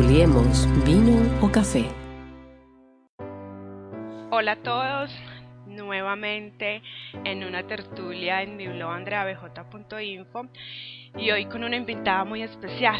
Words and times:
Tertuliemos, 0.00 0.66
vino 0.86 1.20
o 1.42 1.52
café. 1.52 1.84
Hola 4.30 4.52
a 4.52 4.56
todos, 4.56 5.10
nuevamente 5.66 6.80
en 7.24 7.44
una 7.44 7.66
tertulia 7.66 8.40
en 8.40 8.56
mi 8.56 8.66
blog 8.66 8.92
andreabj.info 8.92 10.46
y 11.18 11.30
hoy 11.30 11.44
con 11.44 11.64
una 11.64 11.76
invitada 11.76 12.24
muy 12.24 12.42
especial. 12.42 12.98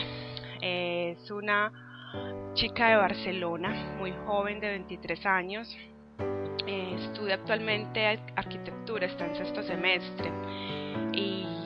Es 0.60 1.30
una 1.30 2.52
chica 2.52 2.90
de 2.90 2.96
Barcelona, 2.96 3.96
muy 3.98 4.12
joven 4.26 4.60
de 4.60 4.68
23 4.68 5.24
años. 5.24 5.74
Eh, 6.66 6.96
estudia 7.00 7.36
actualmente 7.36 8.20
arquitectura, 8.36 9.06
está 9.06 9.24
en 9.24 9.36
sexto 9.36 9.62
semestre 9.62 10.30
y 11.14 11.59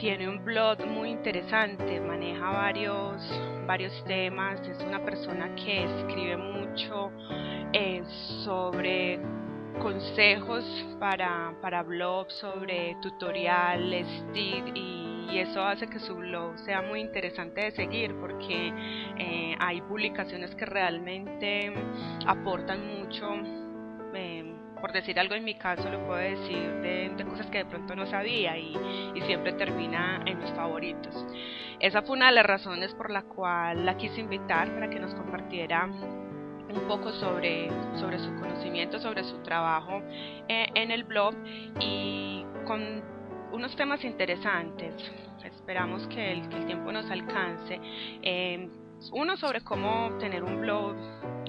tiene 0.00 0.26
un 0.30 0.42
blog 0.42 0.86
muy 0.86 1.10
interesante, 1.10 2.00
maneja 2.00 2.48
varios, 2.50 3.22
varios 3.66 3.92
temas, 4.04 4.58
es 4.66 4.80
una 4.82 5.04
persona 5.04 5.54
que 5.54 5.84
escribe 5.84 6.38
mucho 6.38 7.12
eh, 7.74 8.02
sobre 8.42 9.20
consejos 9.78 10.64
para, 10.98 11.54
para 11.60 11.82
blogs, 11.82 12.32
sobre 12.34 12.96
tutoriales, 13.02 14.06
y, 14.34 14.62
y, 14.74 15.38
eso 15.38 15.62
hace 15.62 15.86
que 15.86 16.00
su 16.00 16.16
blog 16.16 16.58
sea 16.60 16.82
muy 16.82 17.00
interesante 17.00 17.60
de 17.60 17.70
seguir 17.70 18.14
porque 18.16 18.72
eh, 19.18 19.54
hay 19.60 19.80
publicaciones 19.82 20.54
que 20.54 20.64
realmente 20.64 21.72
aportan 22.26 22.98
mucho. 22.98 23.34
Eh, 24.14 24.39
por 24.80 24.92
decir 24.92 25.18
algo 25.18 25.34
en 25.34 25.44
mi 25.44 25.54
caso, 25.54 25.88
lo 25.90 26.04
puedo 26.06 26.18
decir 26.18 26.72
de, 26.82 27.24
cosas 27.28 27.46
que 27.46 27.58
de 27.58 27.64
pronto 27.66 27.94
no 27.94 28.06
sabía 28.06 28.56
y, 28.58 28.76
siempre 29.26 29.52
termina 29.52 30.22
en 30.26 30.38
mis 30.40 30.50
favoritos. 30.52 31.14
Esa 31.78 32.02
fue 32.02 32.16
una 32.16 32.26
de 32.26 32.32
las 32.32 32.46
razones 32.46 32.92
por 32.94 33.10
la 33.10 33.22
cual 33.22 33.86
la 33.86 33.96
quise 33.96 34.20
invitar 34.20 34.72
para 34.74 34.90
que 34.90 34.98
nos 34.98 35.14
compartiera 35.14 35.84
un 35.86 36.88
poco 36.88 37.12
sobre, 37.12 37.68
sobre 37.96 38.18
su 38.18 38.34
conocimiento, 38.40 38.98
sobre 38.98 39.22
su 39.24 39.38
trabajo 39.42 40.02
eh, 40.48 40.66
en 40.74 40.90
el 40.90 41.04
blog 41.04 41.34
y 41.78 42.44
con 42.66 43.02
unos 43.52 43.76
temas 43.76 44.02
interesantes. 44.04 44.94
Esperamos 45.44 46.06
que 46.08 46.32
el, 46.32 46.48
tiempo 46.66 46.90
nos 46.90 47.08
alcance. 47.10 47.80
Eh, 48.22 48.68
uno 49.12 49.36
sobre 49.36 49.62
cómo 49.62 50.16
tener 50.18 50.42
un 50.42 50.60
blog 50.60 50.96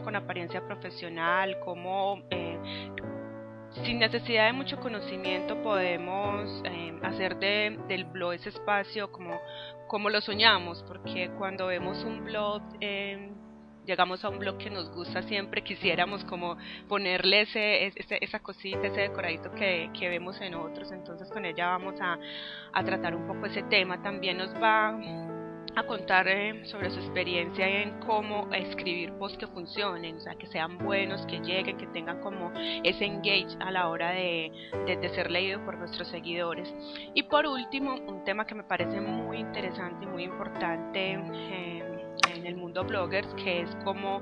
con 0.03 0.15
apariencia 0.15 0.65
profesional, 0.65 1.59
cómo 1.63 2.21
eh, 2.29 2.57
sin 3.83 3.99
necesidad 3.99 4.47
de 4.47 4.53
mucho 4.53 4.79
conocimiento 4.79 5.61
podemos 5.61 6.61
eh, 6.65 6.93
hacer 7.03 7.37
de, 7.37 7.79
del 7.87 8.05
blog 8.05 8.33
ese 8.33 8.49
espacio 8.49 9.11
como, 9.11 9.39
como 9.87 10.09
lo 10.09 10.21
soñamos, 10.21 10.83
porque 10.87 11.31
cuando 11.37 11.67
vemos 11.67 12.03
un 12.03 12.23
blog, 12.23 12.61
eh, 12.81 13.31
llegamos 13.85 14.23
a 14.23 14.29
un 14.29 14.39
blog 14.39 14.57
que 14.57 14.69
nos 14.69 14.91
gusta 14.91 15.23
siempre, 15.23 15.63
quisiéramos 15.63 16.23
como 16.25 16.57
ponerle 16.87 17.41
ese, 17.41 17.93
esa 18.21 18.39
cosita, 18.39 18.87
ese 18.87 19.01
decoradito 19.01 19.51
que, 19.51 19.89
que, 19.97 20.09
vemos 20.09 20.39
en 20.41 20.55
otros, 20.55 20.91
entonces 20.91 21.29
con 21.31 21.45
ella 21.45 21.67
vamos 21.67 21.95
a, 22.01 22.19
a 22.73 22.83
tratar 22.83 23.15
un 23.15 23.25
poco 23.25 23.47
ese 23.47 23.63
tema, 23.63 24.01
también 24.03 24.37
nos 24.37 24.53
va 24.55 24.97
a 25.75 25.83
contar 25.83 26.27
eh, 26.27 26.65
sobre 26.65 26.89
su 26.91 26.99
experiencia 26.99 27.67
en 27.67 27.99
cómo 28.01 28.47
escribir 28.53 29.13
posts 29.13 29.37
que 29.37 29.47
funcionen, 29.47 30.17
o 30.17 30.19
sea, 30.19 30.35
que 30.35 30.47
sean 30.47 30.77
buenos, 30.77 31.25
que 31.27 31.39
lleguen, 31.39 31.77
que 31.77 31.87
tengan 31.87 32.19
como 32.21 32.51
ese 32.83 33.05
engage 33.05 33.55
a 33.59 33.71
la 33.71 33.87
hora 33.87 34.11
de, 34.11 34.51
de, 34.85 35.09
ser 35.09 35.31
leído 35.31 35.63
por 35.63 35.77
nuestros 35.77 36.07
seguidores. 36.09 36.73
Y 37.13 37.23
por 37.23 37.47
último, 37.47 37.95
un 37.95 38.23
tema 38.23 38.45
que 38.45 38.55
me 38.55 38.63
parece 38.63 38.99
muy 38.99 39.37
interesante 39.37 40.05
y 40.05 40.07
muy 40.07 40.23
importante 40.23 41.13
eh, 41.13 41.83
en 42.33 42.45
el 42.45 42.55
mundo 42.55 42.83
bloggers, 42.83 43.33
que 43.35 43.61
es 43.61 43.75
cómo, 43.83 44.21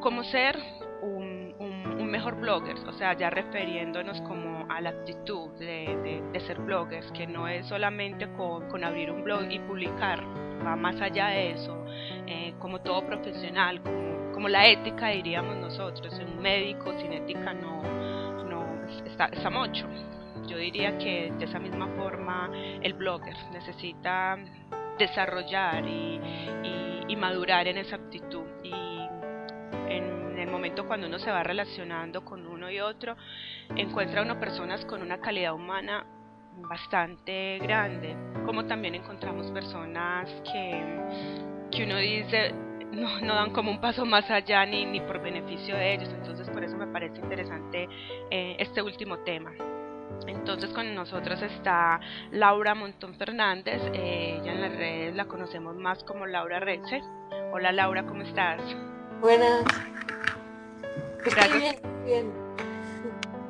cómo 0.00 0.24
ser 0.24 0.56
un, 1.02 1.54
un, 1.58 2.06
mejor 2.06 2.36
blogger, 2.36 2.76
o 2.86 2.92
sea, 2.92 3.14
ya 3.14 3.30
refiriéndonos 3.30 4.20
como 4.22 4.66
a 4.70 4.80
la 4.80 4.90
actitud 4.90 5.50
de, 5.58 6.22
de, 6.32 6.40
ser 6.40 6.60
bloggers, 6.60 7.10
que 7.12 7.26
no 7.26 7.48
es 7.48 7.66
solamente 7.66 8.30
con, 8.34 8.68
con 8.68 8.84
abrir 8.84 9.10
un 9.10 9.24
blog 9.24 9.50
y 9.50 9.58
publicar, 9.58 10.22
va 10.66 10.76
más 10.76 11.00
allá 11.00 11.28
de 11.28 11.52
eso, 11.52 11.84
eh, 12.26 12.54
como 12.58 12.80
todo 12.80 13.06
profesional, 13.06 13.80
como, 13.82 14.32
como, 14.32 14.48
la 14.48 14.66
ética 14.66 15.08
diríamos 15.08 15.56
nosotros, 15.56 16.18
un 16.18 16.40
médico 16.42 16.92
sin 16.98 17.12
ética 17.12 17.54
no, 17.54 17.82
no 18.44 18.86
está, 19.06 19.26
está 19.26 19.50
mucho. 19.50 19.86
Yo 20.46 20.58
diría 20.58 20.98
que 20.98 21.32
de 21.38 21.44
esa 21.44 21.58
misma 21.58 21.88
forma 21.96 22.50
el 22.82 22.92
blogger 22.94 23.36
necesita 23.52 24.38
desarrollar 24.98 25.84
y, 25.86 26.20
y, 26.62 27.04
y 27.08 27.16
madurar 27.16 27.66
en 27.66 27.78
esa 27.78 27.96
actitud 27.96 28.44
y 28.62 28.72
en 29.88 30.38
el 30.38 30.50
momento 30.50 30.86
cuando 30.86 31.06
uno 31.06 31.18
se 31.18 31.30
va 31.30 31.42
relacionando 31.42 32.24
con 32.24 32.46
uno 32.46 32.70
y 32.70 32.80
otro 32.80 33.16
encuentra 33.74 34.22
uno 34.22 34.38
personas 34.38 34.84
con 34.84 35.02
una 35.02 35.18
calidad 35.18 35.54
humana 35.54 36.04
bastante 36.56 37.58
grande, 37.58 38.16
como 38.44 38.64
también 38.64 38.94
encontramos 38.94 39.50
personas 39.50 40.28
que, 40.52 41.70
que 41.70 41.84
uno 41.84 41.96
dice 41.98 42.54
no, 42.92 43.20
no, 43.20 43.34
dan 43.34 43.52
como 43.52 43.70
un 43.70 43.80
paso 43.80 44.04
más 44.04 44.30
allá 44.30 44.64
ni, 44.64 44.84
ni 44.86 45.00
por 45.00 45.20
beneficio 45.20 45.76
de 45.76 45.94
ellos, 45.94 46.08
entonces 46.10 46.48
por 46.50 46.64
eso 46.64 46.76
me 46.76 46.86
parece 46.86 47.18
interesante 47.18 47.88
eh, 48.30 48.56
este 48.58 48.82
último 48.82 49.18
tema. 49.18 49.52
Entonces 50.26 50.70
con 50.70 50.94
nosotros 50.94 51.42
está 51.42 52.00
Laura 52.30 52.74
Montón 52.74 53.14
Fernández, 53.16 53.82
eh, 53.92 54.38
ella 54.40 54.52
en 54.52 54.62
las 54.62 54.76
redes 54.76 55.14
la 55.14 55.26
conocemos 55.26 55.76
más 55.76 56.02
como 56.04 56.26
Laura 56.26 56.60
Reche. 56.60 57.02
Hola 57.52 57.72
Laura, 57.72 58.04
¿cómo 58.06 58.22
estás? 58.22 58.60
Buenas. 59.20 59.64
Gracias. 61.24 61.46
Estoy 61.46 61.60
bien, 61.60 61.76
bien. 62.04 62.32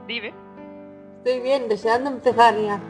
Dime. 0.06 0.34
Estoy 1.18 1.40
bien, 1.40 1.68
deseando 1.68 2.10
empezar 2.10 2.54
ya. 2.56 2.80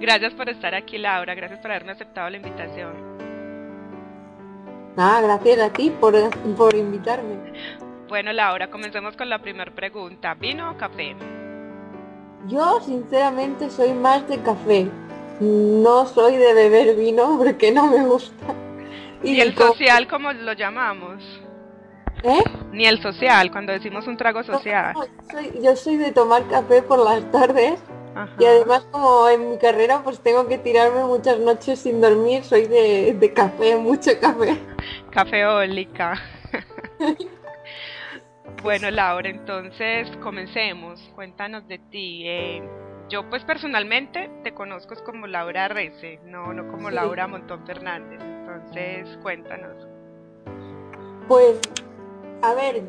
Gracias 0.00 0.34
por 0.34 0.48
estar 0.48 0.74
aquí, 0.74 0.98
Laura. 0.98 1.34
Gracias 1.34 1.60
por 1.60 1.70
haberme 1.70 1.92
aceptado 1.92 2.30
la 2.30 2.36
invitación. 2.36 3.16
Nada, 4.96 5.20
gracias 5.20 5.58
a 5.60 5.72
ti 5.72 5.90
por, 5.90 6.14
por 6.56 6.74
invitarme. 6.74 7.36
Bueno, 8.08 8.32
Laura, 8.32 8.70
comencemos 8.70 9.16
con 9.16 9.28
la 9.28 9.40
primera 9.40 9.70
pregunta. 9.70 10.34
¿Vino 10.34 10.70
o 10.70 10.76
café? 10.76 11.16
Yo, 12.46 12.80
sinceramente, 12.80 13.68
soy 13.68 13.92
más 13.92 14.26
de 14.28 14.40
café. 14.40 14.88
No 15.40 16.06
soy 16.06 16.36
de 16.36 16.54
beber 16.54 16.96
vino 16.96 17.36
porque 17.36 17.72
no 17.72 17.88
me 17.88 18.06
gusta. 18.06 18.46
¿Y, 19.22 19.40
el 19.40 19.54
social 19.54 20.06
cómo 20.06 20.32
lo 20.32 20.52
llamamos? 20.52 21.22
¿Eh? 22.22 22.42
Ni 22.72 22.86
el 22.86 23.02
social, 23.02 23.50
cuando 23.50 23.72
decimos 23.72 24.06
un 24.06 24.16
trago 24.16 24.42
social. 24.44 24.94
No, 24.94 25.04
soy, 25.30 25.52
yo 25.62 25.76
soy 25.76 25.96
de 25.96 26.12
tomar 26.12 26.46
café 26.48 26.82
por 26.82 26.98
las 26.98 27.30
tardes 27.30 27.78
y 28.38 28.44
además 28.44 28.86
como 28.90 29.28
en 29.28 29.50
mi 29.50 29.58
carrera 29.58 30.00
pues 30.02 30.20
tengo 30.20 30.46
que 30.48 30.58
tirarme 30.58 31.04
muchas 31.04 31.38
noches 31.38 31.80
sin 31.80 32.00
dormir, 32.00 32.44
soy 32.44 32.66
de, 32.66 33.14
de 33.18 33.32
café, 33.32 33.76
mucho 33.76 34.10
café. 34.20 34.58
Cafeólica. 35.10 36.14
bueno, 38.62 38.90
Laura, 38.90 39.28
entonces 39.28 40.08
comencemos. 40.22 41.00
Cuéntanos 41.14 41.66
de 41.68 41.78
ti. 41.78 42.22
Eh, 42.26 42.62
yo 43.08 43.28
pues 43.28 43.44
personalmente 43.44 44.30
te 44.42 44.54
conozco 44.54 44.94
como 45.04 45.26
Laura 45.26 45.68
Rece, 45.68 46.20
no, 46.24 46.52
no 46.52 46.66
como 46.68 46.88
sí. 46.88 46.94
Laura 46.94 47.26
Montón 47.26 47.66
Fernández. 47.66 48.20
Entonces, 48.20 49.18
cuéntanos. 49.22 49.86
Pues, 51.28 51.60
a 52.42 52.54
ver, 52.54 52.82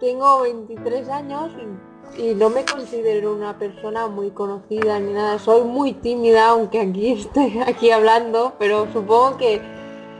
tengo 0.00 0.42
23 0.42 1.08
años 1.08 1.52
y 1.56 1.87
y 2.16 2.34
no 2.34 2.50
me 2.50 2.64
considero 2.64 3.34
una 3.34 3.58
persona 3.58 4.06
muy 4.06 4.30
conocida 4.30 4.98
ni 4.98 5.12
nada. 5.12 5.38
Soy 5.38 5.62
muy 5.62 5.92
tímida, 5.92 6.48
aunque 6.48 6.80
aquí 6.80 7.12
estoy 7.20 7.60
aquí 7.66 7.90
hablando, 7.90 8.54
pero 8.58 8.86
supongo 8.92 9.36
que 9.36 9.60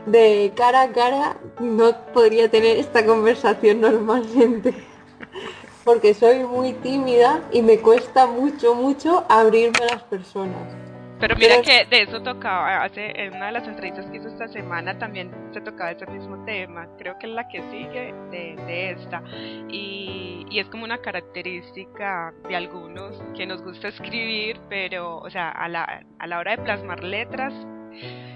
de 0.07 0.53
cara 0.55 0.83
a 0.83 0.93
cara 0.93 1.39
no 1.61 1.93
podría 2.13 2.51
tener 2.51 2.79
esta 2.79 3.05
conversación 3.05 3.81
normalmente. 3.83 4.75
Porque 5.85 6.13
soy 6.13 6.45
muy 6.45 6.75
tímida 6.75 7.43
y 7.51 7.63
me 7.63 7.79
cuesta 7.79 8.27
mucho, 8.27 8.75
mucho 8.75 9.25
abrirme 9.29 9.85
a 9.85 9.95
las 9.95 10.03
personas. 10.03 10.88
Pero 11.21 11.37
mira 11.37 11.61
que 11.63 11.85
de 11.87 12.03
eso 12.03 12.23
tocaba, 12.23 12.85
hace 12.85 13.13
en 13.21 13.35
una 13.35 13.47
de 13.47 13.53
las 13.53 13.67
entrevistas 13.67 14.07
que 14.07 14.19
hizo 14.19 14.29
esta 14.29 14.47
semana 14.49 14.99
también 14.99 15.33
se 15.53 15.61
tocaba 15.61 15.91
ese 15.91 16.07
mismo 16.07 16.45
tema, 16.45 16.89
creo 16.97 17.19
que 17.19 17.27
es 17.27 17.33
la 17.33 17.49
que 17.49 17.61
sigue 17.71 18.15
de, 18.31 18.91
esta, 18.93 19.23
y, 19.69 20.47
y, 20.49 20.59
es 20.61 20.69
como 20.69 20.85
una 20.85 20.99
característica 20.99 22.33
de 22.49 22.55
algunos 22.55 23.21
que 23.37 23.47
nos 23.47 23.63
gusta 23.63 23.89
escribir, 23.89 24.61
pero, 24.69 25.19
o 25.19 25.31
sea, 25.31 25.51
a 25.51 25.69
la, 25.69 26.05
a 26.19 26.27
la 26.27 26.39
hora 26.39 26.57
de 26.57 26.63
plasmar 26.63 27.03
letras, 27.03 27.53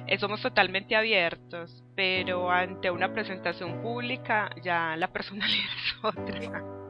eh, 0.06 0.19
somos 0.19 0.43
totalmente 0.43 0.96
abiertos, 0.96 1.85
pero 1.94 2.50
ante 2.50 2.90
una 2.90 3.12
presentación 3.12 3.81
pública 3.81 4.50
ya 4.62 4.96
la 4.96 5.08
personalidad 5.12 5.70
es 5.76 6.05
otra. 6.05 6.81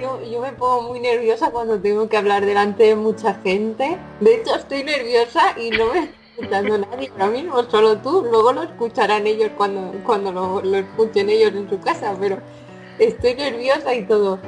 Yo, 0.00 0.40
me 0.40 0.52
pongo 0.52 0.82
muy 0.82 1.00
nerviosa 1.00 1.50
cuando 1.50 1.80
tengo 1.80 2.08
que 2.08 2.16
hablar 2.16 2.44
delante 2.44 2.84
de 2.84 2.96
mucha 2.96 3.34
gente. 3.34 3.96
De 4.20 4.36
hecho, 4.36 4.56
estoy 4.56 4.84
nerviosa 4.84 5.58
y 5.58 5.70
no 5.70 5.92
me 5.92 6.00
está 6.00 6.16
escuchando 6.30 6.78
nadie 6.78 7.10
ahora 7.12 7.28
mismo, 7.28 7.62
solo 7.64 7.98
tú. 7.98 8.26
Luego 8.28 8.52
lo 8.52 8.62
escucharán 8.62 9.26
ellos 9.26 9.50
cuando, 9.56 9.92
cuando 10.04 10.32
lo, 10.32 10.60
lo 10.60 10.76
escuchen 10.78 11.30
ellos 11.30 11.52
en 11.54 11.68
su 11.68 11.80
casa, 11.80 12.16
pero 12.18 12.38
estoy 12.98 13.34
nerviosa 13.34 13.94
y 13.94 14.04
todo. 14.04 14.38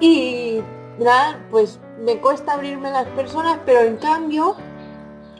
Y 0.00 0.60
nada, 0.98 1.40
pues 1.50 1.78
me 2.00 2.18
cuesta 2.18 2.54
abrirme 2.54 2.90
las 2.90 3.06
personas, 3.08 3.58
pero 3.64 3.80
en 3.80 3.96
cambio, 3.96 4.56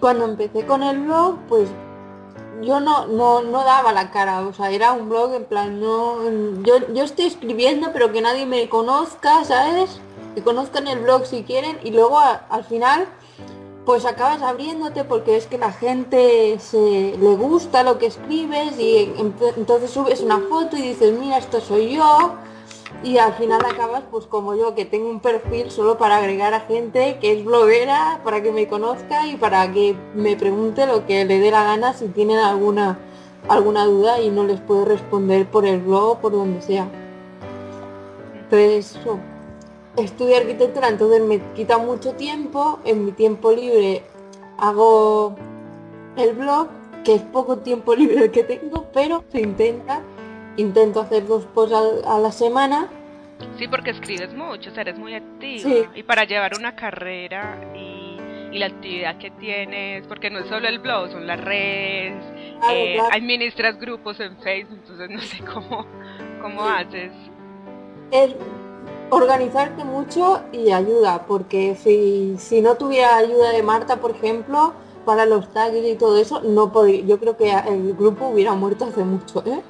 cuando 0.01 0.25
empecé 0.25 0.65
con 0.67 0.83
el 0.83 1.01
blog, 1.01 1.39
pues 1.49 1.69
yo 2.63 2.81
no, 2.81 3.07
no, 3.07 3.43
no 3.43 3.65
daba 3.65 3.93
la 3.93 4.11
cara, 4.11 4.41
o 4.41 4.53
sea, 4.53 4.71
era 4.71 4.93
un 4.93 5.09
blog 5.09 5.35
en 5.35 5.45
plan, 5.45 5.81
no, 5.81 6.19
yo, 6.63 6.93
yo 6.93 7.05
estoy 7.05 7.27
escribiendo 7.27 7.91
pero 7.93 8.13
que 8.13 8.21
nadie 8.21 8.47
me 8.47 8.69
conozca, 8.69 9.45
¿sabes? 9.45 10.01
Que 10.35 10.43
conozcan 10.43 10.89
el 10.89 11.01
blog 11.01 11.27
si 11.27 11.43
quieren 11.43 11.79
y 11.85 11.91
luego 11.91 12.19
al 12.19 12.65
final 12.65 13.09
pues 13.85 14.05
acabas 14.05 14.43
abriéndote 14.43 15.05
porque 15.05 15.39
es 15.39 15.47
que 15.47 15.57
la 15.57 15.73
gente 15.73 16.59
se 16.59 17.17
le 17.19 17.37
gusta 17.37 17.83
lo 17.83 17.99
que 17.99 18.05
escribes 18.05 18.79
y 18.79 19.15
entonces 19.57 19.91
subes 19.91 20.21
una 20.21 20.41
foto 20.41 20.77
y 20.77 20.83
dices, 20.83 21.19
mira, 21.19 21.39
esto 21.39 21.59
soy 21.61 21.95
yo, 21.95 22.35
y 23.03 23.19
al 23.19 23.35
final 23.35 23.61
acabas 23.65 24.03
pues 24.11 24.27
como 24.27 24.57
yo 24.57 24.75
que 24.75 24.85
tengo 24.85 25.09
un 25.09 25.21
perfil 25.21 25.71
solo 25.71 25.99
para 25.99 26.17
agregar 26.17 26.53
a 26.55 26.61
gente 26.61 27.19
que 27.21 27.33
es 27.33 27.45
bloguera 27.45 28.21
para 28.25 28.43
que 28.43 28.51
me 28.51 28.67
conozca 28.67 29.27
y 29.27 29.37
para 29.37 29.73
que 29.73 29.95
me 30.15 30.37
pregunte 30.37 30.87
lo 30.87 31.07
que 31.07 31.25
le 31.25 31.39
dé 31.39 31.51
la 31.51 31.63
gana 31.63 31.93
si 31.93 32.09
tienen 32.09 32.39
alguna 32.39 32.99
alguna 33.49 33.85
duda 33.85 34.21
y 34.21 34.31
no 34.31 34.45
les 34.45 34.61
puedo 34.61 34.85
responder 34.85 35.47
por 35.47 35.65
el 35.65 35.81
blog 35.81 36.11
o 36.11 36.19
por 36.19 36.33
donde 36.33 36.61
sea. 36.61 36.89
Entonces 38.35 38.99
estudio 39.97 40.37
arquitectura 40.37 40.89
entonces 40.89 41.23
me 41.23 41.41
quita 41.55 41.79
mucho 41.79 42.15
tiempo. 42.15 42.81
En 42.85 43.05
mi 43.05 43.13
tiempo 43.13 43.53
libre 43.53 44.03
hago 44.59 45.37
el 46.17 46.35
blog 46.35 46.69
que 47.05 47.15
es 47.15 47.23
poco 47.23 47.59
tiempo 47.59 47.95
libre 47.97 48.25
el 48.25 48.31
que 48.33 48.43
tengo 48.43 48.87
pero 48.93 49.23
se 49.31 49.41
intenta 49.41 50.03
intento 50.59 51.01
hacer 51.01 51.27
dos 51.27 51.45
posts 51.47 52.05
a, 52.07 52.19
la 52.19 52.33
semana. 52.33 52.89
Sí, 53.57 53.69
porque 53.69 53.91
escribes 53.91 54.35
mucho, 54.35 54.71
eres 54.77 54.99
muy 54.99 55.15
activo. 55.15 55.87
Y 55.95 56.03
para 56.03 56.25
llevar 56.25 56.53
una 56.59 56.77
carrera 56.77 57.59
y, 57.75 57.97
la 58.53 58.67
actividad 58.67 59.19
que 59.19 59.31
tienes, 59.31 60.05
porque 60.09 60.31
no 60.31 60.41
es 60.41 60.49
solo 60.49 60.67
el 60.67 60.81
blog, 60.81 61.13
son 61.13 61.29
las 61.29 61.41
redes, 61.41 62.25
eh, 62.73 62.99
administras 63.13 63.79
grupos 63.79 64.19
en 64.19 64.37
Facebook, 64.39 64.81
entonces 64.81 65.11
no 65.11 65.21
sé 65.21 65.45
cómo, 65.45 65.87
cómo 66.43 66.67
haces. 66.67 67.13
Es 68.11 68.35
organizarte 69.11 69.85
mucho 69.85 70.43
y 70.51 70.73
ayuda, 70.73 71.25
porque 71.29 71.77
si, 71.77 72.37
si 72.39 72.61
no 72.61 72.75
tuviera 72.75 73.17
ayuda 73.17 73.53
de 73.53 73.63
Marta, 73.63 74.01
por 74.01 74.11
ejemplo, 74.11 74.73
para 75.05 75.25
los 75.25 75.53
tags 75.53 75.77
y 75.77 75.95
todo 75.95 76.19
eso, 76.19 76.41
no 76.41 76.73
podría, 76.73 77.03
yo 77.03 77.21
creo 77.21 77.37
que 77.37 77.53
el 77.53 77.95
grupo 77.95 78.29
hubiera 78.29 78.55
muerto 78.55 78.87
hace 78.87 79.05
mucho, 79.05 79.45
¿eh? 79.47 79.63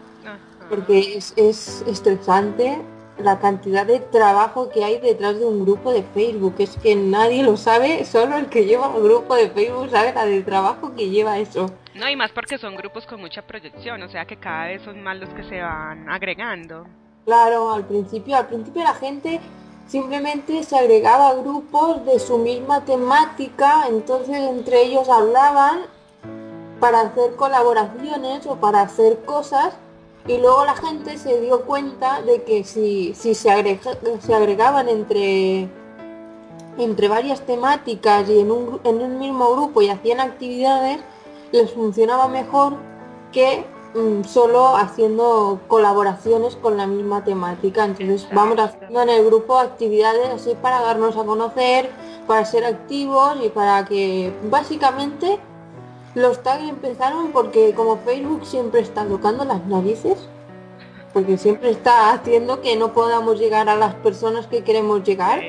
Porque 0.69 1.17
es, 1.17 1.33
es 1.37 1.83
estresante 1.87 2.81
la 3.19 3.41
cantidad 3.41 3.85
de 3.85 4.01
trabajo 4.01 4.71
que 4.71 4.85
hay 4.85 4.99
detrás 4.99 5.39
de 5.39 5.45
un 5.45 5.65
grupo 5.65 5.93
de 5.93 6.03
Facebook. 6.03 6.55
Es 6.59 6.77
que 6.77 6.95
nadie 6.95 7.43
lo 7.43 7.57
sabe, 7.57 8.05
solo 8.05 8.37
el 8.37 8.47
que 8.47 8.65
lleva 8.65 8.89
un 8.89 9.03
grupo 9.03 9.35
de 9.35 9.51
Facebook 9.51 9.91
sabe 9.91 10.13
la 10.13 10.25
de 10.25 10.43
trabajo 10.43 10.95
que 10.95 11.11
lleva 11.11 11.39
eso. 11.39 11.71
No, 11.95 12.09
y 12.09 12.17
más 12.17 12.31
porque 12.31 12.59
son 12.59 12.77
grupos 12.77 13.07
con 13.07 13.21
mucha 13.21 13.43
proyección, 13.43 14.03
o 14.03 14.09
sea 14.09 14.25
que 14.25 14.37
cada 14.37 14.67
vez 14.67 14.83
son 14.83 15.03
más 15.03 15.19
los 15.19 15.29
que 15.31 15.43
se 15.45 15.61
van 15.61 16.09
agregando. 16.09 16.87
Claro, 17.25 17.73
al 17.73 17.85
principio, 17.85 18.37
al 18.37 18.47
principio 18.47 18.83
la 18.83 18.95
gente 18.95 19.41
simplemente 19.87 20.63
se 20.63 20.79
agregaba 20.79 21.31
a 21.31 21.35
grupos 21.35 22.05
de 22.07 22.19
su 22.21 22.39
misma 22.39 22.85
temática, 22.85 23.87
entonces 23.89 24.37
entre 24.37 24.83
ellos 24.83 25.09
hablaban 25.09 25.81
para 26.79 27.01
hacer 27.01 27.35
colaboraciones 27.35 28.47
o 28.47 28.57
para 28.57 28.83
hacer 28.83 29.19
cosas 29.25 29.75
y 30.29 30.37
luego 30.37 30.65
la 30.67 30.77
gente 30.77 31.17
se 31.17 31.41
dio 31.41 31.63
cuenta 31.63 32.21
de 32.21 32.43
que 32.45 32.63
si, 32.63 33.15
si 33.15 33.35
se, 33.35 33.81
se 34.21 34.35
agregaban 34.35 34.89
entre, 34.91 35.69
entre 36.77 37.09
varias 37.09 37.41
temáticas 37.41 38.29
y 38.29 38.41
en 38.41 38.53
un, 38.53 38.79
en 38.85 39.01
un 39.01 39.19
mismo 39.19 39.51
grupo 39.53 39.81
y 39.81 39.89
hacían 39.89 40.21
actividades, 40.21 41.01
les 41.51 41.73
funcionaba 41.73 42.29
mejor 42.29 42.75
que 43.33 43.65
mm, 43.95 44.25
solo 44.25 44.77
haciendo 44.77 45.61
colaboraciones 45.67 46.57
con 46.57 46.77
la 46.77 46.87
misma 46.87 47.25
temática. 47.25 47.87
Entonces 47.87 48.29
vamos 48.31 48.59
haciendo 48.59 49.01
en 49.01 49.09
el 49.09 49.25
grupo 49.25 49.57
actividades 49.57 50.29
así 50.29 50.55
para 50.61 50.83
darnos 50.83 51.17
a 51.17 51.25
conocer, 51.25 51.91
para 52.27 52.45
ser 52.45 52.67
activos 52.67 53.39
y 53.43 53.49
para 53.49 53.87
que 53.87 54.31
básicamente 54.51 55.41
los 56.19 56.43
tags 56.43 56.69
empezaron 56.69 57.33
porque 57.33 57.73
como 57.75 57.99
Facebook 57.99 58.45
siempre 58.45 58.81
está 58.81 59.07
tocando 59.07 59.45
las 59.45 59.65
narices, 59.67 60.29
porque 61.13 61.39
siempre 61.39 61.71
está 61.71 62.13
haciendo 62.13 62.61
que 62.61 62.77
no 62.77 62.93
podamos 62.93 63.39
llegar 63.39 63.69
a 63.69 63.77
las 63.77 63.95
personas 63.97 64.47
que 64.47 64.63
queremos 64.63 65.03
llegar. 65.05 65.41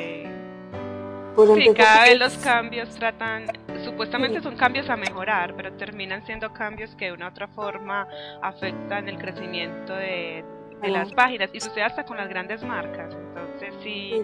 Pues 1.35 1.49
sí, 1.55 1.73
cada 1.73 2.03
vez 2.03 2.19
los 2.19 2.37
cambios 2.37 2.89
tratan, 2.95 3.47
supuestamente 3.83 4.41
son 4.41 4.57
cambios 4.57 4.89
a 4.89 4.97
mejorar, 4.97 5.55
pero 5.55 5.71
terminan 5.73 6.25
siendo 6.25 6.51
cambios 6.53 6.95
que 6.95 7.05
de 7.05 7.11
una 7.13 7.27
u 7.27 7.29
otra 7.29 7.47
forma 7.47 8.07
afectan 8.41 9.07
el 9.07 9.17
crecimiento 9.17 9.93
de, 9.93 10.43
las 10.83 11.11
páginas 11.13 11.49
y 11.53 11.59
sucede 11.59 11.83
hasta 11.83 12.05
con 12.05 12.17
las 12.17 12.29
grandes 12.29 12.63
marcas. 12.63 13.13
Entonces 13.13 13.73
sí, 13.83 14.21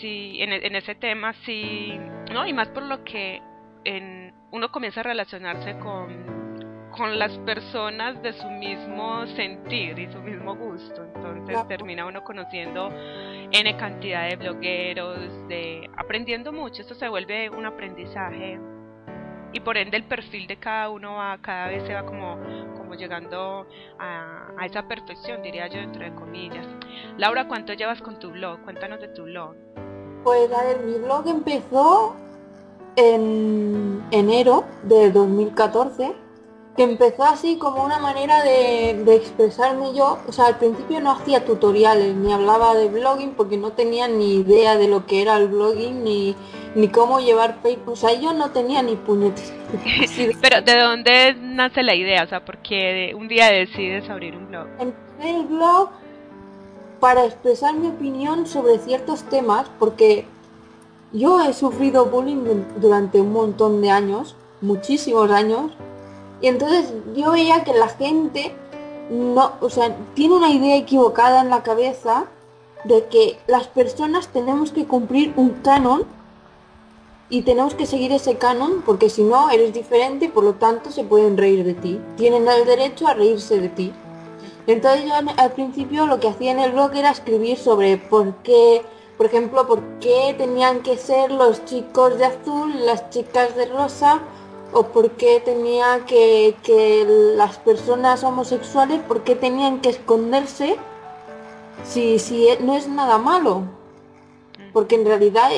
sí, 0.00 0.36
en, 0.40 0.52
en, 0.52 0.74
ese 0.74 0.94
tema 0.94 1.32
sí, 1.44 1.98
no, 2.32 2.46
y 2.46 2.52
más 2.52 2.68
por 2.68 2.84
lo 2.84 3.04
que 3.04 3.40
en, 3.84 4.21
uno 4.52 4.70
comienza 4.70 5.00
a 5.00 5.04
relacionarse 5.04 5.78
con, 5.78 6.90
con 6.94 7.18
las 7.18 7.36
personas 7.38 8.22
de 8.22 8.34
su 8.34 8.48
mismo 8.50 9.26
sentir 9.28 9.98
y 9.98 10.12
su 10.12 10.20
mismo 10.20 10.54
gusto. 10.54 11.04
Entonces 11.04 11.66
termina 11.68 12.06
uno 12.06 12.22
conociendo 12.22 12.90
N 13.50 13.76
cantidad 13.78 14.28
de 14.28 14.36
blogueros, 14.36 15.18
de 15.48 15.90
aprendiendo 15.96 16.52
mucho. 16.52 16.82
Esto 16.82 16.94
se 16.94 17.08
vuelve 17.08 17.48
un 17.48 17.64
aprendizaje 17.64 18.60
y 19.54 19.60
por 19.60 19.76
ende 19.76 19.96
el 19.96 20.04
perfil 20.04 20.46
de 20.46 20.56
cada 20.58 20.90
uno 20.90 21.14
va, 21.14 21.38
cada 21.40 21.68
vez 21.68 21.84
se 21.86 21.94
va 21.94 22.04
como, 22.04 22.38
como 22.76 22.94
llegando 22.94 23.66
a, 23.98 24.48
a 24.58 24.66
esa 24.66 24.86
perfección, 24.86 25.42
diría 25.42 25.66
yo, 25.68 25.80
dentro 25.80 26.02
de 26.02 26.14
comillas. 26.14 26.66
Laura, 27.16 27.48
¿cuánto 27.48 27.72
llevas 27.72 28.02
con 28.02 28.18
tu 28.18 28.30
blog? 28.30 28.60
Cuéntanos 28.64 29.00
de 29.00 29.08
tu 29.08 29.24
blog. 29.24 29.54
Pues 30.24 30.52
a 30.52 30.64
ver, 30.64 30.80
mi 30.80 30.98
blog 30.98 31.26
empezó 31.26 32.16
en 32.96 34.02
enero 34.10 34.64
de 34.82 35.10
2014 35.10 36.14
que 36.76 36.84
empezó 36.84 37.24
así 37.24 37.56
como 37.58 37.84
una 37.84 37.98
manera 37.98 38.42
de, 38.42 39.02
expresarme 39.14 39.94
yo, 39.94 40.18
o 40.26 40.32
sea, 40.32 40.46
al 40.46 40.58
principio 40.58 41.00
no 41.00 41.10
hacía 41.10 41.44
tutoriales 41.44 42.14
ni 42.14 42.32
hablaba 42.32 42.74
de 42.74 42.88
blogging 42.88 43.34
porque 43.34 43.58
no 43.58 43.72
tenía 43.72 44.08
ni 44.08 44.36
idea 44.36 44.76
de 44.76 44.88
lo 44.88 45.04
que 45.04 45.20
era 45.20 45.36
el 45.36 45.48
blogging 45.48 46.02
ni, 46.02 46.34
ni 46.74 46.88
cómo 46.88 47.20
llevar 47.20 47.58
Facebook, 47.62 47.92
o 47.92 47.96
sea, 47.96 48.18
yo 48.18 48.32
no 48.32 48.50
tenía 48.52 48.82
ni 48.82 48.96
puñetes. 48.96 49.52
Pero 50.40 50.62
¿de 50.62 50.78
dónde 50.78 51.36
nace 51.38 51.82
la 51.82 51.94
idea? 51.94 52.24
O 52.24 52.26
sea, 52.26 52.44
porque 52.44 53.14
un 53.14 53.28
día 53.28 53.50
decides 53.50 54.08
abrir 54.08 54.34
un 54.34 54.48
blog. 54.48 54.66
Empecé 54.78 55.30
el 55.30 55.46
blog 55.46 55.90
para 57.00 57.26
expresar 57.26 57.74
mi 57.74 57.88
opinión 57.88 58.46
sobre 58.46 58.78
ciertos 58.78 59.24
temas 59.24 59.66
porque 59.78 60.24
yo 61.12 61.40
he 61.40 61.52
sufrido 61.52 62.06
bullying 62.06 62.64
durante 62.80 63.20
un 63.20 63.32
montón 63.32 63.80
de 63.82 63.90
años, 63.90 64.36
muchísimos 64.60 65.30
años, 65.30 65.72
y 66.40 66.48
entonces 66.48 66.92
yo 67.14 67.32
veía 67.32 67.64
que 67.64 67.74
la 67.74 67.88
gente 67.88 68.54
no, 69.10 69.52
o 69.60 69.70
sea, 69.70 69.96
tiene 70.14 70.36
una 70.36 70.50
idea 70.50 70.76
equivocada 70.76 71.42
en 71.42 71.50
la 71.50 71.62
cabeza 71.62 72.26
de 72.84 73.06
que 73.06 73.38
las 73.46 73.68
personas 73.68 74.28
tenemos 74.28 74.72
que 74.72 74.86
cumplir 74.86 75.32
un 75.36 75.50
canon 75.50 76.04
y 77.28 77.42
tenemos 77.42 77.74
que 77.74 77.86
seguir 77.86 78.12
ese 78.12 78.36
canon 78.36 78.82
porque 78.84 79.08
si 79.08 79.22
no 79.22 79.50
eres 79.50 79.72
diferente, 79.72 80.28
por 80.28 80.44
lo 80.44 80.54
tanto 80.54 80.90
se 80.90 81.04
pueden 81.04 81.36
reír 81.36 81.64
de 81.64 81.74
ti. 81.74 82.00
Tienen 82.16 82.48
el 82.48 82.66
derecho 82.66 83.06
a 83.06 83.14
reírse 83.14 83.60
de 83.60 83.68
ti. 83.68 83.92
Entonces 84.66 85.04
yo 85.04 85.12
al 85.36 85.52
principio 85.52 86.06
lo 86.06 86.20
que 86.20 86.28
hacía 86.28 86.52
en 86.52 86.60
el 86.60 86.72
blog 86.72 86.94
era 86.94 87.10
escribir 87.10 87.56
sobre 87.58 87.96
por 87.96 88.34
qué, 88.42 88.82
por 89.16 89.26
ejemplo, 89.26 89.66
por 89.66 89.80
qué 90.00 90.34
tenían 90.36 90.82
que 90.82 90.96
ser 90.96 91.30
los 91.30 91.64
chicos 91.64 92.18
de 92.18 92.26
azul, 92.26 92.86
las 92.86 93.10
chicas 93.10 93.54
de 93.56 93.66
rosa, 93.66 94.20
o 94.72 94.84
por 94.84 95.10
qué 95.12 95.40
tenía 95.40 96.04
que, 96.06 96.56
que 96.62 97.04
las 97.36 97.58
personas 97.58 98.24
homosexuales, 98.24 99.00
por 99.00 99.22
qué 99.22 99.36
tenían 99.36 99.80
que 99.80 99.90
esconderse 99.90 100.76
si, 101.84 102.18
si 102.18 102.48
no 102.60 102.74
es 102.74 102.88
nada 102.88 103.18
malo. 103.18 103.62
Porque 104.72 104.94
en 104.94 105.04
realidad 105.04 105.50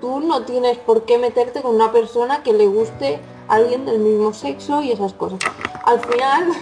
tú, 0.00 0.20
no 0.20 0.42
tienes 0.42 0.78
por 0.78 1.04
qué 1.04 1.18
meterte 1.18 1.62
con 1.62 1.76
una 1.76 1.92
persona 1.92 2.42
que 2.42 2.52
le 2.52 2.66
guste 2.66 3.20
a 3.48 3.54
alguien 3.54 3.86
del 3.86 4.00
mismo 4.00 4.32
sexo 4.32 4.82
y 4.82 4.90
esas 4.90 5.12
cosas. 5.12 5.38
Al 5.84 6.00
final 6.00 6.52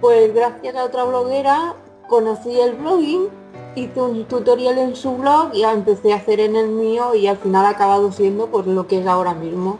pues 0.00 0.32
gracias 0.32 0.76
a 0.76 0.84
otra 0.84 1.04
bloguera 1.04 1.74
conocí 2.08 2.58
el 2.60 2.74
blogging, 2.74 3.28
hice 3.74 4.00
un 4.00 4.24
tutorial 4.24 4.78
en 4.78 4.96
su 4.96 5.16
blog 5.16 5.54
y 5.54 5.64
empecé 5.64 6.12
a 6.12 6.16
hacer 6.16 6.40
en 6.40 6.56
el 6.56 6.68
mío 6.68 7.14
y 7.14 7.26
al 7.26 7.36
final 7.38 7.66
ha 7.66 7.70
acabado 7.70 8.10
siendo 8.12 8.48
pues 8.48 8.66
lo 8.66 8.86
que 8.86 9.00
es 9.00 9.06
ahora 9.06 9.34
mismo, 9.34 9.78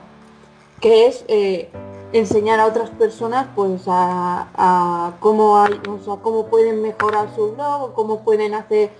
que 0.81 1.07
es 1.07 1.25
eh, 1.29 1.71
enseñar 2.13 2.61
a 2.61 2.67
otras 2.67 2.91
personas 2.91 3.47
pues 3.55 3.83
a, 3.87 5.13
cómo 5.21 5.61
hay, 5.61 5.81
cómo 6.23 6.47
pueden 6.47 6.83
mejorar 6.83 7.29
su 7.35 7.55
blog 7.55 7.83
o 7.83 7.95
cómo 7.95 8.25
pueden 8.25 8.55
hacer 8.55 8.91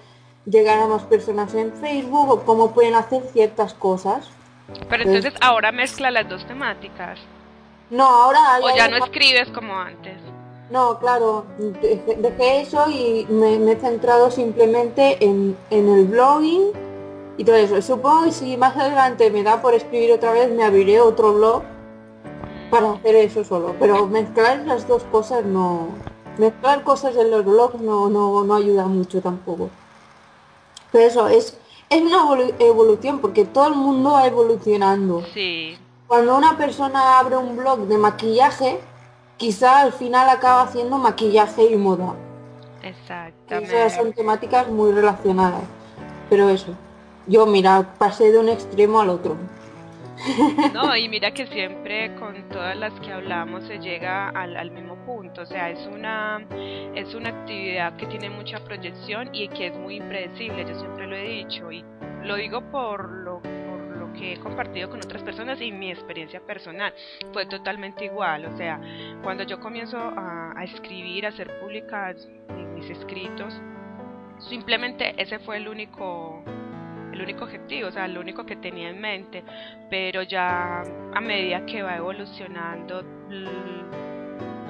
llegar 0.45 0.79
a 0.79 0.87
más 0.87 1.03
personas 1.05 1.55
en 1.55 1.73
Facebook 1.73 2.31
o 2.31 2.41
cómo 2.43 2.73
pueden 2.73 2.95
hacer 2.95 3.23
ciertas 3.33 3.75
cosas. 3.75 4.31
Pero 4.89 5.05
entonces 5.05 5.35
ahora 5.41 5.73
mezcla 5.73 6.11
las 6.11 6.29
dos 6.29 6.47
temáticas. 6.47 7.19
No, 7.91 8.05
ahora... 8.05 8.61
O 8.63 8.77
ya 8.77 8.89
no 8.89 8.97
escribes 8.99 9.49
como 9.51 9.79
antes. 9.79 10.19
No, 10.71 10.99
claro, 10.99 11.47
dejé 11.59 12.61
eso 12.61 12.91
y 12.91 13.27
me, 13.31 13.55
he 13.73 13.77
centrado 13.77 14.31
simplemente 14.31 15.25
en, 15.25 15.57
el 15.71 16.05
blogging 16.07 16.73
y 17.39 17.45
todo 17.45 17.57
eso. 17.57 17.81
Supongo 17.81 18.25
que 18.25 18.33
si 18.33 18.57
más 18.59 18.77
adelante 18.77 19.31
me 19.31 19.43
da 19.43 19.63
por 19.63 19.73
escribir 19.75 20.13
otra 20.13 20.33
vez, 20.33 20.51
me 20.51 20.65
abriré 20.65 21.01
otro 21.01 21.33
blog 21.33 21.63
para 22.71 22.93
hacer 22.93 23.17
eso 23.17 23.45
solo. 23.45 23.75
Pero 23.79 24.07
mezclar 24.07 24.67
las 24.67 24.87
dos 24.87 25.05
cosas 25.05 25.45
no... 25.45 25.89
Mezclar 26.37 26.85
cosas 26.85 27.17
en 27.17 27.31
los 27.31 27.45
blogs 27.45 27.81
no, 27.81 28.09
no, 28.11 28.45
no 28.45 28.55
ayuda 28.55 28.87
mucho 28.87 29.21
tampoco. 29.21 29.71
Pero 30.93 31.05
eso, 31.05 31.29
es, 31.29 31.59
es 31.89 32.03
una 32.03 32.23
evolución 32.59 33.21
porque 33.21 33.45
todo 33.45 33.69
el 33.69 33.75
mundo 33.75 34.13
va 34.13 34.27
evolucionando. 34.27 35.25
Sí. 35.35 35.77
Cuando 36.07 36.37
una 36.37 36.57
persona 36.57 37.19
abre 37.19 37.37
un 37.37 37.57
blog 37.57 37.81
de 37.81 37.99
maquillaje, 37.99 38.81
quizá 39.39 39.81
al 39.81 39.93
final 39.93 40.29
acaba 40.29 40.63
haciendo 40.63 40.99
maquillaje 40.99 41.65
y 41.71 41.77
moda. 41.77 42.15
Exactamente. 42.83 43.91
son 43.91 44.13
temáticas 44.13 44.69
muy 44.69 44.93
relacionadas. 44.93 45.63
Pero 46.29 46.51
eso, 46.51 46.75
yo 47.27 47.47
mira, 47.47 47.95
pasé 47.99 48.31
de 48.31 48.39
un 48.39 48.51
extremo 48.51 49.01
al 49.01 49.09
otro. 49.09 49.37
No, 50.75 50.97
y 50.97 51.09
mira 51.09 51.31
que 51.31 51.47
siempre 51.47 52.15
con 52.17 52.49
todas 52.49 52.77
las 52.77 52.93
que 53.01 53.13
hablamos 53.13 53.65
se 53.65 53.79
llega 53.79 54.29
al, 54.31 54.57
al, 54.57 54.73
mismo 54.73 54.97
punto, 55.07 55.43
o 55.43 55.47
sea, 55.47 55.71
es 55.71 55.87
una, 55.87 56.45
es 56.95 57.15
una 57.15 57.29
actividad 57.29 57.97
que 57.97 58.07
tiene 58.07 58.29
mucha 58.29 58.59
proyección 58.65 59.33
y 59.33 59.49
que 59.49 59.69
es 59.69 59.77
muy 59.77 59.97
impredecible, 59.97 60.67
yo 60.67 60.77
siempre 60.77 61.07
lo 61.07 61.15
he 61.15 61.23
dicho, 61.23 61.71
y 61.71 61.85
lo 62.25 62.35
digo 62.35 62.61
por 62.73 63.09
lo 63.09 63.41
que 64.19 64.35
he 64.35 64.39
compartido 64.39 64.91
con 64.91 64.99
otras 64.99 65.23
personas 65.23 65.61
y 65.61 65.71
mi 65.71 65.91
experiencia 65.91 66.41
personal 66.41 66.93
fue 67.33 67.47
totalmente 67.47 68.05
igual. 68.05 68.47
O 68.47 68.57
sea, 68.57 68.81
cuando 69.23 69.45
yo 69.45 69.61
comienzo 69.61 69.99
a, 69.99 70.55
escribir, 70.65 71.27
a 71.27 71.29
hacer 71.29 71.61
públicas 71.61 72.29
mis 72.75 72.91
escritos, 72.91 73.55
simplemente 74.49 75.15
ese 75.17 75.39
fue 75.39 75.57
el 75.59 75.69
único 75.69 76.43
el 77.13 77.23
único 77.23 77.45
objetivo, 77.45 77.89
o 77.89 77.91
sea, 77.91 78.07
lo 78.07 78.21
único 78.21 78.45
que 78.47 78.57
tenía 78.57 78.91
en 78.91 79.01
mente, 79.01 79.43
pero 79.91 80.23
ya 80.23 80.83
a 81.15 81.21
medida 81.21 81.67
que 81.67 81.83
va 81.83 81.97
evolucionando 81.97 83.03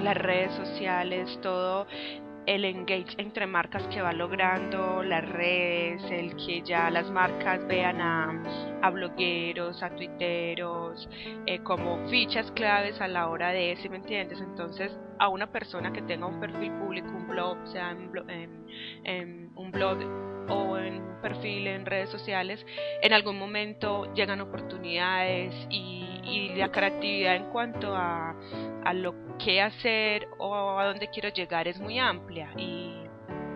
las 0.00 0.16
redes 0.16 0.52
sociales, 0.54 1.38
todo 1.42 1.86
el 2.48 2.64
engage 2.64 3.14
entre 3.18 3.46
marcas 3.46 3.86
que 3.88 4.00
va 4.00 4.14
logrando 4.14 5.02
las 5.02 5.28
redes, 5.28 6.02
el 6.10 6.34
que 6.34 6.62
ya 6.62 6.88
las 6.88 7.10
marcas 7.10 7.66
vean 7.68 8.00
a, 8.00 8.42
a 8.80 8.88
blogueros, 8.88 9.82
a 9.82 9.90
tuiteros, 9.90 11.06
eh, 11.44 11.58
como 11.58 12.08
fichas 12.08 12.50
claves 12.52 12.98
a 13.02 13.06
la 13.06 13.28
hora 13.28 13.50
de, 13.50 13.76
si 13.82 13.90
me 13.90 13.98
entiendes? 13.98 14.40
Entonces, 14.40 14.98
a 15.18 15.28
una 15.28 15.52
persona 15.52 15.92
que 15.92 16.00
tenga 16.00 16.26
un 16.26 16.40
perfil 16.40 16.72
público, 16.72 17.08
un 17.08 17.28
blog, 17.28 17.58
sea 17.68 17.90
en, 17.90 18.66
en 19.04 19.50
un 19.54 19.70
blog 19.70 19.98
o 20.48 20.78
en 20.78 21.02
un 21.02 21.20
perfil 21.20 21.66
en 21.66 21.84
redes 21.84 22.08
sociales, 22.08 22.64
en 23.02 23.12
algún 23.12 23.38
momento 23.38 24.10
llegan 24.14 24.40
oportunidades 24.40 25.54
y, 25.68 26.07
y 26.28 26.54
la 26.54 26.70
creatividad 26.70 27.36
en 27.36 27.50
cuanto 27.50 27.94
a, 27.94 28.34
a 28.84 28.94
lo 28.94 29.14
que 29.38 29.60
hacer 29.60 30.28
o 30.38 30.78
a 30.78 30.86
dónde 30.86 31.08
quiero 31.08 31.28
llegar 31.30 31.68
es 31.68 31.78
muy 31.80 31.98
amplia 31.98 32.50
y, 32.56 32.94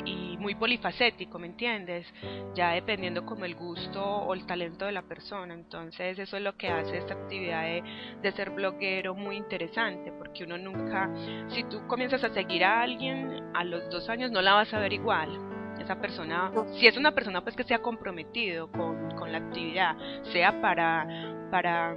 y 0.05 0.37
muy 0.38 0.55
polifacético, 0.55 1.38
¿me 1.38 1.47
entiendes? 1.47 2.07
Ya 2.55 2.71
dependiendo 2.71 3.25
como 3.25 3.45
el 3.45 3.55
gusto 3.55 4.02
o 4.05 4.35
el 4.35 4.47
talento 4.47 4.85
de 4.87 4.93
la 4.93 5.02
persona. 5.02 5.55
Entonces 5.55 6.19
eso 6.19 6.37
es 6.37 6.43
lo 6.43 6.57
que 6.57 6.69
hace 6.69 6.99
esta 6.99 7.14
actividad 7.14 7.62
de, 7.62 7.83
de 8.23 8.33
ser 8.33 8.50
bloguero 8.50 9.14
muy 9.14 9.37
interesante, 9.37 10.12
porque 10.12 10.45
uno 10.45 10.59
nunca, 10.59 11.11
si 11.49 11.64
tú 11.64 11.87
comienzas 11.87 12.25
a 12.25 12.33
seguir 12.33 12.64
a 12.64 12.83
alguien, 12.83 13.50
a 13.55 13.64
los 13.64 13.88
dos 13.91 14.09
años 14.09 14.31
no 14.31 14.43
la 14.43 14.55
vas 14.55 14.73
a 14.75 14.79
ver 14.79 14.93
igual 14.93 15.38
esa 15.81 16.00
persona, 16.00 16.52
si 16.79 16.87
es 16.87 16.97
una 16.97 17.12
persona 17.12 17.41
pues 17.43 17.57
que 17.57 17.64
se 17.64 17.75
ha 17.75 17.81
comprometido 17.81 18.71
con, 18.71 19.17
con 19.17 19.33
la 19.33 19.38
actividad, 19.38 19.97
sea 20.33 20.61
para, 20.61 21.49
para 21.50 21.97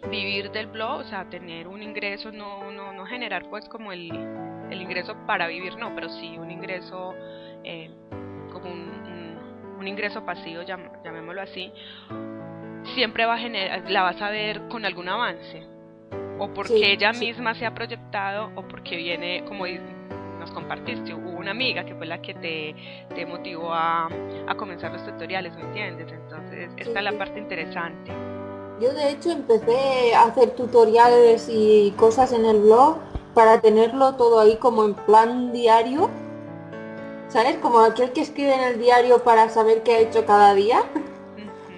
vivir 0.00 0.50
del 0.50 0.66
blog, 0.66 1.00
o 1.00 1.04
sea, 1.04 1.28
tener 1.28 1.68
un 1.68 1.82
ingreso, 1.82 2.30
no, 2.30 2.70
no, 2.70 2.92
no 2.92 3.06
generar 3.06 3.48
pues 3.48 3.68
como 3.68 3.92
el, 3.92 4.10
el 4.70 4.82
ingreso 4.82 5.16
para 5.26 5.46
vivir, 5.46 5.76
no, 5.76 5.94
pero 5.94 6.08
sí 6.08 6.38
un 6.38 6.50
ingreso 6.50 7.14
eh, 7.64 7.90
como 8.52 8.70
un, 8.70 9.38
un, 9.78 9.86
ingreso 9.86 10.24
pasivo, 10.24 10.62
llamémoslo 10.62 11.40
así, 11.40 11.72
siempre 12.94 13.24
va 13.26 13.34
a 13.34 13.38
generar, 13.38 13.90
la 13.90 14.02
vas 14.02 14.20
a 14.20 14.30
ver 14.30 14.68
con 14.68 14.84
algún 14.84 15.08
avance, 15.08 15.66
o 16.38 16.52
porque 16.52 16.92
ella 16.92 17.12
misma 17.12 17.54
se 17.54 17.66
ha 17.66 17.74
proyectado, 17.74 18.50
o 18.54 18.62
porque 18.66 18.96
viene, 18.96 19.44
como 19.46 19.66
nos 20.38 20.50
compartiste, 20.52 21.14
hubo 21.14 21.30
una 21.30 21.50
amiga 21.50 21.84
que 21.84 21.94
fue 21.94 22.06
la 22.06 22.20
que 22.20 22.34
te, 22.34 22.74
te 23.14 23.26
motivó 23.26 23.72
a, 23.72 24.08
a 24.46 24.54
comenzar 24.54 24.92
los 24.92 25.04
tutoriales, 25.04 25.54
¿me 25.56 25.62
entiendes? 25.62 26.12
Entonces, 26.12 26.70
esta 26.76 26.98
es 26.98 27.04
la 27.04 27.12
parte 27.12 27.38
interesante. 27.38 28.12
Yo 28.80 28.92
de 28.92 29.10
hecho 29.10 29.32
empecé 29.32 30.14
a 30.14 30.22
hacer 30.22 30.50
tutoriales 30.50 31.48
y 31.50 31.92
cosas 31.96 32.30
en 32.32 32.44
el 32.44 32.60
blog 32.60 32.98
para 33.34 33.60
tenerlo 33.60 34.14
todo 34.14 34.38
ahí 34.38 34.56
como 34.56 34.84
en 34.84 34.94
plan 34.94 35.52
diario. 35.52 36.08
¿Sabes? 37.28 37.56
Como 37.56 37.80
aquel 37.80 38.12
que 38.12 38.20
escribe 38.20 38.54
en 38.54 38.60
el 38.60 38.78
diario 38.78 39.24
para 39.24 39.48
saber 39.50 39.82
qué 39.82 39.96
ha 39.96 39.98
hecho 39.98 40.24
cada 40.26 40.54
día. 40.54 40.82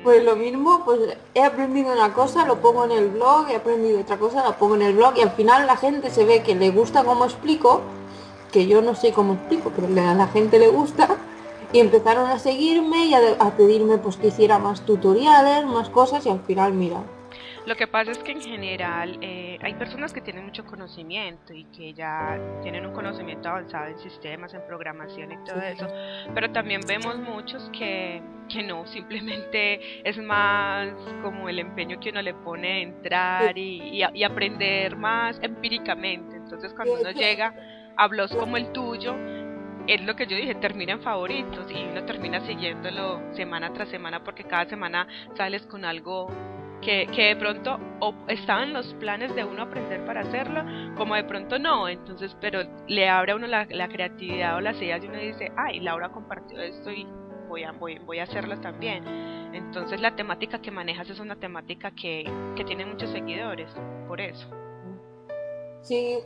Pues 0.03 0.25
lo 0.25 0.35
mismo, 0.35 0.83
pues 0.87 1.01
he 1.35 1.43
aprendido 1.43 1.93
una 1.93 2.15
cosa, 2.15 2.47
lo 2.47 2.63
pongo 2.63 2.85
en 2.85 2.93
el 2.93 3.09
blog, 3.09 3.51
he 3.51 3.57
aprendido 3.57 4.01
otra 4.01 4.17
cosa, 4.17 4.43
lo 4.43 4.57
pongo 4.57 4.75
en 4.77 4.83
el 4.83 4.95
blog 4.95 5.15
y 5.19 5.21
al 5.21 5.33
final 5.33 5.67
la 5.67 5.77
gente 5.77 6.09
se 6.09 6.25
ve 6.25 6.43
que 6.43 6.55
le 6.55 6.71
gusta 6.71 7.05
cómo 7.05 7.27
explico, 7.27 7.83
que 8.51 8.67
yo 8.67 8.81
no 8.81 8.95
sé 8.95 9.13
cómo 9.13 9.35
explico, 9.35 9.71
pero 9.77 9.89
a 9.89 10.15
la 10.15 10.27
gente 10.29 10.59
le 10.59 10.69
gusta 10.69 11.19
y 11.73 11.81
empezaron 11.81 12.29
a 12.31 12.39
seguirme 12.39 13.07
y 13.07 13.15
a, 13.15 13.57
pedirme 13.57 13.99
pues 13.99 14.17
que 14.17 14.29
hiciera 14.29 14.59
más 14.59 14.85
tutoriales, 14.85 15.65
más 15.67 15.89
cosas 15.91 16.25
y 16.27 16.29
al 16.29 16.41
final 16.41 16.73
mira. 16.73 17.03
Lo 17.67 17.77
que 17.77 17.87
pasa 17.87 18.11
es 18.11 18.19
que 18.19 18.33
en 18.33 18.41
general 18.41 19.19
eh, 19.21 19.59
hay 19.61 19.75
personas 19.75 20.13
que 20.15 20.23
tienen 20.23 20.47
mucho 20.47 20.65
conocimiento 20.65 21.53
y 21.53 21.65
que 21.65 21.93
ya 21.93 22.39
tienen 22.63 22.87
un 22.87 22.95
conocimiento 22.95 23.51
avanzado 23.51 23.87
en 23.89 23.99
sistemas, 23.99 24.55
en 24.55 24.67
programación 24.67 25.31
y 25.31 25.37
todo 25.45 25.61
eso, 25.61 25.87
pero 26.35 26.51
también 26.51 26.81
vemos 26.89 27.19
muchos 27.19 27.71
que, 27.71 28.23
que 28.49 28.63
no, 28.63 28.87
simplemente 28.87 30.09
es 30.09 30.17
más 30.19 30.89
como 31.23 31.51
el 31.51 31.59
empeño 31.59 32.01
que 32.01 32.09
uno 32.11 32.23
le 32.23 32.33
pone 32.33 32.73
a 32.73 32.79
entrar 32.79 33.59
y, 33.59 34.03
y, 34.15 34.25
aprender 34.25 34.97
más 34.97 35.39
empíricamente. 35.43 36.37
Entonces 36.37 36.73
cuando 36.73 36.95
uno 36.95 37.11
llega 37.11 37.55
a 37.97 38.09
blogs 38.09 38.35
como 38.35 38.57
el 38.57 38.73
tuyo, 38.73 39.15
es 39.95 40.01
lo 40.03 40.15
que 40.15 40.27
yo 40.27 40.37
dije, 40.37 40.55
termina 40.55 40.93
en 40.93 41.03
favoritos 41.03 41.67
y 41.69 41.85
uno 41.91 42.05
termina 42.05 42.41
siguiéndolo 42.47 43.21
semana 43.35 43.73
tras 43.73 43.89
semana 43.89 44.23
porque 44.23 44.45
cada 44.45 44.67
semana 44.67 45.09
sales 45.37 45.67
con 45.67 45.85
algo 45.85 46.29
que, 46.81 47.09
que 47.09 47.25
de 47.25 47.37
pronto 47.37 47.77
o 47.99 48.15
estaba 48.29 48.63
en 48.63 48.73
los 48.73 48.95
planes 48.95 49.35
de 49.35 49.45
uno 49.45 49.63
aprender 49.63 50.05
para 50.07 50.21
hacerlo, 50.21 50.65
como 50.97 51.17
de 51.17 51.25
pronto 51.25 51.59
no, 51.59 51.89
entonces, 51.89 52.37
pero 52.41 52.61
le 52.87 53.09
abre 53.09 53.33
a 53.33 53.37
uno 53.37 53.49
la, 53.49 53.67
la 53.69 53.89
creatividad 53.89 54.57
o 54.57 54.61
las 54.61 54.81
ideas 54.81 55.03
y 55.03 55.09
uno 55.09 55.19
dice, 55.19 55.51
ay, 55.57 55.81
Laura 55.81 56.11
compartió 56.11 56.61
esto 56.61 56.93
y 56.93 57.05
voy 57.49 57.65
a, 57.65 57.73
voy, 57.73 57.99
voy 57.99 58.21
a 58.21 58.23
hacerlo 58.23 58.61
también. 58.61 59.05
Entonces 59.53 60.01
la 60.01 60.15
temática 60.15 60.63
que 60.63 60.71
manejas 60.71 61.11
es 61.11 61.19
una 61.19 61.35
temática 61.35 61.91
que, 61.91 62.31
que 62.55 62.65
tiene 62.65 62.87
muchos 62.87 63.11
seguidores, 63.11 63.69
por 64.07 64.21
eso. 64.21 64.49
Sí, 65.83 66.19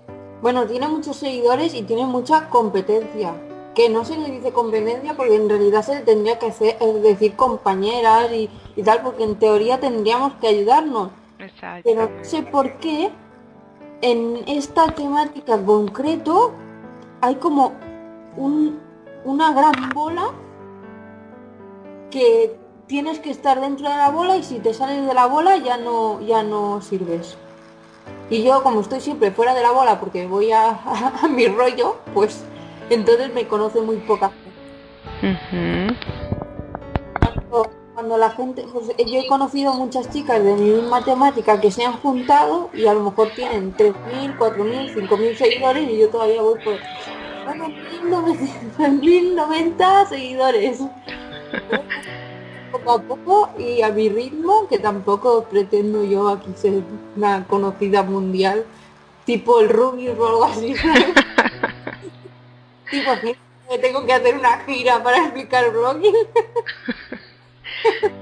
bueno, 0.42 0.66
tiene 0.66 0.86
muchos 0.86 1.16
seguidores 1.16 1.74
y 1.74 1.82
tiene 1.82 2.04
mucha 2.04 2.50
competencia. 2.50 3.34
Que 3.74 3.88
no 3.88 4.04
se 4.04 4.16
le 4.16 4.30
dice 4.30 4.52
competencia 4.52 5.14
porque 5.14 5.34
en 5.34 5.48
realidad 5.48 5.82
se 5.82 5.96
le 5.96 6.00
tendría 6.02 6.38
que 6.38 6.46
hacer, 6.46 6.76
es 6.80 7.02
decir 7.02 7.34
compañeras 7.34 8.30
y, 8.32 8.48
y 8.76 8.82
tal, 8.82 9.02
porque 9.02 9.24
en 9.24 9.36
teoría 9.36 9.80
tendríamos 9.80 10.34
que 10.34 10.48
ayudarnos. 10.48 11.10
Exacto. 11.38 11.82
Pero 11.84 12.08
no 12.08 12.24
sé 12.24 12.42
por 12.42 12.74
qué 12.78 13.10
en 14.00 14.44
esta 14.46 14.86
temática 14.88 15.60
concreto 15.64 16.52
hay 17.20 17.36
como 17.36 17.72
un, 18.36 18.78
una 19.24 19.52
gran 19.52 19.90
bola 19.94 20.30
que 22.10 22.56
tienes 22.86 23.18
que 23.18 23.30
estar 23.30 23.60
dentro 23.60 23.88
de 23.88 23.96
la 23.96 24.10
bola 24.10 24.36
y 24.36 24.42
si 24.42 24.58
te 24.58 24.74
sales 24.74 25.06
de 25.06 25.14
la 25.14 25.26
bola 25.26 25.56
ya 25.56 25.76
no, 25.78 26.20
ya 26.20 26.42
no 26.42 26.80
sirves. 26.82 27.36
Y 28.30 28.42
yo 28.42 28.62
como 28.62 28.80
estoy 28.80 29.00
siempre 29.00 29.30
fuera 29.30 29.54
de 29.54 29.62
la 29.62 29.70
bola 29.70 29.98
porque 29.98 30.26
voy 30.26 30.52
a, 30.52 30.68
a, 31.22 31.28
mi 31.28 31.46
rollo, 31.46 31.96
pues 32.12 32.44
entonces 32.90 33.32
me 33.34 33.46
conoce 33.46 33.80
muy 33.80 33.96
poca 33.96 34.30
gente. 35.20 35.96
Cuando, 37.20 37.70
cuando 37.94 38.18
la 38.18 38.30
gente, 38.30 38.64
pues, 38.72 38.88
yo 38.88 39.20
he 39.20 39.26
conocido 39.26 39.74
muchas 39.74 40.10
chicas 40.10 40.42
de 40.42 40.54
mi 40.54 40.70
misma 40.70 41.04
temática 41.04 41.60
que 41.60 41.70
se 41.70 41.84
han 41.84 41.94
juntado 41.94 42.70
y 42.74 42.86
a 42.86 42.94
lo 42.94 43.00
mejor 43.00 43.30
tienen 43.34 43.74
3.000, 43.76 44.36
4.000, 44.38 44.94
5.000 44.94 45.34
seguidores 45.36 45.90
y 45.90 45.98
yo 45.98 46.08
todavía 46.08 46.42
voy 46.42 46.58
por 46.62 46.74
bueno, 47.44 47.68
1.090 48.78 50.08
seguidores. 50.08 50.80
Poco 52.72 52.92
a 52.92 53.02
poco 53.02 53.50
y 53.58 53.82
a 53.82 53.90
mi 53.90 54.08
ritmo, 54.08 54.66
que 54.68 54.78
tampoco 54.78 55.44
pretendo 55.44 56.04
yo 56.04 56.28
aquí 56.28 56.50
ser 56.56 56.82
una 57.16 57.46
conocida 57.46 58.02
mundial, 58.02 58.64
tipo 59.24 59.60
el 59.60 59.68
Rubius 59.68 60.18
o 60.18 60.26
algo 60.26 60.44
así. 60.44 60.74
tipo 62.94 63.10
tengo 63.80 64.04
que 64.06 64.12
hacer 64.12 64.36
una 64.36 64.60
gira 64.60 65.02
para 65.02 65.18
explicar 65.18 65.70
blogging. 65.70 66.14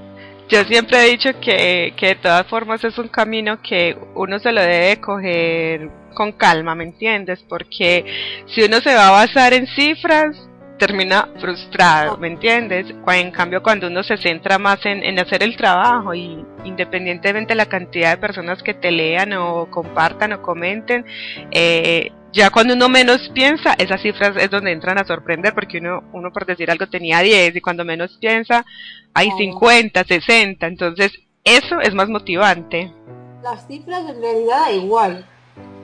Yo 0.49 0.63
siempre 0.65 1.05
he 1.05 1.11
dicho 1.11 1.29
que, 1.39 1.93
que 1.97 2.07
de 2.07 2.15
todas 2.15 2.45
formas 2.47 2.83
es 2.83 2.97
un 2.97 3.07
camino 3.07 3.61
que 3.61 3.95
uno 4.15 4.39
se 4.39 4.51
lo 4.51 4.61
debe 4.61 4.99
coger 4.99 5.89
con 6.13 6.33
calma, 6.33 6.75
¿me 6.75 6.83
entiendes? 6.83 7.43
Porque 7.47 8.43
si 8.47 8.63
uno 8.63 8.81
se 8.81 8.93
va 8.93 9.07
a 9.07 9.11
basar 9.11 9.53
en 9.53 9.65
cifras, 9.67 10.35
termina 10.77 11.29
frustrado, 11.39 12.17
¿me 12.17 12.27
entiendes? 12.27 12.93
En 13.07 13.31
cambio, 13.31 13.63
cuando 13.63 13.87
uno 13.87 14.03
se 14.03 14.17
centra 14.17 14.59
más 14.59 14.85
en, 14.85 15.01
en, 15.03 15.17
hacer 15.17 15.43
el 15.43 15.55
trabajo 15.55 16.13
y 16.13 16.45
independientemente 16.65 17.53
de 17.53 17.55
la 17.55 17.67
cantidad 17.67 18.11
de 18.11 18.17
personas 18.17 18.61
que 18.61 18.73
te 18.73 18.91
lean 18.91 19.31
o 19.33 19.67
compartan 19.71 20.33
o 20.33 20.41
comenten, 20.41 21.05
eh, 21.51 22.11
ya 22.33 22.49
cuando 22.49 22.73
uno 22.73 22.89
menos 22.89 23.29
piensa, 23.33 23.75
esas 23.77 24.01
cifras 24.01 24.35
es 24.37 24.49
donde 24.49 24.71
entran 24.71 24.97
a 24.97 25.05
sorprender, 25.05 25.53
porque 25.53 25.77
uno, 25.77 26.03
uno 26.13 26.31
por 26.31 26.45
decir 26.45 26.69
algo 26.71 26.87
tenía 26.87 27.19
10 27.19 27.55
y 27.55 27.61
cuando 27.61 27.85
menos 27.85 28.17
piensa 28.19 28.65
hay 29.13 29.29
50, 29.31 30.03
60, 30.03 30.65
entonces 30.65 31.11
eso 31.43 31.79
es 31.79 31.93
más 31.93 32.09
motivante. 32.09 32.91
Las 33.43 33.67
cifras 33.67 34.09
en 34.09 34.19
realidad 34.19 34.61
da 34.61 34.71
igual, 34.71 35.25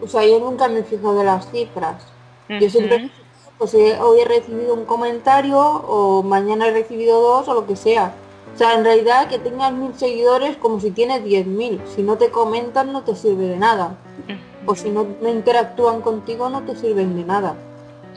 o 0.01 0.07
sea, 0.07 0.25
yo 0.25 0.39
nunca 0.39 0.67
me 0.67 0.83
fijo 0.83 1.13
de 1.13 1.23
las 1.23 1.51
cifras. 1.51 2.03
Uh 2.49 2.53
-huh. 2.53 2.59
Yo 2.59 2.69
siempre, 2.69 3.11
pues 3.59 3.75
hoy 3.75 4.19
he 4.19 4.25
recibido 4.25 4.73
un 4.73 4.85
comentario 4.85 5.59
o 5.59 6.23
mañana 6.23 6.67
he 6.67 6.71
recibido 6.71 7.21
dos 7.21 7.47
o 7.47 7.53
lo 7.53 7.67
que 7.67 7.75
sea. 7.75 8.13
O 8.55 8.57
sea, 8.57 8.73
en 8.73 8.83
realidad 8.83 9.29
que 9.29 9.37
tengas 9.37 9.71
mil 9.71 9.93
seguidores 9.93 10.57
como 10.57 10.79
si 10.79 10.91
tienes 10.91 11.23
diez 11.23 11.45
mil. 11.45 11.79
Si 11.95 12.01
no 12.01 12.17
te 12.17 12.29
comentan 12.31 12.91
no 12.91 13.03
te 13.03 13.15
sirve 13.15 13.45
de 13.45 13.57
nada. 13.57 13.97
Uh 14.27 14.31
-huh. 14.31 14.48
O 14.69 14.75
si 14.75 14.89
no, 14.91 15.07
no 15.19 15.29
interactúan 15.29 16.01
contigo 16.01 16.47
no 16.49 16.61
te 16.61 16.75
sirven 16.75 17.15
de 17.15 17.23
nada. 17.23 17.55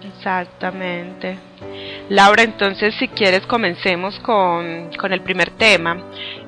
Exactamente. 0.05 1.39
Laura, 2.11 2.43
entonces 2.43 2.95
si 2.99 3.09
quieres 3.09 3.47
comencemos 3.47 4.19
con, 4.21 4.91
con 5.01 5.13
el 5.13 5.23
primer 5.23 5.51
tema 5.53 5.97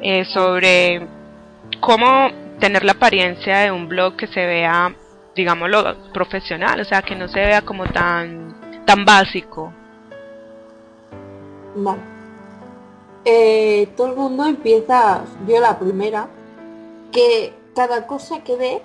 eh, 0.02 0.26
sobre 0.26 1.06
cómo 1.80 2.28
tener 2.60 2.84
la 2.84 2.92
apariencia 2.92 3.60
de 3.60 3.70
un 3.70 3.88
blog 3.88 4.16
que 4.16 4.26
se 4.26 4.44
vea 4.44 4.94
digámoslo, 5.34 5.96
profesional, 6.12 6.80
o 6.80 6.84
sea, 6.84 7.02
que 7.02 7.16
no 7.16 7.28
se 7.28 7.40
vea 7.40 7.62
como 7.62 7.86
tan, 7.86 8.84
tan 8.84 9.04
básico. 9.04 9.72
Vale. 11.74 12.00
Eh, 13.24 13.88
todo 13.96 14.08
el 14.08 14.16
mundo 14.16 14.46
empieza, 14.46 15.24
yo 15.46 15.60
la 15.60 15.78
primera, 15.78 16.28
que 17.10 17.54
cada 17.74 18.06
cosa 18.06 18.44
que 18.44 18.56
ve, 18.56 18.82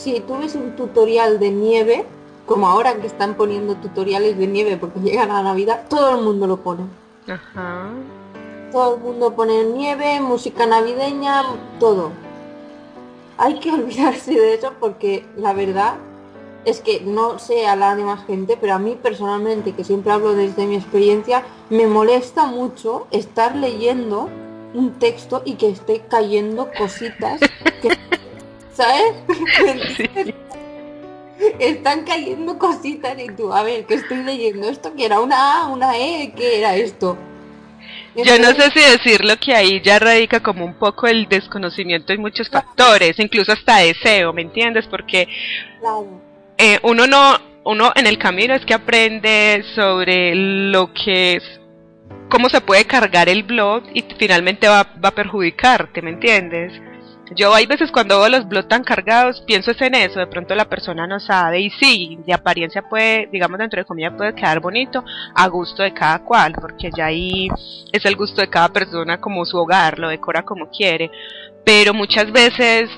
si 0.00 0.20
tú 0.20 0.38
ves 0.38 0.54
un 0.54 0.76
tutorial 0.76 1.38
de 1.38 1.50
nieve, 1.50 2.04
como 2.46 2.66
ahora 2.66 2.94
que 2.94 3.06
están 3.06 3.34
poniendo 3.34 3.76
tutoriales 3.76 4.38
de 4.38 4.46
nieve 4.46 4.76
porque 4.76 5.00
llegan 5.04 5.30
a 5.30 5.42
Navidad, 5.42 5.86
todo 5.88 6.16
el 6.16 6.24
mundo 6.24 6.46
lo 6.46 6.58
pone. 6.58 6.84
Ajá. 7.28 7.90
Todo 8.72 8.96
el 8.96 9.00
mundo 9.00 9.34
pone 9.34 9.64
nieve, 9.64 10.20
música 10.20 10.64
navideña, 10.66 11.44
todo 11.78 12.12
hay 13.40 13.54
que 13.58 13.72
olvidarse 13.72 14.32
de 14.32 14.54
eso 14.54 14.72
porque 14.78 15.26
la 15.36 15.52
verdad 15.52 15.94
es 16.66 16.80
que 16.80 17.00
no 17.00 17.38
sé 17.38 17.66
a 17.66 17.74
la 17.74 17.96
demás 17.96 18.26
gente, 18.26 18.58
pero 18.60 18.74
a 18.74 18.78
mí 18.78 18.96
personalmente, 19.02 19.72
que 19.72 19.82
siempre 19.82 20.12
hablo 20.12 20.34
desde 20.34 20.66
mi 20.66 20.76
experiencia, 20.76 21.42
me 21.70 21.86
molesta 21.86 22.44
mucho 22.44 23.06
estar 23.10 23.56
leyendo 23.56 24.28
un 24.74 24.92
texto 24.98 25.40
y 25.46 25.54
que 25.54 25.70
esté 25.70 26.02
cayendo 26.06 26.68
cositas 26.76 27.40
que, 27.80 27.88
¿sabes? 28.80 29.96
Sí. 29.96 30.08
Están 31.58 32.04
cayendo 32.04 32.58
cositas 32.58 33.18
y 33.18 33.28
tú, 33.34 33.52
a 33.52 33.62
ver, 33.62 33.86
que 33.86 33.94
estoy 33.94 34.18
leyendo 34.22 34.68
esto, 34.68 34.94
que 34.94 35.06
era 35.06 35.20
una 35.20 35.62
A, 35.62 35.66
una 35.68 35.96
E, 35.96 36.32
¿qué 36.36 36.58
era 36.58 36.76
esto? 36.76 37.16
Yo 38.14 38.38
no 38.38 38.48
sé 38.48 38.70
si 38.72 38.80
decirlo 38.80 39.34
que 39.38 39.54
ahí 39.54 39.80
ya 39.82 39.98
radica 39.98 40.40
como 40.40 40.64
un 40.64 40.74
poco 40.74 41.06
el 41.06 41.28
desconocimiento 41.28 42.12
en 42.12 42.20
muchos 42.20 42.50
factores, 42.50 43.18
incluso 43.18 43.52
hasta 43.52 43.78
deseo, 43.78 44.32
¿me 44.32 44.42
entiendes? 44.42 44.86
Porque 44.86 45.28
Claro. 45.80 46.20
eh, 46.58 46.78
uno 46.82 47.06
no, 47.06 47.38
uno 47.64 47.92
en 47.94 48.06
el 48.06 48.18
camino 48.18 48.54
es 48.54 48.66
que 48.66 48.74
aprende 48.74 49.64
sobre 49.74 50.34
lo 50.34 50.92
que 50.92 51.36
es, 51.36 51.60
cómo 52.28 52.50
se 52.50 52.60
puede 52.60 52.84
cargar 52.84 53.28
el 53.30 53.44
blog 53.44 53.84
y 53.94 54.04
finalmente 54.18 54.68
va, 54.68 54.82
va 55.02 55.08
a 55.10 55.14
perjudicarte, 55.14 56.02
¿me 56.02 56.10
entiendes? 56.10 56.72
Yo 57.36 57.54
hay 57.54 57.66
veces 57.66 57.92
cuando 57.92 58.18
veo 58.18 58.28
los 58.28 58.48
blogs 58.48 58.68
tan 58.68 58.82
cargados, 58.82 59.40
pienso 59.46 59.70
es 59.70 59.80
en 59.82 59.94
eso, 59.94 60.18
de 60.18 60.26
pronto 60.26 60.54
la 60.56 60.68
persona 60.68 61.06
no 61.06 61.20
sabe 61.20 61.60
y 61.60 61.70
sí, 61.70 62.18
de 62.26 62.34
apariencia 62.34 62.82
puede, 62.82 63.28
digamos 63.30 63.58
dentro 63.58 63.80
de 63.80 63.84
comillas 63.84 64.14
puede 64.16 64.34
quedar 64.34 64.58
bonito 64.60 65.04
a 65.34 65.46
gusto 65.46 65.84
de 65.84 65.94
cada 65.94 66.18
cual, 66.24 66.54
porque 66.60 66.90
ya 66.96 67.06
ahí 67.06 67.48
es 67.92 68.04
el 68.04 68.16
gusto 68.16 68.40
de 68.40 68.50
cada 68.50 68.68
persona 68.70 69.20
como 69.20 69.44
su 69.44 69.56
hogar, 69.58 70.00
lo 70.00 70.08
decora 70.08 70.42
como 70.42 70.70
quiere, 70.70 71.10
pero 71.64 71.94
muchas 71.94 72.32
veces 72.32 72.90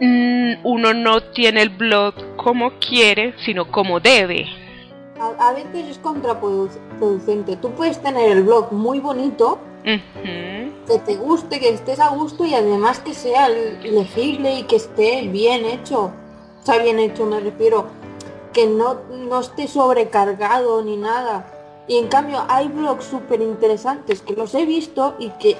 mmm, 0.00 0.54
uno 0.64 0.94
no 0.94 1.20
tiene 1.32 1.60
el 1.60 1.70
blog 1.70 2.14
como 2.36 2.78
quiere, 2.78 3.34
sino 3.44 3.70
como 3.70 4.00
debe. 4.00 4.46
A 5.38 5.52
veces 5.52 5.88
es 5.90 5.98
contraproducente. 5.98 7.56
Tú 7.56 7.70
puedes 7.72 8.02
tener 8.02 8.32
el 8.32 8.42
blog 8.42 8.72
muy 8.72 9.00
bonito, 9.00 9.58
Que 9.86 10.98
te 10.98 11.16
guste, 11.16 11.60
que 11.60 11.68
estés 11.68 12.00
a 12.00 12.08
gusto 12.08 12.44
y 12.44 12.54
además 12.54 12.98
que 12.98 13.14
sea 13.14 13.48
legible 13.48 14.58
y 14.58 14.62
que 14.64 14.76
esté 14.76 15.22
bien 15.22 15.64
hecho. 15.64 16.10
O 16.62 16.66
sea, 16.66 16.78
bien 16.78 16.98
hecho 16.98 17.24
me 17.24 17.38
refiero, 17.38 17.86
que 18.52 18.66
no, 18.66 18.98
no 19.10 19.40
esté 19.40 19.68
sobrecargado 19.68 20.82
ni 20.82 20.96
nada. 20.96 21.52
Y 21.86 21.98
en 21.98 22.08
cambio 22.08 22.44
hay 22.48 22.66
blogs 22.66 23.04
súper 23.04 23.40
interesantes 23.40 24.22
que 24.22 24.34
los 24.34 24.54
he 24.54 24.66
visto 24.66 25.14
y 25.20 25.30
que 25.30 25.56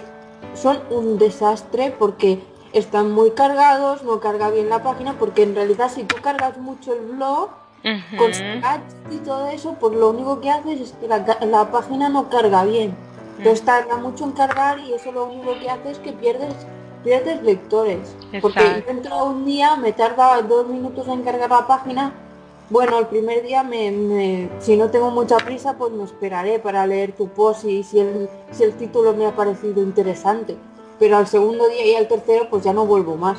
son 0.55 0.81
un 0.91 1.19
desastre 1.19 1.95
porque 1.97 2.41
están 2.73 3.13
muy 3.13 3.31
cargados, 3.31 4.03
no 4.03 4.19
carga 4.19 4.51
bien 4.51 4.69
la 4.69 4.83
página, 4.83 5.17
porque 5.19 5.45
en 5.45 5.55
realidad 5.55 5.91
si 5.95 6.03
tú 6.03 6.17
cargas 6.21 6.59
mucho 6.59 6.93
el 6.95 7.01
blog, 7.01 7.51
ujú. 7.85 8.17
con 8.19 8.35
scratch 8.35 8.83
y 9.13 9.17
todo 9.19 9.49
eso, 9.49 9.77
pues 9.79 9.95
lo 9.95 10.11
único 10.11 10.41
que 10.41 10.51
haces 10.51 10.81
es 10.81 10.93
que 10.93 11.07
la, 11.07 11.25
la 11.43 11.71
página 11.71 12.09
no 12.09 12.29
carga 12.29 12.65
bien. 12.65 12.97
Entonces 13.39 13.65
tarda 13.65 13.97
mucho 13.97 14.25
en 14.25 14.33
cargar 14.33 14.79
y 14.79 14.95
eso 14.95 15.13
lo 15.13 15.25
único 15.27 15.59
que 15.59 15.69
hace 15.71 15.91
es 15.91 15.99
que 15.99 16.13
pierdes 16.13 16.55
pierdes 17.05 17.41
lectores. 17.43 18.17
Porque 18.43 18.59
Exacto. 18.59 18.85
yo 18.87 18.91
entro 18.93 19.25
un 19.27 19.45
día, 19.45 19.77
me 19.77 19.93
tarda 19.93 20.43
dos 20.43 20.67
minutos 20.67 21.07
en 21.07 21.23
cargar 21.23 21.51
la 21.51 21.67
página. 21.67 22.13
Bueno, 22.69 22.99
el 22.99 23.07
primer 23.07 23.45
día 23.45 23.63
me, 23.63 23.93
me- 23.93 24.49
si 24.59 24.77
no 24.77 24.91
tengo 24.91 25.11
mucha 25.13 25.37
prisa, 25.37 25.75
pues 25.79 25.93
me 25.93 26.03
esperaré 26.03 26.59
para 26.59 26.85
leer 26.85 27.13
tu 27.13 27.29
post 27.29 27.65
y 27.65 27.85
si 27.85 28.01
el, 28.01 28.29
si 28.51 28.65
el 28.65 28.73
título 28.73 29.15
me 29.15 29.25
ha 29.27 29.37
parecido 29.37 29.81
interesante. 29.83 30.57
Pero 30.99 31.17
al 31.19 31.29
segundo 31.29 31.69
día 31.69 31.87
y 31.87 31.95
al 31.95 32.09
tercero, 32.09 32.49
pues 32.51 32.65
ya 32.65 32.73
no 32.73 32.87
vuelvo 32.87 33.17
más. 33.17 33.39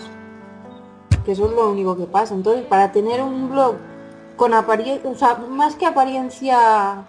Que 1.25 1.33
eso 1.33 1.47
es 1.47 1.51
lo 1.51 1.69
único 1.69 1.97
que 1.97 2.05
pasa. 2.05 2.35
Entonces, 2.35 2.63
para 2.67 2.93
tener 2.93 3.21
un 3.21 3.49
blog 3.49 3.75
con 4.37 4.53
apariencia, 4.53 5.09
o 5.09 5.15
sea, 5.15 5.35
más 5.35 5.75
que 5.75 5.85
apariencia 5.87 7.03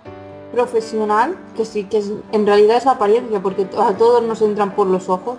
profesional, 0.53 1.37
que 1.57 1.65
sí 1.65 1.85
que 1.85 1.99
es, 1.99 2.13
en 2.33 2.47
realidad 2.47 2.77
es 2.77 2.87
apariencia, 2.87 3.41
porque 3.41 3.67
a 3.79 3.93
todos 3.95 4.23
nos 4.23 4.41
entran 4.43 4.75
por 4.75 4.87
los 4.87 5.09
ojos. 5.09 5.37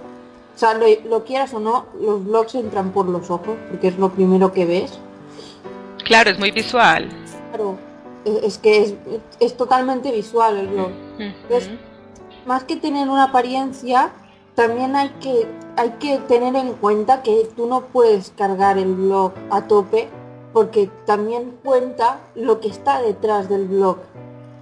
O 0.56 0.60
sea, 0.60 0.74
lo, 0.74 0.86
lo 1.08 1.24
quieras 1.24 1.54
o 1.54 1.60
no, 1.60 1.86
los 2.00 2.26
blogs 2.26 2.56
entran 2.56 2.92
por 2.92 3.08
los 3.08 3.30
ojos, 3.30 3.56
porque 3.70 3.88
es 3.88 3.98
lo 3.98 4.10
primero 4.10 4.52
que 4.52 4.66
ves. 4.66 5.00
Claro, 6.04 6.30
es 6.32 6.40
muy 6.40 6.52
visual. 6.52 7.10
Claro, 7.50 7.78
es, 8.26 8.44
es 8.44 8.58
que 8.58 8.82
es, 8.84 8.94
es 9.40 9.56
totalmente 9.56 10.12
visual 10.12 10.58
el 10.58 10.68
blog. 10.68 10.92
Entonces, 11.18 11.70
más 12.46 12.64
que 12.64 12.76
tener 12.76 13.10
una 13.10 13.26
apariencia, 13.26 14.12
también 14.56 14.96
hay 14.96 15.10
que, 15.22 15.48
hay 15.78 15.92
que 16.00 16.18
tener 16.18 16.56
en 16.56 16.74
cuenta 16.74 17.22
que 17.24 17.50
tú 17.56 17.68
no 17.68 17.82
puedes 17.82 18.34
cargar 18.36 18.78
el 18.78 18.94
blog 18.94 19.32
a 19.50 19.62
tope 19.68 20.10
porque 20.54 20.90
también 21.06 21.58
cuenta 21.64 22.20
lo 22.36 22.60
que 22.60 22.68
está 22.68 23.02
detrás 23.02 23.50
del 23.50 23.66
blog, 23.66 23.98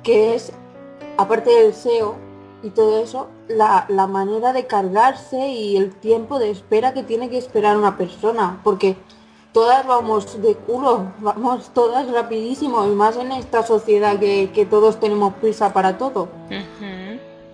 que 0.08 0.36
es, 0.36 0.54
aparte 1.17 1.50
del 1.50 1.74
SEO 1.74 2.15
y 2.63 2.70
todo 2.70 3.04
eso, 3.04 3.28
la, 3.50 3.86
la 3.89 4.08
manera 4.08 4.54
de 4.54 4.65
cargarse 4.65 5.50
y 5.50 5.76
el 5.76 5.93
tiempo 5.93 6.39
de 6.39 6.50
espera 6.50 6.93
que 6.93 7.04
tiene 7.04 7.30
que 7.30 7.38
esperar 7.38 7.76
una 7.76 7.98
persona, 7.98 8.62
porque 8.63 8.96
todas 9.52 9.86
vamos 9.86 10.41
de 10.41 10.56
culo, 10.56 11.12
vamos 11.20 11.72
todas 11.74 12.10
rapidísimo, 12.10 12.86
y 12.86 12.91
más 12.91 13.17
en 13.17 13.34
esta 13.34 13.63
sociedad 13.63 14.17
que, 14.17 14.50
que 14.54 14.65
todos 14.65 14.98
tenemos 14.98 15.34
prisa 15.34 15.74
para 15.74 15.98
todo. 15.98 16.30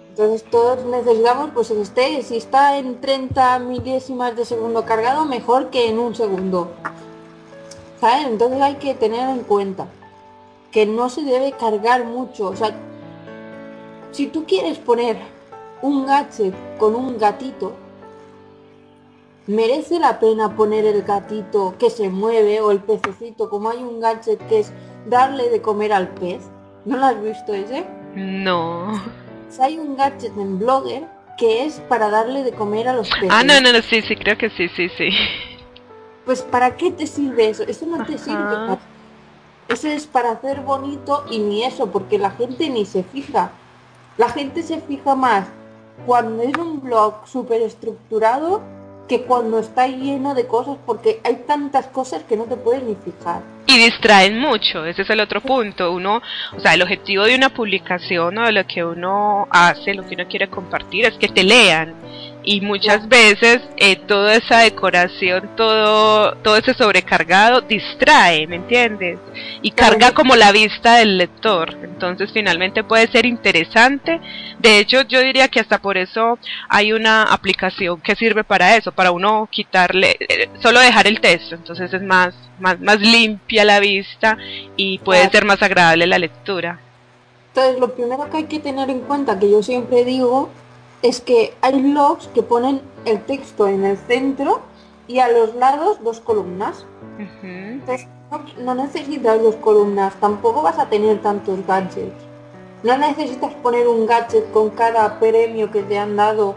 Entonces 0.09 0.43
todos 0.51 0.85
necesitamos, 0.85 1.49
pues 1.55 1.69
que 1.69 1.81
esté, 1.81 2.21
si 2.21 2.37
está 2.37 2.77
en 2.77 3.01
30 3.01 3.57
milésimas 3.57 4.35
de 4.35 4.45
segundo 4.45 4.85
cargado, 4.85 5.25
mejor 5.25 5.71
que 5.71 5.89
en 5.89 5.97
un 5.97 6.13
segundo. 6.13 6.71
¿Sabes? 7.99 8.27
Entonces 8.27 8.61
hay 8.61 8.75
que 8.75 8.93
tener 8.93 9.27
en 9.27 9.39
cuenta 9.39 9.87
que 10.73 10.85
no 10.87 11.09
se 11.09 11.21
debe 11.21 11.51
cargar 11.53 12.03
mucho. 12.03 12.47
O 12.49 12.55
sea, 12.55 12.75
si 14.11 14.27
tú 14.27 14.43
quieres 14.45 14.79
poner 14.79 15.17
un 15.81 16.05
gadget 16.05 16.53
con 16.77 16.95
un 16.95 17.17
gatito, 17.17 17.73
merece 19.47 19.99
la 19.99 20.19
pena 20.19 20.55
poner 20.55 20.85
el 20.85 21.03
gatito 21.03 21.75
que 21.77 21.89
se 21.89 22.09
mueve 22.09 22.59
o 22.61 22.71
el 22.71 22.79
pececito, 22.79 23.49
como 23.49 23.69
hay 23.69 23.77
un 23.83 23.99
gadget 23.99 24.45
que 24.47 24.59
es 24.61 24.73
darle 25.07 25.49
de 25.49 25.61
comer 25.61 25.93
al 25.93 26.09
pez. 26.09 26.41
¿No 26.85 26.97
lo 26.97 27.05
has 27.05 27.21
visto 27.21 27.53
ese? 27.53 27.85
No. 28.15 28.99
Hay 29.59 29.77
un 29.77 29.95
gadget 29.95 30.35
en 30.37 30.57
Blogger 30.59 31.03
que 31.37 31.65
es 31.65 31.79
para 31.81 32.09
darle 32.09 32.43
de 32.43 32.51
comer 32.51 32.87
a 32.87 32.93
los 32.93 33.09
peces. 33.09 33.29
Ah, 33.31 33.43
no, 33.43 33.59
no, 33.61 33.71
no, 33.71 33.81
sí, 33.81 34.01
sí, 34.01 34.15
creo 34.15 34.37
que 34.37 34.49
sí, 34.49 34.67
sí, 34.69 34.89
sí. 34.97 35.09
Pues 36.25 36.41
¿para 36.41 36.75
qué 36.75 36.91
te 36.91 37.05
sirve 37.05 37.49
eso? 37.49 37.63
Eso 37.63 37.85
no 37.85 38.03
te 38.05 38.17
sirve. 38.17 38.37
para- 38.43 38.79
Eso 39.73 39.87
es 39.87 40.05
para 40.05 40.33
hacer 40.33 40.61
bonito 40.61 41.25
y 41.31 41.39
ni 41.39 41.63
eso, 41.63 41.91
porque 41.91 42.19
la 42.19 42.29
gente 42.29 42.69
ni 42.69 42.85
se 42.85 43.03
fija. 43.03 43.51
La 44.17 44.29
gente 44.29 44.61
se 44.61 44.79
fija 44.81 45.15
más 45.15 45.47
cuando 46.05 46.43
es 46.43 46.55
un 46.55 46.79
blog 46.79 47.27
súper 47.27 47.63
estructurado 47.63 48.61
que 49.07 49.23
cuando 49.23 49.57
está 49.57 49.87
lleno 49.87 50.35
de 50.35 50.45
cosas, 50.45 50.77
porque 50.85 51.19
hay 51.23 51.43
tantas 51.47 51.87
cosas 51.87 52.21
que 52.23 52.37
no 52.37 52.43
te 52.43 52.55
puedes 52.55 52.83
ni 52.83 52.95
fijar. 52.95 53.41
Y 53.65 53.79
distraen 53.79 54.39
mucho, 54.39 54.85
ese 54.85 55.01
es 55.01 55.09
el 55.09 55.19
otro 55.19 55.41
punto. 55.41 55.91
Uno, 55.91 56.21
o 56.55 56.59
sea, 56.59 56.75
el 56.75 56.83
objetivo 56.83 57.23
de 57.23 57.35
una 57.35 57.49
publicación 57.49 58.37
o 58.37 58.45
de 58.45 58.51
lo 58.51 58.67
que 58.67 58.85
uno 58.85 59.47
hace, 59.49 59.95
lo 59.95 60.07
que 60.07 60.13
uno 60.13 60.27
quiere 60.27 60.49
compartir, 60.49 61.05
es 61.05 61.17
que 61.17 61.29
te 61.29 61.43
lean. 61.43 61.95
Y 62.45 62.61
muchas 62.61 63.07
veces 63.07 63.61
eh, 63.77 63.95
toda 63.95 64.35
esa 64.35 64.59
decoración, 64.59 65.49
todo, 65.55 66.35
todo 66.37 66.57
ese 66.57 66.73
sobrecargado 66.73 67.61
distrae, 67.61 68.47
¿me 68.47 68.57
entiendes? 68.57 69.17
Y 69.61 69.71
carga 69.71 70.11
como 70.11 70.35
la 70.35 70.51
vista 70.51 70.97
del 70.97 71.17
lector. 71.17 71.77
Entonces 71.83 72.31
finalmente 72.33 72.83
puede 72.83 73.07
ser 73.07 73.25
interesante. 73.25 74.19
De 74.59 74.79
hecho, 74.79 75.03
yo 75.03 75.21
diría 75.21 75.47
que 75.47 75.61
hasta 75.61 75.79
por 75.79 75.97
eso 75.97 76.37
hay 76.67 76.91
una 76.91 77.23
aplicación 77.23 78.01
que 78.01 78.15
sirve 78.15 78.43
para 78.43 78.75
eso, 78.75 78.91
para 78.91 79.11
uno 79.11 79.47
quitarle, 79.49 80.17
eh, 80.19 80.49
solo 80.61 80.81
dejar 80.81 81.07
el 81.07 81.21
texto. 81.21 81.55
Entonces 81.55 81.93
es 81.93 82.01
más, 82.01 82.35
más, 82.59 82.79
más 82.81 82.99
limpia 82.99 83.63
la 83.63 83.79
vista 83.79 84.37
y 84.75 84.99
puede 84.99 85.29
ser 85.29 85.45
más 85.45 85.61
agradable 85.63 86.07
la 86.07 86.19
lectura. 86.19 86.79
Entonces, 87.55 87.79
lo 87.79 87.93
primero 87.93 88.27
que 88.31 88.37
hay 88.37 88.43
que 88.45 88.59
tener 88.59 88.89
en 88.89 89.01
cuenta, 89.01 89.37
que 89.37 89.49
yo 89.49 89.61
siempre 89.61 90.03
digo, 90.03 90.49
es 91.03 91.21
que 91.21 91.53
hay 91.61 91.79
blogs 91.81 92.27
que 92.27 92.41
ponen 92.41 92.81
el 93.05 93.21
texto 93.23 93.67
en 93.67 93.83
el 93.83 93.97
centro 93.97 94.61
y 95.07 95.19
a 95.19 95.29
los 95.29 95.53
lados 95.55 96.01
dos 96.01 96.21
columnas. 96.21 96.85
Entonces, 97.43 98.07
no, 98.31 98.41
no 98.63 98.83
necesitas 98.83 99.39
dos 99.41 99.55
columnas, 99.57 100.15
tampoco 100.19 100.63
vas 100.63 100.79
a 100.79 100.89
tener 100.89 101.21
tantos 101.21 101.59
gadgets. 101.67 102.15
No 102.83 102.97
necesitas 102.97 103.53
poner 103.55 103.87
un 103.87 104.05
gadget 104.05 104.49
con 104.51 104.69
cada 104.71 105.19
premio 105.19 105.69
que 105.71 105.83
te 105.83 105.99
han 105.99 106.15
dado. 106.15 106.55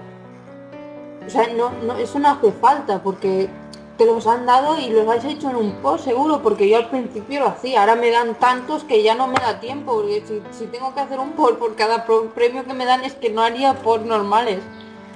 O 1.26 1.30
sea, 1.30 1.48
no, 1.52 1.70
no, 1.82 1.96
eso 1.96 2.18
no 2.20 2.30
hace 2.30 2.52
falta 2.52 3.02
porque 3.02 3.48
te 3.96 4.04
los 4.04 4.26
han 4.26 4.44
dado 4.46 4.78
y 4.78 4.90
los 4.90 5.08
has 5.08 5.24
hecho 5.24 5.48
en 5.50 5.56
un 5.56 5.72
post 5.82 6.04
seguro, 6.04 6.42
porque 6.42 6.68
yo 6.68 6.76
al 6.76 6.90
principio 6.90 7.40
lo 7.40 7.46
hacía, 7.46 7.80
ahora 7.80 7.96
me 7.96 8.10
dan 8.10 8.34
tantos 8.34 8.84
que 8.84 9.02
ya 9.02 9.14
no 9.14 9.26
me 9.26 9.34
da 9.40 9.58
tiempo, 9.60 9.94
porque 9.94 10.22
si, 10.26 10.42
si 10.56 10.66
tengo 10.66 10.92
que 10.94 11.00
hacer 11.00 11.18
un 11.18 11.32
post 11.32 11.54
por 11.54 11.74
cada 11.76 12.04
premio 12.04 12.64
que 12.64 12.74
me 12.74 12.84
dan 12.84 13.04
es 13.04 13.14
que 13.14 13.30
no 13.30 13.40
haría 13.42 13.74
post 13.74 14.04
normales. 14.04 14.60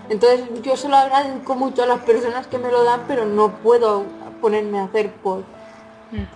Entonces 0.09 0.40
yo 0.62 0.77
se 0.77 0.88
lo 0.88 0.97
agradezco 0.97 1.55
mucho 1.55 1.83
a 1.83 1.87
las 1.87 2.01
personas 2.01 2.47
que 2.47 2.59
me 2.59 2.71
lo 2.73 2.83
dan, 2.83 3.03
pero 3.07 3.27
no 3.27 3.51
puedo 3.59 4.05
ponerme 4.40 4.81
a 4.81 4.85
hacer 4.85 5.12
post. 5.16 5.45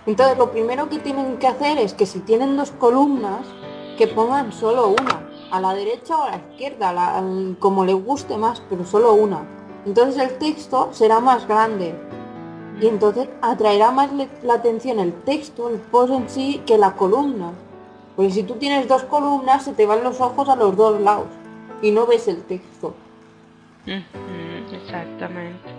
Entonces 0.05 0.37
lo 0.37 0.51
primero 0.51 0.87
que 0.87 0.99
tienen 0.99 1.37
que 1.37 1.47
hacer 1.47 1.77
es 1.79 1.93
que 1.93 2.05
si 2.05 2.19
tienen 2.19 2.55
dos 2.55 2.71
columnas, 2.71 3.41
que 3.97 4.07
pongan 4.07 4.53
solo 4.53 4.89
una, 4.89 5.29
a 5.51 5.59
la 5.59 5.73
derecha 5.73 6.15
o 6.17 6.23
a 6.23 6.31
la 6.31 6.37
izquierda, 6.37 6.93
la- 6.93 7.23
como 7.59 7.85
les 7.85 7.95
guste 7.95 8.37
más, 8.37 8.61
pero 8.69 8.85
solo 8.85 9.13
una. 9.13 9.45
Entonces 9.85 10.21
el 10.21 10.37
texto 10.37 10.89
será 10.91 11.19
más 11.19 11.47
grande 11.47 11.93
y 12.81 12.87
entonces 12.87 13.27
atraerá 13.41 13.91
más 13.91 14.09
la 14.43 14.53
atención 14.55 14.99
el 14.99 15.13
texto, 15.13 15.69
el 15.69 15.77
post 15.79 16.11
en 16.13 16.29
sí, 16.29 16.61
que 16.65 16.77
la 16.77 16.93
columna. 16.95 17.51
Porque 18.15 18.31
si 18.31 18.43
tú 18.43 18.55
tienes 18.55 18.87
dos 18.87 19.03
columnas, 19.03 19.63
se 19.63 19.73
te 19.73 19.85
van 19.85 20.03
los 20.03 20.19
ojos 20.21 20.47
a 20.49 20.55
los 20.55 20.75
dos 20.75 20.99
lados 21.01 21.27
y 21.81 21.91
no 21.91 22.05
ves 22.05 22.27
el 22.27 22.41
texto. 22.43 22.93
Exactamente. 24.73 25.69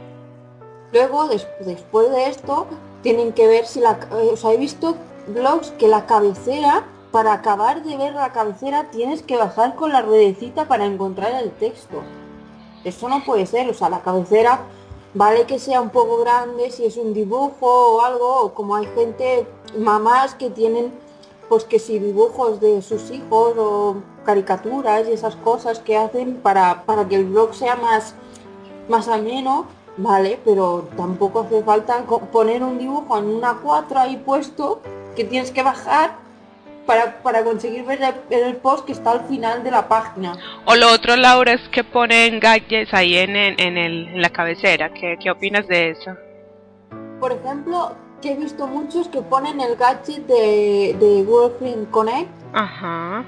Luego, 0.92 1.28
des- 1.28 1.46
después 1.64 2.10
de 2.10 2.28
esto, 2.28 2.66
tienen 3.02 3.32
que 3.32 3.46
ver 3.46 3.66
si 3.66 3.80
la... 3.80 3.92
eh, 4.12 4.30
O 4.32 4.36
sea, 4.36 4.52
he 4.52 4.56
visto 4.56 4.96
blogs 5.28 5.70
que 5.72 5.88
la 5.88 6.06
cabecera, 6.06 6.84
para 7.10 7.32
acabar 7.32 7.82
de 7.82 7.96
ver 7.96 8.14
la 8.14 8.32
cabecera, 8.32 8.90
tienes 8.90 9.22
que 9.22 9.36
bajar 9.36 9.74
con 9.74 9.92
la 9.92 10.02
ruedecita 10.02 10.66
para 10.66 10.84
encontrar 10.86 11.32
el 11.42 11.50
texto. 11.50 12.02
Eso 12.84 13.08
no 13.08 13.24
puede 13.24 13.46
ser, 13.46 13.68
o 13.68 13.74
sea, 13.74 13.88
la 13.90 14.00
cabecera 14.02 14.60
vale 15.16 15.46
que 15.46 15.58
sea 15.58 15.80
un 15.80 15.88
poco 15.88 16.18
grande 16.18 16.70
si 16.70 16.84
es 16.84 16.98
un 16.98 17.14
dibujo 17.14 17.66
o 17.66 18.00
algo, 18.02 18.42
o 18.42 18.54
como 18.54 18.76
hay 18.76 18.86
gente, 18.94 19.46
mamás 19.78 20.34
que 20.34 20.50
tienen, 20.50 20.92
pues 21.48 21.64
que 21.64 21.78
si 21.78 21.98
dibujos 21.98 22.60
de 22.60 22.82
sus 22.82 23.10
hijos 23.10 23.54
o 23.56 23.96
caricaturas 24.26 25.08
y 25.08 25.12
esas 25.12 25.34
cosas 25.36 25.78
que 25.78 25.96
hacen 25.96 26.36
para, 26.42 26.84
para 26.84 27.08
que 27.08 27.16
el 27.16 27.24
blog 27.24 27.54
sea 27.54 27.76
más, 27.76 28.14
más 28.90 29.08
ameno, 29.08 29.64
vale, 29.96 30.38
pero 30.44 30.86
tampoco 30.98 31.40
hace 31.40 31.62
falta 31.62 32.04
poner 32.30 32.62
un 32.62 32.78
dibujo 32.78 33.16
en 33.16 33.26
una 33.26 33.60
4 33.62 33.98
ahí 33.98 34.18
puesto 34.18 34.80
que 35.14 35.24
tienes 35.24 35.50
que 35.50 35.62
bajar 35.62 36.25
para, 36.86 37.22
para 37.22 37.42
conseguir 37.44 37.84
ver 37.84 38.00
el, 38.30 38.56
post 38.56 38.86
que 38.86 38.92
está 38.92 39.10
al 39.10 39.26
final 39.26 39.62
de 39.64 39.70
la 39.70 39.88
página. 39.88 40.36
O 40.64 40.74
lo 40.74 40.92
otro, 40.92 41.16
Laura, 41.16 41.52
es 41.52 41.68
que 41.70 41.84
ponen 41.84 42.40
gadgets 42.40 42.94
ahí 42.94 43.16
en, 43.16 43.36
en, 43.36 43.60
en 43.60 43.76
el, 43.76 44.08
en 44.08 44.22
la 44.22 44.30
cabecera. 44.30 44.90
¿Qué, 44.94 45.16
¿Qué 45.20 45.30
opinas 45.30 45.66
de 45.66 45.90
eso? 45.90 46.12
Por 47.20 47.32
ejemplo, 47.32 47.92
que 48.22 48.32
he 48.32 48.36
visto 48.36 48.66
muchos 48.66 49.08
que 49.08 49.20
ponen 49.22 49.60
el 49.60 49.76
gadget 49.76 50.26
de, 50.26 50.96
de 50.98 51.24
Girlfriend 51.26 51.90
Connect, 51.90 52.30
Ajá. 52.52 53.24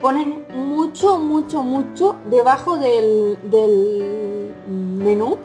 ponen 0.00 0.44
mucho, 0.54 1.18
mucho, 1.18 1.62
mucho 1.62 2.16
debajo 2.30 2.76
del, 2.76 3.38
del 3.44 4.54
menú, 4.66 5.38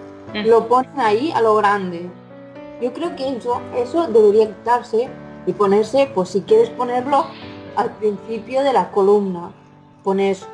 lo 0.45 0.67
ponen 0.67 0.99
ahí 0.99 1.31
a 1.31 1.41
lo 1.41 1.55
grande. 1.55 2.09
Yo 2.81 2.93
creo 2.93 3.15
que 3.15 3.27
eso, 3.29 3.61
eso 3.75 4.07
debería 4.07 4.47
quitarse 4.47 5.09
y 5.49 5.53
ponerse, 5.53 6.09
pues 6.13 6.29
si 6.29 6.41
quieres 6.41 6.69
ponerlo 6.69 7.25
al 7.75 7.91
principio 7.97 8.63
de 8.63 8.73
la 8.73 8.91
columna. 8.91 9.51
Pones 10.03 10.45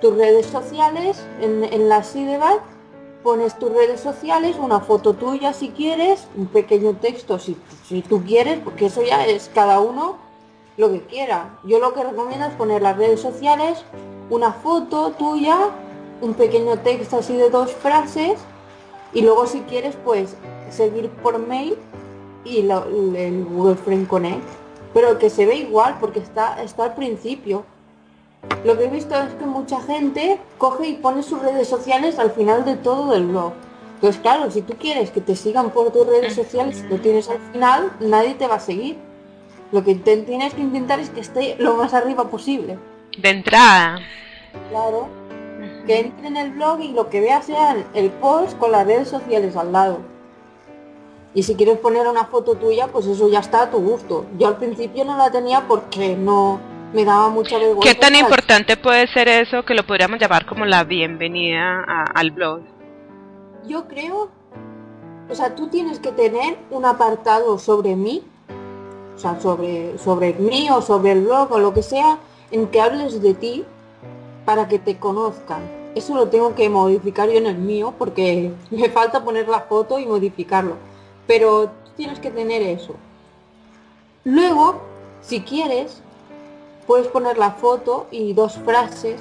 tus 0.00 0.16
redes 0.16 0.46
sociales 0.46 1.24
en, 1.40 1.64
en 1.64 1.88
la 1.88 2.02
sidebar, 2.02 2.58
pones 3.22 3.58
tus 3.58 3.72
redes 3.72 4.00
sociales, 4.00 4.56
una 4.58 4.80
foto 4.80 5.14
tuya 5.14 5.52
si 5.52 5.68
quieres, 5.70 6.26
un 6.36 6.46
pequeño 6.46 6.94
texto 6.94 7.38
si, 7.38 7.56
si 7.86 8.02
tú 8.02 8.24
quieres, 8.24 8.58
porque 8.58 8.86
eso 8.86 9.02
ya 9.02 9.24
es 9.26 9.50
cada 9.54 9.80
uno 9.80 10.16
lo 10.76 10.90
que 10.90 11.02
quiera. 11.02 11.58
Yo 11.64 11.78
lo 11.78 11.92
que 11.92 12.02
recomiendo 12.02 12.46
es 12.46 12.54
poner 12.54 12.82
las 12.82 12.96
redes 12.96 13.20
sociales, 13.20 13.84
una 14.30 14.52
foto 14.52 15.12
tuya, 15.12 15.56
un 16.20 16.34
pequeño 16.34 16.78
texto 16.78 17.18
así 17.18 17.36
de 17.36 17.50
dos 17.50 17.72
frases 17.72 18.38
y 19.12 19.22
luego 19.22 19.46
si 19.46 19.60
quieres 19.62 19.96
pues 20.04 20.36
seguir 20.70 21.10
por 21.22 21.38
mail 21.38 21.76
y 22.44 22.62
lo- 22.62 22.84
el 23.16 23.44
Google 23.44 23.76
Friend 23.76 24.06
Connect. 24.08 24.44
Pero 24.94 25.18
que 25.18 25.30
se 25.30 25.46
ve 25.46 25.56
igual 25.56 25.96
porque 26.00 26.18
está, 26.20 26.62
está 26.62 26.84
al 26.84 26.94
principio. 26.94 27.64
lo 28.64 28.76
que 28.78 28.84
he 28.84 28.88
visto 28.88 29.14
es 29.14 29.34
que 29.34 29.44
mucha 29.44 29.80
gente 29.82 30.38
coge 30.56 30.88
y 30.88 30.94
pone 30.94 31.22
sus 31.22 31.42
redes 31.42 31.68
sociales 31.68 32.18
al 32.18 32.30
final 32.30 32.64
de 32.64 32.76
todo 32.76 33.14
el 33.14 33.26
blog. 33.26 33.52
Pues 34.00 34.16
claro, 34.16 34.50
si 34.50 34.62
tú 34.62 34.74
quieres 34.80 35.10
que 35.10 35.20
te 35.20 35.36
sigan 35.36 35.68
por 35.70 35.92
tus 35.92 36.06
redes 36.06 36.34
sociales, 36.34 36.82
lo 36.88 36.96
tienes 36.96 37.28
al 37.28 37.38
final, 37.52 37.92
nadie 38.00 38.32
te 38.34 38.46
va 38.46 38.54
a 38.54 38.60
seguir. 38.60 38.96
Lo 39.72 39.84
que 39.84 39.94
tienes 39.94 40.54
que 40.54 40.62
intentar 40.62 41.00
es 41.00 41.10
que 41.10 41.20
esté 41.20 41.56
lo 41.58 41.74
más 41.76 41.92
arriba 41.92 42.28
posible. 42.30 42.78
De 43.18 43.28
entrada. 43.28 43.98
Claro. 44.70 45.06
Que 45.86 46.00
entre 46.00 46.28
en 46.28 46.36
el 46.38 46.52
blog 46.52 46.80
y 46.80 46.92
lo 46.92 47.10
que 47.10 47.20
vea 47.20 47.42
sea 47.42 47.76
el 47.92 48.08
post 48.10 48.56
con 48.58 48.72
las 48.72 48.86
redes 48.86 49.08
sociales 49.08 49.54
al 49.54 49.70
lado. 49.72 49.98
Y 51.32 51.44
si 51.44 51.54
quieres 51.54 51.78
poner 51.78 52.08
una 52.08 52.24
foto 52.24 52.56
tuya, 52.56 52.88
pues 52.88 53.06
eso 53.06 53.28
ya 53.28 53.38
está 53.38 53.62
a 53.62 53.70
tu 53.70 53.78
gusto. 53.78 54.26
Yo 54.36 54.48
al 54.48 54.56
principio 54.56 55.04
no 55.04 55.16
la 55.16 55.30
tenía 55.30 55.66
porque 55.68 56.16
no 56.16 56.58
me 56.92 57.04
daba 57.04 57.28
mucha 57.28 57.56
vergüenza. 57.56 57.88
¿Qué 57.88 57.94
tan 57.94 58.16
importante 58.16 58.76
puede 58.76 59.06
ser 59.06 59.28
eso 59.28 59.64
que 59.64 59.74
lo 59.74 59.86
podríamos 59.86 60.18
llamar 60.18 60.44
como 60.44 60.66
la 60.66 60.82
bienvenida 60.82 61.84
al 62.14 62.32
blog? 62.32 62.62
Yo 63.68 63.86
creo, 63.86 64.28
o 65.28 65.34
sea, 65.34 65.54
tú 65.54 65.68
tienes 65.68 66.00
que 66.00 66.10
tener 66.10 66.58
un 66.70 66.84
apartado 66.84 67.60
sobre 67.60 67.94
mí, 67.94 68.24
o 69.14 69.18
sea, 69.18 69.38
sobre, 69.38 69.98
sobre 69.98 70.32
mí 70.34 70.68
o 70.70 70.82
sobre 70.82 71.12
el 71.12 71.22
blog 71.22 71.52
o 71.52 71.60
lo 71.60 71.72
que 71.72 71.84
sea, 71.84 72.18
en 72.50 72.66
que 72.66 72.80
hables 72.80 73.22
de 73.22 73.34
ti 73.34 73.64
para 74.44 74.66
que 74.66 74.80
te 74.80 74.98
conozcan. 74.98 75.62
Eso 75.94 76.16
lo 76.16 76.26
tengo 76.28 76.56
que 76.56 76.68
modificar 76.68 77.28
yo 77.28 77.38
en 77.38 77.46
el 77.46 77.58
mío 77.58 77.94
porque 77.96 78.50
me 78.72 78.88
falta 78.88 79.22
poner 79.22 79.46
la 79.46 79.60
foto 79.60 80.00
y 80.00 80.06
modificarlo 80.06 80.89
pero 81.26 81.70
tienes 81.96 82.18
que 82.18 82.30
tener 82.30 82.62
eso. 82.62 82.94
Luego, 84.24 84.80
si 85.22 85.40
quieres, 85.40 86.02
puedes 86.86 87.08
poner 87.08 87.38
la 87.38 87.52
foto 87.52 88.06
y 88.10 88.32
dos 88.32 88.54
frases 88.64 89.20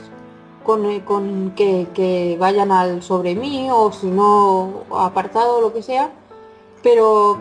con, 0.65 0.85
eh, 0.85 1.03
con 1.05 1.53
que, 1.55 2.37
vayan 2.39 2.71
al 2.71 3.01
sobre 3.03 3.35
mí 3.35 3.69
o 3.71 3.91
si 3.91 4.07
no 4.07 4.83
apartado 4.91 5.57
o 5.57 5.61
lo 5.61 5.73
que 5.73 5.83
sea, 5.83 6.11
pero 6.83 7.37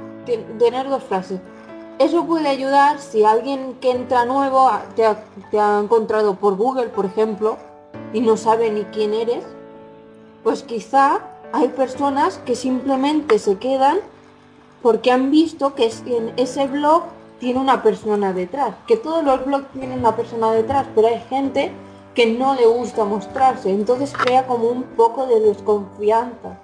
tener 0.59 0.89
dos 0.89 1.03
frases. 1.03 1.41
Eso 1.99 2.25
puede 2.27 2.49
ayudar 2.49 3.01
si 3.01 3.25
alguien 3.25 3.75
que 3.81 3.91
entra 3.91 4.25
nuevo 4.25 4.71
te 4.95 5.05
te 5.51 5.59
ha 5.59 5.81
encontrado 5.81 6.37
por 6.37 6.57
Google, 6.57 6.89
por 6.89 7.07
ejemplo, 7.07 7.57
y 8.13 8.21
no 8.21 8.37
sabe 8.37 8.71
ni 8.71 8.85
quién 8.85 9.15
eres, 9.15 9.45
pues 10.45 10.63
quizá 10.63 11.21
hay 11.53 11.69
personas 11.69 12.39
que 12.45 12.55
simplemente 12.55 13.39
se 13.39 13.59
quedan 13.59 13.99
porque 14.83 15.11
han 15.11 15.31
visto 15.31 15.75
que 15.75 15.91
en 16.07 16.33
ese 16.37 16.67
blog 16.67 17.05
tiene 17.39 17.61
una 17.61 17.83
persona 17.83 18.33
detrás, 18.33 18.75
que 18.87 18.97
todos 18.97 19.25
los 19.25 19.45
blogs 19.45 19.71
tienen 19.73 20.01
una 20.01 20.17
persona 20.17 20.53
detrás, 20.53 20.87
pero 20.95 21.09
hay 21.09 21.21
gente 21.29 21.73
que 22.15 22.27
no 22.27 22.55
le 22.55 22.67
gusta 22.67 23.05
mostrarse, 23.05 23.71
entonces 23.71 24.13
crea 24.13 24.47
como 24.47 24.69
un 24.69 24.83
poco 24.83 25.27
de 25.27 25.41
desconfianza. 25.41 26.59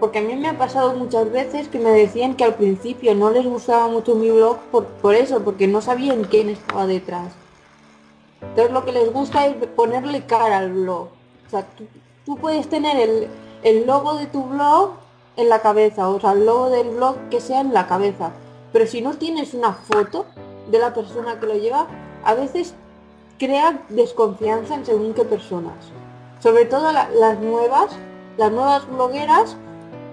Porque 0.00 0.18
a 0.18 0.22
mí 0.22 0.34
me 0.34 0.48
ha 0.48 0.58
pasado 0.58 0.94
muchas 0.94 1.30
veces 1.30 1.68
que 1.68 1.78
me 1.78 1.90
decían 1.90 2.34
que 2.34 2.44
al 2.44 2.56
principio 2.56 3.14
no 3.14 3.30
les 3.30 3.46
gustaba 3.46 3.88
mucho 3.88 4.14
mi 4.14 4.30
blog 4.30 4.58
por, 4.70 5.14
eso, 5.14 5.42
porque 5.42 5.66
no 5.66 5.80
sabían 5.80 6.24
quién 6.24 6.50
estaba 6.50 6.86
detrás. 6.86 7.32
Entonces 8.42 8.72
lo 8.72 8.84
que 8.84 8.92
les 8.92 9.10
gusta 9.12 9.46
es 9.46 9.54
ponerle 9.68 10.26
cara 10.26 10.58
al 10.58 10.72
blog. 10.72 11.08
O 11.46 11.50
sea, 11.50 11.66
tú, 12.26 12.36
puedes 12.36 12.68
tener 12.68 12.96
el, 12.98 13.28
el 13.62 13.86
logo 13.86 14.16
de 14.16 14.26
tu 14.26 14.42
blog 14.44 14.90
en 15.36 15.48
la 15.48 15.60
cabeza, 15.60 16.08
o 16.08 16.20
sea, 16.20 16.32
el 16.32 16.46
del 16.46 16.90
blog 16.96 17.16
que 17.30 17.40
sea 17.40 17.60
en 17.60 17.72
la 17.72 17.86
cabeza. 17.86 18.32
Pero 18.72 18.86
si 18.86 19.00
no 19.00 19.14
tienes 19.14 19.54
una 19.54 19.72
foto 19.72 20.26
de 20.70 20.78
la 20.78 20.94
persona 20.94 21.38
que 21.38 21.46
lo 21.46 21.54
lleva, 21.54 21.86
a 22.24 22.34
veces 22.34 22.74
crea 23.38 23.84
desconfianza 23.88 24.74
en 24.74 24.86
según 24.86 25.14
qué 25.14 25.24
personas. 25.24 25.74
Sobre 26.40 26.64
todo 26.64 26.92
las 26.92 27.40
nuevas, 27.40 27.90
las 28.36 28.52
nuevas 28.52 28.88
blogueras 28.88 29.56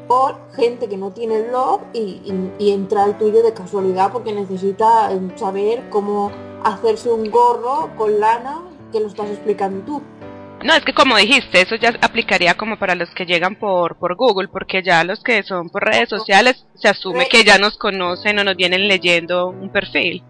o 0.08 0.34
gente 0.54 0.90
que 0.90 0.98
no 0.98 1.12
tiene 1.12 1.42
blog 1.44 1.82
y, 1.94 2.22
y 2.60 2.72
entra 2.72 3.04
al 3.04 3.18
tuyo 3.18 3.42
de 3.42 3.54
casualidad 3.54 4.12
porque 4.12 4.34
necesita 4.34 5.12
eh, 5.12 5.20
saber 5.38 5.90
cómo 5.90 6.32
hacerse 6.64 7.10
un 7.10 7.30
gorro 7.32 7.90
con 7.98 8.20
lana 8.20 8.62
que 8.92 9.00
lo 9.00 9.08
estás 9.08 9.30
explicando 9.30 9.84
tú. 9.86 10.02
No, 10.64 10.74
es 10.74 10.86
que 10.86 10.94
como 10.94 11.18
dijiste, 11.18 11.62
eso 11.62 11.76
ya 11.76 11.94
aplicaría 12.02 12.56
como 12.56 12.78
para 12.78 12.96
los 12.96 13.10
que 13.10 13.26
llegan 13.26 13.56
por, 13.56 13.98
por 13.98 14.16
Google, 14.16 14.48
porque 14.48 14.82
ya 14.82 15.04
los 15.04 15.22
que 15.22 15.44
son 15.44 15.70
por 15.70 15.84
redes 15.84 16.08
sociales 16.08 16.66
se 16.76 16.88
asume 16.88 17.28
que 17.28 17.44
ya 17.44 17.58
nos 17.58 17.78
conocen 17.78 18.40
o 18.40 18.46
nos 18.46 18.56
vienen 18.56 18.88
leyendo 18.88 19.50
un 19.50 19.70
perfil. 19.70 20.24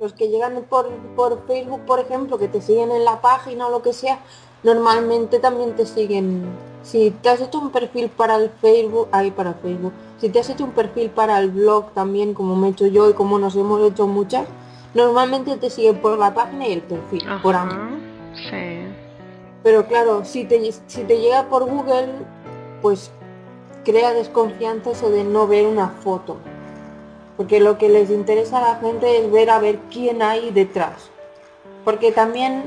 Los 0.00 0.14
que 0.14 0.28
llegan 0.28 0.64
por, 0.68 0.88
por 1.14 1.46
Facebook, 1.46 1.84
por 1.84 2.00
ejemplo, 2.00 2.38
que 2.38 2.48
te 2.48 2.62
siguen 2.62 2.92
en 2.92 3.04
la 3.04 3.20
página 3.20 3.66
o 3.66 3.70
lo 3.70 3.82
que 3.82 3.92
sea, 3.92 4.20
normalmente 4.62 5.38
también 5.38 5.76
te 5.76 5.84
siguen. 5.84 6.46
Si 6.82 7.10
te 7.10 7.28
has 7.28 7.40
hecho 7.40 7.58
un 7.58 7.70
perfil 7.70 8.08
para 8.08 8.36
el 8.36 8.50
Facebook, 8.60 9.08
ahí 9.12 9.30
para 9.30 9.52
Facebook, 9.52 9.92
si 10.18 10.30
te 10.30 10.40
has 10.40 10.48
hecho 10.48 10.64
un 10.64 10.72
perfil 10.72 11.10
para 11.10 11.38
el 11.38 11.50
blog 11.50 11.92
también, 11.92 12.32
como 12.32 12.56
me 12.56 12.68
he 12.68 12.70
hecho 12.70 12.86
yo 12.86 13.10
y 13.10 13.12
como 13.12 13.38
nos 13.38 13.54
hemos 13.54 13.82
hecho 13.88 14.06
muchas, 14.06 14.46
normalmente 14.94 15.58
te 15.58 15.68
siguen 15.68 16.00
por 16.00 16.18
la 16.18 16.32
página 16.32 16.66
y 16.66 16.72
el 16.72 16.80
perfil, 16.80 17.22
por 17.42 17.54
ambos. 17.54 18.00
Sí. 18.34 18.81
Pero 19.62 19.86
claro, 19.86 20.24
si 20.24 20.44
te, 20.44 20.72
si 20.72 21.02
te 21.04 21.20
llega 21.20 21.48
por 21.48 21.64
Google, 21.64 22.08
pues 22.80 23.10
crea 23.84 24.12
desconfianza 24.12 24.90
eso 24.90 25.10
de 25.10 25.24
no 25.24 25.46
ver 25.46 25.66
una 25.66 25.88
foto. 25.88 26.38
Porque 27.36 27.60
lo 27.60 27.78
que 27.78 27.88
les 27.88 28.10
interesa 28.10 28.58
a 28.58 28.74
la 28.74 28.80
gente 28.80 29.18
es 29.18 29.30
ver 29.30 29.50
a 29.50 29.58
ver 29.58 29.78
quién 29.90 30.22
hay 30.22 30.50
detrás. 30.50 31.10
Porque 31.84 32.12
también 32.12 32.64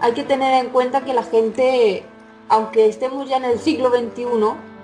hay 0.00 0.12
que 0.12 0.24
tener 0.24 0.64
en 0.64 0.70
cuenta 0.70 1.04
que 1.04 1.14
la 1.14 1.22
gente, 1.22 2.04
aunque 2.48 2.86
estemos 2.86 3.28
ya 3.28 3.36
en 3.38 3.44
el 3.44 3.58
siglo 3.58 3.90
XXI, 3.90 4.24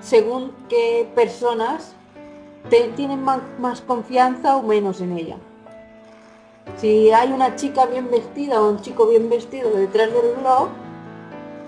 según 0.00 0.52
qué 0.68 1.08
personas 1.14 1.94
tienen 2.68 3.22
más, 3.22 3.40
más 3.58 3.80
confianza 3.80 4.56
o 4.56 4.62
menos 4.62 5.00
en 5.00 5.16
ella. 5.16 5.36
Si 6.78 7.10
hay 7.12 7.32
una 7.32 7.56
chica 7.56 7.86
bien 7.86 8.10
vestida 8.10 8.60
o 8.60 8.70
un 8.70 8.80
chico 8.80 9.06
bien 9.06 9.30
vestido 9.30 9.70
detrás 9.70 10.12
del 10.12 10.34
blog, 10.40 10.68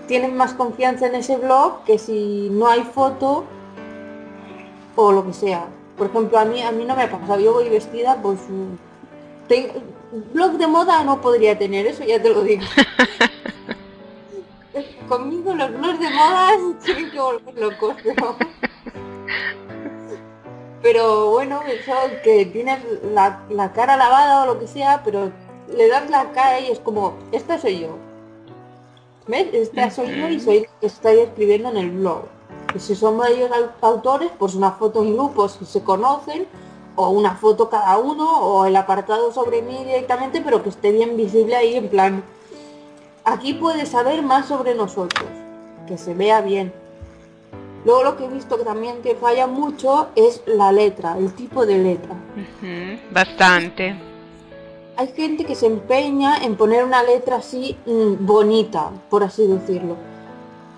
tienen 0.09 0.35
más 0.35 0.55
confianza 0.55 1.05
en 1.05 1.13
ese 1.13 1.37
blog 1.37 1.83
que 1.83 1.99
si 1.99 2.49
no 2.51 2.67
hay 2.67 2.81
foto 2.81 3.45
o 4.95 5.11
lo 5.11 5.23
que 5.23 5.33
sea. 5.33 5.67
Por 5.99 6.07
ejemplo, 6.07 6.39
a 6.39 6.45
mí 6.45 6.63
a 6.63 6.71
mí 6.71 6.83
no 6.83 6.95
me 6.95 7.03
ha 7.03 7.11
pasado, 7.11 7.39
yo 7.39 7.53
voy 7.53 7.69
vestida, 7.69 8.19
pues 8.19 8.39
blog 10.33 10.53
de 10.53 10.65
moda 10.65 11.03
no 11.03 11.21
podría 11.21 11.59
tener, 11.59 11.85
eso 11.85 12.03
ya 12.03 12.19
te 12.19 12.29
lo 12.29 12.41
digo. 12.41 12.63
Conmigo 15.07 15.53
los 15.53 15.77
blogs 15.77 15.99
de 15.99 16.09
moda 16.09 16.49
tienen 16.83 17.11
que 17.11 17.19
volver 17.19 17.59
locos, 17.59 17.95
pero... 18.03 18.35
pero 20.81 21.29
bueno, 21.29 21.61
eso 21.67 21.93
que 22.23 22.47
tienes 22.47 22.79
la, 23.13 23.43
la 23.51 23.73
cara 23.73 23.95
lavada 23.95 24.41
o 24.41 24.47
lo 24.47 24.59
que 24.59 24.65
sea, 24.65 25.03
pero 25.03 25.31
le 25.71 25.87
das 25.87 26.09
la 26.09 26.31
cara 26.31 26.61
y 26.61 26.71
es 26.71 26.79
como, 26.79 27.13
esta 27.31 27.59
soy 27.59 27.81
yo 27.81 28.08
esta 29.33 29.91
soy 29.91 30.15
yo 30.15 30.29
y 30.29 30.39
soy 30.39 30.67
que 30.79 30.87
estoy 30.87 31.19
escribiendo 31.19 31.69
en 31.69 31.77
el 31.77 31.91
blog. 31.91 32.23
Y 32.75 32.79
si 32.79 32.95
son 32.95 33.17
varios 33.17 33.49
autores, 33.81 34.31
pues 34.37 34.55
una 34.55 34.71
foto 34.71 35.03
en 35.03 35.13
grupo 35.13 35.47
si 35.49 35.65
se 35.65 35.83
conocen, 35.83 36.47
o 36.95 37.09
una 37.09 37.35
foto 37.35 37.69
cada 37.69 37.97
uno, 37.97 38.39
o 38.39 38.65
el 38.65 38.75
apartado 38.75 39.31
sobre 39.31 39.61
mí 39.61 39.77
directamente, 39.85 40.41
pero 40.41 40.63
que 40.63 40.69
esté 40.69 40.91
bien 40.91 41.17
visible 41.17 41.55
ahí 41.55 41.75
en 41.75 41.89
plan. 41.89 42.23
Aquí 43.23 43.53
puedes 43.53 43.89
saber 43.89 44.21
más 44.21 44.47
sobre 44.47 44.75
nosotros, 44.75 45.29
que 45.87 45.97
se 45.97 46.13
vea 46.13 46.41
bien. 46.41 46.73
Luego 47.85 48.03
lo 48.03 48.17
que 48.17 48.25
he 48.25 48.29
visto 48.29 48.57
que 48.57 48.65
también 48.65 49.01
que 49.01 49.15
falla 49.15 49.47
mucho 49.47 50.09
es 50.15 50.41
la 50.45 50.71
letra, 50.71 51.17
el 51.17 51.33
tipo 51.33 51.65
de 51.65 51.77
letra. 51.77 52.15
bastante 53.11 54.08
hay 54.99 55.07
gente 55.15 55.45
que 55.45 55.55
se 55.55 55.65
empeña 55.65 56.39
en 56.43 56.57
poner 56.57 56.83
una 56.83 57.01
letra 57.03 57.37
así 57.37 57.77
mm, 57.85 58.25
bonita, 58.25 58.91
por 59.09 59.23
así 59.23 59.47
decirlo. 59.47 59.95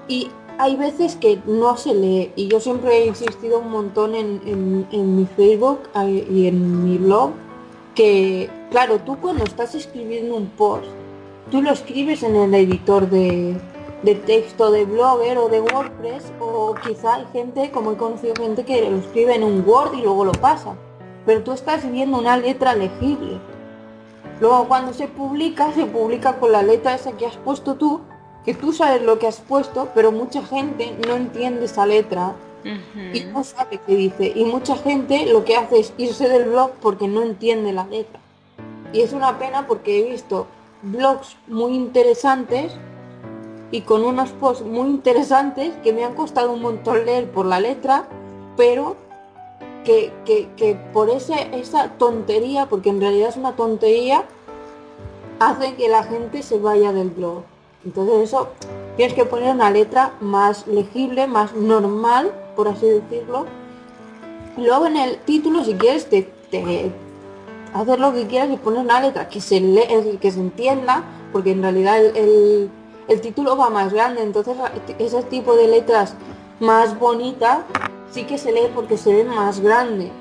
Y 0.07 0.29
hay 0.59 0.75
veces 0.75 1.15
que 1.15 1.41
no 1.47 1.75
se 1.75 1.95
lee. 1.95 2.31
Y 2.35 2.47
yo 2.47 2.59
siempre 2.59 2.99
he 2.99 3.07
insistido 3.07 3.57
un 3.57 3.71
montón 3.71 4.13
en, 4.13 5.15
mi 5.15 5.25
Facebook 5.25 5.79
y 5.95 6.45
en 6.45 6.85
mi 6.85 6.99
blog 6.99 7.31
que, 7.95 8.47
claro, 8.69 8.99
tú 8.99 9.17
cuando 9.17 9.43
estás 9.43 9.73
escribiendo 9.73 10.35
un 10.35 10.49
post, 10.49 10.85
tú 11.49 11.63
lo 11.63 11.71
escribes 11.71 12.21
en 12.21 12.35
el 12.35 12.53
editor 12.53 13.09
de, 13.09 13.57
de 14.03 14.15
texto 14.15 14.69
de 14.69 14.85
Blogger 14.85 15.39
o 15.39 15.49
de 15.49 15.61
WordPress 15.61 16.31
o 16.39 16.75
quizá 16.75 17.15
hay 17.15 17.25
gente, 17.33 17.71
como 17.71 17.93
he 17.93 17.97
conocido 17.97 18.35
gente 18.35 18.65
que 18.65 18.87
lo 18.87 18.97
escribe 18.97 19.33
en 19.33 19.43
un 19.43 19.67
Word 19.67 19.95
y 19.97 20.03
luego 20.03 20.25
lo 20.25 20.33
pasa. 20.33 20.75
Pero 21.25 21.41
tú 21.41 21.53
estás 21.53 21.91
viendo 21.91 22.19
una 22.19 22.37
letra 22.37 22.75
legible. 22.75 23.39
Luego 24.41 24.67
cuando 24.67 24.91
se 24.91 25.07
publica, 25.07 25.71
se 25.71 25.85
publica 25.85 26.37
con 26.39 26.51
la 26.51 26.63
letra 26.63 26.95
esa 26.95 27.11
que 27.11 27.27
has 27.27 27.37
puesto 27.37 27.75
tú, 27.75 28.01
que 28.43 28.55
tú 28.55 28.73
sabes 28.73 29.03
lo 29.03 29.19
que 29.19 29.27
has 29.27 29.39
puesto, 29.39 29.89
pero 29.93 30.11
mucha 30.11 30.41
gente 30.41 30.97
no 31.07 31.15
entiende 31.15 31.65
esa 31.65 31.85
letra 31.85 32.33
y 33.13 33.19
no 33.25 33.43
sabe 33.43 33.79
qué 33.85 33.95
dice. 33.95 34.33
Y 34.33 34.45
mucha 34.45 34.75
gente 34.77 35.27
lo 35.27 35.45
que 35.45 35.57
hace 35.57 35.79
es 35.79 35.93
irse 35.97 36.27
del 36.27 36.45
blog 36.45 36.71
porque 36.81 37.07
no 37.07 37.21
entiende 37.21 37.71
la 37.71 37.85
letra. 37.85 38.19
Y 38.91 39.01
es 39.01 39.13
una 39.13 39.37
pena 39.37 39.67
porque 39.67 39.99
he 39.99 40.09
visto 40.09 40.47
blogs 40.81 41.37
muy 41.47 41.75
interesantes 41.75 42.73
y 43.69 43.81
con 43.81 44.03
unos 44.03 44.31
posts 44.31 44.65
muy 44.65 44.89
interesantes 44.89 45.71
que 45.83 45.93
me 45.93 46.03
han 46.03 46.15
costado 46.15 46.51
un 46.51 46.63
montón 46.63 47.05
leer 47.05 47.29
por 47.29 47.45
la 47.45 47.59
letra, 47.59 48.07
pero 48.57 48.97
que, 49.83 50.11
que, 50.25 50.77
por 50.93 51.09
ese, 51.09 51.49
esa 51.53 51.89
tontería, 51.97 52.67
porque 52.67 52.89
en 52.89 53.01
realidad 53.01 53.29
es 53.29 53.37
una 53.37 53.55
tontería, 53.55 54.25
hace 55.39 55.75
que 55.75 55.89
la 55.89 56.03
gente 56.03 56.43
se 56.43 56.59
vaya 56.59 56.93
del 56.93 57.09
blog. 57.09 57.43
Entonces 57.83 58.29
eso 58.29 58.49
tienes 58.95 59.15
que 59.15 59.25
poner 59.25 59.53
una 59.55 59.71
letra 59.71 60.13
más 60.19 60.67
legible, 60.67 61.27
más 61.27 61.53
normal, 61.55 62.31
por 62.55 62.67
así 62.67 62.87
decirlo. 62.87 63.45
Luego 64.57 64.85
en 64.85 64.97
el 64.97 65.17
título, 65.19 65.63
si 65.63 65.73
quieres, 65.73 66.07
te, 66.09 66.29
te 66.51 66.91
lo 67.97 68.13
que 68.13 68.27
quieras 68.27 68.49
y 68.51 68.57
poner 68.57 68.81
una 68.81 68.99
letra 68.99 69.29
que 69.29 69.41
se 69.41 69.59
que 70.21 70.31
se 70.31 70.39
entienda, 70.39 71.03
porque 71.31 71.51
en 71.51 71.61
realidad 71.61 72.03
el, 72.03 72.69
el 73.07 73.21
título 73.21 73.57
va 73.57 73.69
más 73.69 73.93
grande, 73.93 74.21
entonces 74.21 74.55
ese 74.99 75.23
tipo 75.23 75.55
de 75.55 75.67
letras 75.67 76.15
más 76.59 76.99
bonitas 76.99 77.59
sí 78.11 78.23
que 78.25 78.37
se 78.37 78.51
lee 78.51 78.69
porque 78.73 78.97
se 78.97 79.13
ve 79.13 79.23
más 79.23 79.59
grande. 79.59 80.11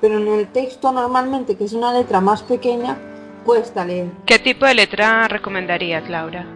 Pero 0.00 0.18
en 0.18 0.28
el 0.28 0.48
texto 0.48 0.90
normalmente, 0.90 1.56
que 1.56 1.64
es 1.64 1.72
una 1.74 1.92
letra 1.92 2.20
más 2.20 2.42
pequeña, 2.42 2.96
cuesta 3.44 3.84
leer. 3.84 4.08
¿Qué 4.26 4.38
tipo 4.38 4.66
de 4.66 4.74
letra 4.74 5.28
recomendarías, 5.28 6.08
Laura? 6.08 6.46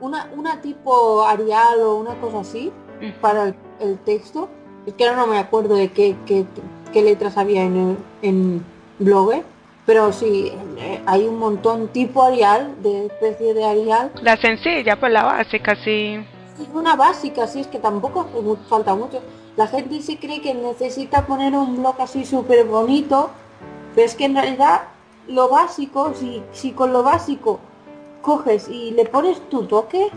Una, 0.00 0.28
una 0.34 0.60
tipo 0.60 1.24
Arial 1.24 1.80
o 1.82 1.96
una 1.96 2.14
cosa 2.14 2.40
así 2.40 2.72
para 3.20 3.54
el, 3.80 3.98
texto. 3.98 4.48
Es 4.86 4.94
que 4.94 5.04
ahora 5.04 5.18
no 5.18 5.26
me 5.26 5.38
acuerdo 5.38 5.76
de 5.76 5.92
qué, 5.92 6.16
qué, 6.26 6.44
qué 6.92 7.02
letras 7.02 7.36
había 7.36 7.62
en, 7.62 7.98
en 8.22 8.64
Blogger. 8.98 9.44
Pero 9.86 10.12
sí, 10.12 10.52
eh, 10.78 11.02
hay 11.06 11.26
un 11.26 11.38
montón 11.38 11.88
tipo 11.88 12.22
Arial, 12.22 12.74
de 12.82 13.06
especie 13.06 13.54
de 13.54 13.64
Arial. 13.64 14.10
La 14.22 14.36
sencilla, 14.36 14.98
pues 14.98 15.12
la 15.12 15.24
básica, 15.24 15.76
sí. 15.76 16.24
Una 16.72 16.96
básica, 16.96 17.46
sí, 17.46 17.60
es 17.60 17.66
que 17.66 17.78
tampoco 17.78 18.56
falta 18.68 18.94
mucho. 18.94 19.22
La 19.56 19.66
gente 19.66 20.00
se 20.02 20.18
cree 20.18 20.40
que 20.40 20.54
necesita 20.54 21.26
poner 21.26 21.54
un 21.54 21.76
blog 21.76 22.00
así 22.00 22.24
súper 22.24 22.64
bonito, 22.64 23.30
pero 23.94 24.06
es 24.06 24.14
que 24.14 24.24
en 24.24 24.34
realidad 24.34 24.82
lo 25.28 25.48
básico, 25.48 26.12
si, 26.14 26.42
si 26.52 26.72
con 26.72 26.92
lo 26.92 27.02
básico 27.02 27.60
coges 28.22 28.68
y 28.68 28.92
le 28.92 29.04
pones 29.06 29.40
tu 29.48 29.64
toque, 29.64 30.08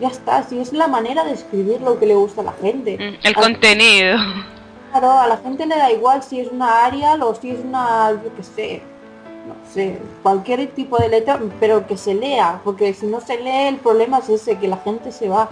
ya 0.00 0.08
está, 0.08 0.42
si 0.42 0.58
es 0.58 0.72
la 0.72 0.88
manera 0.88 1.24
de 1.24 1.32
escribir 1.32 1.80
lo 1.80 1.98
que 1.98 2.06
le 2.06 2.14
gusta 2.14 2.40
a 2.40 2.44
la 2.44 2.52
gente. 2.52 2.96
Mm, 2.96 3.26
el 3.26 3.34
contenido. 3.34 4.18
Claro, 4.90 5.12
a 5.12 5.26
la 5.26 5.36
gente 5.38 5.66
le 5.66 5.76
da 5.76 5.92
igual 5.92 6.22
si 6.22 6.40
es 6.40 6.50
una 6.50 6.84
Arial 6.84 7.22
o 7.22 7.34
si 7.34 7.50
es 7.50 7.58
una, 7.60 8.10
yo 8.12 8.34
qué 8.34 8.42
sé, 8.42 8.82
no 9.46 9.54
sé, 9.72 9.98
cualquier 10.22 10.66
tipo 10.68 10.96
de 10.98 11.08
letra, 11.08 11.40
pero 11.60 11.86
que 11.86 11.96
se 11.96 12.14
lea, 12.14 12.60
porque 12.64 12.94
si 12.94 13.06
no 13.06 13.20
se 13.20 13.38
lee 13.38 13.68
el 13.68 13.76
problema 13.76 14.18
es 14.18 14.28
ese, 14.28 14.58
que 14.58 14.68
la 14.68 14.78
gente 14.78 15.12
se 15.12 15.28
va. 15.28 15.48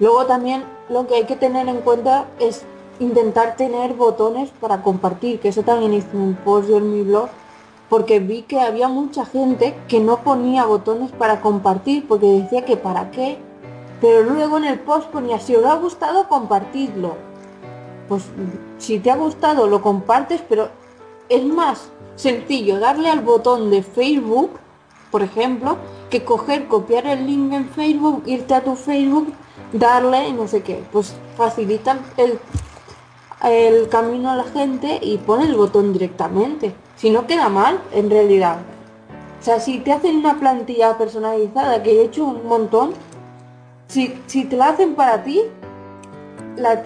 Luego 0.00 0.24
también 0.24 0.64
lo 0.88 1.06
que 1.06 1.14
hay 1.16 1.24
que 1.24 1.36
tener 1.36 1.68
en 1.68 1.82
cuenta 1.82 2.26
es 2.38 2.64
intentar 2.98 3.56
tener 3.56 3.94
botones 3.94 4.50
para 4.60 4.82
compartir, 4.82 5.40
que 5.40 5.48
eso 5.48 5.62
también 5.62 5.92
hice 5.92 6.16
un 6.16 6.34
post 6.34 6.68
yo 6.68 6.78
en 6.78 6.92
mi 6.92 7.02
blog, 7.02 7.28
porque 7.90 8.18
vi 8.18 8.42
que 8.42 8.60
había 8.60 8.88
mucha 8.88 9.26
gente 9.26 9.74
que 9.88 10.00
no 10.00 10.18
ponía 10.18 10.64
botones 10.64 11.10
para 11.12 11.40
compartir, 11.42 12.08
porque 12.08 12.26
decía 12.26 12.64
que 12.64 12.76
para 12.76 13.10
qué, 13.10 13.38
pero 14.00 14.22
luego 14.22 14.56
en 14.56 14.64
el 14.64 14.80
post 14.80 15.08
ponía, 15.10 15.38
si 15.38 15.54
os 15.54 15.64
ha 15.66 15.74
gustado, 15.74 16.28
compartidlo. 16.28 17.16
Pues 18.08 18.24
si 18.78 18.98
te 18.98 19.10
ha 19.10 19.16
gustado, 19.16 19.66
lo 19.66 19.82
compartes, 19.82 20.42
pero 20.48 20.68
es 21.28 21.44
más 21.44 21.90
sencillo 22.16 22.80
darle 22.80 23.10
al 23.10 23.20
botón 23.20 23.70
de 23.70 23.82
Facebook, 23.82 24.52
por 25.10 25.22
ejemplo, 25.22 25.76
que 26.08 26.24
coger, 26.24 26.68
copiar 26.68 27.06
el 27.06 27.26
link 27.26 27.52
en 27.52 27.68
Facebook, 27.68 28.22
irte 28.26 28.54
a 28.54 28.64
tu 28.64 28.76
Facebook 28.76 29.32
darle 29.72 30.32
no 30.32 30.48
sé 30.48 30.62
qué. 30.62 30.82
Pues 30.92 31.14
facilitan 31.36 32.00
el, 32.16 32.38
el 33.44 33.88
camino 33.88 34.30
a 34.30 34.36
la 34.36 34.44
gente 34.44 34.98
y 35.02 35.18
pone 35.18 35.44
el 35.44 35.56
botón 35.56 35.92
directamente. 35.92 36.74
Si 36.96 37.10
no 37.10 37.26
queda 37.26 37.48
mal, 37.48 37.80
en 37.92 38.10
realidad. 38.10 38.58
O 39.40 39.42
sea, 39.42 39.58
si 39.58 39.78
te 39.78 39.92
hacen 39.92 40.16
una 40.16 40.38
plantilla 40.38 40.98
personalizada, 40.98 41.82
que 41.82 41.92
he 41.92 42.04
hecho 42.04 42.24
un 42.24 42.46
montón, 42.46 42.92
si, 43.88 44.14
si 44.26 44.44
te 44.44 44.56
la 44.56 44.68
hacen 44.68 44.94
para 44.94 45.22
ti, 45.24 45.40
la, 46.56 46.82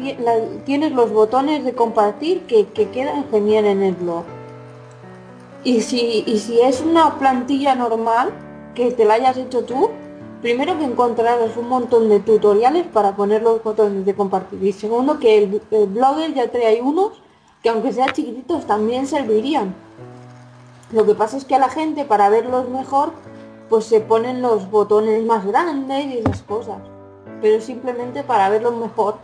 tienes 0.64 0.92
los 0.92 1.12
botones 1.12 1.64
de 1.64 1.74
compartir 1.74 2.42
que, 2.42 2.68
que, 2.68 2.90
quedan 2.90 3.28
genial 3.30 3.64
en 3.64 3.82
el 3.82 3.94
blog. 3.94 4.22
Y 5.64 5.80
si, 5.80 6.22
y 6.26 6.38
si 6.38 6.60
es 6.60 6.80
una 6.80 7.18
plantilla 7.18 7.74
normal, 7.74 8.30
que 8.74 8.92
te 8.92 9.04
la 9.04 9.14
hayas 9.14 9.36
hecho 9.36 9.64
tú, 9.64 9.90
primero 10.44 10.78
que 10.78 10.84
encontrarás 10.84 11.56
un 11.56 11.70
montón 11.70 12.10
de 12.10 12.20
tutoriales 12.20 12.86
para 12.86 13.16
poner 13.16 13.42
los 13.42 13.62
botones 13.62 14.04
de 14.04 14.14
compartir 14.14 14.62
y 14.62 14.74
segundo 14.74 15.18
que 15.18 15.38
el, 15.38 15.62
blogger 15.86 16.34
ya 16.34 16.52
trae 16.52 16.82
unos 16.82 17.12
que 17.62 17.70
aunque 17.70 17.94
sean 17.94 18.10
chiquititos 18.10 18.66
también 18.66 19.06
servirían. 19.06 19.74
Lo 20.92 21.06
que 21.06 21.14
pasa 21.14 21.38
es 21.38 21.46
que 21.46 21.54
a 21.54 21.58
la 21.58 21.70
gente 21.70 22.04
para 22.04 22.28
verlos 22.28 22.68
mejor 22.68 23.14
pues 23.70 23.86
se 23.86 24.00
ponen 24.00 24.42
los 24.42 24.70
botones 24.70 25.24
más 25.24 25.46
grandes 25.46 26.04
y 26.04 26.18
esas 26.18 26.42
cosas. 26.42 26.76
Pero 27.40 27.62
simplemente 27.62 28.22
para 28.22 28.50
verlos 28.50 28.76
mejor. 28.76 29.16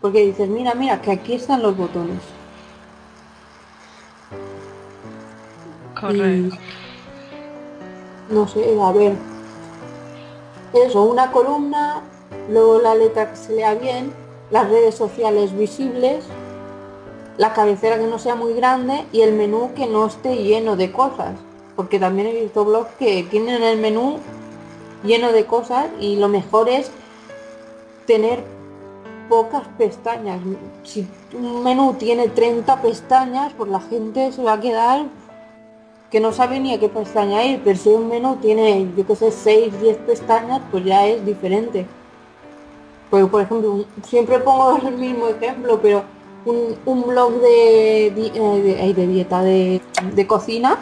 Porque 0.00 0.24
dices, 0.24 0.48
mira, 0.48 0.74
mira, 0.74 1.02
que 1.02 1.10
aquí 1.10 1.34
están 1.34 1.62
los 1.62 1.76
botones. 1.76 2.20
Correcto. 6.00 6.56
no 8.30 8.46
sé, 8.46 8.80
a 8.80 8.92
ver, 8.92 9.31
eso, 10.74 11.02
una 11.02 11.32
columna, 11.32 12.02
luego 12.50 12.80
la 12.80 12.94
letra 12.94 13.30
que 13.30 13.36
se 13.36 13.54
lea 13.54 13.74
bien, 13.74 14.12
las 14.50 14.68
redes 14.68 14.94
sociales 14.94 15.56
visibles, 15.56 16.24
la 17.38 17.52
cabecera 17.52 17.98
que 17.98 18.06
no 18.06 18.18
sea 18.18 18.34
muy 18.34 18.54
grande 18.54 19.04
y 19.12 19.22
el 19.22 19.32
menú 19.32 19.72
que 19.74 19.86
no 19.86 20.06
esté 20.06 20.36
lleno 20.36 20.76
de 20.76 20.92
cosas. 20.92 21.34
Porque 21.76 21.98
también 21.98 22.28
he 22.28 22.40
visto 22.40 22.64
blogs 22.64 22.90
que 22.98 23.22
tienen 23.24 23.62
el 23.62 23.78
menú 23.78 24.18
lleno 25.04 25.32
de 25.32 25.46
cosas 25.46 25.86
y 25.98 26.16
lo 26.16 26.28
mejor 26.28 26.68
es 26.68 26.90
tener 28.06 28.44
pocas 29.28 29.62
pestañas. 29.78 30.40
Si 30.84 31.06
un 31.34 31.62
menú 31.62 31.94
tiene 31.94 32.28
30 32.28 32.82
pestañas, 32.82 33.52
pues 33.56 33.70
la 33.70 33.80
gente 33.80 34.32
se 34.32 34.42
va 34.42 34.54
a 34.54 34.60
quedar 34.60 35.06
que 36.12 36.20
no 36.20 36.30
sabe 36.30 36.60
ni 36.60 36.74
a 36.74 36.78
qué 36.78 36.90
pestaña 36.90 37.42
ir, 37.42 37.62
pero 37.64 37.78
si 37.78 37.88
un 37.88 38.06
menú 38.06 38.36
tiene, 38.36 38.86
yo 38.94 39.06
que 39.06 39.16
sé, 39.16 39.30
6, 39.30 39.80
10 39.80 39.96
pestañas, 39.96 40.60
pues 40.70 40.84
ya 40.84 41.06
es 41.06 41.24
diferente. 41.24 41.86
Pues, 43.08 43.26
por 43.28 43.40
ejemplo, 43.40 43.86
siempre 44.04 44.38
pongo 44.38 44.76
el 44.86 44.98
mismo 44.98 45.28
ejemplo, 45.28 45.80
pero 45.80 46.04
un, 46.44 47.02
blog 47.06 47.40
de, 47.40 48.08
eh, 48.08 48.92
de, 48.94 49.06
dieta, 49.06 49.42
de, 49.42 49.80
cocina, 50.26 50.80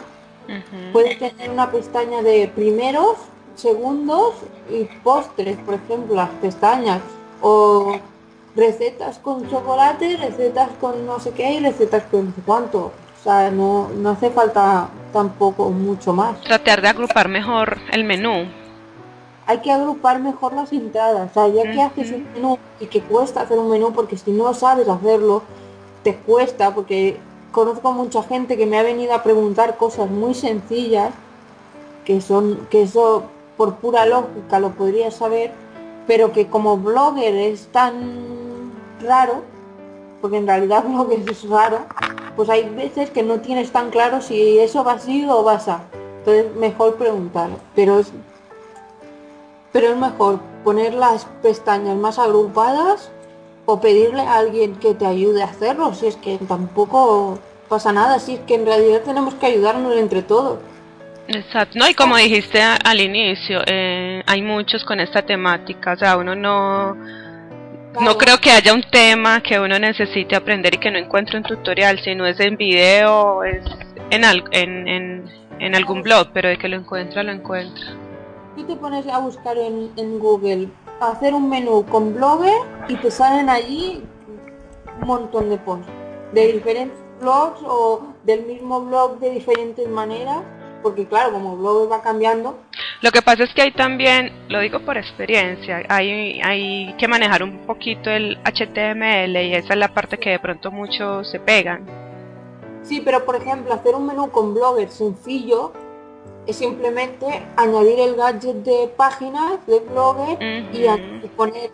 puede 0.91 1.15
tener 1.15 1.49
una 1.49 1.71
pestaña 1.71 2.21
de 2.21 2.51
primeros, 2.53 3.15
segundos 3.55 4.33
y 4.69 4.83
postres, 5.01 5.57
por 5.59 5.75
ejemplo, 5.75 6.15
las 6.15 6.29
pestañas. 6.41 7.01
O 7.41 7.95
recetas 8.53 9.17
con 9.19 9.49
chocolate, 9.49 10.17
recetas 10.17 10.69
con 10.81 11.05
no 11.05 11.21
sé 11.21 11.31
qué 11.31 11.53
y 11.53 11.59
recetas 11.59 12.03
con 12.11 12.25
no 12.25 12.31
sé 12.35 12.41
cuánto. 12.45 12.91
O 13.21 13.23
sea, 13.23 13.51
no, 13.51 13.89
no 13.89 14.09
hace 14.09 14.31
falta 14.31 14.89
tampoco 15.13 15.69
mucho 15.69 16.11
más. 16.11 16.41
Tratar 16.41 16.81
de 16.81 16.87
agrupar 16.87 17.29
mejor 17.29 17.77
el 17.91 18.03
menú. 18.03 18.47
Hay 19.45 19.59
que 19.59 19.71
agrupar 19.71 20.19
mejor 20.19 20.53
las 20.53 20.73
entradas. 20.73 21.29
O 21.29 21.33
sea, 21.33 21.47
ya 21.49 21.71
que 21.71 21.81
haces 21.83 22.11
un 22.11 22.27
menú 22.33 22.57
y 22.79 22.87
que 22.87 23.01
cuesta 23.01 23.41
hacer 23.41 23.59
un 23.59 23.69
menú, 23.69 23.93
porque 23.93 24.17
si 24.17 24.31
no 24.31 24.51
sabes 24.55 24.89
hacerlo, 24.89 25.43
te 26.03 26.15
cuesta, 26.15 26.73
porque 26.73 27.19
conozco 27.51 27.91
mucha 27.91 28.23
gente 28.23 28.57
que 28.57 28.65
me 28.65 28.79
ha 28.79 28.83
venido 28.83 29.13
a 29.13 29.21
preguntar 29.21 29.77
cosas 29.77 30.09
muy 30.09 30.33
sencillas, 30.33 31.13
que 32.05 32.21
son, 32.21 32.67
que 32.71 32.81
eso 32.81 33.25
por 33.55 33.75
pura 33.75 34.07
lógica 34.07 34.59
lo 34.59 34.71
podría 34.71 35.11
saber, 35.11 35.51
pero 36.07 36.31
que 36.31 36.47
como 36.47 36.77
blogger 36.77 37.35
es 37.35 37.67
tan 37.67 38.71
raro, 38.99 39.43
porque 40.21 40.37
en 40.37 40.47
realidad 40.47 40.83
blogger 40.87 41.29
es 41.29 41.49
raro, 41.49 41.85
pues 42.35 42.49
hay 42.49 42.69
veces 42.69 43.09
que 43.09 43.23
no 43.23 43.39
tienes 43.41 43.71
tan 43.71 43.89
claro 43.89 44.21
si 44.21 44.59
eso 44.59 44.83
va 44.83 44.93
así 44.93 45.25
o 45.27 45.43
va 45.43 45.55
así. 45.55 45.71
Entonces 46.19 46.55
mejor 46.55 46.95
preguntar. 46.95 47.49
Pero 47.75 47.99
es, 47.99 48.11
pero 49.71 49.87
es 49.87 49.97
mejor 49.97 50.39
poner 50.63 50.93
las 50.93 51.25
pestañas 51.41 51.97
más 51.97 52.19
agrupadas 52.19 53.11
o 53.65 53.79
pedirle 53.81 54.21
a 54.21 54.37
alguien 54.37 54.75
que 54.75 54.93
te 54.93 55.05
ayude 55.05 55.41
a 55.41 55.45
hacerlo. 55.45 55.93
Si 55.93 56.07
es 56.07 56.15
que 56.15 56.37
tampoco 56.37 57.39
pasa 57.67 57.91
nada, 57.91 58.19
si 58.19 58.35
es 58.35 58.39
que 58.41 58.55
en 58.55 58.65
realidad 58.65 59.01
tenemos 59.01 59.33
que 59.35 59.47
ayudarnos 59.47 59.95
entre 59.95 60.21
todos. 60.21 60.59
Exacto, 61.27 61.79
no, 61.79 61.87
y 61.87 61.93
como 61.93 62.17
dijiste 62.17 62.61
al 62.61 62.99
inicio, 62.99 63.61
eh, 63.65 64.21
hay 64.25 64.41
muchos 64.41 64.83
con 64.83 64.99
esta 64.99 65.21
temática, 65.21 65.93
o 65.93 65.95
sea, 65.95 66.17
uno 66.17 66.35
no, 66.35 66.97
no 67.99 68.17
creo 68.17 68.37
que 68.39 68.51
haya 68.51 68.73
un 68.73 68.83
tema 68.83 69.41
que 69.41 69.59
uno 69.59 69.77
necesite 69.77 70.35
aprender 70.35 70.75
y 70.75 70.77
que 70.77 70.91
no 70.91 70.97
encuentre 70.97 71.37
un 71.37 71.43
tutorial, 71.43 71.99
si 71.99 72.15
no 72.15 72.25
es 72.25 72.39
en 72.39 72.55
video, 72.55 73.43
es 73.43 73.63
en, 74.11 74.23
en, 74.87 75.29
en 75.59 75.75
algún 75.75 76.01
blog, 76.01 76.29
pero 76.33 76.49
de 76.49 76.57
que 76.57 76.69
lo 76.69 76.77
encuentra, 76.77 77.23
lo 77.23 77.31
encuentra. 77.31 77.83
Tú 78.55 78.63
te 78.63 78.75
pones 78.75 79.07
a 79.07 79.19
buscar 79.19 79.57
en, 79.57 79.91
en 79.97 80.19
Google, 80.19 80.69
hacer 80.99 81.33
un 81.33 81.49
menú 81.49 81.85
con 81.85 82.13
Blogger 82.15 82.53
y 82.87 82.95
te 82.95 83.11
salen 83.11 83.49
allí 83.49 84.03
un 85.01 85.07
montón 85.07 85.49
de 85.49 85.57
posts 85.57 85.87
de 86.33 86.53
diferentes 86.53 86.97
blogs 87.19 87.61
o 87.65 88.13
del 88.23 88.45
mismo 88.45 88.81
blog 88.81 89.19
de 89.19 89.31
diferentes 89.31 89.87
maneras, 89.87 90.43
porque 90.81 91.05
claro, 91.05 91.33
como 91.33 91.57
Blogger 91.57 91.91
va 91.91 92.01
cambiando. 92.01 92.57
Lo 93.01 93.11
que 93.11 93.21
pasa 93.21 93.43
es 93.43 93.53
que 93.53 93.61
hay 93.61 93.71
también, 93.71 94.31
lo 94.49 94.59
digo 94.59 94.79
por 94.79 94.97
experiencia, 94.97 95.83
hay, 95.89 96.41
hay 96.41 96.93
que 96.97 97.07
manejar 97.07 97.43
un 97.43 97.59
poquito 97.65 98.09
el 98.09 98.37
HTML 98.43 99.35
y 99.37 99.55
esa 99.55 99.73
es 99.73 99.79
la 99.79 99.93
parte 99.93 100.17
que 100.17 100.31
de 100.31 100.39
pronto 100.39 100.71
muchos 100.71 101.29
se 101.29 101.39
pegan. 101.39 101.85
Sí, 102.83 103.01
pero 103.03 103.25
por 103.25 103.35
ejemplo, 103.35 103.73
hacer 103.73 103.95
un 103.95 104.07
menú 104.07 104.29
con 104.31 104.53
Blogger 104.53 104.89
sencillo 104.89 105.71
es 106.47 106.55
simplemente 106.55 107.43
añadir 107.55 107.99
el 107.99 108.15
gadget 108.15 108.57
de 108.57 108.87
páginas 108.97 109.65
de 109.67 109.79
Blogger 109.79 110.37
y 110.73 111.27
poner 111.35 111.71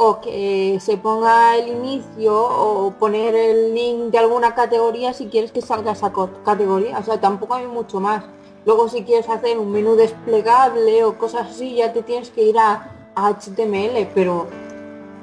o 0.00 0.20
que 0.20 0.78
se 0.80 0.96
ponga 0.96 1.56
el 1.56 1.68
inicio 1.68 2.32
o 2.32 2.92
poner 2.92 3.34
el 3.34 3.74
link 3.74 4.12
de 4.12 4.18
alguna 4.18 4.54
categoría 4.54 5.12
si 5.12 5.26
quieres 5.26 5.50
que 5.50 5.60
salga 5.60 5.92
esa 5.92 6.12
categoría. 6.44 6.98
O 6.98 7.02
sea, 7.02 7.20
tampoco 7.20 7.54
hay 7.54 7.66
mucho 7.66 7.98
más. 7.98 8.24
Luego 8.68 8.86
si 8.90 9.02
quieres 9.02 9.26
hacer 9.30 9.58
un 9.58 9.72
menú 9.72 9.96
desplegable 9.96 11.02
o 11.02 11.16
cosas 11.16 11.46
así, 11.48 11.76
ya 11.76 11.94
te 11.94 12.02
tienes 12.02 12.28
que 12.28 12.42
ir 12.42 12.58
a, 12.58 12.90
HTML, 13.14 14.06
pero 14.14 14.46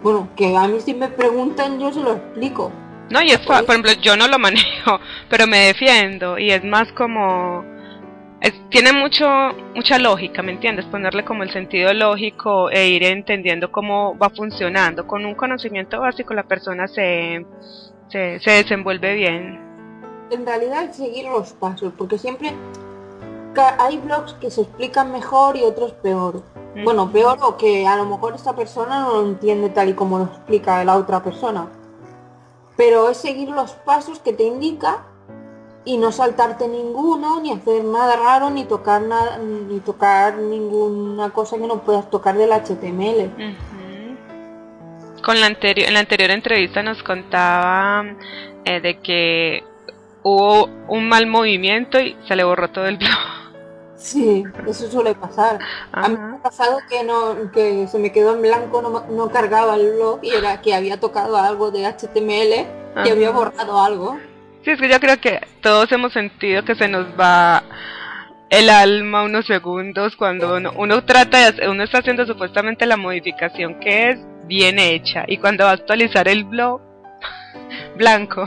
bueno, 0.01 0.29
que 0.35 0.57
a 0.57 0.67
mí 0.67 0.79
si 0.81 0.95
me 0.95 1.09
preguntan 1.09 1.79
yo 1.79 1.93
se 1.93 2.01
lo 2.01 2.13
explico. 2.13 2.71
No, 3.11 3.21
y 3.21 3.29
es, 3.29 3.37
por 3.41 3.63
ejemplo, 3.63 3.91
yo 4.01 4.17
no 4.17 4.27
lo 4.27 4.39
manejo, 4.47 4.99
pero 5.29 5.45
me 5.45 5.67
defiendo 5.67 6.39
y 6.39 6.49
es 6.49 6.63
más 6.63 6.91
como 6.93 7.63
tiene 8.69 8.93
mucho 8.93 9.27
mucha 9.75 9.99
lógica, 9.99 10.41
¿me 10.41 10.53
entiendes? 10.53 10.85
Ponerle 10.85 11.23
como 11.23 11.43
el 11.43 11.51
sentido 11.51 11.93
lógico 11.93 12.71
e 12.71 12.87
ir 12.87 13.03
entendiendo 13.03 13.71
cómo 13.71 14.17
va 14.17 14.31
funcionando. 14.31 15.05
Con 15.05 15.23
un 15.23 15.35
conocimiento 15.35 15.99
básico 15.99 16.33
la 16.33 16.47
persona 16.47 16.87
se, 16.87 17.45
se, 18.09 18.39
desenvuelve 18.43 19.13
bien. 19.13 19.59
En 20.31 20.47
realidad 20.47 20.91
seguir 20.93 21.25
los 21.25 21.53
pasos, 21.53 21.93
porque 21.95 22.17
siempre 22.17 22.51
hay 23.61 23.97
blogs 23.97 24.33
que 24.33 24.51
se 24.51 24.61
explican 24.61 25.11
mejor 25.11 25.57
y 25.57 25.63
otros 25.63 25.93
peor. 25.93 26.43
Bueno, 26.83 27.09
peor 27.09 27.37
o 27.41 27.55
que 27.55 27.87
a 27.87 27.95
lo 27.95 28.05
mejor 28.05 28.35
esta 28.35 28.53
persona 28.53 29.01
no 29.01 29.21
lo 29.21 29.27
entiende 29.29 29.69
tal 29.69 29.89
y 29.89 29.93
como 29.93 30.17
lo 30.17 30.25
explica 30.25 30.83
la 30.83 30.97
otra 30.97 31.23
persona. 31.23 31.67
Pero 32.75 33.09
es 33.09 33.17
seguir 33.17 33.49
los 33.49 33.71
pasos 33.71 34.19
que 34.19 34.33
te 34.33 34.43
indica 34.43 35.05
y 35.85 35.97
no 35.97 36.11
saltarte 36.11 36.67
ninguno, 36.67 37.39
ni 37.39 37.51
hacer 37.51 37.83
nada 37.83 38.17
raro, 38.17 38.49
ni 38.49 38.65
tocar 38.65 39.01
nada, 39.03 39.37
ni 39.37 39.79
tocar 39.79 40.35
ninguna 40.37 41.29
cosa 41.29 41.57
que 41.57 41.67
no 41.67 41.81
puedas 41.81 42.09
tocar 42.09 42.35
del 42.35 42.51
HTML. 42.51 43.31
Con 45.23 45.39
la 45.39 45.45
anterior, 45.45 45.87
en 45.87 45.93
la 45.93 46.01
anterior 46.01 46.31
entrevista 46.31 46.83
nos 46.83 47.01
contaba 47.03 48.03
eh, 48.65 48.81
de 48.81 48.99
que 48.99 49.63
hubo 50.23 50.67
un 50.87 51.07
mal 51.07 51.27
movimiento 51.27 51.99
y 51.99 52.17
se 52.27 52.35
le 52.35 52.43
borró 52.43 52.69
todo 52.69 52.87
el 52.87 52.97
blog. 52.97 53.44
Sí, 53.97 54.43
eso 54.67 54.91
suele 54.91 55.15
pasar. 55.15 55.59
A 55.91 56.09
mí 56.09 56.17
me 56.17 56.35
ha 56.35 56.41
pasado 56.41 56.79
que 56.89 57.03
no, 57.03 57.51
que 57.51 57.87
se 57.87 57.97
me 57.97 58.11
quedó 58.11 58.35
en 58.35 58.41
blanco, 58.41 58.81
no, 58.81 59.05
no 59.09 59.31
cargaba 59.31 59.75
el 59.75 59.93
blog 59.93 60.19
y 60.21 60.31
era 60.31 60.61
que 60.61 60.73
había 60.73 60.99
tocado 60.99 61.37
algo 61.37 61.71
de 61.71 61.85
HTML 61.85 63.05
y 63.05 63.09
había 63.09 63.31
borrado 63.31 63.79
algo. 63.79 64.19
Sí, 64.63 64.71
es 64.71 64.79
que 64.79 64.89
yo 64.89 64.99
creo 64.99 65.19
que 65.19 65.39
todos 65.61 65.91
hemos 65.91 66.11
sentido 66.11 66.65
que 66.65 66.75
se 66.75 66.87
nos 66.87 67.05
va 67.19 67.63
el 68.49 68.69
alma 68.69 69.23
unos 69.23 69.45
segundos 69.45 70.15
cuando 70.15 70.57
uno, 70.77 71.05
trata 71.05 71.51
de 71.51 71.69
uno 71.69 71.83
está 71.83 71.99
haciendo 71.99 72.25
supuestamente 72.25 72.85
la 72.85 72.97
modificación 72.97 73.79
que 73.79 74.11
es 74.11 74.19
bien 74.45 74.77
hecha 74.77 75.23
y 75.27 75.37
cuando 75.37 75.63
va 75.63 75.71
a 75.71 75.73
actualizar 75.73 76.27
el 76.27 76.43
blog 76.43 76.81
blanco. 77.97 78.45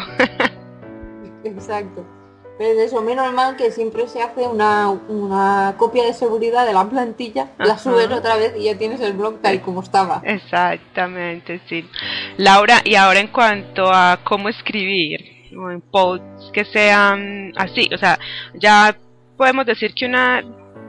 Exacto. 1.44 2.17
Pero 2.58 2.80
eso, 2.80 3.00
menos 3.02 3.32
mal 3.32 3.56
que 3.56 3.70
siempre 3.70 4.08
se 4.08 4.20
hace 4.20 4.46
una, 4.48 4.88
una 4.90 5.76
copia 5.78 6.04
de 6.04 6.12
seguridad 6.12 6.66
de 6.66 6.72
la 6.72 6.88
plantilla, 6.88 7.52
la 7.58 7.78
subes 7.78 8.10
otra 8.10 8.36
vez 8.36 8.54
y 8.58 8.64
ya 8.64 8.76
tienes 8.76 9.00
el 9.00 9.12
blog 9.12 9.40
tal 9.40 9.54
y 9.54 9.58
como 9.60 9.80
estaba. 9.80 10.20
Exactamente, 10.24 11.60
sí. 11.68 11.88
Laura, 12.36 12.80
y 12.84 12.96
ahora 12.96 13.20
en 13.20 13.28
cuanto 13.28 13.92
a 13.92 14.18
cómo 14.24 14.48
escribir, 14.48 15.38
o 15.56 15.70
en 15.70 15.80
posts 15.80 16.50
que 16.52 16.64
sean 16.64 17.52
así. 17.56 17.88
O 17.94 17.98
sea, 17.98 18.18
ya 18.54 18.96
podemos 19.36 19.66
decir 19.66 19.94
que 19.94 20.06
una, 20.06 20.42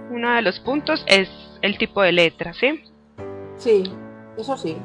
uno 0.10 0.34
de 0.34 0.42
los 0.42 0.60
puntos 0.60 1.04
es 1.08 1.30
el 1.62 1.78
tipo 1.78 2.02
de 2.02 2.12
letra, 2.12 2.54
¿sí? 2.54 2.84
Sí, 3.58 3.84
eso 4.38 4.58
sí. 4.58 4.78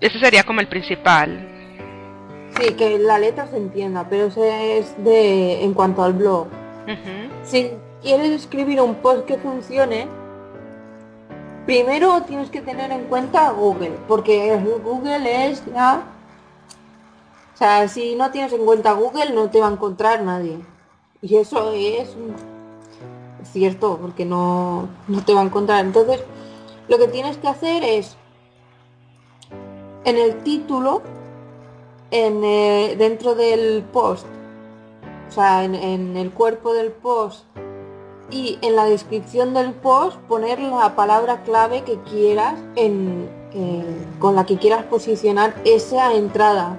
Ese 0.00 0.18
sería 0.18 0.44
como 0.44 0.60
el 0.60 0.68
principal. 0.68 1.59
Sí, 2.60 2.74
que 2.74 2.98
la 2.98 3.18
letra 3.18 3.46
se 3.46 3.56
entienda, 3.56 4.06
pero 4.08 4.26
ese 4.26 4.78
es 4.78 5.04
de 5.04 5.64
en 5.64 5.74
cuanto 5.74 6.02
al 6.02 6.12
blog. 6.12 6.46
Si 7.44 7.70
quieres 8.02 8.30
escribir 8.30 8.80
un 8.80 8.96
post 8.96 9.24
que 9.24 9.38
funcione, 9.38 10.08
primero 11.64 12.22
tienes 12.22 12.50
que 12.50 12.60
tener 12.60 12.90
en 12.90 13.04
cuenta 13.04 13.50
Google, 13.50 13.92
porque 14.06 14.58
Google 14.82 15.50
es 15.50 15.66
la 15.68 16.02
o 17.60 17.62
sea, 17.62 17.86
si 17.88 18.14
no 18.14 18.30
tienes 18.30 18.54
en 18.54 18.64
cuenta 18.64 18.92
Google 18.92 19.34
no 19.34 19.50
te 19.50 19.60
va 19.60 19.68
a 19.68 19.72
encontrar 19.72 20.22
nadie. 20.22 20.58
Y 21.20 21.36
eso 21.36 21.72
es 21.72 22.16
cierto, 23.52 23.98
porque 24.00 24.24
no, 24.24 24.88
te 25.26 25.34
va 25.34 25.42
a 25.42 25.44
encontrar. 25.44 25.84
Entonces, 25.84 26.24
lo 26.88 26.96
que 26.96 27.08
tienes 27.08 27.36
que 27.36 27.48
hacer 27.48 27.84
es, 27.84 28.16
en 30.04 30.16
el 30.16 30.38
título, 30.38 31.02
en, 32.10 32.44
eh, 32.44 32.96
dentro 32.98 33.34
del 33.34 33.84
post, 33.92 34.26
o 35.28 35.32
sea, 35.32 35.64
en, 35.64 36.16
el 36.16 36.30
cuerpo 36.30 36.74
del 36.74 36.90
post 36.90 37.44
y 38.30 38.58
en 38.62 38.76
la 38.76 38.84
descripción 38.84 39.54
del 39.54 39.72
post 39.72 40.16
poner 40.28 40.60
la 40.60 40.94
palabra 40.94 41.42
clave 41.42 41.82
que 41.82 41.98
quieras 42.00 42.54
en, 42.76 43.28
con 44.18 44.36
la 44.36 44.46
que 44.46 44.56
quieras 44.56 44.84
posicionar 44.84 45.54
esa 45.64 46.14
entrada 46.14 46.78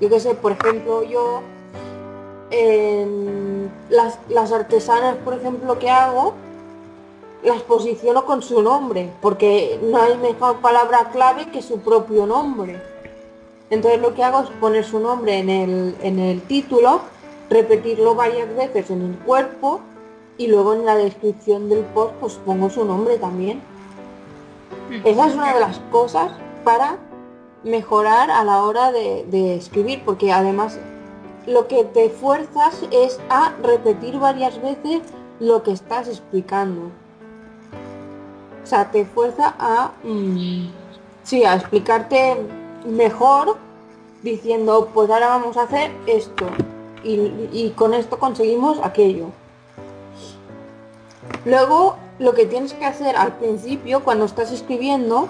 yo 0.00 0.08
qué 0.08 0.18
sé, 0.18 0.34
por 0.34 0.52
ejemplo, 0.52 1.02
yo 1.02 1.42
las, 3.90 4.18
las, 4.28 4.50
artesanas, 4.50 5.16
por 5.16 5.34
ejemplo, 5.34 5.78
que 5.78 5.90
hago, 5.90 6.32
las 7.44 7.60
posiciono 7.62 8.24
con 8.24 8.42
su 8.42 8.62
nombre, 8.62 9.10
porque 9.20 9.78
no 9.82 10.00
hay 10.00 10.16
mejor 10.16 10.56
palabra 10.60 11.10
clave 11.12 11.50
que 11.50 11.60
su 11.60 11.80
propio 11.80 12.26
nombre. 12.26 12.82
Entonces 13.70 14.00
lo 14.00 14.14
que 14.14 14.24
hago 14.24 14.40
es 14.40 14.50
poner 14.50 14.84
su 14.84 14.98
nombre 14.98 15.38
en 15.38 15.48
el, 15.48 15.96
en 16.02 16.18
el 16.18 16.42
título, 16.42 17.02
repetirlo 17.48 18.14
varias 18.14 18.54
veces 18.54 18.90
en 18.90 19.02
el 19.02 19.18
cuerpo 19.18 19.80
y 20.36 20.48
luego 20.48 20.74
en 20.74 20.84
la 20.84 20.96
descripción 20.96 21.68
del 21.68 21.80
post 21.80 22.14
pues 22.20 22.34
pongo 22.44 22.68
su 22.68 22.84
nombre 22.84 23.16
también. 23.18 23.62
Esa 25.04 25.26
es 25.26 25.34
una 25.34 25.54
de 25.54 25.60
las 25.60 25.78
cosas 25.92 26.32
para 26.64 26.96
mejorar 27.62 28.30
a 28.30 28.42
la 28.44 28.62
hora 28.62 28.90
de, 28.90 29.54
escribir, 29.54 30.02
porque 30.04 30.32
además 30.32 30.78
lo 31.46 31.68
que 31.68 31.84
te 31.84 32.10
fuerzas 32.10 32.82
es 32.90 33.20
a 33.28 33.52
repetir 33.62 34.18
varias 34.18 34.60
veces 34.60 35.02
lo 35.38 35.62
que 35.62 35.72
estás 35.72 36.08
explicando. 36.08 36.90
O 38.62 38.66
sea, 38.66 38.90
te 38.90 39.04
fuerza 39.04 39.54
a, 39.58 39.92
mm, 40.02 40.70
sí, 41.22 41.44
a 41.44 41.54
explicarte 41.54 42.36
mejor 42.84 43.56
diciendo, 44.22 44.90
pues 44.92 45.10
ahora 45.10 45.28
vamos 45.28 45.56
a 45.56 45.62
hacer 45.62 45.90
esto 46.06 46.46
y, 47.02 47.70
con 47.76 47.94
esto 47.94 48.18
conseguimos 48.18 48.78
aquello. 48.82 49.26
Luego, 51.44 51.96
lo 52.18 52.34
que 52.34 52.46
tienes 52.46 52.74
que 52.74 52.84
hacer 52.84 53.16
al 53.16 53.36
principio, 53.38 54.04
cuando 54.04 54.26
estás 54.26 54.52
escribiendo, 54.52 55.28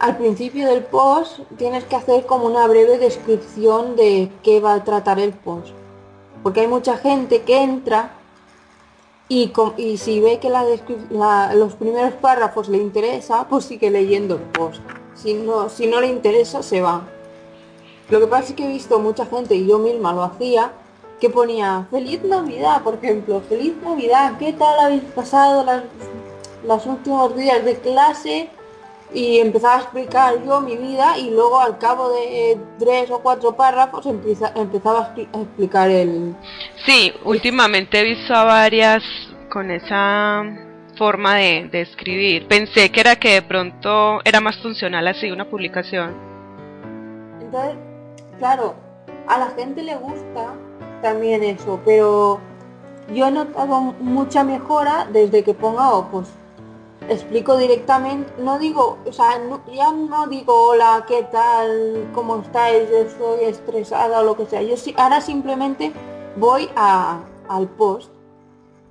al 0.00 0.16
principio 0.16 0.66
del 0.66 0.82
post 0.82 1.40
tienes 1.56 1.84
que 1.84 1.94
hacer 1.94 2.26
como 2.26 2.46
una 2.46 2.66
breve 2.66 2.98
descripción 2.98 3.94
de 3.94 4.32
qué 4.42 4.60
va 4.60 4.74
a 4.74 4.84
tratar 4.84 5.20
el 5.20 5.32
post. 5.32 5.68
Porque 6.42 6.60
hay 6.60 6.66
mucha 6.66 6.96
gente 6.96 7.42
que 7.42 7.62
entra 7.62 8.10
y, 9.28 9.52
y 9.76 9.98
si 9.98 10.20
ve 10.20 10.40
que 10.40 10.50
los 10.50 11.74
primeros 11.74 12.14
párrafos 12.14 12.68
le 12.68 12.78
interesa, 12.78 13.46
pues 13.48 13.66
sigue 13.66 13.90
leyendo 13.90 14.34
el 14.34 14.42
post. 14.42 14.82
Si 15.14 15.34
no, 15.34 15.68
si 15.68 15.86
no 15.86 16.00
le 16.00 16.08
interesa, 16.08 16.62
se 16.62 16.80
va. 16.80 17.02
Lo 18.10 18.20
que 18.20 18.26
pasa 18.26 18.50
es 18.50 18.54
que 18.54 18.64
he 18.64 18.68
visto 18.68 18.98
mucha 18.98 19.26
gente, 19.26 19.54
y 19.54 19.66
yo 19.66 19.78
misma 19.78 20.12
lo 20.12 20.22
hacía, 20.22 20.72
que 21.20 21.30
ponía 21.30 21.86
Feliz 21.90 22.22
Navidad, 22.24 22.82
por 22.82 22.94
ejemplo, 22.94 23.40
Feliz 23.48 23.74
Navidad, 23.82 24.38
¿qué 24.38 24.52
tal 24.52 24.78
habéis 24.80 25.04
pasado 25.04 25.64
las, 25.64 25.84
los 26.66 26.86
últimos 26.86 27.36
días 27.36 27.64
de 27.64 27.76
clase? 27.78 28.50
y 29.14 29.38
empezaba 29.38 29.76
a 29.76 29.80
explicar 29.80 30.42
yo 30.44 30.60
mi 30.60 30.76
vida 30.76 31.18
y 31.18 31.30
luego 31.30 31.60
al 31.60 31.78
cabo 31.78 32.10
de 32.10 32.58
tres 32.78 33.10
o 33.10 33.18
cuatro 33.18 33.54
párrafos 33.54 34.06
empezaba 34.06 35.14
a, 35.14 35.40
explicar 35.40 35.90
el... 35.90 36.34
Sí, 36.86 37.12
últimamente 37.24 38.00
he 38.00 38.04
visto 38.04 38.34
a 38.34 38.44
varias 38.44 39.02
con 39.50 39.70
esa 39.70 40.42
forma 41.02 41.34
de, 41.34 41.68
escribir. 41.72 42.46
Pensé 42.46 42.92
que 42.92 43.00
era 43.00 43.16
que 43.16 43.30
de 43.34 43.42
pronto 43.42 44.20
era 44.24 44.40
más 44.40 44.56
funcional 44.58 45.08
así 45.08 45.32
una 45.32 45.50
publicación. 45.50 46.14
Entonces, 47.40 47.74
claro, 48.38 48.76
a 49.26 49.36
la 49.36 49.48
gente 49.48 49.82
le 49.82 49.96
gusta 49.96 50.54
también 51.02 51.42
eso, 51.42 51.80
pero 51.84 52.38
yo 53.12 53.26
he 53.26 53.32
notado 53.32 53.80
mucha 53.98 54.44
mejora 54.44 55.08
desde 55.12 55.42
que 55.42 55.54
pongo 55.54 56.06
pues 56.12 56.28
explico 57.08 57.56
directamente, 57.56 58.32
no 58.38 58.60
digo, 58.60 58.98
o 59.04 59.12
sea, 59.12 59.40
ya 59.74 59.90
no 59.90 60.28
digo 60.28 60.68
hola, 60.68 61.04
¿qué 61.08 61.24
tal? 61.32 62.10
¿Cómo 62.14 62.42
estáis? 62.42 62.88
Yo 62.88 62.98
estoy 62.98 63.44
estresada 63.46 64.20
o 64.20 64.22
lo 64.22 64.36
que 64.36 64.46
sea. 64.46 64.62
Yo 64.62 64.76
sí, 64.76 64.94
ahora 64.96 65.20
simplemente 65.20 65.92
voy 66.36 66.68
al 66.76 67.68
post 67.76 68.12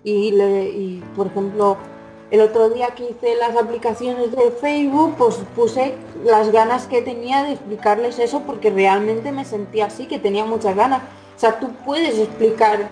y, 0.04 0.32
le, 0.32 0.64
y, 0.72 1.04
por 1.16 1.28
ejemplo, 1.28 1.78
el 2.32 2.40
otro 2.40 2.70
día 2.70 2.88
que 2.96 3.10
hice 3.10 3.36
las 3.36 3.58
aplicaciones 3.58 4.32
de 4.32 4.52
Facebook, 4.52 5.16
pues 5.18 5.36
puse 5.54 5.96
las 6.24 6.50
ganas 6.52 6.88
que 6.88 7.02
tenía 7.02 7.44
de 7.44 7.52
explicarles 7.52 8.20
eso 8.20 8.44
porque 8.46 8.70
realmente 8.70 9.34
me 9.34 9.44
sentía 9.44 9.88
así, 9.88 10.06
que 10.06 10.18
tenía 10.18 10.46
muchas 10.46 10.76
ganas. 10.76 11.02
O 11.36 11.40
sea, 11.40 11.60
tú 11.60 11.74
puedes 11.86 12.18
explicar 12.18 12.90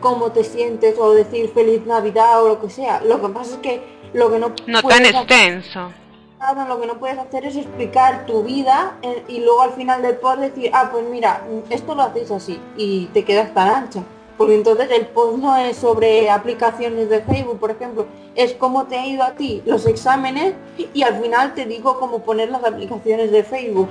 cómo 0.00 0.30
te 0.32 0.44
sientes 0.44 0.98
o 0.98 1.14
decir 1.14 1.50
feliz 1.54 1.86
Navidad 1.86 2.44
o 2.44 2.48
lo 2.48 2.60
que 2.60 2.68
sea. 2.68 3.00
Lo 3.00 3.22
que 3.22 3.28
pasa 3.28 3.54
es 3.54 3.60
que 3.60 3.82
lo 4.12 4.30
que 4.30 4.38
no, 4.38 4.52
no 4.66 4.82
tan 4.82 5.06
extenso. 5.06 5.90
lo 6.68 6.80
que 6.80 6.86
no 6.86 6.98
puedes 6.98 7.18
hacer 7.18 7.46
es 7.46 7.56
explicar 7.56 8.26
tu 8.26 8.42
vida 8.42 8.98
eh, 9.00 9.24
y 9.26 9.40
luego 9.40 9.62
al 9.62 9.72
final 9.72 10.02
del 10.02 10.16
post 10.16 10.40
decir, 10.40 10.70
ah, 10.74 10.90
pues 10.92 11.04
mira, 11.08 11.42
esto 11.70 11.94
lo 11.94 12.02
haces 12.02 12.30
así 12.30 12.60
y 12.76 13.06
te 13.06 13.24
quedas 13.24 13.54
tan 13.54 13.68
ancha. 13.68 14.02
Porque 14.36 14.54
entonces 14.54 14.90
el 14.90 15.06
post 15.06 15.38
no 15.38 15.56
es 15.56 15.76
sobre 15.76 16.30
aplicaciones 16.30 17.08
de 17.08 17.20
Facebook, 17.20 17.58
por 17.58 17.70
ejemplo, 17.70 18.06
es 18.34 18.54
cómo 18.54 18.84
te 18.84 18.98
ha 18.98 19.06
ido 19.06 19.22
a 19.22 19.32
ti 19.32 19.62
los 19.66 19.86
exámenes 19.86 20.54
y 20.94 21.02
al 21.02 21.20
final 21.20 21.54
te 21.54 21.66
digo 21.66 21.98
cómo 21.98 22.20
poner 22.20 22.50
las 22.50 22.64
aplicaciones 22.64 23.30
de 23.30 23.44
Facebook. 23.44 23.88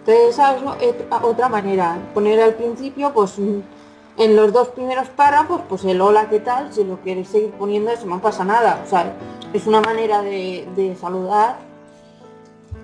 Entonces 0.00 0.30
esa 0.30 0.56
es 0.56 0.94
otra 1.22 1.48
manera. 1.48 1.98
Poner 2.12 2.40
al 2.40 2.54
principio, 2.54 3.12
pues 3.12 3.38
en 3.38 4.36
los 4.36 4.52
dos 4.52 4.68
primeros 4.68 5.08
párrafos, 5.08 5.62
pues 5.68 5.84
el 5.84 6.00
hola, 6.00 6.28
¿qué 6.28 6.40
tal? 6.40 6.72
Si 6.72 6.84
lo 6.84 6.98
quieres 6.98 7.28
seguir 7.28 7.50
poniendo, 7.52 7.90
eso 7.90 8.06
no 8.06 8.20
pasa 8.20 8.44
nada. 8.44 8.82
O 8.84 8.88
sea, 8.88 9.14
es 9.52 9.66
una 9.66 9.80
manera 9.80 10.22
de, 10.22 10.96
saludar. 11.00 11.56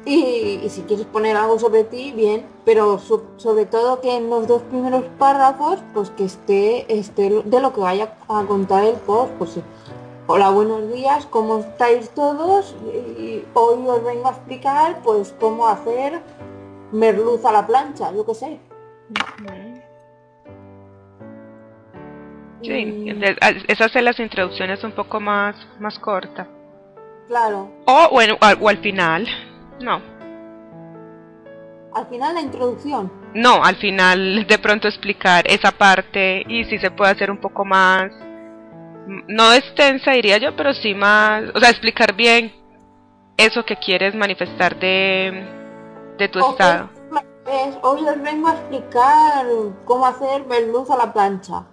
Y, 0.06 0.66
si 0.68 0.82
quieres 0.82 1.06
poner 1.06 1.36
algo 1.36 1.58
sobre 1.58 1.84
ti, 1.84 2.12
bien, 2.12 2.46
pero 2.64 2.98
sobre 2.98 3.66
todo 3.66 4.00
que 4.00 4.16
en 4.16 4.30
los 4.30 4.46
dos 4.46 4.62
primeros 4.62 5.04
párrafos, 5.18 5.80
pues 5.92 6.10
que 6.10 6.24
esté, 6.24 6.92
esté 6.92 7.42
de 7.44 7.60
lo 7.60 7.72
que 7.72 7.80
vaya 7.80 8.14
a 8.28 8.44
contar 8.44 8.84
el 8.84 8.94
post, 8.94 9.32
pues 9.34 9.60
hola, 10.26 10.50
buenos 10.50 10.92
días, 10.92 11.26
¿cómo 11.26 11.58
estáis 11.58 12.08
todos? 12.10 12.74
Y 13.18 13.42
hoy 13.52 13.86
os 13.86 14.04
vengo 14.04 14.28
a 14.28 14.30
explicar, 14.30 15.00
pues, 15.02 15.34
cómo 15.40 15.66
hacer 15.66 16.20
merluz 16.92 17.44
a 17.44 17.52
la 17.52 17.66
plancha, 17.66 18.12
yo 18.12 18.24
qué 18.24 18.34
sé. 18.34 18.60
Sí, 22.62 23.08
es 23.68 23.80
hacer 23.80 24.02
las 24.02 24.20
introducciones 24.20 24.84
un 24.84 24.92
poco 24.92 25.18
más, 25.18 25.56
más 25.78 25.98
corta. 25.98 26.46
Claro. 27.26 27.70
O, 27.86 28.08
bueno, 28.12 28.36
o, 28.40 28.68
al 28.68 28.78
final, 28.78 29.26
no. 29.80 30.00
Al 31.94 32.06
final 32.06 32.34
la 32.34 32.40
introducción. 32.40 33.12
No, 33.34 33.62
al 33.64 33.76
final 33.76 34.46
de 34.46 34.58
pronto 34.58 34.88
explicar 34.88 35.44
esa 35.48 35.72
parte 35.72 36.44
y 36.48 36.64
si 36.64 36.78
se 36.78 36.90
puede 36.90 37.10
hacer 37.10 37.30
un 37.30 37.38
poco 37.38 37.64
más, 37.64 38.12
no 39.28 39.52
extensa 39.52 40.12
diría 40.12 40.38
yo, 40.38 40.54
pero 40.56 40.72
sí 40.72 40.94
más, 40.94 41.44
o 41.54 41.58
sea, 41.58 41.70
explicar 41.70 42.14
bien 42.14 42.52
eso 43.36 43.64
que 43.64 43.76
quieres 43.76 44.14
manifestar 44.14 44.78
de, 44.78 45.46
de 46.18 46.28
tu 46.28 46.38
estado. 46.38 46.90
hoy 47.82 48.02
les 48.02 48.22
vengo 48.22 48.48
a 48.48 48.52
explicar 48.52 49.46
cómo 49.84 50.06
hacer 50.06 50.44
luz 50.68 50.90
a 50.90 50.96
la 50.96 51.12
plancha. 51.12 51.64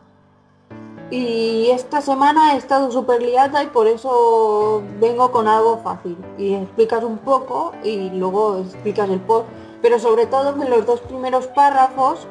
Y 1.10 1.70
esta 1.70 2.02
semana 2.02 2.54
he 2.54 2.58
estado 2.58 2.92
súper 2.92 3.22
liada 3.22 3.64
y 3.64 3.68
por 3.68 3.88
eso 3.88 4.82
vengo 5.00 5.32
con 5.32 5.48
algo 5.48 5.78
fácil. 5.78 6.18
Y 6.38 6.54
explicas 6.54 7.04
un 7.04 7.18
poco 7.20 7.72
y 7.84 8.10
luego 8.10 8.58
explicas 8.58 9.10
el 9.10 9.22
post. 9.22 9.48
Pero 9.82 10.00
sobre 10.00 10.26
todo 10.26 10.62
en 10.62 10.70
los 10.70 10.86
dos 10.86 11.00
primeros 11.00 11.48
párrafos, 11.48 12.28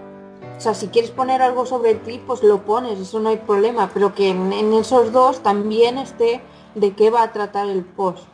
o 0.59 0.61
sea, 0.61 0.75
si 0.75 0.89
quieres 0.89 1.11
poner 1.11 1.41
algo 1.41 1.65
sobre 1.65 1.95
ti, 1.95 2.21
pues 2.27 2.43
lo 2.43 2.63
pones, 2.65 2.99
eso 2.99 3.19
no 3.19 3.31
hay 3.31 3.39
problema. 3.39 3.91
Pero 3.95 4.15
que 4.15 4.29
en, 4.29 4.53
esos 4.75 5.11
dos 5.11 5.41
también 5.41 5.97
esté 5.97 6.43
de 6.75 6.93
qué 6.95 7.09
va 7.09 7.23
a 7.23 7.33
tratar 7.33 7.69
el 7.69 7.83
post. 7.83 8.25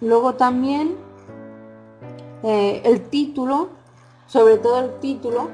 Luego 0.00 0.34
también 0.34 0.96
eh, 2.42 2.82
el 2.84 3.02
título, 3.10 3.68
sobre 4.26 4.56
todo 4.56 4.80
el 4.80 4.98
título, 4.98 5.50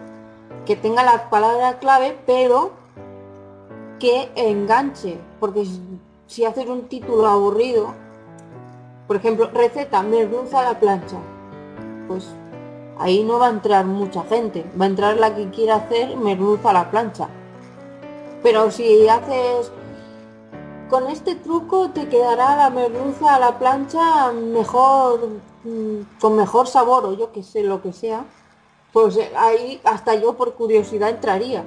que 0.66 0.76
tenga 0.76 1.02
la 1.02 1.30
palabra 1.30 1.78
clave, 1.78 2.18
pero 2.26 2.72
que 3.98 4.30
enganche, 4.34 5.18
porque 5.40 5.64
si 6.26 6.44
haces 6.44 6.66
un 6.66 6.88
título 6.88 7.26
aburrido, 7.26 7.94
por 9.06 9.16
ejemplo, 9.16 9.48
receta 9.54 10.02
merluza 10.02 10.60
a 10.60 10.72
la 10.72 10.80
plancha, 10.80 11.16
pues 12.08 12.26
ahí 12.98 13.22
no 13.22 13.38
va 13.38 13.46
a 13.46 13.50
entrar 13.50 13.86
mucha 13.86 14.24
gente, 14.24 14.64
va 14.78 14.84
a 14.84 14.88
entrar 14.88 15.16
la 15.16 15.34
que 15.34 15.48
quiera 15.50 15.76
hacer 15.76 16.16
merluza 16.16 16.70
a 16.70 16.74
la 16.74 16.90
plancha. 16.90 17.28
Pero 18.42 18.70
si 18.70 19.08
haces 19.08 19.72
con 20.90 21.08
este 21.08 21.34
truco 21.36 21.90
te 21.90 22.08
quedará 22.08 22.56
la 22.56 22.70
merluza 22.70 23.34
a 23.34 23.40
la 23.40 23.58
plancha 23.58 24.32
mejor, 24.32 25.28
mm, 25.64 26.20
con 26.20 26.36
mejor 26.36 26.66
sabor 26.66 27.06
o 27.06 27.14
yo 27.14 27.32
que 27.32 27.42
sé, 27.42 27.62
lo 27.62 27.82
que 27.82 27.92
sea 27.92 28.24
pues 28.96 29.14
eh, 29.18 29.30
ahí 29.36 29.78
hasta 29.84 30.14
yo 30.14 30.38
por 30.38 30.54
curiosidad 30.54 31.10
entraría. 31.10 31.62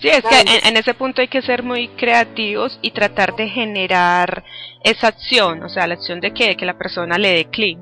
Sí, 0.00 0.06
es 0.06 0.22
que 0.22 0.68
en, 0.68 0.76
ese 0.76 0.94
punto 0.94 1.22
hay 1.22 1.26
que 1.26 1.42
ser 1.42 1.64
muy 1.64 1.88
creativos 1.88 2.78
y 2.82 2.92
tratar 2.92 3.34
de 3.34 3.48
generar 3.48 4.44
esa 4.84 5.08
acción, 5.08 5.64
o 5.64 5.68
sea, 5.68 5.88
la 5.88 5.94
acción 5.94 6.20
de 6.20 6.32
que, 6.32 6.56
que 6.56 6.64
la 6.64 6.78
persona 6.78 7.18
le 7.18 7.30
dé 7.30 7.44
clic. 7.46 7.80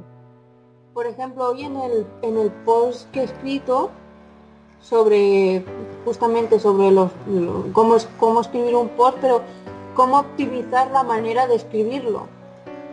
Por 0.95 1.07
ejemplo, 1.07 1.51
hoy 1.51 1.65
en 1.65 1.77
el, 1.77 2.07
en 2.23 2.39
el 2.39 2.51
post 2.65 3.11
que 3.11 3.21
he 3.21 3.25
escrito 3.25 3.91
sobre, 4.81 5.63
justamente 6.07 6.61
sobre 6.61 6.91
los, 6.91 7.11
cómo, 7.75 7.99
cómo 8.19 8.41
escribir 8.41 8.77
un 8.77 8.89
post, 8.89 9.19
pero 9.21 9.43
cómo 9.95 10.21
optimizar 10.21 10.91
la 10.91 11.03
manera 11.03 11.47
de 11.47 11.57
escribirlo. 11.57 12.29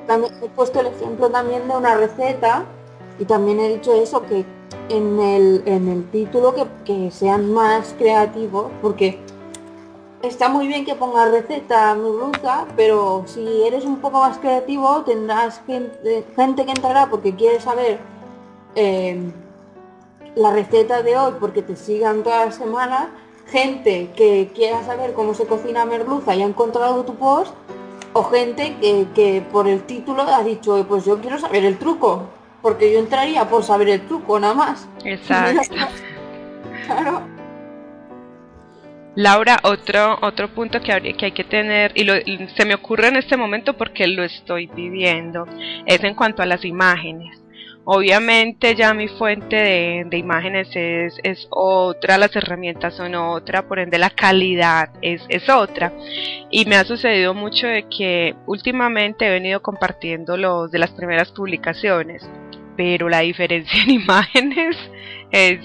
También 0.06 0.34
he 0.44 0.50
puesto 0.50 0.82
el 0.82 0.88
ejemplo 0.88 1.30
también 1.30 1.66
de 1.70 1.78
una 1.78 1.96
receta 1.96 2.66
y 3.20 3.24
también 3.24 3.62
he 3.62 3.70
dicho 3.70 3.94
eso, 3.94 4.26
que 4.26 4.44
en 4.90 5.20
el, 5.20 5.64
en 5.66 5.88
el 5.88 6.10
título 6.10 6.54
que, 6.86 7.12
sean 7.12 7.54
más 7.54 7.96
creativos, 7.98 8.72
porque 8.82 9.20
está 10.22 10.50
muy 10.50 10.68
bien 10.68 10.86
que 10.86 10.96
pongas 10.96 11.32
receta 11.32 11.96
merluza, 11.96 12.66
pero 12.76 13.24
si 13.26 13.64
eres 13.64 13.86
un 13.86 13.98
poco 13.98 14.20
más 14.20 14.38
creativo 14.38 15.02
tendrás 15.02 15.62
gente, 15.66 16.26
gente 16.36 16.66
que 16.66 16.72
entrará 16.72 17.10
porque 17.10 17.36
quiere 17.36 17.60
saber 17.60 18.00
eh, 18.76 19.32
la 20.36 20.52
receta 20.52 21.02
de 21.02 21.18
hoy 21.18 21.34
porque 21.40 21.62
te 21.62 21.76
sigan 21.76 22.24
todas 22.24 22.46
las 22.48 22.56
semanas, 22.56 23.08
gente 23.48 24.12
que 24.16 24.52
quiera 24.54 24.84
saber 24.86 25.14
cómo 25.14 25.34
se 25.34 25.46
cocina 25.46 25.86
merluza 25.86 26.36
y 26.36 26.42
ha 26.42 26.46
encontrado 26.46 27.04
tu 27.04 27.16
post, 27.16 27.54
o 28.14 28.24
gente 28.24 28.76
que, 28.82 29.08
que 29.16 29.42
por 29.52 29.68
el 29.68 29.84
título 29.84 30.24
ha 30.24 30.44
dicho, 30.44 30.86
pues 30.88 31.06
yo 31.06 31.20
quiero 31.20 31.40
saber 31.40 31.64
el 31.64 31.78
truco 31.78 32.24
porque 32.62 32.92
yo 32.92 33.00
entraría 33.00 33.48
por 33.50 33.64
saber 33.64 33.90
el 33.90 34.02
truco 34.02 34.40
nada 34.40 34.54
más. 34.54 34.88
Exacto. 35.04 35.76
claro. 36.86 37.22
Laura, 39.16 39.60
otro, 39.64 40.18
otro 40.22 40.48
punto 40.54 40.82
que, 40.82 40.94
habría, 40.94 41.14
que 41.14 41.26
hay 41.26 41.32
que 41.34 41.44
tener, 41.44 41.92
y, 41.96 42.08
se 42.56 42.66
me 42.66 42.76
ocurre 42.76 43.10
en 43.10 43.18
este 43.18 43.36
momento 43.36 43.74
porque 43.76 44.08
lo 44.08 44.24
estoy 44.24 44.68
viviendo, 44.68 45.46
es 45.86 46.02
en 46.04 46.16
cuanto 46.16 46.42
a 46.42 46.46
las 46.46 46.64
imágenes. 46.64 47.38
Obviamente 47.84 48.76
ya 48.76 48.94
mi 48.94 49.08
fuente 49.10 49.56
de, 50.10 50.18
imágenes 50.18 50.70
es, 50.76 51.18
es, 51.24 51.48
otra, 51.50 52.18
las 52.18 52.34
herramientas 52.36 52.96
son 52.96 53.16
otra, 53.16 53.68
por 53.68 53.80
ende 53.80 53.98
la 53.98 54.12
calidad 54.12 54.92
es, 55.02 55.24
es 55.28 55.50
otra. 55.50 55.92
Y 56.50 56.64
me 56.66 56.78
ha 56.78 56.86
sucedido 56.86 57.34
mucho 57.34 57.68
de 57.68 57.88
que 57.90 58.36
últimamente 58.46 59.26
he 59.26 59.32
venido 59.32 59.62
compartiendo 59.62 60.38
los 60.38 60.72
de 60.72 60.80
las 60.80 60.92
primeras 60.92 61.32
publicaciones 61.32 62.24
pero 62.76 63.10
la 63.10 63.20
diferencia 63.20 63.82
en 63.84 63.90
imágenes 64.02 64.78
es 65.32 65.60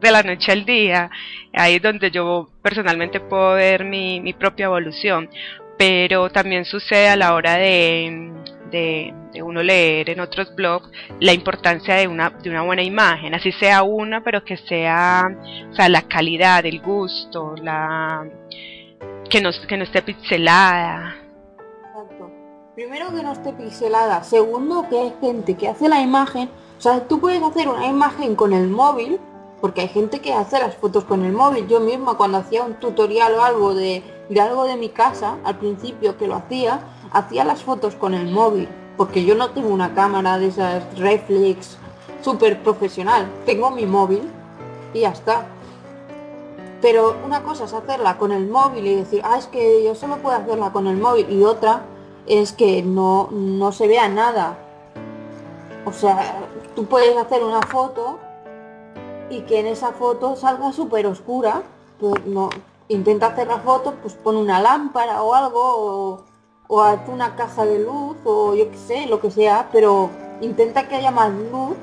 de 0.00 0.10
la 0.10 0.22
noche 0.22 0.52
al 0.52 0.64
día. 0.64 1.10
Ahí 1.52 1.76
es 1.76 1.82
donde 1.82 2.10
yo 2.10 2.48
personalmente 2.62 3.20
puedo 3.20 3.54
ver 3.54 3.84
mi, 3.84 4.32
propia 4.38 4.66
evolución. 4.66 5.28
pero 5.78 6.30
también 6.30 6.64
sucede 6.64 7.08
a 7.08 7.16
la 7.16 7.34
hora 7.34 7.56
de, 7.56 8.32
de, 8.70 9.42
uno 9.42 9.62
leer 9.62 10.10
en 10.10 10.20
otros 10.20 10.54
blogs 10.54 10.90
la 11.20 11.32
importancia 11.34 11.96
de 11.96 12.08
una, 12.08 12.30
de 12.30 12.48
una 12.48 12.62
buena 12.62 12.82
imagen, 12.82 13.34
así 13.34 13.52
sea 13.52 13.82
una, 13.82 14.22
pero 14.24 14.42
que 14.42 14.56
sea, 14.56 15.28
o 15.70 15.74
sea, 15.74 15.88
la 15.90 16.02
calidad, 16.02 16.64
el 16.64 16.80
gusto, 16.80 17.54
la 17.62 18.24
que 19.28 19.40
no, 19.40 19.50
que 19.68 19.76
no 19.76 19.84
esté 19.84 20.02
pixelada. 20.02 21.25
Primero 22.76 23.06
que 23.08 23.22
no 23.22 23.32
esté 23.32 23.54
pixelada, 23.54 24.22
segundo 24.22 24.84
que 24.90 24.98
hay 24.98 25.14
gente 25.18 25.54
que 25.54 25.66
hace 25.66 25.88
la 25.88 26.02
imagen, 26.02 26.50
o 26.78 26.80
sea, 26.82 27.08
tú 27.08 27.20
puedes 27.20 27.42
hacer 27.42 27.70
una 27.70 27.86
imagen 27.86 28.36
con 28.36 28.52
el 28.52 28.68
móvil, 28.68 29.18
porque 29.62 29.80
hay 29.80 29.88
gente 29.88 30.20
que 30.20 30.34
hace 30.34 30.58
las 30.58 30.76
fotos 30.76 31.04
con 31.04 31.24
el 31.24 31.32
móvil. 31.32 31.66
Yo 31.68 31.80
misma 31.80 32.18
cuando 32.18 32.36
hacía 32.36 32.64
un 32.64 32.74
tutorial 32.74 33.32
o 33.32 33.42
algo 33.42 33.74
de, 33.74 34.02
de 34.28 34.40
algo 34.42 34.64
de 34.64 34.76
mi 34.76 34.90
casa, 34.90 35.38
al 35.44 35.56
principio 35.56 36.18
que 36.18 36.26
lo 36.26 36.34
hacía, 36.34 36.80
hacía 37.12 37.46
las 37.46 37.62
fotos 37.62 37.94
con 37.94 38.12
el 38.12 38.30
móvil, 38.30 38.68
porque 38.98 39.24
yo 39.24 39.34
no 39.36 39.52
tengo 39.52 39.68
una 39.68 39.94
cámara 39.94 40.38
de 40.38 40.48
esas 40.48 40.98
reflex 40.98 41.78
súper 42.20 42.62
profesional, 42.62 43.26
tengo 43.46 43.70
mi 43.70 43.86
móvil 43.86 44.30
y 44.92 45.00
ya 45.00 45.12
está. 45.12 45.46
Pero 46.82 47.16
una 47.24 47.42
cosa 47.42 47.64
es 47.64 47.72
hacerla 47.72 48.18
con 48.18 48.32
el 48.32 48.46
móvil 48.46 48.86
y 48.86 48.96
decir, 48.96 49.22
ah, 49.24 49.38
es 49.38 49.46
que 49.46 49.82
yo 49.82 49.94
solo 49.94 50.18
puedo 50.18 50.36
hacerla 50.36 50.72
con 50.72 50.86
el 50.88 50.98
móvil 50.98 51.30
y 51.30 51.42
otra 51.42 51.86
es 52.26 52.52
que 52.52 52.82
no, 52.82 53.28
no 53.30 53.72
se 53.72 53.88
vea 53.88 54.08
nada. 54.08 54.58
O 55.84 55.92
sea, 55.92 56.40
tú 56.74 56.86
puedes 56.86 57.16
hacer 57.16 57.44
una 57.44 57.62
foto 57.62 58.18
y 59.30 59.42
que 59.42 59.60
en 59.60 59.66
esa 59.66 59.92
foto 59.92 60.36
salga 60.36 60.72
súper 60.72 61.06
oscura. 61.06 61.62
No, 62.26 62.50
intenta 62.88 63.28
hacer 63.28 63.48
la 63.48 63.58
foto, 63.58 63.94
pues 64.02 64.14
pon 64.14 64.36
una 64.36 64.60
lámpara 64.60 65.22
o 65.22 65.34
algo, 65.34 65.60
o, 65.60 66.24
o 66.68 66.82
haz 66.82 67.00
una 67.08 67.36
caja 67.36 67.64
de 67.64 67.78
luz, 67.80 68.16
o 68.24 68.54
yo 68.54 68.70
qué 68.70 68.76
sé, 68.76 69.06
lo 69.06 69.20
que 69.20 69.30
sea, 69.30 69.68
pero 69.72 70.10
intenta 70.40 70.88
que 70.88 70.96
haya 70.96 71.10
más 71.10 71.32
luz, 71.32 71.76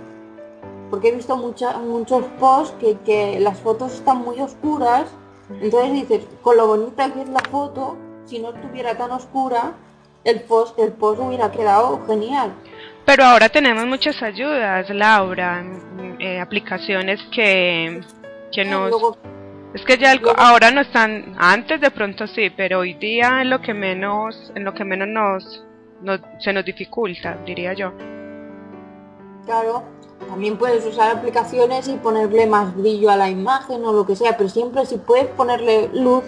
porque 0.89 1.09
he 1.09 1.11
visto 1.15 1.35
muchos 1.35 2.23
posts 2.39 2.75
que, 2.79 2.99
que 2.99 3.39
las 3.39 3.59
fotos 3.59 3.93
están 3.93 4.19
muy 4.19 4.39
oscuras, 4.39 5.07
entonces 5.61 5.91
dices, 5.93 6.27
con 6.41 6.57
lo 6.57 6.67
bonita 6.67 7.11
que 7.11 7.23
es 7.23 7.29
la 7.29 7.41
foto, 7.51 7.95
si 8.25 8.39
no 8.39 8.49
estuviera 8.49 8.97
tan 8.97 9.11
oscura, 9.11 9.73
el 10.23 10.41
post, 10.41 10.77
el 10.79 10.91
post 10.93 11.21
hubiera 11.21 11.51
quedado 11.51 12.05
genial. 12.05 12.53
Pero 13.05 13.25
ahora 13.25 13.49
tenemos 13.49 13.85
muchas 13.85 14.21
ayudas, 14.23 14.89
Laura, 14.89 15.63
eh, 16.19 16.39
aplicaciones 16.39 17.21
que, 17.33 18.01
que 18.51 18.65
nos... 18.65 18.93
Es 19.73 19.83
que 19.83 19.97
ya 19.97 20.13
ahora 20.37 20.69
no 20.69 20.81
están, 20.81 21.35
antes 21.39 21.81
de 21.81 21.89
pronto 21.89 22.27
sí, 22.27 22.51
pero 22.55 22.79
hoy 22.79 22.93
día 22.93 23.41
en 23.41 23.49
lo 23.49 23.59
que 23.59 23.73
menos, 23.73 24.51
en 24.53 24.63
lo 24.63 24.73
que 24.73 24.83
menos 24.83 25.07
nos, 25.07 25.63
se 26.39 26.53
nos 26.53 26.63
dificulta, 26.63 27.37
diría 27.43 27.73
yo. 27.73 27.91
Claro, 29.45 29.83
también 30.29 30.57
puedes 30.57 30.85
usar 30.85 31.17
aplicaciones 31.17 31.87
y 31.87 31.95
ponerle 31.95 32.45
más 32.45 32.75
brillo 32.75 33.09
a 33.09 33.17
la 33.17 33.29
imagen 33.29 33.83
o 33.83 33.91
lo 33.91 34.05
que 34.05 34.15
sea, 34.15 34.37
pero 34.37 34.47
siempre 34.47 34.85
si 34.85 34.97
puedes 34.97 35.25
ponerle 35.27 35.89
luz 35.91 36.23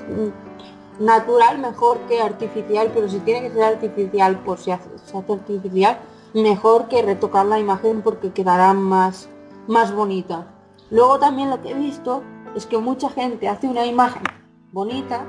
natural 0.99 1.59
mejor 1.59 1.99
que 2.07 2.21
artificial, 2.21 2.91
pero 2.93 3.09
si 3.09 3.19
tiene 3.19 3.47
que 3.47 3.53
ser 3.53 3.63
artificial, 3.63 4.39
por 4.39 4.57
si 4.57 4.71
hace, 4.71 4.89
se 5.03 5.17
hace 5.17 5.33
artificial, 5.33 5.99
mejor 6.33 6.87
que 6.87 7.01
retocar 7.01 7.45
la 7.45 7.59
imagen 7.59 8.01
porque 8.01 8.31
quedará 8.31 8.73
más, 8.73 9.29
más 9.67 9.93
bonita. 9.93 10.47
Luego 10.89 11.19
también 11.19 11.49
lo 11.49 11.61
que 11.61 11.71
he 11.71 11.73
visto 11.73 12.23
es 12.55 12.65
que 12.65 12.77
mucha 12.77 13.09
gente 13.09 13.47
hace 13.47 13.67
una 13.67 13.85
imagen 13.85 14.23
bonita 14.71 15.25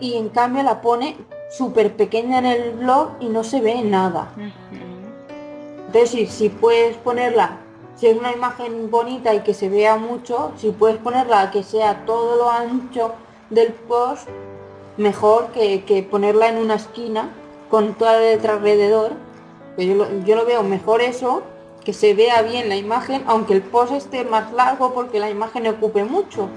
y 0.00 0.14
en 0.14 0.28
cambio 0.30 0.62
la 0.62 0.80
pone 0.80 1.16
súper 1.50 1.96
pequeña 1.96 2.38
en 2.38 2.46
el 2.46 2.70
blog 2.72 3.10
y 3.20 3.28
no 3.28 3.44
se 3.44 3.60
ve 3.60 3.82
nada. 3.82 4.32
Entonces, 5.86 6.30
si, 6.30 6.48
puedes 6.48 6.96
ponerla, 6.96 7.58
si 7.96 8.06
es 8.06 8.18
una 8.18 8.32
imagen 8.32 8.90
bonita 8.90 9.34
y 9.34 9.40
que 9.40 9.54
se 9.54 9.68
vea 9.68 9.96
mucho, 9.96 10.52
si 10.56 10.70
puedes 10.70 10.96
ponerla 10.96 11.50
que 11.50 11.62
sea 11.62 12.04
todo 12.06 12.36
lo 12.36 12.50
ancho 12.50 13.12
del 13.52 13.72
post, 13.72 14.28
mejor 14.96 15.48
que, 15.52 16.06
ponerla 16.10 16.48
en 16.48 16.58
una 16.58 16.74
esquina 16.74 17.30
con 17.70 17.94
toda 17.94 18.14
la 18.14 18.20
letra 18.20 18.54
alrededor. 18.54 19.12
Yo 19.78 20.06
yo 20.24 20.36
lo 20.36 20.44
veo 20.44 20.62
mejor 20.62 21.00
eso 21.00 21.42
que 21.84 21.92
se 21.92 22.14
vea 22.14 22.42
bien 22.42 22.68
la 22.68 22.76
imagen, 22.76 23.24
aunque 23.26 23.54
el 23.54 23.62
post 23.62 23.92
esté 23.92 24.24
más 24.24 24.52
largo 24.52 24.92
porque 24.94 25.18
la 25.18 25.30
imagen 25.30 25.66
ocupe 25.66 26.04
mucho. 26.04 26.48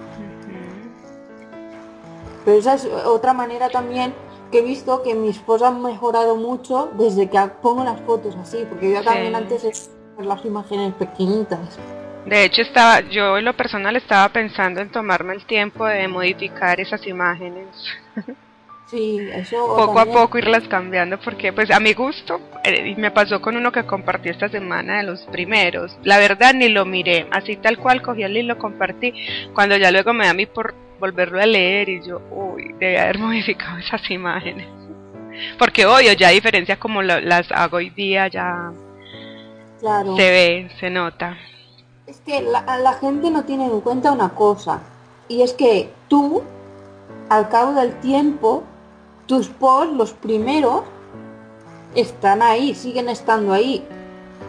Pero 2.44 2.58
esa 2.58 2.76
es 2.76 2.86
otra 3.06 3.34
manera 3.34 3.70
también 3.70 4.14
que 4.52 4.60
he 4.60 4.62
visto 4.62 5.02
que 5.02 5.16
mis 5.16 5.40
posts 5.40 5.68
han 5.68 5.82
mejorado 5.82 6.36
mucho 6.36 6.90
desde 6.98 7.30
que 7.30 7.40
pongo 7.62 7.84
las 7.84 8.00
fotos 8.02 8.36
así, 8.36 8.66
porque 8.70 8.92
yo 8.92 9.04
también 9.04 9.36
antes 9.36 9.64
es 9.64 9.90
las 10.20 10.46
imágenes 10.46 10.94
pequeñitas. 10.94 11.80
De 12.26 12.44
hecho, 12.44 12.64
estaba, 12.64 13.02
yo 13.02 13.38
en 13.38 13.46
lo 13.46 13.54
personal 13.54 13.96
estaba 13.96 14.30
pensando 14.30 14.82
en 14.82 14.90
tomarme 14.90 15.34
el 15.34 15.46
tiempo 15.46 15.86
de 15.86 16.08
modificar 16.08 16.80
esas 16.80 17.06
imágenes. 17.08 17.68
Sí, 18.88 19.18
eso 19.34 19.66
poco 19.76 20.00
a 20.00 20.06
poco 20.06 20.38
irlas 20.38 20.68
cambiando 20.68 21.20
porque 21.20 21.52
pues 21.52 21.72
a 21.72 21.80
mi 21.80 21.94
gusto 21.94 22.40
eh, 22.64 22.94
me 22.98 23.10
pasó 23.10 23.42
con 23.42 23.58
uno 23.58 23.72
que 23.72 23.84
compartí 23.84 24.30
esta 24.30 24.48
semana 24.48 24.98
de 24.98 25.04
los 25.04 25.24
primeros. 25.26 25.98
La 26.04 26.20
verdad 26.20 26.54
ni 26.54 26.70
lo 26.70 26.86
miré. 26.86 27.26
Así 27.32 27.56
tal 27.56 27.80
cual 27.80 28.04
cogí 28.04 28.22
el 28.22 28.38
y 28.38 28.44
lo 28.44 28.60
compartí. 28.60 29.12
Cuando 29.56 29.76
ya 29.76 29.90
luego 29.90 30.14
me 30.14 30.26
da 30.26 30.32
a 30.32 30.36
mí 30.36 30.46
por 30.46 30.76
volverlo 31.00 31.42
a 31.42 31.48
leer 31.48 31.90
y 31.90 32.08
yo 32.08 32.22
uy 32.30 32.76
debe 32.80 33.00
haber 33.00 33.18
modificado 33.20 33.80
esas 33.80 34.10
imágenes. 34.12 34.68
Porque 35.58 35.88
obvio 35.88 36.14
ya 36.14 36.28
a 36.28 36.32
diferencia 36.32 36.78
como 36.78 37.02
las 37.02 37.52
hago 37.52 37.78
hoy 37.78 37.90
día 37.90 38.28
ya 38.28 38.72
claro. 39.80 40.16
se 40.16 40.30
ve 40.30 40.70
se 40.80 40.90
nota 40.92 41.38
es 42.08 42.20
que 42.22 42.42
la, 42.42 42.64
la 42.78 42.94
gente 42.94 43.32
no 43.32 43.46
tiene 43.46 43.66
en 43.66 43.82
cuenta 43.82 44.12
una 44.12 44.30
cosa 44.30 44.82
y 45.28 45.42
es 45.42 45.54
que 45.54 45.92
tú 46.08 46.44
al 47.30 47.50
cabo 47.50 47.74
del 47.74 48.00
tiempo 48.00 48.64
tus 49.26 49.48
posts, 49.48 49.96
los 49.96 50.14
primeros, 50.14 50.84
están 51.96 52.42
ahí, 52.42 52.76
siguen 52.76 53.10
estando 53.10 53.54
ahí. 53.54 53.84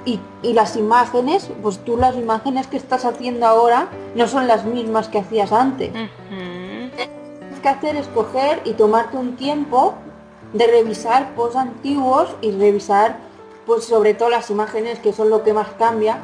Y, 0.05 0.21
las 0.53 0.77
imágenes, 0.77 1.51
pues 1.63 1.79
tú 1.85 1.97
las 1.97 2.15
imágenes 2.17 2.69
que 2.69 2.77
estas 2.77 3.05
haciendo 3.05 3.47
ahora 3.47 3.89
no 4.15 4.29
son 4.29 4.47
las 4.47 4.65
mismas 4.65 5.09
que 5.09 5.19
hacías 5.19 5.51
antes. 5.51 5.93
Lo 5.93 6.97
que 6.97 7.09
tienes 7.09 7.61
que 7.61 7.69
hacer 7.69 7.97
es 7.97 8.07
coger 8.09 8.61
y 8.65 8.75
tomarte 8.75 9.17
un 9.17 9.37
tiempo 9.37 9.95
de 10.53 10.67
revisar 10.69 11.35
posts 11.35 11.57
antiguos 11.57 12.37
y 12.41 12.53
revisar 12.53 13.17
pues 13.67 13.85
sobre 13.85 14.15
todo 14.15 14.31
las 14.31 14.49
imágenes 14.51 15.01
que 15.01 15.13
son 15.13 15.29
lo 15.29 15.43
que 15.43 15.53
más 15.53 15.69
cambia 15.77 16.19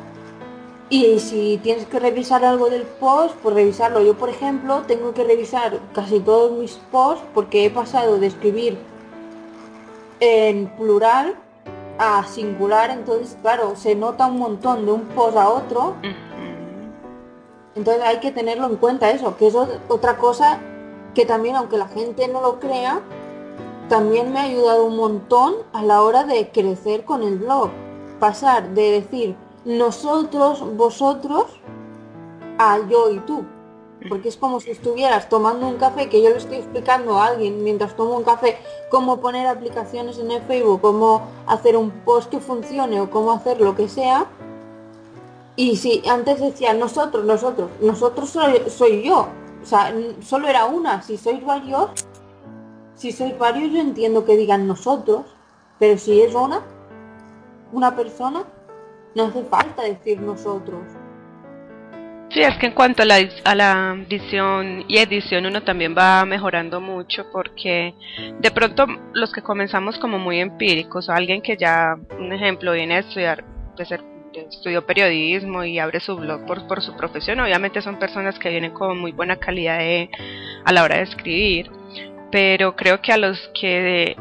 y 0.92 1.20
si 1.20 1.58
tienes 1.62 1.86
que 1.86 1.98
revisar 1.98 2.44
algo 2.44 2.68
del 2.68 2.82
post, 2.82 3.34
pues 3.42 3.54
revisarlo. 3.54 4.02
Yo, 4.02 4.12
por 4.12 4.28
ejemplo, 4.28 4.82
tengo 4.86 5.14
que 5.14 5.24
revisar 5.24 5.78
casi 5.94 6.20
todos 6.20 6.52
mis 6.52 6.72
posts 6.90 7.24
porque 7.32 7.64
he 7.64 7.70
pasado 7.70 8.18
de 8.18 8.26
escribir 8.26 8.76
en 10.20 10.66
plural 10.76 11.34
a 11.98 12.26
singular, 12.26 12.90
entonces, 12.90 13.38
claro, 13.40 13.74
se 13.74 13.94
nota 13.94 14.26
un 14.26 14.38
montón 14.38 14.84
de 14.84 14.92
un 14.92 15.04
post 15.06 15.38
a 15.38 15.48
otro. 15.48 15.94
Entonces 17.74 18.02
hay 18.04 18.20
que 18.20 18.30
tenerlo 18.30 18.66
en 18.66 18.76
cuenta 18.76 19.10
eso, 19.10 19.34
que 19.38 19.46
es 19.46 19.54
otra 19.88 20.18
cosa 20.18 20.58
que 21.14 21.24
también, 21.24 21.56
aunque 21.56 21.78
la 21.78 21.88
gente 21.88 22.28
no 22.28 22.42
lo 22.42 22.60
crea, 22.60 23.00
también 23.88 24.30
me 24.30 24.40
ha 24.40 24.42
ayudado 24.42 24.84
un 24.84 24.96
montón 24.96 25.54
a 25.72 25.82
la 25.82 26.02
hora 26.02 26.24
de 26.24 26.50
crecer 26.50 27.06
con 27.06 27.22
el 27.22 27.38
blog. 27.38 27.70
Pasar 28.20 28.68
de 28.74 29.00
decir, 29.00 29.36
nosotros, 29.64 30.64
vosotros, 30.76 31.46
a 32.58 32.78
yo 32.88 33.10
y 33.10 33.18
tú. 33.20 33.44
Porque 34.08 34.28
es 34.28 34.36
como 34.36 34.60
si 34.60 34.70
estuvieras 34.70 35.28
tomando 35.28 35.66
un 35.68 35.76
café, 35.76 36.08
que 36.08 36.22
yo 36.22 36.30
le 36.30 36.38
estoy 36.38 36.56
explicando 36.56 37.18
a 37.18 37.26
alguien 37.26 37.62
mientras 37.62 37.94
tomo 37.96 38.16
un 38.16 38.24
café 38.24 38.58
cómo 38.90 39.20
poner 39.20 39.46
aplicaciones 39.46 40.18
en 40.18 40.30
el 40.30 40.42
Facebook, 40.42 40.82
cómo 40.82 41.22
hacer 41.46 41.76
un 41.78 41.90
post 41.90 42.28
que 42.30 42.40
funcione 42.40 43.00
o 43.00 43.10
cómo 43.10 43.32
hacer 43.32 43.60
lo 43.60 43.74
que 43.74 43.88
sea. 43.88 44.26
Y 45.56 45.76
si 45.76 46.02
antes 46.06 46.40
decía 46.40 46.74
nosotros, 46.74 47.24
nosotros, 47.24 47.70
nosotros 47.80 48.28
soy, 48.28 48.62
soy 48.68 49.02
yo. 49.02 49.28
O 49.62 49.66
sea, 49.66 49.94
solo 50.20 50.48
era 50.48 50.66
una. 50.66 51.00
Si 51.02 51.16
sois 51.16 51.44
varios, 51.44 51.90
si 52.96 53.12
sois 53.12 53.38
varios 53.38 53.72
yo 53.72 53.80
entiendo 53.80 54.24
que 54.24 54.36
digan 54.36 54.66
nosotros. 54.66 55.24
Pero 55.78 55.98
si 55.98 56.20
es 56.20 56.34
una, 56.34 56.62
una 57.72 57.96
persona, 57.96 58.44
no 59.14 59.24
hace 59.24 59.44
falta 59.44 59.82
decir 59.82 60.20
nosotros. 60.20 60.82
Sí, 62.30 62.40
es 62.40 62.56
que 62.56 62.66
en 62.66 62.72
cuanto 62.72 63.02
a 63.02 63.04
la, 63.04 63.16
a 63.44 63.54
la 63.54 63.96
edición 64.08 64.86
y 64.88 64.96
edición 64.96 65.44
uno 65.44 65.62
también 65.62 65.94
va 65.96 66.24
mejorando 66.24 66.80
mucho 66.80 67.26
porque 67.30 67.94
de 68.40 68.50
pronto 68.50 68.86
los 69.12 69.32
que 69.32 69.42
comenzamos 69.42 69.98
como 69.98 70.18
muy 70.18 70.40
empíricos, 70.40 71.10
alguien 71.10 71.42
que 71.42 71.58
ya, 71.58 71.94
un 72.18 72.32
ejemplo, 72.32 72.72
viene 72.72 72.94
a 72.94 72.98
estudiar, 73.00 73.44
de 73.76 73.84
ser, 73.84 74.02
estudió 74.32 74.86
periodismo 74.86 75.62
y 75.64 75.78
abre 75.78 76.00
su 76.00 76.16
blog 76.16 76.46
por, 76.46 76.66
por 76.66 76.80
su 76.80 76.96
profesión, 76.96 77.38
obviamente 77.40 77.82
son 77.82 77.98
personas 77.98 78.38
que 78.38 78.48
vienen 78.48 78.72
con 78.72 78.98
muy 78.98 79.12
buena 79.12 79.36
calidad 79.36 79.78
de, 79.78 80.08
a 80.64 80.72
la 80.72 80.84
hora 80.84 80.96
de 80.96 81.02
escribir 81.02 81.70
pero 82.32 82.74
creo 82.74 83.00
que 83.00 83.12
a 83.12 83.18
los 83.18 83.38
que 83.60 84.16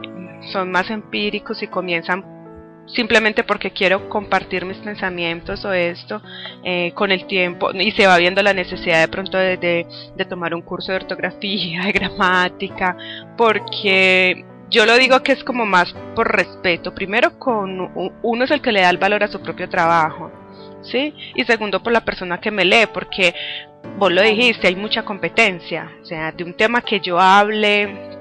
son 0.51 0.69
más 0.69 0.91
empíricos 0.91 1.63
y 1.63 1.67
comienzan 1.67 2.40
simplemente 2.87 3.43
porque 3.43 3.71
quiero 3.71 4.09
compartir 4.09 4.65
mis 4.65 4.77
pensamientos 4.77 5.63
o 5.65 5.73
esto 5.73 6.21
eh, 6.63 6.91
con 6.93 7.11
el 7.11 7.25
tiempo 7.25 7.71
y 7.71 7.91
se 7.91 8.07
va 8.07 8.17
viendo 8.17 8.41
la 8.43 8.53
necesidad 8.53 8.99
de 8.99 9.07
pronto 9.07 9.37
de, 9.37 9.57
de, 9.57 10.25
tomar 10.25 10.53
un 10.53 10.61
curso 10.61 10.91
de 10.91 10.97
ortografía, 10.97 11.81
de 11.85 11.91
gramática, 11.91 12.95
porque 13.37 14.45
yo 14.69 14.85
lo 14.85 14.97
digo 14.97 15.21
que 15.21 15.33
es 15.33 15.43
como 15.43 15.65
más 15.65 15.93
por 16.15 16.33
respeto. 16.33 16.95
Primero, 16.95 17.37
con 17.37 17.91
uno 18.21 18.43
es 18.43 18.51
el 18.51 18.61
que 18.61 18.71
le 18.71 18.81
da 18.81 18.89
el 18.89 18.97
valor 18.97 19.23
a 19.23 19.27
su 19.27 19.41
propio 19.41 19.67
trabajo, 19.67 20.31
¿sí? 20.81 21.13
Y 21.35 21.43
segundo, 21.43 21.83
por 21.83 21.91
la 21.91 22.05
persona 22.05 22.39
que 22.39 22.51
me 22.51 22.63
lee, 22.63 22.87
porque 22.93 23.35
vos 23.97 24.11
lo 24.11 24.21
dijiste, 24.21 24.67
hay 24.67 24.75
mucha 24.75 25.03
competencia. 25.03 25.91
O 26.01 26.05
sea, 26.05 26.31
de 26.31 26.43
un 26.45 26.53
tema 26.53 26.81
que 26.81 27.01
yo 27.01 27.19
hable, 27.19 28.20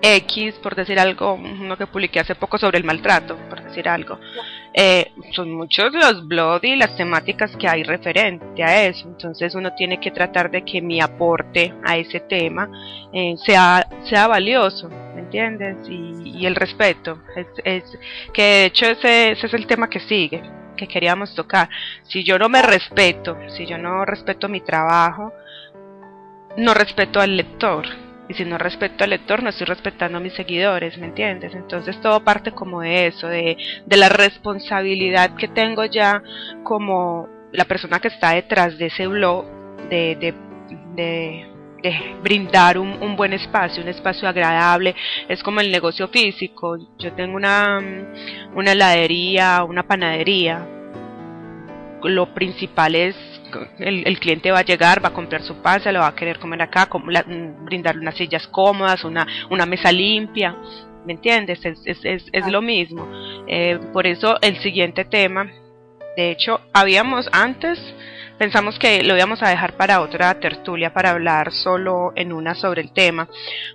X, 0.00 0.54
por 0.62 0.74
decir 0.74 0.98
algo, 0.98 1.34
uno 1.34 1.76
que 1.76 1.86
publiqué 1.86 2.20
hace 2.20 2.34
poco 2.34 2.58
sobre 2.58 2.78
el 2.78 2.84
maltrato, 2.84 3.36
por 3.48 3.62
decir 3.62 3.88
algo. 3.88 4.18
Eh, 4.72 5.12
son 5.32 5.52
muchos 5.52 5.92
los 5.92 6.26
blogs 6.28 6.64
y 6.64 6.76
las 6.76 6.96
temáticas 6.96 7.56
que 7.56 7.66
hay 7.66 7.82
referente 7.82 8.62
a 8.62 8.84
eso, 8.84 9.08
entonces 9.08 9.54
uno 9.54 9.74
tiene 9.74 9.98
que 9.98 10.10
tratar 10.10 10.50
de 10.50 10.64
que 10.64 10.80
mi 10.80 11.00
aporte 11.00 11.74
a 11.84 11.96
ese 11.96 12.20
tema 12.20 12.68
eh, 13.12 13.34
sea, 13.44 13.88
sea 14.04 14.28
valioso, 14.28 14.88
¿me 15.14 15.22
entiendes? 15.22 15.76
Y, 15.88 16.46
el 16.46 16.54
respeto, 16.54 17.18
es, 17.34 17.46
es, 17.64 17.98
que 18.32 18.42
de 18.42 18.64
hecho 18.66 18.86
ese, 18.86 19.32
ese 19.32 19.48
es 19.48 19.54
el 19.54 19.66
tema 19.66 19.90
que 19.90 19.98
sigue, 19.98 20.40
que 20.76 20.86
queríamos 20.86 21.34
tocar. 21.34 21.68
Si 22.04 22.22
yo 22.22 22.38
no 22.38 22.48
me 22.48 22.62
respeto, 22.62 23.36
si 23.56 23.66
yo 23.66 23.76
no 23.76 24.04
respeto 24.04 24.48
mi 24.48 24.60
trabajo, 24.60 25.32
no 26.56 26.74
respeto 26.74 27.20
al 27.20 27.36
lector 27.36 27.86
y 28.28 28.34
si 28.34 28.44
no 28.44 28.58
respeto 28.58 29.04
al 29.04 29.10
lector, 29.10 29.42
no 29.42 29.48
estoy 29.48 29.66
respetando 29.66 30.18
a 30.18 30.20
mis 30.20 30.34
seguidores, 30.34 30.98
¿me 30.98 31.06
entiendes? 31.06 31.54
Entonces 31.54 32.00
todo 32.00 32.22
parte 32.22 32.52
como 32.52 32.82
de 32.82 33.06
eso, 33.06 33.26
de, 33.26 33.56
de 33.86 33.96
la 33.96 34.10
responsabilidad 34.10 35.34
que 35.36 35.48
tengo 35.48 35.84
ya 35.86 36.22
como 36.62 37.28
la 37.52 37.64
persona 37.64 38.00
que 38.00 38.08
está 38.08 38.34
detrás 38.34 38.76
de 38.76 38.86
ese 38.86 39.06
blog, 39.06 39.46
de, 39.88 40.16
de, 40.16 40.34
de, 40.94 41.46
de 41.82 42.16
brindar 42.22 42.78
un, 42.78 43.02
un, 43.02 43.16
buen 43.16 43.32
espacio, 43.32 43.82
un 43.82 43.88
espacio 43.88 44.28
agradable. 44.28 44.94
Es 45.28 45.42
como 45.42 45.60
el 45.60 45.70
negocio 45.70 46.08
físico. 46.08 46.76
Yo 46.98 47.12
tengo 47.14 47.36
una, 47.36 47.80
una 48.54 48.72
heladería, 48.72 49.64
una 49.64 49.84
panadería. 49.84 50.66
Lo 52.02 52.34
principal 52.34 52.94
es 52.94 53.16
el, 53.78 54.18
cliente 54.18 54.50
va 54.50 54.60
a 54.60 54.64
llegar, 54.64 55.02
va 55.02 55.08
a 55.08 55.12
comprar 55.14 55.42
su 55.42 55.56
pan, 55.56 55.82
se 55.82 55.92
lo 55.92 56.00
va 56.00 56.08
a 56.08 56.14
querer 56.14 56.38
comer 56.38 56.62
acá, 56.62 56.86
como 56.86 57.06
mm, 57.06 57.64
brindarle 57.64 58.02
unas 58.02 58.16
sillas 58.16 58.46
cómodas, 58.48 59.04
una, 59.04 59.26
una 59.50 59.66
mesa 59.66 59.92
limpia, 59.92 60.56
¿me 61.04 61.14
entiendes? 61.14 61.64
Es, 61.64 61.80
es, 61.84 62.24
es, 62.32 62.46
lo 62.52 62.60
mismo. 62.60 63.08
Eh, 63.46 63.78
por 63.92 64.06
eso 64.06 64.36
el 64.42 64.58
siguiente 64.58 65.04
tema, 65.04 65.50
de 66.16 66.30
hecho, 66.30 66.60
habíamos 66.72 67.28
antes, 67.32 67.78
pensamos 68.38 68.78
que 68.78 69.02
lo 69.02 69.16
íbamos 69.16 69.42
a 69.42 69.48
dejar 69.48 69.76
para 69.76 70.00
otra 70.00 70.38
tertulia, 70.38 70.92
para 70.92 71.10
hablar 71.10 71.52
solo 71.52 72.12
en 72.14 72.32
una 72.32 72.54
sobre 72.54 72.82
el 72.82 72.92
tema, 72.92 73.28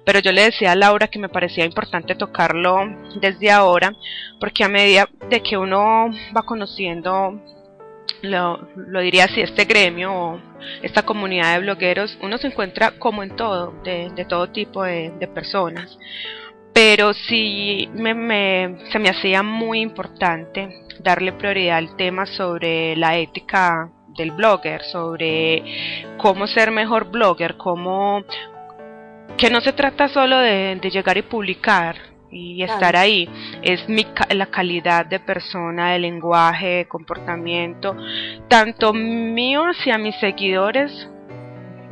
pero 0.06 0.20
yo 0.20 0.32
le 0.32 0.44
decía 0.44 0.74
a 0.74 0.76
Laura 0.76 1.08
que 1.08 1.20
me 1.20 1.30
parecía 1.30 1.66
importante 1.66 2.16
tocarlo 2.16 2.86
desde 3.20 3.50
ahora, 3.50 3.94
porque 4.40 4.64
a 4.64 4.70
medida 4.70 5.10
de 5.30 5.42
que 5.42 5.58
uno 5.58 6.10
va 6.36 6.44
conociendo 6.44 7.42
lo, 8.22 8.68
lo, 8.76 9.00
diría 9.02 9.26
así, 9.26 9.42
este 9.42 9.66
gremio 9.66 10.14
o 10.14 10.40
esta 10.82 11.04
comunidad 11.04 11.54
de 11.54 11.60
blogueros, 11.60 12.18
uno 12.22 12.38
se 12.38 12.48
encuentra 12.48 12.92
como 13.00 13.24
en 13.24 13.36
todo, 13.36 13.74
de, 13.84 14.10
de 14.16 14.26
todo 14.26 14.50
tipo 14.50 14.84
de, 14.84 15.12
personas. 15.34 15.98
Pero 16.74 17.14
sí 17.14 17.90
me, 17.94 18.14
me, 18.14 18.78
se 18.92 19.00
me 19.00 19.10
hacía 19.10 19.44
muy 19.44 19.82
importante 19.82 20.70
darle 21.00 21.34
prioridad 21.34 21.78
al 21.78 21.96
tema 21.96 22.26
sobre 22.26 22.96
la 22.96 23.18
ética 23.18 23.92
del 24.18 24.32
blogger, 24.32 24.84
sobre 24.84 25.64
cómo 26.18 26.48
ser 26.48 26.72
mejor 26.72 27.12
blogger, 27.12 27.58
cómo 27.58 28.24
que 29.38 29.50
no 29.50 29.62
se 29.62 29.74
trata 29.74 30.08
solo 30.08 30.38
de, 30.40 30.78
de 30.82 30.90
llegar 30.90 31.18
y 31.18 31.24
publicar, 31.24 32.13
y 32.34 32.64
estar 32.64 32.96
ahí. 32.96 33.30
Es 33.62 33.88
mi, 33.88 34.06
la 34.34 34.48
calidad 34.48 35.06
de 35.06 35.20
persona, 35.20 35.92
de 35.92 36.00
lenguaje, 36.00 36.68
de 36.68 36.88
comportamiento, 36.88 37.96
tanto 38.48 38.94
mío 38.94 39.64
hacia 39.64 39.98
mis 39.98 40.16
seguidores, 40.20 41.10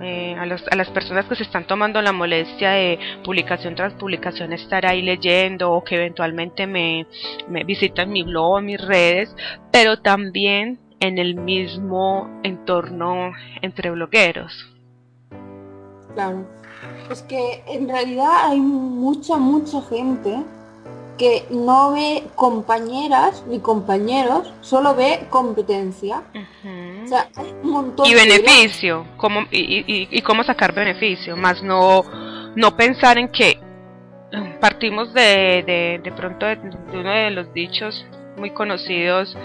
eh, 0.03 0.35
a, 0.35 0.47
los, 0.47 0.63
a, 0.67 0.75
las 0.75 0.89
personas 0.89 1.25
que 1.25 1.35
se 1.35 1.43
están 1.43 1.65
tomando 1.67 2.01
la 2.01 2.11
molestia 2.11 2.71
de 2.71 2.97
publicación 3.23 3.75
tras 3.75 3.93
publicación 3.93 4.51
estar 4.51 4.83
ahí 4.87 5.03
leyendo 5.03 5.71
o 5.71 5.83
que 5.83 5.95
eventualmente 5.95 6.65
me, 6.65 7.05
me 7.47 7.63
visitan 7.63 8.11
mi 8.11 8.23
blog 8.23 8.53
o 8.53 8.61
mis 8.61 8.81
redes, 8.81 9.35
pero 9.71 10.01
también 10.01 10.79
en 10.99 11.19
el 11.19 11.35
mismo 11.35 12.41
entorno 12.43 13.33
entre 13.61 13.91
blogueros. 13.91 14.67
Claro. 16.15 16.60
Es 17.09 17.21
que 17.23 17.63
en 17.67 17.87
realidad 17.87 18.49
hay 18.49 18.59
mucha, 18.59 19.37
mucha 19.37 19.81
gente 19.81 20.43
que 21.17 21.45
no 21.51 21.91
ve 21.91 22.23
compañeras 22.35 23.43
ni 23.47 23.59
compañeros, 23.59 24.51
solo 24.61 24.95
ve 24.95 25.27
competencia. 25.29 26.23
o 26.33 27.07
sea, 27.07 27.29
hay 27.35 27.53
un 27.63 27.69
montón 27.69 28.07
y 28.07 28.13
beneficio, 28.15 29.05
cómo, 29.17 29.41
y, 29.51 30.07
y, 30.09 30.21
cómo 30.23 30.43
sacar 30.43 30.73
beneficio, 30.73 31.37
más 31.37 31.61
no, 31.61 32.03
no 32.55 32.75
pensar 32.75 33.19
en 33.19 33.27
que 33.29 33.59
partimos 34.59 35.13
de, 35.13 35.63
de, 35.65 36.01
de 36.03 36.11
pronto 36.11 36.45
de, 36.45 36.55
de, 36.55 36.97
uno 36.97 37.11
de 37.11 37.31
los 37.31 37.53
dichos 37.53 38.03
muy 38.37 38.51
conocidos, 38.51 39.37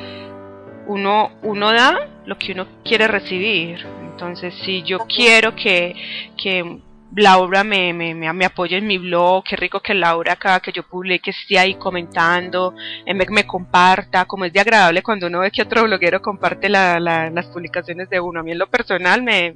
uno, 0.87 1.31
uno 1.43 1.73
da 1.73 2.09
lo 2.25 2.39
que 2.39 2.53
uno 2.53 2.67
quiere 2.85 3.07
recibir. 3.09 3.85
Entonces, 4.01 4.55
si 4.65 4.83
yo 4.83 5.01
quiero 5.01 5.55
que, 5.55 5.95
que 6.43 6.81
Laura 7.15 7.65
me, 7.65 7.93
me, 7.93 8.15
me, 8.15 8.45
apoya 8.45 8.77
en 8.77 8.87
mi 8.87 8.99
blog, 8.99 9.45
qué 9.45 9.57
rico 9.57 9.81
que 9.81 9.95
Laura 9.95 10.37
cada 10.37 10.61
que 10.61 10.73
yo 10.73 10.83
publique 10.83 11.31
esté 11.31 11.59
ahí 11.59 11.75
comentando, 11.77 12.75
eh, 13.07 13.15
me, 13.15 13.25
me, 13.31 13.47
comparta, 13.47 14.25
como 14.25 14.45
es 14.45 14.53
de 14.53 14.61
agradable 14.61 15.03
cuando 15.03 15.29
uno 15.29 15.41
ve 15.41 15.51
que 15.51 15.63
otro 15.63 15.85
bloguero 15.85 16.21
comparte 16.21 16.69
la, 16.69 16.99
las 16.99 17.47
publicaciones 17.47 18.11
de 18.11 18.21
uno. 18.21 18.41
A 18.41 18.43
mí 18.43 18.53
en 18.53 18.59
lo 18.59 18.69
personal 18.69 19.23
me, 19.23 19.55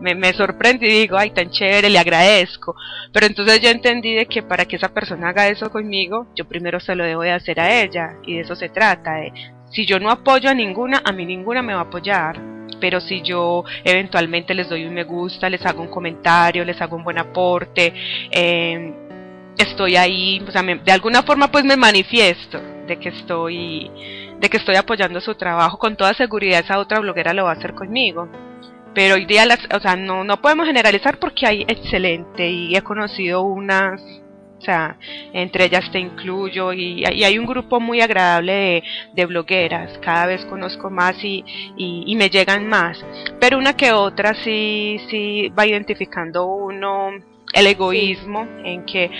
me, 0.00 0.14
me, 0.14 0.32
sorprende 0.32 0.86
y 0.86 1.00
digo, 1.00 1.16
ay, 1.16 1.30
tan 1.30 1.50
chévere, 1.50 1.88
le 1.88 1.98
agradezco. 1.98 2.74
Pero 3.12 3.26
entonces 3.26 3.60
yo 3.60 3.70
entendí 3.70 4.14
de 4.14 4.26
que 4.26 4.42
para 4.42 4.64
que 4.64 4.76
esa 4.76 4.92
persona 4.92 5.28
haga 5.28 5.48
eso 5.48 5.70
conmigo, 5.70 6.26
yo 6.34 6.46
primero 6.46 6.80
se 6.80 6.94
lo 6.94 7.04
debo 7.04 7.22
de 7.22 7.32
hacer 7.32 7.60
a 7.60 7.80
ella 7.82 8.16
y 8.24 8.34
de 8.34 8.40
eso 8.40 8.56
se 8.56 8.68
trata. 8.68 9.14
De, 9.14 9.32
si 9.70 9.86
yo 9.86 9.98
no 9.98 10.10
apoyo 10.10 10.50
a 10.50 10.54
ninguna, 10.54 11.02
a 11.04 11.12
mí 11.12 11.24
ninguna 11.26 11.62
me 11.62 11.74
va 11.74 11.80
a 11.80 11.84
apoyar 11.84 12.58
pero 12.80 13.00
si 13.00 13.22
yo 13.22 13.64
eventualmente 13.84 14.54
les 14.54 14.68
doy 14.68 14.84
un 14.84 14.94
me 14.94 15.04
gusta, 15.04 15.50
les 15.50 15.64
hago 15.66 15.82
un 15.82 15.88
comentario, 15.88 16.64
les 16.64 16.80
hago 16.80 16.96
un 16.96 17.04
buen 17.04 17.18
aporte, 17.18 17.92
eh, 18.30 18.94
estoy 19.56 19.96
ahí, 19.96 20.42
o 20.46 20.50
sea, 20.50 20.62
de 20.62 20.92
alguna 20.92 21.22
forma 21.22 21.48
pues 21.50 21.64
me 21.64 21.76
manifiesto 21.76 22.60
de 22.86 22.98
que 22.98 23.10
estoy 23.10 23.90
de 24.40 24.48
que 24.48 24.58
estoy 24.58 24.76
apoyando 24.76 25.20
su 25.20 25.34
trabajo, 25.34 25.78
con 25.78 25.96
toda 25.96 26.14
seguridad 26.14 26.60
esa 26.60 26.78
otra 26.78 27.00
bloguera 27.00 27.32
lo 27.32 27.44
va 27.44 27.50
a 27.50 27.54
hacer 27.54 27.74
conmigo. 27.74 28.28
Pero 28.94 29.16
hoy 29.16 29.26
día, 29.26 29.44
las, 29.46 29.58
o 29.74 29.80
sea, 29.80 29.96
no, 29.96 30.24
no 30.24 30.40
podemos 30.40 30.66
generalizar 30.66 31.18
porque 31.18 31.46
hay 31.46 31.62
excelente 31.62 32.48
y 32.48 32.74
he 32.74 32.82
conocido 32.82 33.42
unas 33.42 34.00
o 34.58 34.60
sea, 34.60 34.96
entre 35.32 35.66
ellas 35.66 35.90
te 35.92 35.98
incluyo 35.98 36.72
y, 36.72 37.04
hay 37.04 37.38
un 37.38 37.46
grupo 37.46 37.80
muy 37.80 38.00
agradable 38.00 38.82
de, 39.14 39.26
blogueras, 39.26 39.98
cada 39.98 40.26
vez 40.26 40.44
conozco 40.46 40.90
más 40.90 41.22
y, 41.22 41.44
y, 41.76 42.16
me 42.16 42.28
llegan 42.28 42.66
más, 42.68 42.98
pero 43.40 43.58
una 43.58 43.76
que 43.76 43.92
otra 43.92 44.34
sí, 44.34 45.00
sí 45.08 45.48
va 45.56 45.66
identificando 45.66 46.46
uno 46.46 47.10
el 47.52 47.66
egoísmo 47.66 48.46
en 48.64 48.84
que 48.84 49.10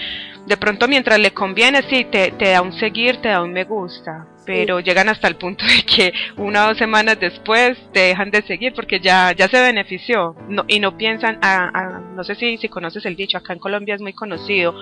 de 0.48 0.56
pronto 0.56 0.88
mientras 0.88 1.20
le 1.20 1.32
conviene, 1.32 1.82
sí, 1.90 2.06
te, 2.10 2.32
te 2.32 2.50
da 2.50 2.62
un 2.62 2.72
seguir, 2.72 3.18
te 3.18 3.28
da 3.28 3.42
un 3.42 3.52
me 3.52 3.64
gusta, 3.64 4.26
pero 4.46 4.80
llegan 4.80 5.10
hasta 5.10 5.28
el 5.28 5.36
punto 5.36 5.64
de 5.66 5.82
que 5.84 6.12
una 6.38 6.64
o 6.64 6.68
dos 6.68 6.78
semanas 6.78 7.20
después 7.20 7.76
te 7.92 8.00
dejan 8.00 8.30
de 8.30 8.42
seguir 8.42 8.72
porque 8.74 8.98
ya, 8.98 9.32
ya 9.32 9.46
se 9.48 9.60
benefició 9.60 10.34
no, 10.48 10.64
y 10.66 10.80
no 10.80 10.96
piensan, 10.96 11.38
a, 11.42 12.00
no 12.14 12.24
sé 12.24 12.34
si, 12.34 12.56
si 12.56 12.68
conoces 12.68 13.04
el 13.04 13.14
dicho, 13.14 13.36
acá 13.36 13.52
en 13.52 13.58
Colombia 13.58 13.94
es 13.94 14.00
muy 14.00 14.14
conocido, 14.14 14.74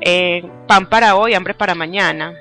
eh, 0.00 0.42
pan 0.66 0.86
para 0.86 1.14
hoy, 1.16 1.34
hambre 1.34 1.54
para 1.54 1.74
mañana. 1.74 2.34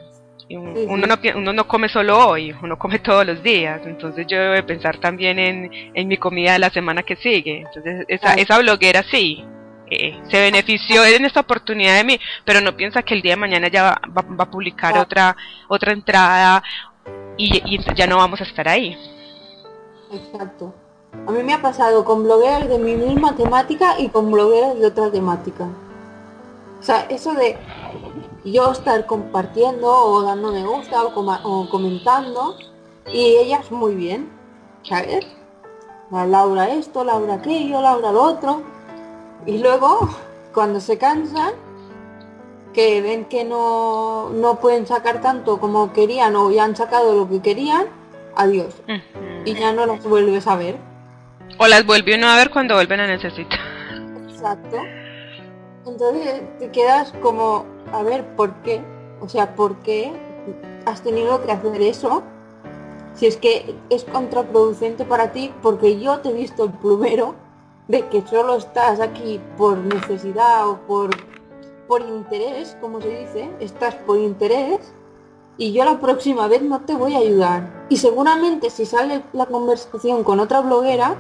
Uno 0.54 1.08
no, 1.08 1.16
uno 1.36 1.54
no 1.54 1.66
come 1.66 1.88
solo 1.88 2.28
hoy, 2.28 2.54
uno 2.62 2.78
come 2.78 3.00
todos 3.00 3.26
los 3.26 3.42
días, 3.42 3.80
entonces 3.86 4.28
yo 4.28 4.38
debo 4.38 4.68
pensar 4.68 4.98
también 4.98 5.40
en, 5.40 5.72
en 5.94 6.08
mi 6.10 6.18
comida 6.18 6.54
de 6.54 6.60
la 6.60 6.70
semana 6.70 7.04
que 7.04 7.16
sigue. 7.16 7.64
Entonces 7.66 8.06
esa, 8.10 8.34
esa 8.34 8.60
bloguera 8.60 9.02
sí, 9.10 9.46
eh, 9.92 10.18
se 10.30 10.40
benefició 10.40 11.04
en 11.04 11.26
esta 11.26 11.42
oportunidad 11.42 11.98
de 11.98 12.06
mí, 12.06 12.20
pero 12.46 12.62
no 12.62 12.78
piensa 12.78 13.04
que 13.04 13.14
el 13.14 13.22
día 13.22 13.34
de 13.34 13.42
mañana 13.42 13.68
ya 13.68 13.84
va, 13.84 14.02
va, 14.08 14.44
a 14.46 14.50
publicar 14.50 14.98
otra 14.98 15.36
otra 15.68 15.92
entrada 15.92 16.64
y, 17.36 17.62
y, 17.66 17.94
ya 17.94 18.08
no 18.08 18.16
vamos 18.16 18.40
a 18.40 18.46
estar 18.46 18.70
ahí. 18.70 18.98
Exacto. 20.14 20.74
A 21.28 21.32
mí 21.32 21.44
me 21.44 21.54
ha 21.54 21.62
pasado 21.62 22.06
con 22.06 22.24
blogueras 22.24 22.70
de 22.70 22.80
mi 22.80 22.96
misma 22.96 23.36
temática 23.36 24.00
y 24.00 24.08
con 24.08 24.32
blogueras 24.32 24.80
de 24.80 24.88
otra 24.88 25.12
temática. 25.12 25.68
O 26.80 26.84
sea, 26.84 27.02
eso 27.10 27.34
de 27.34 27.58
yo 28.46 28.72
estar 28.72 29.06
compartiendo 29.06 29.88
o 29.88 30.22
dando 30.24 30.54
me 30.54 30.64
gusta 30.64 31.04
o, 31.04 31.70
comentando 31.70 32.56
y 33.12 33.36
ellas 33.36 33.70
muy 33.72 33.96
bien, 33.96 34.32
¿sabes? 34.84 35.28
Laura 36.12 36.70
esto, 36.70 37.04
Laura 37.04 37.34
aquello, 37.36 37.82
Laura 37.82 38.12
lo 38.14 38.24
otro. 38.24 38.64
Y 39.46 39.58
luego, 39.58 40.10
cuando 40.54 40.80
se 40.80 40.98
cansan, 40.98 41.54
que 42.74 43.02
ven 43.02 43.26
que 43.26 43.44
no, 43.44 44.30
no 44.30 44.60
pueden 44.60 44.88
sacar 44.88 45.22
tanto 45.22 45.60
como 45.60 45.92
querían 45.94 46.36
o 46.36 46.52
ya 46.52 46.64
han 46.64 46.76
sacado 46.76 47.16
lo 47.16 47.30
que 47.30 47.42
querían, 47.42 47.88
adiós. 48.36 48.74
Y 49.46 49.54
ya 49.56 49.74
no 49.74 49.86
las 49.86 50.04
vuelves 50.04 50.48
a 50.48 50.56
ver. 50.56 50.78
O 51.58 51.68
las 51.68 51.86
vuelve 51.86 52.16
uno 52.16 52.28
a 52.28 52.38
ver 52.38 52.50
cuando 52.50 52.76
vuelven 52.76 53.02
a 53.02 53.08
necesitar. 53.08 53.60
Exacto. 54.30 54.78
Entonces 55.86 56.42
te 56.60 56.72
quedas 56.72 57.12
como, 57.22 57.66
a 57.92 58.04
ver, 58.04 58.26
¿por 58.36 58.54
qué? 58.62 58.82
O 59.20 59.28
sea, 59.28 59.56
¿por 59.56 59.78
qué 59.78 60.14
has 60.86 61.02
tenido 61.02 61.44
que 61.44 61.52
hacer 61.52 61.82
eso? 61.82 62.24
Si 63.16 63.28
es 63.28 63.36
que 63.38 63.76
es 63.90 64.06
contraproducente 64.06 65.04
para 65.04 65.32
ti, 65.32 65.52
porque 65.62 66.00
yo 66.00 66.20
te 66.20 66.30
he 66.30 66.34
visto 66.34 66.64
el 66.64 66.72
plumero 66.72 67.36
de 67.88 68.08
que 68.08 68.22
solo 68.26 68.56
estás 68.58 69.00
aquí 69.00 69.40
por 69.58 69.78
necesidad 69.78 70.68
o 70.68 70.78
por, 70.88 71.10
por 71.88 72.02
interés, 72.02 72.78
como 72.80 73.02
se 73.02 73.10
dice, 73.10 73.50
estás 73.60 73.96
por 73.96 74.18
interés, 74.18 74.94
y 75.58 75.74
yo 75.74 75.86
la 75.86 76.00
próxima 76.00 76.48
vez 76.48 76.62
no 76.62 76.82
te 76.82 76.96
voy 76.96 77.16
a 77.16 77.20
ayudar. 77.20 77.86
Y 77.90 77.98
seguramente 77.98 78.70
si 78.70 78.86
sale 78.86 79.22
la 79.34 79.46
conversación 79.46 80.24
con 80.24 80.40
otra 80.40 80.62
bloguera, 80.62 81.16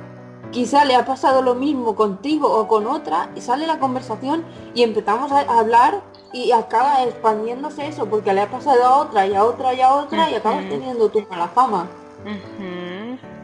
quizá 0.51 0.86
le 0.86 0.95
ha 0.95 1.05
pasado 1.05 1.41
lo 1.41 1.55
mismo 1.55 1.95
contigo 1.95 2.51
o 2.51 2.68
con 2.68 2.88
otra 2.88 3.30
y 3.36 3.41
sale 3.41 3.68
la 3.68 3.80
conversación 3.80 4.43
y 4.74 4.84
empezamos 4.84 5.32
a 5.32 5.41
hablar 5.41 6.01
y 6.34 6.51
acaba 6.51 7.03
expandiéndose 7.03 7.88
eso 7.88 8.05
porque 8.05 8.34
le 8.34 8.41
ha 8.41 8.49
pasado 8.49 8.84
a 8.86 8.97
otra 8.97 9.28
y 9.28 9.36
a 9.36 9.43
otra 9.43 9.74
y 9.74 9.82
a 9.82 9.93
otra 9.93 10.30
y 10.30 10.36
acabas 10.36 10.68
teniendo 10.70 11.09
tu 11.09 11.22
mala 11.30 11.47
fama. 11.47 11.88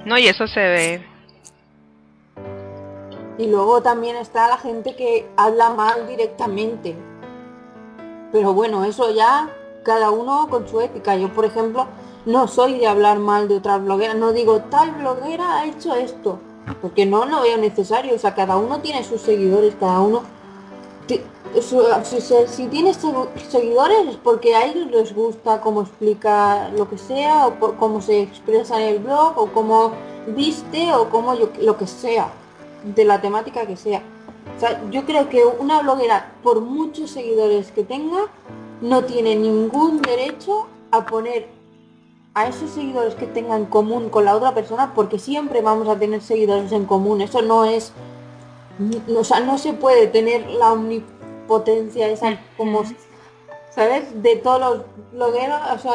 No, 0.06 0.18
y 0.18 0.28
eso 0.28 0.48
se 0.48 0.60
ve. 0.60 1.17
Y 3.38 3.48
luego 3.48 3.82
también 3.82 4.16
está 4.16 4.48
la 4.48 4.58
gente 4.58 4.96
que 4.96 5.30
habla 5.38 5.70
mal 5.70 6.08
directamente. 6.08 6.96
Pero 8.32 8.54
bueno, 8.54 8.84
eso 8.84 9.12
ya 9.12 9.50
cada 9.84 10.12
uno 10.12 10.48
con 10.50 10.68
su 10.68 10.82
ética. 10.82 11.16
Yo, 11.16 11.32
por 11.34 11.46
ejemplo, 11.46 11.88
no 12.26 12.48
soy 12.48 12.80
de 12.80 12.88
hablar 12.88 13.20
mal 13.20 13.48
de 13.48 13.58
otra 13.58 13.78
bloguera. 13.78 14.14
No 14.14 14.34
digo, 14.34 14.62
tal 14.70 14.92
bloguera 14.92 15.60
ha 15.60 15.66
hecho 15.66 15.94
esto 15.96 16.40
porque 16.82 17.06
no 17.06 17.26
lo 17.26 17.42
veo 17.42 17.58
necesario, 17.58 18.16
o 18.16 18.20
sea, 18.20 18.36
cada 18.36 18.58
uno 18.58 18.80
tiene 18.80 19.04
sus 19.04 19.22
seguidores, 19.22 19.76
cada 19.80 20.02
uno... 20.02 20.24
Si, 21.62 22.68
tienes 22.68 23.00
seguidores 23.50 24.08
es 24.10 24.16
porque 24.18 24.54
a 24.54 24.66
ellos 24.66 24.88
les 24.92 25.16
gusta 25.16 25.62
cómo 25.62 25.82
explica 25.82 26.68
lo 26.70 26.90
que 26.90 26.98
sea, 26.98 27.48
o 27.48 27.58
cómo 27.78 28.02
se 28.02 28.22
expresa 28.22 28.82
en 28.82 28.96
el 28.96 29.00
blog, 29.00 29.38
o 29.38 29.48
cómo 29.54 29.94
viste, 30.28 30.94
o 30.94 31.10
cómo 31.10 31.34
lo 31.34 31.78
que 31.78 31.88
sea, 31.88 32.30
de 32.96 33.06
la 33.06 33.22
temática 33.22 33.66
que 33.66 33.78
sea. 33.78 34.02
O 34.56 34.60
sea, 34.60 34.82
yo 34.90 35.06
creo 35.06 35.30
que 35.30 35.46
una 35.46 35.82
bloguera, 35.82 36.34
por 36.44 36.62
muchos 36.62 37.12
seguidores 37.12 37.72
que 37.72 37.84
tenga, 37.84 38.28
no 38.82 39.04
tiene 39.04 39.36
ningún 39.36 40.02
derecho 40.02 40.68
a 40.92 41.06
poner 41.06 41.48
a 42.34 42.48
esos 42.48 42.70
seguidores 42.72 43.16
que 43.16 43.26
tengan 43.26 43.62
en 43.62 43.66
común 43.66 44.10
con 44.10 44.26
la 44.26 44.36
otra 44.36 44.54
persona, 44.54 44.94
porque 44.94 45.18
siempre 45.18 45.62
vamos 45.62 45.88
a 45.88 45.98
tener 45.98 46.22
seguidores 46.22 46.72
en 46.72 46.86
común. 46.86 47.22
Eso 47.22 47.42
no 47.42 47.66
es, 47.66 47.92
o 49.16 49.24
sea, 49.24 49.40
no 49.40 49.58
se 49.58 49.74
puede 49.74 50.08
tener 50.08 50.48
la 50.48 50.74
omnipotencia 50.74 52.08
esa 52.10 52.40
como, 52.56 52.84
¿sabes? 53.72 54.22
De 54.22 54.36
todos 54.36 54.60
los 54.60 54.82
blogueros, 55.14 55.60
o 55.76 55.80
sea, 55.80 55.94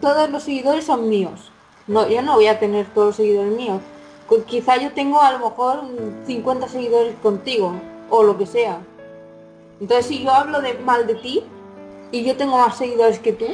todos 0.00 0.28
los 0.30 0.42
seguidores 0.42 0.84
son 0.84 1.08
míos. 1.08 1.52
No, 1.86 2.08
yo 2.08 2.20
no 2.20 2.34
voy 2.34 2.48
a 2.48 2.58
tener 2.58 2.86
todos 2.86 3.08
los 3.08 3.16
seguidores 3.16 3.52
míos. 3.52 3.80
Quizá 4.46 4.76
yo 4.76 4.92
tengo 4.92 5.20
a 5.20 5.32
lo 5.32 5.38
mejor 5.38 5.82
50 6.26 6.68
seguidores 6.68 7.14
contigo, 7.22 7.72
o 8.10 8.22
lo 8.22 8.36
que 8.36 8.46
sea. 8.46 8.80
Entonces 9.80 10.06
si 10.06 10.24
yo 10.24 10.30
hablo 10.32 10.58
mal 10.84 11.06
de 11.06 11.14
ti, 11.14 11.44
y 12.12 12.24
yo 12.24 12.36
tengo 12.36 12.56
más 12.58 12.76
seguidores 12.76 13.18
que 13.18 13.32
tú, 13.32 13.46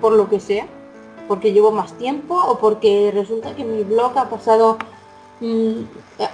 por 0.00 0.12
lo 0.12 0.28
que 0.28 0.40
sea, 0.40 0.66
porque 1.30 1.52
llevo 1.52 1.70
más 1.70 1.92
tiempo 1.92 2.34
o 2.34 2.58
porque 2.58 3.12
resulta 3.14 3.54
que 3.54 3.64
mi 3.64 3.84
blog 3.84 4.18
ha 4.18 4.28
pasado 4.28 4.78
mm, 5.38 5.82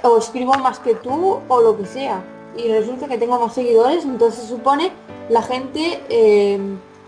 o 0.05 0.17
escribo 0.17 0.55
más 0.55 0.79
que 0.79 0.95
tú 0.95 1.41
o 1.49 1.61
lo 1.61 1.77
que 1.77 1.85
sea 1.85 2.25
y 2.57 2.73
resulta 2.73 3.07
que 3.07 3.19
tengo 3.19 3.39
más 3.39 3.53
seguidores 3.53 4.07
entonces 4.07 4.41
se 4.41 4.49
supone 4.49 4.93
la 5.29 5.43
gente 5.43 6.03
eh, 6.09 6.59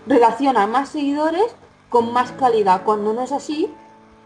relaciona 0.05 0.67
más 0.67 0.89
seguidores 0.89 1.55
con 1.89 2.13
más 2.13 2.31
calidad 2.33 2.83
cuando 2.85 3.11
no 3.11 3.23
es 3.23 3.31
así 3.31 3.73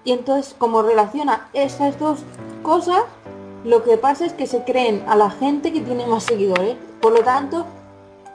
y 0.03 0.11
entonces 0.11 0.55
como 0.57 0.81
relaciona 0.81 1.49
esas 1.53 1.99
dos 1.99 2.19
cosas 2.61 3.03
lo 3.63 3.83
que 3.83 3.97
pasa 3.97 4.25
es 4.25 4.33
que 4.33 4.47
se 4.47 4.63
creen 4.63 5.03
a 5.07 5.15
la 5.15 5.29
gente 5.29 5.71
que 5.71 5.81
tiene 5.81 6.05
más 6.05 6.23
seguidores 6.23 6.75
por 7.01 7.13
lo 7.13 7.23
tanto 7.23 7.65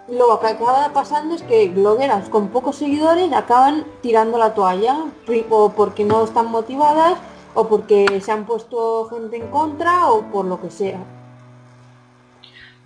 lo 0.09 0.41
que 0.41 0.47
acaba 0.47 0.91
pasando 0.95 1.35
es 1.35 1.43
que 1.43 1.69
blogueras 1.69 2.31
con 2.31 2.49
pocos 2.49 2.77
seguidores 2.77 3.31
acaban 3.33 3.85
tirando 4.01 4.39
la 4.39 4.55
toalla, 4.55 5.05
o 5.51 5.69
porque 5.71 6.05
no 6.05 6.25
están 6.25 6.51
motivadas, 6.51 7.19
o 7.55 7.69
porque 7.69 8.21
se 8.23 8.33
han 8.33 8.47
puesto 8.47 9.07
gente 9.11 9.37
en 9.37 9.49
contra, 9.49 10.11
o 10.11 10.23
por 10.23 10.47
lo 10.47 10.61
que 10.63 10.71
sea. 10.71 10.99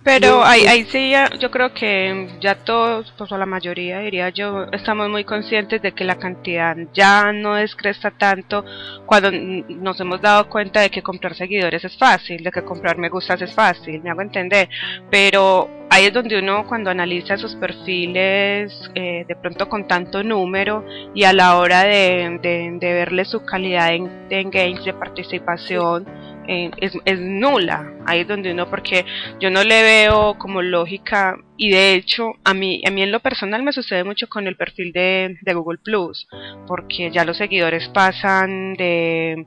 Pero 0.03 0.43
ahí, 0.43 0.65
ahí 0.65 0.83
sí, 0.85 1.13
yo 1.39 1.49
creo 1.49 1.73
que 1.73 2.27
ya 2.41 2.55
todos, 2.55 3.13
pues 3.17 3.31
la 3.31 3.45
mayoría 3.45 3.99
diría 3.99 4.29
yo, 4.29 4.65
estamos 4.73 5.09
muy 5.09 5.23
conscientes 5.23 5.81
de 5.81 5.93
que 5.93 6.03
la 6.03 6.15
cantidad 6.15 6.75
ya 6.93 7.31
no 7.31 7.55
descresta 7.55 8.11
tanto 8.11 8.65
cuando 9.05 9.31
nos 9.31 9.97
hemos 10.01 10.21
dado 10.21 10.49
cuenta 10.49 10.81
de 10.81 10.89
que 10.89 11.01
comprar 11.01 11.35
seguidores 11.35 11.85
es 11.85 11.97
fácil, 11.97 12.43
de 12.43 12.51
que 12.51 12.63
comprar 12.63 12.97
me 12.97 13.07
gustas 13.07 13.41
es 13.41 13.53
fácil, 13.53 14.01
me 14.01 14.09
hago 14.09 14.21
entender. 14.21 14.67
Pero 15.09 15.69
ahí 15.89 16.05
es 16.05 16.13
donde 16.13 16.37
uno 16.39 16.65
cuando 16.67 16.89
analiza 16.89 17.37
sus 17.37 17.55
perfiles 17.55 18.91
eh, 18.95 19.23
de 19.25 19.35
pronto 19.37 19.69
con 19.69 19.87
tanto 19.87 20.21
número 20.21 20.83
y 21.13 21.23
a 21.23 21.31
la 21.31 21.57
hora 21.57 21.83
de, 21.83 22.39
de, 22.41 22.93
verle 22.93 23.23
su 23.23 23.45
calidad 23.45 23.93
en, 23.93 24.27
de 24.27 24.41
engage, 24.41 24.83
de 24.83 24.93
participación, 24.93 26.05
es, 26.47 27.19
nula. 27.19 27.93
Ahí 28.05 28.21
es 28.21 28.27
donde 28.27 28.51
uno, 28.51 28.69
porque 28.69 29.05
yo 29.39 29.49
no 29.49 29.63
le 29.63 29.83
veo 29.83 30.37
como 30.37 30.61
lógica 30.61 31.37
y 31.57 31.69
de 31.69 31.93
hecho 31.93 32.33
a 32.43 32.53
mí, 32.53 32.81
a 32.85 32.91
mí 32.91 33.01
en 33.01 33.11
lo 33.11 33.19
personal 33.19 33.63
me 33.63 33.73
sucede 33.73 34.03
mucho 34.03 34.27
con 34.27 34.47
el 34.47 34.55
perfil 34.55 34.91
de, 34.91 35.37
de 35.41 35.53
Google 35.53 35.79
Plus, 35.83 36.27
porque 36.67 37.11
ya 37.11 37.25
los 37.25 37.37
seguidores 37.37 37.87
pasan 37.89 38.73
de 38.73 39.45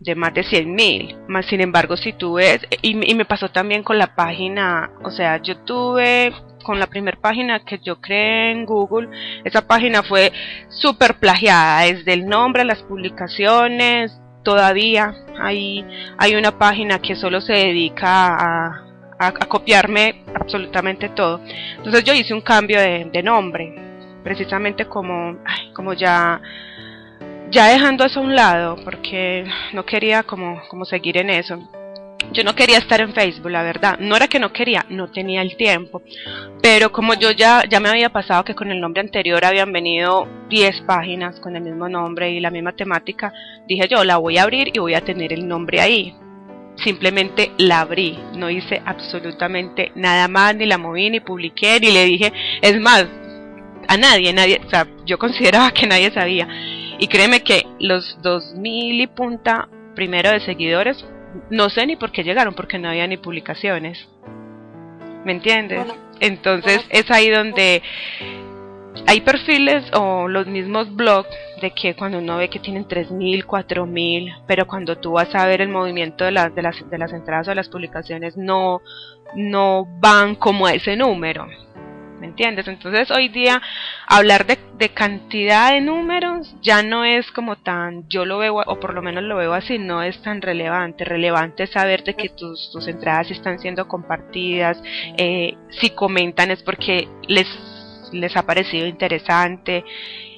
de 0.00 0.14
más 0.14 0.32
de 0.34 0.44
100 0.44 0.74
mil. 0.74 1.16
Más 1.28 1.46
sin 1.46 1.60
embargo, 1.60 1.96
si 1.96 2.12
tú 2.12 2.34
ves, 2.34 2.60
y, 2.82 3.10
y, 3.10 3.14
me 3.14 3.24
pasó 3.24 3.48
también 3.50 3.82
con 3.82 3.98
la 3.98 4.14
página, 4.14 4.90
o 5.02 5.10
sea, 5.10 5.42
yo 5.42 5.58
tuve 5.58 6.32
con 6.62 6.78
la 6.78 6.86
primera 6.86 7.18
página 7.20 7.64
que 7.64 7.78
yo 7.78 8.00
creé 8.00 8.50
en 8.52 8.66
Google, 8.66 9.08
esa 9.44 9.66
página 9.66 10.02
fue 10.02 10.32
súper 10.68 11.14
plagiada, 11.14 11.82
desde 11.82 12.12
el 12.12 12.26
nombre, 12.26 12.64
las 12.64 12.82
publicaciones, 12.82 14.20
todavía 14.42 15.14
hay, 15.40 15.84
hay 16.16 16.34
una 16.34 16.58
página 16.58 16.98
que 16.98 17.16
solo 17.16 17.40
se 17.40 17.52
dedica 17.52 18.36
a, 18.36 18.88
a, 19.18 19.32
copiarme 19.32 20.24
absolutamente 20.34 21.10
todo. 21.10 21.40
Entonces 21.76 22.04
yo 22.04 22.14
hice 22.14 22.34
un 22.34 22.40
cambio 22.40 22.80
de, 22.80 23.22
nombre, 23.22 23.74
precisamente 24.22 24.86
como, 24.86 25.38
como 25.74 25.92
ya, 25.92 26.40
ya 27.50 27.66
dejando 27.66 28.04
eso 28.04 28.20
a 28.20 28.22
un 28.22 28.34
lado, 28.34 28.76
porque 28.84 29.44
no 29.72 29.84
quería 29.84 30.22
como, 30.22 30.62
como 30.68 30.84
seguir 30.84 31.18
en 31.18 31.30
eso. 31.30 31.68
Yo 32.32 32.44
no 32.44 32.54
quería 32.54 32.78
estar 32.78 33.00
en 33.00 33.14
Facebook, 33.14 33.50
la 33.50 33.62
verdad. 33.62 33.98
No 34.00 34.16
era 34.16 34.28
que 34.28 34.38
no 34.38 34.52
quería, 34.52 34.84
no 34.90 35.10
tenía 35.10 35.40
el 35.40 35.56
tiempo. 35.56 36.02
Pero 36.60 36.92
como 36.92 37.14
yo 37.14 37.30
ya, 37.30 37.62
ya 37.68 37.80
me 37.80 37.88
había 37.88 38.10
pasado 38.10 38.44
que 38.44 38.54
con 38.54 38.70
el 38.70 38.80
nombre 38.80 39.00
anterior 39.00 39.44
habían 39.44 39.72
venido 39.72 40.28
10 40.50 40.82
páginas 40.82 41.40
con 41.40 41.56
el 41.56 41.62
mismo 41.62 41.88
nombre 41.88 42.30
y 42.30 42.40
la 42.40 42.50
misma 42.50 42.72
temática, 42.72 43.32
dije 43.66 43.88
yo, 43.88 44.04
la 44.04 44.18
voy 44.18 44.38
a 44.38 44.42
abrir 44.42 44.70
y 44.74 44.78
voy 44.78 44.94
a 44.94 45.00
tener 45.00 45.32
el 45.32 45.48
nombre 45.48 45.80
ahí. 45.80 46.14
Simplemente 46.84 47.52
la 47.58 47.80
abrí, 47.80 48.18
no 48.36 48.50
hice 48.50 48.80
absolutamente 48.84 49.90
nada 49.96 50.28
más, 50.28 50.54
ni 50.54 50.66
la 50.66 50.78
moví, 50.78 51.10
ni 51.10 51.20
publiqué, 51.20 51.80
ni 51.80 51.90
le 51.90 52.04
dije, 52.04 52.32
es 52.62 52.78
más, 52.78 53.06
a 53.88 53.96
nadie, 53.96 54.32
nadie, 54.32 54.60
o 54.64 54.70
sea, 54.70 54.86
yo 55.04 55.18
consideraba 55.18 55.72
que 55.72 55.86
nadie 55.86 56.12
sabía. 56.12 56.46
Y 57.00 57.08
créeme 57.08 57.42
que 57.42 57.64
los 57.80 58.18
2000 58.22 59.00
y 59.00 59.06
punta 59.06 59.68
primero 59.94 60.30
de 60.30 60.40
seguidores 60.40 61.04
no 61.50 61.70
sé 61.70 61.86
ni 61.86 61.96
por 61.96 62.12
qué 62.12 62.24
llegaron, 62.24 62.54
porque 62.54 62.78
no 62.78 62.88
había 62.88 63.06
ni 63.06 63.16
publicaciones. 63.16 64.08
¿Me 65.24 65.32
entiendes? 65.32 65.86
Entonces 66.20 66.84
es 66.90 67.10
ahí 67.10 67.30
donde 67.30 67.82
hay 69.06 69.20
perfiles 69.20 69.84
o 69.94 70.28
los 70.28 70.46
mismos 70.46 70.94
blogs 70.94 71.28
de 71.60 71.70
que 71.70 71.94
cuando 71.94 72.18
uno 72.18 72.36
ve 72.36 72.48
que 72.48 72.58
tienen 72.58 72.86
3.000, 72.86 73.44
4.000, 73.44 74.42
pero 74.46 74.66
cuando 74.66 74.96
tú 74.96 75.12
vas 75.12 75.34
a 75.34 75.46
ver 75.46 75.60
el 75.60 75.68
movimiento 75.68 76.24
de, 76.24 76.32
las 76.32 76.54
de, 76.54 76.62
las, 76.62 76.88
de 76.88 76.98
las 76.98 77.12
entradas 77.12 77.48
o 77.48 77.54
las 77.54 77.68
publicaciones 77.68 78.36
no, 78.36 78.80
no 79.34 79.86
van 80.00 80.34
como 80.34 80.66
a 80.66 80.74
ese 80.74 80.96
número. 80.96 81.46
¿Me 82.18 82.26
entiendes? 82.26 82.68
Entonces 82.68 83.10
hoy 83.10 83.28
día 83.28 83.60
hablar 84.06 84.46
de, 84.46 84.58
cantidad 84.90 85.72
de 85.72 85.80
números 85.80 86.54
ya 86.62 86.82
no 86.82 87.04
es 87.04 87.30
como 87.32 87.56
tan, 87.56 88.08
yo 88.08 88.24
lo 88.24 88.38
veo, 88.38 88.56
o 88.56 88.80
por 88.80 88.94
lo 88.94 89.02
menos 89.02 89.22
lo 89.24 89.36
veo 89.36 89.54
así, 89.54 89.78
no 89.78 90.02
es 90.02 90.20
tan 90.22 90.42
relevante. 90.42 91.04
Relevante 91.04 91.64
es 91.64 91.70
saber 91.70 92.04
de 92.04 92.14
que 92.14 92.28
tus, 92.28 92.70
tus 92.72 92.86
entradas 92.88 93.30
están 93.30 93.58
siendo 93.58 93.88
compartidas, 93.88 94.80
eh, 95.16 95.56
si 95.80 95.90
comentan 95.90 96.50
es 96.50 96.62
porque 96.62 97.08
les, 97.26 97.48
les 98.12 98.36
ha 98.36 98.42
parecido 98.42 98.86
interesante. 98.86 99.84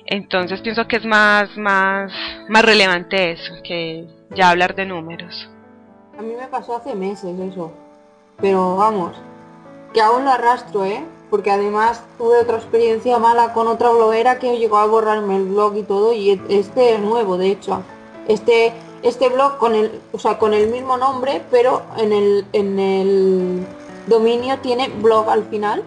Entonces 0.07 0.61
pienso 0.61 0.89
que 0.89 0.97
es 0.97 1.05
más, 1.05 1.57
más, 1.57 2.13
más 2.49 2.65
relevante 2.65 3.33
eso, 3.33 3.55
que 3.63 4.07
ya 4.31 4.51
hablar 4.51 4.75
de 4.75 4.87
números. 4.87 5.49
A 6.19 6.23
mí 6.23 6.35
me 6.39 6.49
pasó 6.49 6.77
hace 6.77 6.95
meses 6.95 7.39
eso, 7.39 7.73
pero 8.41 8.77
vamos, 8.77 9.17
que 9.95 10.01
aún 10.01 10.25
lo 10.25 10.31
arrastro, 10.31 10.85
¿eh? 10.85 11.03
Porque 11.31 11.51
además 11.51 12.03
tuve 12.19 12.39
otra 12.39 12.57
experiencia 12.57 13.19
mala 13.19 13.53
con 13.53 13.69
otra 13.69 13.91
bloguera 13.91 14.39
que 14.39 14.59
llegó 14.59 14.79
a 14.79 14.87
borrarme 14.87 15.37
el 15.37 15.45
blog 15.45 15.77
y 15.77 15.83
todo, 15.83 16.13
y 16.13 16.41
este 16.49 16.95
es 16.95 17.01
nuevo, 17.01 17.39
de 17.39 17.53
hecho. 17.53 17.83
Este, 18.27 18.73
este 19.03 19.29
blog 19.29 19.59
con 19.59 19.75
el, 19.75 20.01
o 20.13 20.19
sea, 20.19 20.39
con 20.39 20.55
el 20.55 20.69
mismo 20.69 20.97
nombre, 20.97 21.43
pero 21.51 21.83
en 21.97 22.13
el, 22.13 22.45
en 22.53 22.79
el 22.79 23.67
dominio 24.07 24.59
tiene 24.59 24.89
blog 24.89 25.31
al 25.31 25.45
final. 25.45 25.85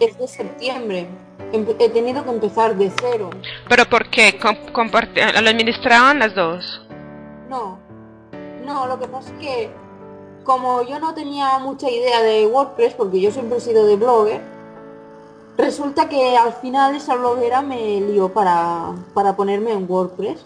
Es 0.00 0.18
de 0.18 0.28
septiembre. 0.28 1.08
He 1.52 1.88
tenido 1.88 2.22
que 2.24 2.30
empezar 2.30 2.76
de 2.76 2.92
cero. 3.00 3.30
¿Pero 3.68 3.84
por 3.86 4.08
qué? 4.10 4.38
¿Lo 4.42 5.48
administraban 5.48 6.18
las 6.18 6.34
dos? 6.34 6.82
No. 7.48 7.78
No, 8.64 8.86
lo 8.86 9.00
que 9.00 9.08
pasa 9.08 9.32
es 9.32 9.40
que 9.40 9.70
como 10.44 10.82
yo 10.82 10.98
no 10.98 11.14
tenía 11.14 11.58
mucha 11.58 11.90
idea 11.90 12.22
de 12.22 12.46
WordPress, 12.46 12.94
porque 12.94 13.20
yo 13.20 13.30
siempre 13.30 13.58
he 13.58 13.60
sido 13.60 13.86
de 13.86 13.96
blogger, 13.96 14.40
resulta 15.56 16.08
que 16.08 16.36
al 16.36 16.52
final 16.54 16.94
esa 16.94 17.16
bloguera 17.16 17.62
me 17.62 18.00
lió 18.00 18.30
para, 18.30 18.94
para 19.14 19.36
ponerme 19.36 19.72
en 19.72 19.90
WordPress. 19.90 20.44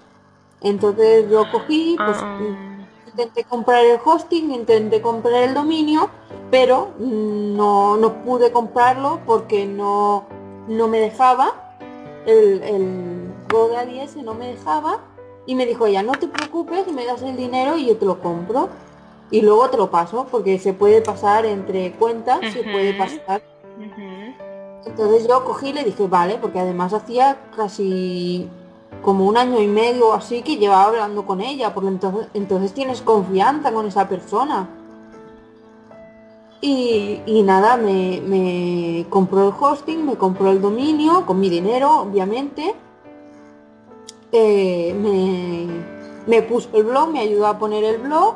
Entonces 0.61 1.31
yo 1.31 1.45
cogí, 1.53 1.97
pues 1.97 2.17
ah. 2.21 2.39
intenté 3.07 3.45
comprar 3.45 3.85
el 3.85 3.99
hosting, 4.03 4.51
intenté 4.51 5.03
comprar 5.03 5.43
el 5.43 5.55
dominio, 5.55 6.11
pero 6.51 6.91
no, 6.99 7.97
no 7.97 8.25
pude 8.25 8.51
comprarlo 8.51 9.21
porque 9.27 9.67
no, 9.67 10.25
no 10.69 10.89
me 10.89 11.01
dejaba, 11.01 11.77
el, 12.27 12.63
el 12.63 13.35
GoDaddy 13.51 14.23
no 14.23 14.35
me 14.35 14.49
dejaba 14.49 15.01
y 15.47 15.55
me 15.55 15.67
dijo 15.67 15.87
ella, 15.87 16.03
no 16.03 16.13
te 16.13 16.27
preocupes, 16.27 16.91
me 16.93 17.05
das 17.05 17.23
el 17.23 17.37
dinero 17.37 17.77
y 17.77 17.87
yo 17.87 17.97
te 17.99 18.07
lo 18.07 18.21
compro 18.21 18.71
y 19.31 19.41
luego 19.41 19.69
te 19.71 19.77
lo 19.77 19.91
paso 19.91 20.27
porque 20.31 20.59
se 20.59 20.73
puede 20.73 21.01
pasar 21.01 21.47
entre 21.47 21.93
cuentas, 21.93 22.41
se 22.53 22.63
puede 22.63 22.95
pasar. 22.95 23.43
Entonces 24.87 25.27
yo 25.27 25.45
cogí 25.45 25.69
y 25.69 25.73
le 25.73 25.85
dije, 25.85 26.07
vale, 26.07 26.39
porque 26.41 26.61
además 26.61 26.93
hacía 26.93 27.39
casi 27.57 28.49
como 29.03 29.27
un 29.27 29.37
año 29.37 29.61
y 29.61 29.67
medio 29.67 30.09
o 30.09 30.13
así 30.13 30.43
que 30.43 30.57
llevaba 30.57 30.85
hablando 30.85 31.25
con 31.27 31.41
ella, 31.41 31.73
porque 31.75 31.89
entonces, 31.89 32.29
entonces 32.35 32.73
tienes 32.75 33.01
confianza 33.01 33.73
con 33.73 33.87
esa 33.87 34.09
persona. 34.09 34.69
Y, 36.61 37.43
nada, 37.45 37.77
me, 37.77 38.23
me, 38.23 39.05
compró 39.11 39.49
el 39.49 39.55
hosting, 39.59 40.07
me 40.07 40.17
compró 40.17 40.51
el 40.51 40.63
dominio, 40.63 41.27
con 41.27 41.39
mi 41.39 41.51
dinero, 41.51 42.01
obviamente. 42.01 42.75
Eh, 44.33 44.95
me, 44.95 45.67
me 46.27 46.41
puso 46.43 46.71
el 46.73 46.85
blog, 46.85 47.11
me 47.11 47.21
ayudó 47.21 47.49
a 47.49 47.59
poner 47.59 47.85
el 47.85 47.99
blog 47.99 48.35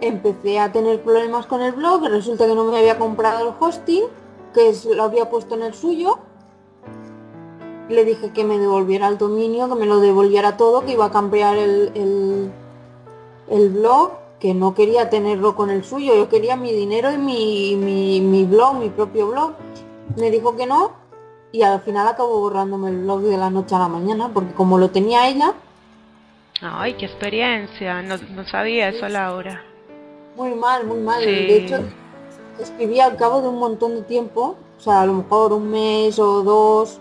empecé 0.00 0.58
a 0.58 0.72
tener 0.72 1.00
problemas 1.02 1.46
con 1.46 1.60
el 1.60 1.72
blog, 1.72 2.06
resulta 2.08 2.46
que 2.46 2.54
no 2.54 2.64
me 2.64 2.78
había 2.78 2.98
comprado 2.98 3.48
el 3.48 3.54
hosting, 3.58 4.04
que 4.54 4.72
lo 4.94 5.02
había 5.02 5.30
puesto 5.30 5.54
en 5.54 5.62
el 5.62 5.74
suyo. 5.74 6.18
Le 7.88 8.04
dije 8.04 8.32
que 8.32 8.44
me 8.44 8.58
devolviera 8.58 9.08
el 9.08 9.18
dominio, 9.18 9.68
que 9.68 9.74
me 9.74 9.86
lo 9.86 10.00
devolviera 10.00 10.56
todo, 10.56 10.84
que 10.84 10.92
iba 10.92 11.06
a 11.06 11.10
cambiar 11.10 11.56
el, 11.56 12.50
el, 13.48 13.68
blog, 13.70 14.12
que 14.40 14.54
no 14.54 14.74
quería 14.74 15.08
tenerlo 15.08 15.56
con 15.56 15.70
el 15.70 15.84
suyo, 15.84 16.14
yo 16.14 16.28
quería 16.28 16.54
mi 16.54 16.72
dinero 16.72 17.10
y 17.10 17.16
mi, 17.16 17.76
mi, 17.76 18.20
mi 18.20 18.44
blog, 18.44 18.76
mi 18.76 18.90
propio 18.90 19.28
blog. 19.28 19.52
Me 20.16 20.30
dijo 20.30 20.54
que 20.56 20.66
no 20.66 20.92
y 21.50 21.62
al 21.62 21.80
final 21.80 22.06
acabó 22.06 22.40
borrándome 22.40 22.90
el 22.90 22.98
blog 22.98 23.22
de 23.22 23.36
la 23.36 23.50
noche 23.50 23.74
a 23.74 23.78
la 23.78 23.88
mañana, 23.88 24.30
porque 24.32 24.52
como 24.52 24.78
lo 24.78 24.90
tenía 24.90 25.28
ella... 25.28 25.54
Ay, 26.60 26.94
qué 26.94 27.06
experiencia, 27.06 28.02
no, 28.02 28.16
no 28.16 28.44
sabía 28.44 28.88
eso 28.88 29.08
Laura. 29.08 29.62
Muy 30.38 30.54
mal, 30.54 30.86
muy 30.86 31.00
mal. 31.00 31.20
De 31.24 31.56
hecho, 31.56 31.80
escribí 32.60 33.00
al 33.00 33.16
cabo 33.16 33.42
de 33.42 33.48
un 33.48 33.58
montón 33.58 33.96
de 33.96 34.02
tiempo, 34.02 34.54
o 34.78 34.80
sea, 34.80 35.02
a 35.02 35.06
lo 35.06 35.14
mejor 35.14 35.52
un 35.52 35.68
mes 35.68 36.16
o 36.20 36.44
dos, 36.44 37.00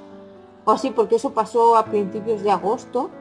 o 0.66 0.72
así, 0.72 0.90
porque 0.90 1.18
eso 1.18 1.30
pasó 1.30 1.76
a 1.78 1.86
principios 1.86 2.42
de 2.42 2.50
agosto. 2.50 3.12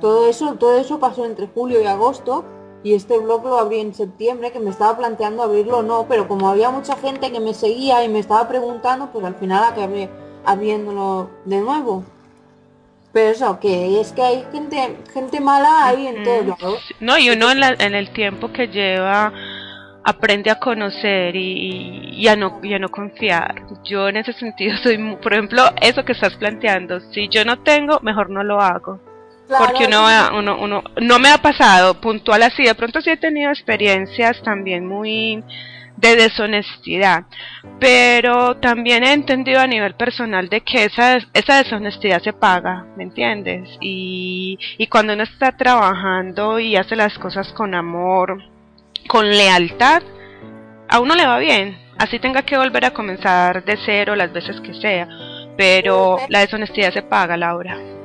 Todo 0.00 0.26
eso, 0.26 0.54
todo 0.54 0.78
eso 0.78 0.98
pasó 0.98 1.26
entre 1.26 1.48
julio 1.48 1.82
y 1.82 1.84
agosto, 1.84 2.44
y 2.82 2.94
este 2.94 3.18
blog 3.18 3.44
lo 3.44 3.58
abrí 3.58 3.80
en 3.80 3.92
septiembre, 3.92 4.52
que 4.52 4.58
me 4.58 4.70
estaba 4.70 4.96
planteando 4.96 5.42
abrirlo 5.42 5.80
o 5.80 5.82
no, 5.82 6.06
pero 6.08 6.26
como 6.26 6.48
había 6.48 6.70
mucha 6.70 6.96
gente 6.96 7.30
que 7.30 7.40
me 7.40 7.52
seguía 7.52 8.02
y 8.02 8.08
me 8.08 8.20
estaba 8.20 8.48
preguntando, 8.48 9.10
pues 9.12 9.22
al 9.26 9.34
final 9.34 9.64
acabé 9.64 10.08
abriéndolo 10.46 11.28
de 11.44 11.60
nuevo. 11.60 12.04
Pero 13.12 13.30
eso, 13.30 13.58
que 13.58 14.00
es 14.00 14.12
que 14.12 14.22
hay 14.22 14.44
gente 14.52 14.96
gente 15.12 15.40
mala 15.40 15.86
ahí 15.86 16.06
en 16.06 16.22
todos 16.22 16.46
lados. 16.46 16.94
No, 17.00 17.18
y 17.18 17.30
uno 17.30 17.50
en, 17.50 17.62
en, 17.62 17.94
el 17.94 18.10
tiempo 18.12 18.52
que 18.52 18.68
lleva 18.68 19.32
aprende 20.04 20.50
a 20.50 20.58
conocer 20.60 21.34
y, 21.34 22.12
y, 22.14 22.28
a 22.28 22.36
no, 22.36 22.60
y 22.62 22.72
a 22.74 22.78
no 22.78 22.88
confiar. 22.88 23.62
Yo 23.84 24.08
en 24.08 24.16
ese 24.16 24.32
sentido 24.32 24.76
soy, 24.82 24.98
por 25.16 25.32
ejemplo, 25.32 25.64
eso 25.80 26.04
que 26.04 26.12
estás 26.12 26.36
planteando, 26.36 27.00
si 27.12 27.28
yo 27.28 27.44
no 27.44 27.60
tengo, 27.62 27.98
mejor 28.00 28.30
no 28.30 28.44
lo 28.44 28.60
hago. 28.60 29.00
Porque 29.58 29.86
uno, 29.86 30.06
uno, 30.38 30.58
uno, 30.60 30.84
no 31.00 31.18
me 31.18 31.30
ha 31.30 31.38
pasado 31.38 32.00
puntual 32.00 32.42
así, 32.42 32.64
de 32.64 32.74
pronto 32.74 33.00
sí 33.00 33.10
he 33.10 33.16
tenido 33.16 33.50
experiencias 33.50 34.40
también 34.42 34.86
muy 34.86 35.42
de 35.96 36.16
deshonestidad, 36.16 37.24
pero 37.78 38.56
también 38.56 39.04
he 39.04 39.12
entendido 39.12 39.60
a 39.60 39.66
nivel 39.66 39.94
personal 39.94 40.48
de 40.48 40.62
que 40.62 40.84
esa, 40.84 41.18
esa 41.34 41.62
deshonestidad 41.62 42.22
se 42.22 42.32
paga, 42.32 42.86
¿me 42.96 43.04
entiendes? 43.04 43.68
Y, 43.80 44.58
y 44.78 44.86
cuando 44.86 45.12
uno 45.12 45.24
está 45.24 45.52
trabajando 45.52 46.58
y 46.58 46.76
hace 46.76 46.96
las 46.96 47.18
cosas 47.18 47.52
con 47.52 47.74
amor, 47.74 48.42
con 49.08 49.28
lealtad, 49.28 50.02
a 50.88 51.00
uno 51.00 51.14
le 51.14 51.26
va 51.26 51.38
bien, 51.38 51.78
así 51.98 52.18
tenga 52.18 52.42
que 52.42 52.56
volver 52.56 52.86
a 52.86 52.94
comenzar 52.94 53.64
de 53.64 53.76
cero 53.84 54.16
las 54.16 54.32
veces 54.32 54.60
que 54.60 54.74
sea, 54.74 55.06
pero 55.56 56.18
la 56.28 56.40
deshonestidad 56.40 56.92
se 56.92 57.02
paga, 57.02 57.36
Laura. 57.36 57.99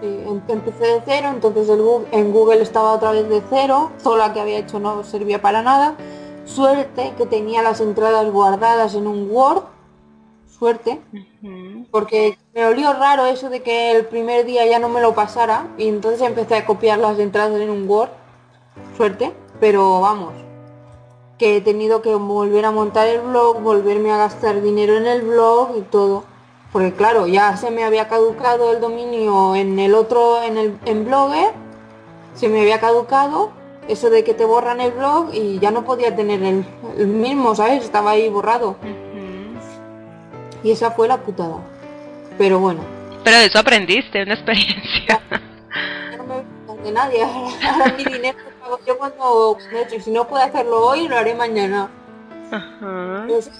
Sí, 0.00 0.06
em, 0.06 0.42
empecé 0.48 0.84
de 0.86 1.02
cero, 1.04 1.28
entonces 1.32 1.68
el 1.68 1.80
en 2.12 2.32
Google 2.32 2.62
estaba 2.62 2.92
otra 2.92 3.12
vez 3.12 3.28
de 3.28 3.42
cero, 3.48 3.90
lo 4.04 4.32
que 4.32 4.40
había 4.40 4.58
hecho 4.58 4.78
no 4.78 5.02
servía 5.04 5.40
para 5.40 5.62
nada 5.62 5.96
Suerte 6.46 7.12
que 7.18 7.26
tenía 7.26 7.60
las 7.60 7.80
entradas 7.80 8.30
guardadas 8.30 8.94
en 8.94 9.06
un 9.08 9.28
Word. 9.30 9.64
Suerte. 10.58 11.00
Porque 11.90 12.38
me 12.54 12.64
olió 12.64 12.92
raro 12.94 13.26
eso 13.26 13.50
de 13.50 13.62
que 13.62 13.90
el 13.90 14.06
primer 14.06 14.46
día 14.46 14.64
ya 14.64 14.78
no 14.78 14.88
me 14.88 15.00
lo 15.00 15.14
pasara. 15.14 15.66
Y 15.76 15.88
entonces 15.88 16.22
empecé 16.22 16.54
a 16.56 16.64
copiar 16.64 16.98
las 16.98 17.18
entradas 17.18 17.60
en 17.60 17.68
un 17.68 17.88
Word. 17.88 18.10
Suerte. 18.96 19.34
Pero 19.60 20.00
vamos. 20.00 20.34
Que 21.36 21.56
he 21.56 21.60
tenido 21.60 22.00
que 22.00 22.14
volver 22.14 22.64
a 22.64 22.70
montar 22.70 23.08
el 23.08 23.20
blog, 23.20 23.60
volverme 23.60 24.12
a 24.12 24.16
gastar 24.16 24.62
dinero 24.62 24.96
en 24.96 25.06
el 25.06 25.22
blog 25.22 25.76
y 25.76 25.82
todo. 25.82 26.24
Porque 26.76 26.92
claro, 26.92 27.26
ya 27.26 27.56
se 27.56 27.70
me 27.70 27.84
había 27.84 28.06
caducado 28.06 28.70
el 28.70 28.82
dominio 28.82 29.56
en 29.56 29.78
el 29.78 29.94
otro, 29.94 30.42
en 30.42 30.58
el 30.58 30.78
en 30.84 31.06
Blogger. 31.06 31.48
Se 32.34 32.50
me 32.50 32.60
había 32.60 32.80
caducado 32.80 33.50
eso 33.88 34.10
de 34.10 34.24
que 34.24 34.34
te 34.34 34.44
borran 34.44 34.82
el 34.82 34.92
blog 34.92 35.30
y 35.32 35.58
ya 35.58 35.70
no 35.70 35.86
podía 35.86 36.14
tener 36.14 36.42
el, 36.42 36.66
mismo, 37.06 37.54
¿sabes? 37.54 37.82
Estaba 37.82 38.10
ahí 38.10 38.28
borrado. 38.28 38.76
Y 40.62 40.70
esa 40.70 40.90
fue 40.90 41.08
la 41.08 41.16
putada. 41.16 41.56
Pero 42.36 42.58
bueno. 42.58 42.82
Pero 43.24 43.38
de 43.38 43.46
eso 43.46 43.58
aprendiste, 43.58 44.22
una 44.24 44.34
experiencia. 44.34 45.22
No 46.18 46.24
me 46.24 46.82
de 46.82 46.92
nadie. 46.92 47.22
Ahora 47.72 47.94
mi 47.96 48.04
dinero 48.04 48.36
pago 48.60 48.80
yo 48.86 48.98
cuando 48.98 49.56
Si 49.98 50.10
no 50.10 50.28
puedo 50.28 50.44
hacerlo 50.44 50.88
hoy, 50.88 51.08
lo 51.08 51.16
haré 51.16 51.34
mañana. 51.34 51.88
Es, 53.30 53.50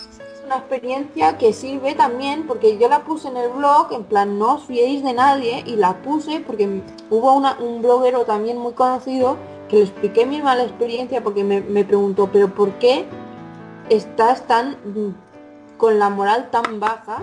una 0.47 0.59
experiencia 0.59 1.39
que 1.39 1.53
sirve 1.53 1.95
también 1.95 2.47
porque 2.47 2.79
yo 2.79 2.89
la 2.89 3.03
puse 3.03 3.27
en 3.29 3.37
el 3.37 3.51
blog, 3.51 3.93
en 3.93 4.05
plan 4.05 4.39
no 4.39 4.55
os 4.55 4.65
fiéis 4.65 5.03
de 5.03 5.13
nadie, 5.13 5.65
y 5.67 5.75
la 5.75 6.01
puse 6.03 6.41
porque 6.41 6.83
hubo 7.11 7.33
una, 7.33 7.59
un 7.59 7.83
bloguero 7.83 8.25
también 8.25 8.57
muy 8.57 8.73
conocido 8.73 9.37
que 9.69 9.77
le 9.77 9.83
expliqué 9.83 10.25
mi 10.25 10.41
mala 10.41 10.63
experiencia 10.63 11.23
porque 11.23 11.43
me, 11.43 11.85
preguntó, 11.85 12.31
pero 12.33 12.55
¿por 12.55 12.71
qué 12.75 13.07
estás 13.91 14.47
tan 14.47 14.77
mm, 14.85 15.15
con 15.77 15.99
la 15.99 16.11
moral 16.11 16.49
tan 16.51 16.79
baja 16.79 17.23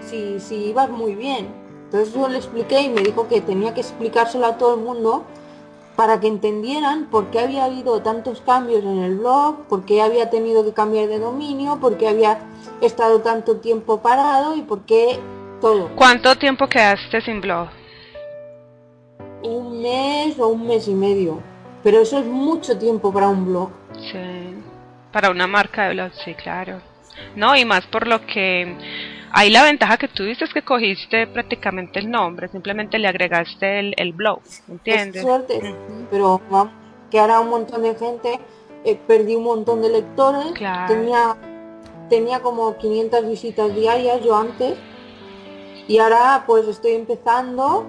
si, 0.00 0.40
si 0.40 0.56
ibas 0.70 0.90
muy 0.90 1.14
bien? 1.14 1.46
Entonces 1.84 2.12
yo 2.12 2.26
le 2.26 2.38
expliqué 2.38 2.80
y 2.82 2.88
me 2.88 3.02
dijo 3.02 3.28
que 3.28 3.40
tenía 3.40 3.72
que 3.72 3.82
explicárselo 3.82 4.46
a 4.46 4.58
todo 4.58 4.74
el 4.74 4.80
mundo 4.80 5.22
para 5.96 6.20
que 6.20 6.26
entendieran 6.26 7.06
por 7.06 7.26
qué 7.30 7.40
había 7.40 7.64
habido 7.64 8.00
tantos 8.02 8.40
cambios 8.40 8.82
en 8.82 8.98
el 9.02 9.18
blog, 9.18 9.66
por 9.68 9.84
qué 9.84 10.02
había 10.02 10.30
tenido 10.30 10.64
que 10.64 10.72
cambiar 10.72 11.08
de 11.08 11.18
dominio, 11.18 11.78
por 11.80 11.98
qué 11.98 12.08
había 12.08 12.38
estado 12.80 13.20
tanto 13.20 13.56
tiempo 13.56 14.00
parado 14.00 14.56
y 14.56 14.62
por 14.62 14.82
qué 14.82 15.18
todo. 15.60 15.90
¿Cuánto 15.94 16.36
tiempo 16.36 16.68
quedaste 16.68 17.20
sin 17.20 17.40
blog? 17.40 17.68
Un 19.42 19.82
mes 19.82 20.38
o 20.38 20.48
un 20.48 20.66
mes 20.66 20.88
y 20.88 20.94
medio. 20.94 21.40
Pero 21.82 22.00
eso 22.00 22.18
es 22.18 22.26
mucho 22.26 22.78
tiempo 22.78 23.12
para 23.12 23.28
un 23.28 23.44
blog. 23.44 23.70
Sí, 24.10 24.54
para 25.12 25.30
una 25.30 25.46
marca 25.46 25.88
de 25.88 25.94
blog, 25.94 26.12
sí, 26.24 26.34
claro. 26.34 26.80
No, 27.36 27.56
y 27.56 27.64
más 27.64 27.84
por 27.86 28.06
lo 28.06 28.24
que 28.24 28.76
ahí 29.32 29.50
la 29.50 29.64
ventaja 29.64 29.96
que 29.96 30.08
tú 30.08 30.24
dices 30.24 30.48
es 30.48 30.54
que 30.54 30.62
cogiste 30.62 31.26
prácticamente 31.26 31.98
el 31.98 32.10
nombre, 32.10 32.48
simplemente 32.48 32.98
le 32.98 33.08
agregaste 33.08 33.78
el, 33.78 33.94
el 33.96 34.12
blog, 34.12 34.40
¿entiendes? 34.68 35.22
suerte, 35.22 35.74
pero 36.10 36.40
vamos, 36.50 36.72
que 37.10 37.18
ahora 37.18 37.40
un 37.40 37.50
montón 37.50 37.82
de 37.82 37.94
gente, 37.94 38.40
eh, 38.84 38.98
perdí 39.06 39.34
un 39.34 39.44
montón 39.44 39.82
de 39.82 39.90
lectores, 39.90 40.52
tenía, 40.86 41.36
tenía 42.08 42.40
como 42.40 42.76
500 42.76 43.28
visitas 43.28 43.74
diarias 43.74 44.22
yo 44.22 44.36
antes, 44.36 44.74
y 45.88 45.98
ahora 45.98 46.44
pues 46.46 46.68
estoy 46.68 46.92
empezando, 46.92 47.86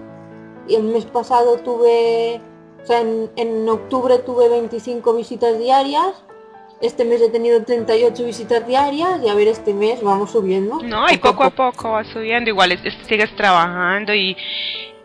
y 0.67 0.75
el 0.75 0.83
mes 0.83 1.05
pasado 1.05 1.57
tuve, 1.57 2.41
o 2.83 2.85
sea, 2.85 3.01
en, 3.01 3.29
en 3.35 3.67
octubre 3.69 4.17
tuve 4.19 4.49
25 4.49 5.13
visitas 5.13 5.57
diarias, 5.59 6.23
este 6.81 7.05
mes 7.05 7.21
he 7.21 7.29
tenido 7.29 7.63
38 7.63 8.23
visitas 8.25 8.67
diarias 8.67 9.21
y 9.23 9.29
a 9.29 9.35
ver 9.35 9.47
este 9.47 9.73
mes 9.73 10.01
vamos 10.01 10.31
subiendo. 10.31 10.79
No, 10.81 11.05
y 11.09 11.17
poco 11.17 11.43
a 11.43 11.49
poco 11.49 11.91
va 11.91 12.03
subiendo, 12.03 12.49
igual 12.49 12.77
sigues 13.07 13.35
trabajando 13.35 14.13
y 14.13 14.35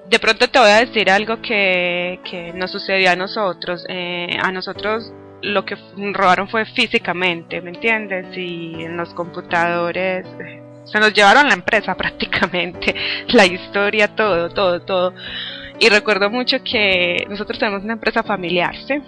de 0.09 0.19
pronto 0.19 0.49
te 0.49 0.59
voy 0.59 0.71
a 0.71 0.85
decir 0.85 1.11
algo 1.11 1.41
que, 1.43 2.21
que 2.29 2.53
nos 2.55 2.71
sucedió 2.71 3.11
a 3.11 3.17
nosotros. 3.17 3.85
Eh, 3.89 4.37
a 4.43 4.51
nosotros 4.51 5.13
lo 5.43 5.65
que 5.65 5.77
robaron 6.13 6.49
fue 6.49 6.65
físicamente, 6.67 7.61
¿me 7.61 7.71
entiendes? 7.71 8.27
Y 8.37 8.83
en 8.83 8.97
los 8.97 9.13
computadores 9.15 10.27
se 10.85 10.99
nos 10.99 11.13
llevaron 11.13 11.49
la 11.49 11.55
empresa 11.55 11.95
prácticamente, 11.97 12.95
la 13.29 13.47
historia, 13.47 14.15
todo, 14.15 14.49
todo, 14.51 14.81
todo. 14.81 15.15
Y 15.81 15.89
recuerdo 15.89 16.29
mucho 16.29 16.57
que 16.65 17.25
nosotros 17.29 17.59
tenemos 17.59 17.85
una 17.85 17.93
empresa 17.93 18.23
familiar, 18.25 18.75
¿sí? 18.87 19.01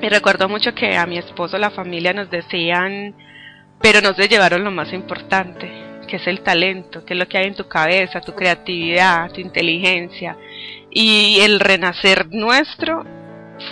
Y 0.00 0.08
recuerdo 0.08 0.48
mucho 0.48 0.74
que 0.74 0.96
a 0.96 1.06
mi 1.06 1.18
esposo, 1.18 1.58
la 1.58 1.70
familia 1.70 2.12
nos 2.12 2.30
decían, 2.30 3.14
pero 3.80 4.00
no 4.00 4.14
se 4.14 4.28
llevaron 4.28 4.62
lo 4.62 4.70
más 4.70 4.92
importante, 4.92 5.70
que 6.06 6.16
es 6.16 6.26
el 6.26 6.40
talento, 6.40 7.04
que 7.04 7.14
es 7.14 7.18
lo 7.18 7.26
que 7.26 7.38
hay 7.38 7.46
en 7.46 7.56
tu 7.56 7.66
cabeza, 7.66 8.20
tu 8.20 8.32
creatividad, 8.34 9.32
tu 9.32 9.40
inteligencia. 9.40 10.36
Y 10.90 11.40
el 11.40 11.58
renacer 11.58 12.28
nuestro 12.30 13.04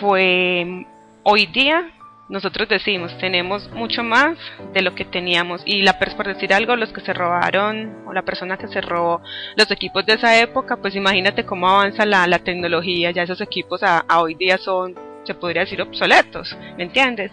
fue 0.00 0.84
hoy 1.22 1.46
día 1.46 1.92
nosotros 2.28 2.68
decimos, 2.68 3.16
tenemos 3.18 3.70
mucho 3.70 4.02
más 4.02 4.36
de 4.72 4.82
lo 4.82 4.96
que 4.96 5.04
teníamos. 5.04 5.62
Y 5.64 5.82
la 5.82 5.96
por 5.96 6.26
decir 6.26 6.52
algo, 6.52 6.74
los 6.74 6.92
que 6.92 7.00
se 7.00 7.12
robaron, 7.12 8.02
o 8.04 8.12
la 8.12 8.22
persona 8.22 8.56
que 8.56 8.66
se 8.66 8.80
robó 8.80 9.20
los 9.56 9.70
equipos 9.70 10.04
de 10.06 10.14
esa 10.14 10.36
época, 10.40 10.76
pues 10.76 10.96
imagínate 10.96 11.46
cómo 11.46 11.68
avanza 11.68 12.04
la, 12.04 12.26
la 12.26 12.40
tecnología. 12.40 13.12
Ya 13.12 13.22
esos 13.22 13.40
equipos 13.40 13.84
a 13.84 14.04
hoy 14.18 14.34
día 14.34 14.58
son 14.58 15.05
se 15.26 15.34
podría 15.34 15.62
decir 15.62 15.82
obsoletos, 15.82 16.56
¿me 16.76 16.84
entiendes? 16.84 17.32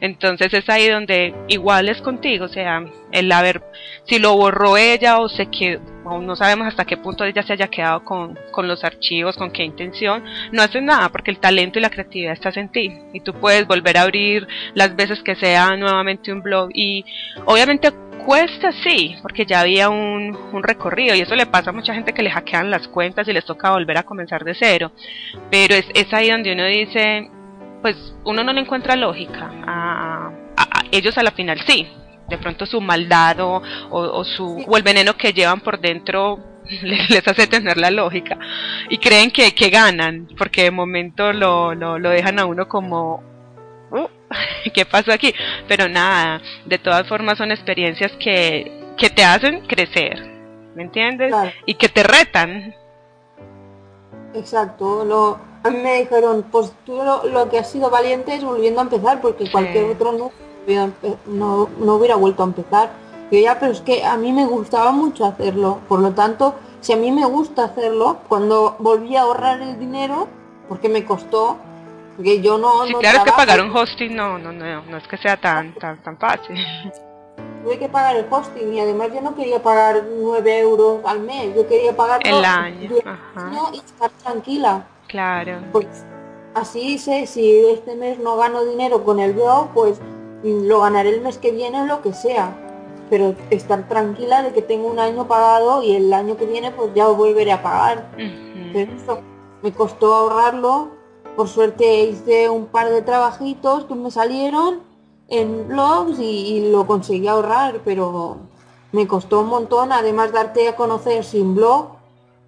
Entonces 0.00 0.52
es 0.54 0.68
ahí 0.68 0.88
donde 0.88 1.34
igual 1.48 1.88
es 1.88 2.00
contigo, 2.00 2.46
o 2.46 2.48
sea, 2.48 2.84
el 3.10 3.30
haber, 3.32 3.62
si 4.04 4.18
lo 4.18 4.36
borró 4.36 4.76
ella 4.76 5.18
o 5.18 5.28
se 5.28 5.46
quedó, 5.46 5.80
no 6.20 6.36
sabemos 6.36 6.66
hasta 6.66 6.84
qué 6.84 6.96
punto 6.96 7.24
ella 7.24 7.42
se 7.42 7.52
haya 7.52 7.68
quedado 7.68 8.04
con, 8.04 8.38
con 8.50 8.66
los 8.66 8.84
archivos, 8.84 9.36
con 9.36 9.50
qué 9.50 9.64
intención, 9.64 10.24
no 10.52 10.62
haces 10.62 10.82
nada 10.82 11.08
porque 11.10 11.30
el 11.30 11.38
talento 11.38 11.78
y 11.78 11.82
la 11.82 11.90
creatividad 11.90 12.32
estás 12.32 12.56
en 12.56 12.70
ti 12.70 12.92
y 13.12 13.20
tú 13.20 13.34
puedes 13.34 13.66
volver 13.66 13.98
a 13.98 14.02
abrir 14.02 14.46
las 14.74 14.94
veces 14.96 15.22
que 15.22 15.36
sea 15.36 15.76
nuevamente 15.76 16.32
un 16.32 16.42
blog 16.42 16.70
y 16.74 17.04
obviamente 17.44 17.92
cuesta 18.24 18.72
sí, 18.72 19.16
porque 19.22 19.46
ya 19.46 19.60
había 19.60 19.88
un, 19.88 20.36
un, 20.52 20.62
recorrido 20.62 21.14
y 21.14 21.20
eso 21.20 21.34
le 21.34 21.46
pasa 21.46 21.70
a 21.70 21.72
mucha 21.72 21.94
gente 21.94 22.12
que 22.12 22.22
le 22.22 22.30
hackean 22.30 22.70
las 22.70 22.88
cuentas 22.88 23.26
y 23.28 23.32
les 23.32 23.44
toca 23.44 23.70
volver 23.70 23.98
a 23.98 24.02
comenzar 24.02 24.44
de 24.44 24.54
cero. 24.54 24.92
Pero 25.50 25.74
es, 25.74 25.86
es 25.94 26.12
ahí 26.12 26.30
donde 26.30 26.52
uno 26.52 26.64
dice, 26.66 27.30
pues 27.80 28.14
uno 28.24 28.44
no 28.44 28.52
le 28.52 28.60
encuentra 28.60 28.96
lógica. 28.96 29.50
A, 29.66 30.32
ellos 30.90 31.16
a 31.16 31.22
la 31.22 31.30
final 31.30 31.58
sí, 31.66 31.88
de 32.28 32.38
pronto 32.38 32.66
su 32.66 32.80
maldad 32.80 33.40
o, 33.40 33.62
o, 33.90 34.24
su, 34.24 34.64
o 34.66 34.76
el 34.76 34.82
veneno 34.82 35.16
que 35.16 35.32
llevan 35.32 35.60
por 35.60 35.80
dentro 35.80 36.38
les, 36.82 37.26
hace 37.26 37.46
tener 37.46 37.78
la 37.78 37.90
lógica 37.90 38.38
y 38.90 38.98
creen 38.98 39.30
que, 39.30 39.54
que 39.54 39.70
ganan 39.70 40.28
porque 40.36 40.64
de 40.64 40.70
momento 40.70 41.32
lo, 41.32 41.74
lo, 41.74 41.98
lo 41.98 42.10
dejan 42.10 42.38
a 42.38 42.44
uno 42.44 42.68
como 42.68 43.31
¿qué 44.74 44.84
pasó 44.84 45.12
aquí? 45.12 45.34
Pero 45.68 45.88
nada, 45.88 46.40
de 46.64 46.78
todas 46.78 47.06
formas 47.08 47.38
son 47.38 47.50
experiencias 47.50 48.12
que, 48.18 48.94
que 48.96 49.10
te 49.10 49.24
hacen 49.24 49.66
crecer, 49.66 50.22
¿me 50.74 50.84
entiendes? 50.84 51.34
Y 51.66 51.74
que 51.74 51.88
te 51.88 52.02
retan. 52.02 52.74
Exacto, 54.34 55.04
lo, 55.04 55.38
a 55.62 55.70
mí 55.70 55.78
me 55.78 56.00
dijeron, 56.00 56.44
pues 56.50 56.72
tú 56.84 57.00
lo, 57.02 57.48
que 57.48 57.58
has 57.58 57.70
sido 57.70 57.90
valiente 57.90 58.34
es 58.34 58.44
volviendo 58.44 58.80
a 58.80 58.84
empezar, 58.84 59.20
porque 59.20 59.50
cualquier 59.50 59.84
otro 59.84 60.12
no, 60.12 60.32
no, 61.26 61.68
no 61.78 61.94
hubiera 61.94 62.16
vuelto 62.16 62.42
a 62.42 62.46
empezar. 62.46 62.90
Yo 63.30 63.38
ya, 63.38 63.58
pero 63.58 63.72
es 63.72 63.80
que 63.80 64.04
a 64.04 64.16
mí 64.16 64.32
me 64.32 64.46
gustaba 64.46 64.92
mucho 64.92 65.24
hacerlo, 65.24 65.78
por 65.88 66.00
lo 66.00 66.12
tanto, 66.12 66.54
si 66.80 66.92
a 66.92 66.96
mí 66.96 67.12
me 67.12 67.24
gusta 67.24 67.64
hacerlo, 67.64 68.18
cuando 68.28 68.76
volví 68.78 69.16
a 69.16 69.22
ahorrar 69.22 69.62
el 69.62 69.78
dinero, 69.78 70.28
porque 70.68 70.88
me 70.88 71.04
costó, 71.04 71.56
porque 72.22 72.40
yo 72.40 72.56
no... 72.56 72.86
Sí, 72.86 72.94
claro, 72.94 73.24
que 73.24 73.32
pagar 73.32 73.60
un 73.60 73.76
hosting 73.76 74.14
no, 74.14 74.38
no, 74.38 74.52
no, 74.52 74.82
no 74.82 74.96
es 74.96 75.08
que 75.08 75.16
sea 75.16 75.36
tan, 75.36 75.74
tan, 75.74 76.00
tan 76.02 76.16
fácil. 76.18 76.56
Tuve 77.64 77.78
que 77.78 77.88
pagar 77.88 78.16
el 78.16 78.26
hosting 78.30 78.74
y 78.74 78.80
además 78.80 79.10
yo 79.12 79.20
no 79.20 79.34
quería 79.34 79.60
pagar 79.60 80.04
9 80.08 80.58
euros 80.60 81.00
al 81.04 81.20
mes, 81.20 81.54
yo 81.54 81.66
quería 81.66 81.96
pagar 81.96 82.20
el 82.24 82.44
año, 82.44 82.90
y 83.72 83.78
estar 83.78 84.10
tranquila. 84.22 84.86
Claro. 85.08 85.60
Pues 85.72 85.86
así 86.54 86.98
sé, 86.98 87.26
si 87.26 87.66
este 87.66 87.96
mes 87.96 88.18
no 88.18 88.36
gano 88.36 88.64
dinero 88.64 89.04
con 89.04 89.18
el 89.18 89.32
blog, 89.32 89.72
pues 89.74 90.00
lo 90.44 90.80
ganaré 90.80 91.10
el 91.10 91.20
mes 91.20 91.38
que 91.38 91.52
viene 91.52 91.82
o 91.82 91.86
lo 91.86 92.02
que 92.02 92.12
sea. 92.12 92.52
Pero 93.10 93.34
estar 93.50 93.88
tranquila 93.88 94.42
de 94.42 94.52
que 94.52 94.62
tengo 94.62 94.88
un 94.88 94.98
año 94.98 95.26
pagado 95.28 95.82
y 95.82 95.94
el 95.94 96.12
año 96.12 96.36
que 96.36 96.46
viene 96.46 96.70
pues 96.70 96.92
ya 96.94 97.06
volveré 97.08 97.52
a 97.52 97.62
pagar. 97.62 98.08
Pero 98.72 98.92
eso 98.92 99.20
me 99.62 99.72
costó 99.72 100.14
ahorrarlo 100.14 101.01
por 101.36 101.48
suerte 101.48 102.04
hice 102.04 102.48
un 102.48 102.66
par 102.66 102.90
de 102.90 103.02
trabajitos 103.02 103.84
que 103.84 103.94
me 103.94 104.10
salieron 104.10 104.80
en 105.28 105.68
blogs 105.68 106.18
y, 106.18 106.70
lo 106.70 106.86
conseguí 106.86 107.26
ahorrar, 107.26 107.80
pero 107.84 108.36
me 108.92 109.06
costó 109.06 109.40
un 109.40 109.48
montón, 109.48 109.92
además 109.92 110.32
darte 110.32 110.68
a 110.68 110.76
conocer 110.76 111.24
sin 111.24 111.54
blog, 111.54 111.88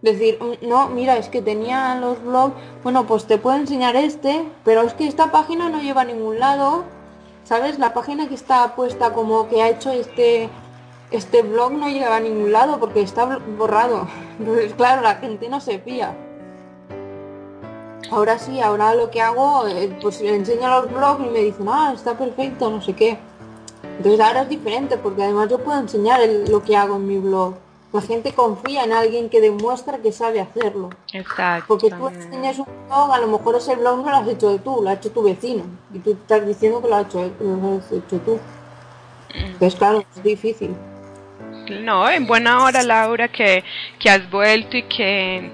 decir, 0.02 0.38
mm, 0.40 0.68
no, 0.68 0.88
mira, 0.88 1.16
es 1.16 1.28
que 1.28 1.40
tenía 1.40 1.94
los 1.96 2.22
blogs, 2.22 2.54
bueno, 2.82 3.06
pues 3.06 3.24
te 3.24 3.38
puedo 3.38 3.56
enseñar 3.56 3.96
este, 3.96 4.46
pero 4.64 4.82
es 4.82 4.92
que 4.92 5.06
esta 5.06 5.32
página 5.32 5.70
no 5.70 5.80
lleva 5.80 6.02
a 6.02 6.04
ningún 6.04 6.38
lado, 6.38 6.84
¿sabes? 7.44 7.78
La 7.78 7.94
página 7.94 8.28
que 8.28 8.34
está 8.34 8.74
puesta 8.76 9.14
como 9.14 9.48
que 9.48 9.62
ha 9.62 9.70
hecho 9.70 9.90
este 9.90 10.50
este 11.10 11.42
blog 11.42 11.72
no 11.72 11.88
lleva 11.88 12.16
a 12.16 12.20
ningún 12.20 12.50
lado 12.50 12.80
porque 12.80 13.00
está 13.00 13.38
borrado. 13.56 14.08
Entonces, 14.38 14.74
claro, 14.74 15.02
la 15.02 15.16
gente 15.16 15.48
no 15.48 15.60
se 15.60 15.78
fía. 15.78 16.16
Ahora 18.14 18.38
sí, 18.38 18.60
ahora 18.60 18.94
lo 18.94 19.10
que 19.10 19.20
hago, 19.20 19.66
eh, 19.66 19.98
pues 20.00 20.20
le 20.20 20.36
enseño 20.36 20.68
los 20.68 20.88
blogs 20.88 21.26
y 21.26 21.30
me 21.30 21.40
dicen, 21.40 21.66
ah, 21.68 21.92
está 21.92 22.16
perfecto, 22.16 22.70
no 22.70 22.80
sé 22.80 22.92
qué. 22.92 23.18
Entonces 23.96 24.20
ahora 24.20 24.42
es 24.42 24.48
diferente 24.48 24.96
porque 24.96 25.24
además 25.24 25.50
yo 25.50 25.58
puedo 25.58 25.80
enseñar 25.80 26.20
lo 26.48 26.62
que 26.62 26.76
hago 26.76 26.94
en 26.94 27.08
mi 27.08 27.18
blog. 27.18 27.56
La 27.92 28.00
gente 28.00 28.32
confía 28.32 28.84
en 28.84 28.92
alguien 28.92 29.28
que 29.28 29.40
demuestra 29.40 29.98
que 29.98 30.12
sabe 30.12 30.40
hacerlo. 30.40 30.90
Exacto. 31.12 31.66
Porque 31.66 31.90
tú 31.90 32.06
enseñas 32.06 32.60
un 32.60 32.66
blog, 32.86 33.12
a 33.12 33.18
lo 33.18 33.26
mejor 33.26 33.56
ese 33.56 33.74
blog 33.74 34.04
no 34.04 34.10
lo 34.10 34.16
has 34.16 34.28
hecho 34.28 34.58
tú, 34.58 34.80
lo 34.80 34.90
ha 34.90 34.92
hecho 34.92 35.10
tu 35.10 35.24
vecino. 35.24 35.64
Y 35.92 35.98
tú 35.98 36.12
estás 36.12 36.46
diciendo 36.46 36.80
que 36.80 36.88
lo 36.88 36.94
has 36.94 37.06
hecho, 37.06 37.32
lo 37.40 37.78
has 37.78 37.90
hecho 37.90 38.18
tú. 38.24 38.38
Entonces 39.34 39.74
claro, 39.74 40.04
es 40.16 40.22
difícil. 40.22 40.76
No, 41.82 42.08
en 42.08 42.28
buena 42.28 42.62
hora 42.62 42.84
Laura 42.84 43.26
que, 43.26 43.64
que 43.98 44.08
has 44.08 44.30
vuelto 44.30 44.76
y 44.76 44.82
que 44.84 45.50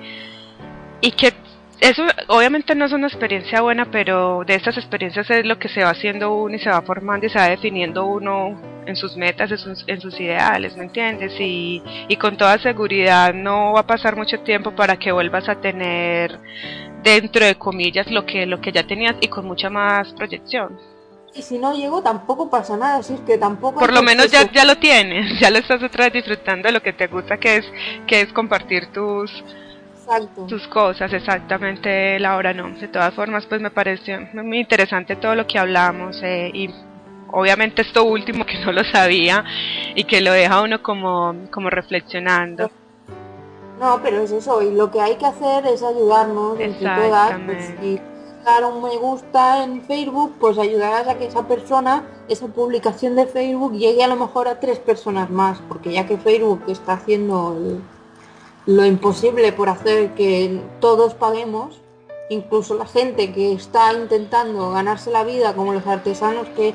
y 1.01 1.13
que 1.13 1.33
eso 1.81 2.05
obviamente 2.29 2.75
no 2.75 2.85
es 2.85 2.93
una 2.93 3.07
experiencia 3.07 3.63
buena, 3.63 3.91
pero 3.91 4.43
de 4.47 4.55
estas 4.55 4.77
experiencias 4.77 5.31
es 5.31 5.45
lo 5.45 5.59
que 5.59 5.69
se 5.69 5.83
va 5.83 5.91
haciendo 5.91 6.35
uno 6.35 6.55
y 6.55 6.59
se 6.59 6.71
va 6.71 6.83
formando 6.83 7.27
y 7.27 7.31
se 7.31 7.39
va 7.39 7.49
definiendo 7.49 8.05
uno 8.05 8.61
en 8.87 8.97
sus 8.97 9.17
metas, 9.17 9.51
en 9.87 10.01
sus, 10.01 10.21
ideales, 10.21 10.77
¿me 10.77 10.85
entiendes? 10.85 11.33
Y, 11.39 11.83
y 12.09 12.17
con 12.17 12.37
toda 12.37 12.59
seguridad 12.59 13.33
no 13.33 13.73
va 13.73 13.81
a 13.81 13.87
pasar 13.87 14.17
mucho 14.17 14.41
tiempo 14.41 14.73
para 14.73 14.99
que 14.99 15.13
vuelvas 15.13 15.49
a 15.49 15.61
tener 15.61 16.39
dentro 17.03 17.45
de 17.45 17.55
comillas 17.57 18.11
lo 18.11 18.27
que, 18.27 18.47
lo 18.47 18.61
que 18.61 18.73
ya 18.73 18.87
tenías 18.87 19.17
y 19.21 19.29
con 19.29 19.47
mucha 19.47 19.71
más 19.71 20.13
proyección. 20.13 20.79
Y 21.35 21.43
si 21.43 21.59
no 21.59 21.75
llego 21.75 22.03
tampoco 22.03 22.51
pasa 22.51 22.77
nada, 22.77 22.97
así 22.97 23.15
es 23.15 23.21
que 23.21 23.39
tampoco... 23.39 23.79
Por 23.79 23.93
lo 23.93 24.03
menos 24.03 24.31
ya, 24.31 24.51
ya 24.51 24.65
lo 24.65 24.77
tienes, 24.77 25.39
ya 25.41 25.51
lo 25.51 25.59
estás 25.59 25.83
otra 25.83 26.05
vez 26.07 26.13
disfrutando 26.15 26.69
de 26.69 26.73
lo 26.73 26.83
que 26.83 26.93
te 26.93 27.07
gusta, 27.07 27.39
que 27.39 27.57
es, 27.57 27.73
que 28.07 28.23
es 28.23 28.33
compartir 28.33 28.91
tus 28.93 29.31
tus 30.49 30.67
cosas, 30.69 31.13
exactamente, 31.13 32.19
Laura, 32.19 32.53
no. 32.53 32.71
De 32.71 32.89
todas 32.89 33.15
formas, 33.15 33.47
pues 33.47 33.61
me 33.61 33.71
pareció 33.71 34.21
muy 34.33 34.59
interesante 34.59 35.17
todo 35.17 35.35
lo 35.35 35.47
que 35.47 35.59
hablamos 35.59 36.21
eh, 36.23 36.51
y 36.53 36.71
obviamente 37.33 37.83
esto 37.83 38.05
último 38.05 38.45
que 38.45 38.59
no 38.65 38.73
lo 38.73 38.85
sabía 38.85 39.45
y 39.95 40.05
que 40.05 40.21
lo 40.21 40.33
deja 40.33 40.63
uno 40.63 40.83
como, 40.83 41.35
como 41.51 41.71
reflexionando. 41.71 42.71
No, 43.79 44.01
pero 44.03 44.23
es 44.23 44.31
eso, 44.31 44.61
y 44.61 44.75
lo 44.75 44.91
que 44.91 45.01
hay 45.01 45.17
que 45.17 45.25
hacer 45.25 45.67
es 45.67 45.83
ayudarnos 45.83 46.61
entre 46.61 46.87
todas. 46.87 47.41
Pues, 47.47 47.75
si 47.81 47.99
dar 48.45 48.65
un 48.65 48.83
me 48.83 48.97
gusta 48.97 49.65
en 49.65 49.83
Facebook, 49.83 50.35
pues 50.39 50.59
ayudarás 50.59 51.09
a 51.09 51.17
que 51.17 51.27
esa 51.27 51.47
persona, 51.47 52.05
esa 52.29 52.47
publicación 52.49 53.17
de 53.17 53.27
Facebook 53.27 53.73
llegue 53.73 54.03
a 54.03 54.09
lo 54.09 54.17
mejor 54.17 54.49
a 54.49 54.61
tres 54.61 54.79
personas 54.79 55.31
más, 55.31 55.61
porque 55.69 55.93
ya 55.93 56.07
que 56.07 56.17
Facebook 56.17 56.63
está 56.69 56.95
haciendo 56.95 57.57
lo 58.67 58.85
imposible 58.85 59.53
por 59.53 59.69
hacer 59.69 60.15
que 60.15 60.61
todos 60.81 61.15
paguemos, 61.15 61.81
incluso 62.29 62.75
la 62.75 62.87
gente 62.87 63.33
que 63.33 63.53
está 63.53 63.93
intentando 63.93 64.71
ganarse 64.71 65.11
la 65.11 65.25
vida, 65.25 65.55
como 65.55 65.73
los 65.73 65.87
artesanos 65.87 66.47
que 66.57 66.75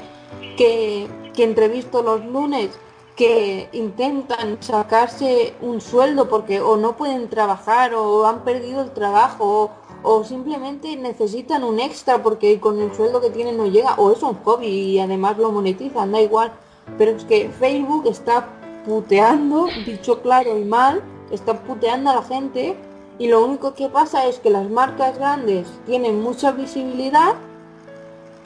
que, 0.55 1.07
que 1.33 1.43
entrevisto 1.43 2.01
los 2.01 2.23
lunes 2.25 2.71
que 3.15 3.69
intentan 3.71 4.61
sacarse 4.61 5.53
un 5.61 5.79
sueldo 5.79 6.27
porque 6.27 6.59
o 6.59 6.75
no 6.75 6.97
pueden 6.97 7.29
trabajar 7.29 7.93
o 7.93 8.25
han 8.27 8.43
perdido 8.43 8.81
el 8.81 8.91
trabajo 8.91 9.71
o, 10.03 10.23
simplemente 10.23 10.95
necesitan 10.97 11.63
un 11.63 11.79
extra 11.79 12.21
porque 12.21 12.59
con 12.59 12.79
el 12.79 12.93
sueldo 12.93 13.21
que 13.21 13.31
tienen 13.31 13.57
no 13.57 13.65
llega 13.65 13.95
o 13.95 14.11
es 14.11 14.21
un 14.21 14.35
hobby 14.43 14.67
y 14.67 14.99
además 14.99 15.37
lo 15.37 15.51
monetizan, 15.51 16.11
da 16.11 16.21
igual. 16.21 16.51
Pero 16.97 17.11
es 17.11 17.23
que 17.23 17.49
Facebook 17.49 18.05
está 18.05 18.49
puteando, 18.85 19.67
dicho 19.85 20.21
claro 20.21 20.57
y 20.59 20.63
mal, 20.63 21.01
está 21.31 21.61
puteando 21.61 22.09
a 22.09 22.15
la 22.15 22.23
gente 22.23 22.75
y 23.17 23.27
lo 23.27 23.43
único 23.43 23.73
que 23.73 23.89
pasa 23.89 24.25
es 24.25 24.39
que 24.39 24.49
las 24.49 24.69
marcas 24.69 25.17
grandes 25.17 25.67
tienen 25.85 26.21
mucha 26.21 26.51
visibilidad 26.51 27.35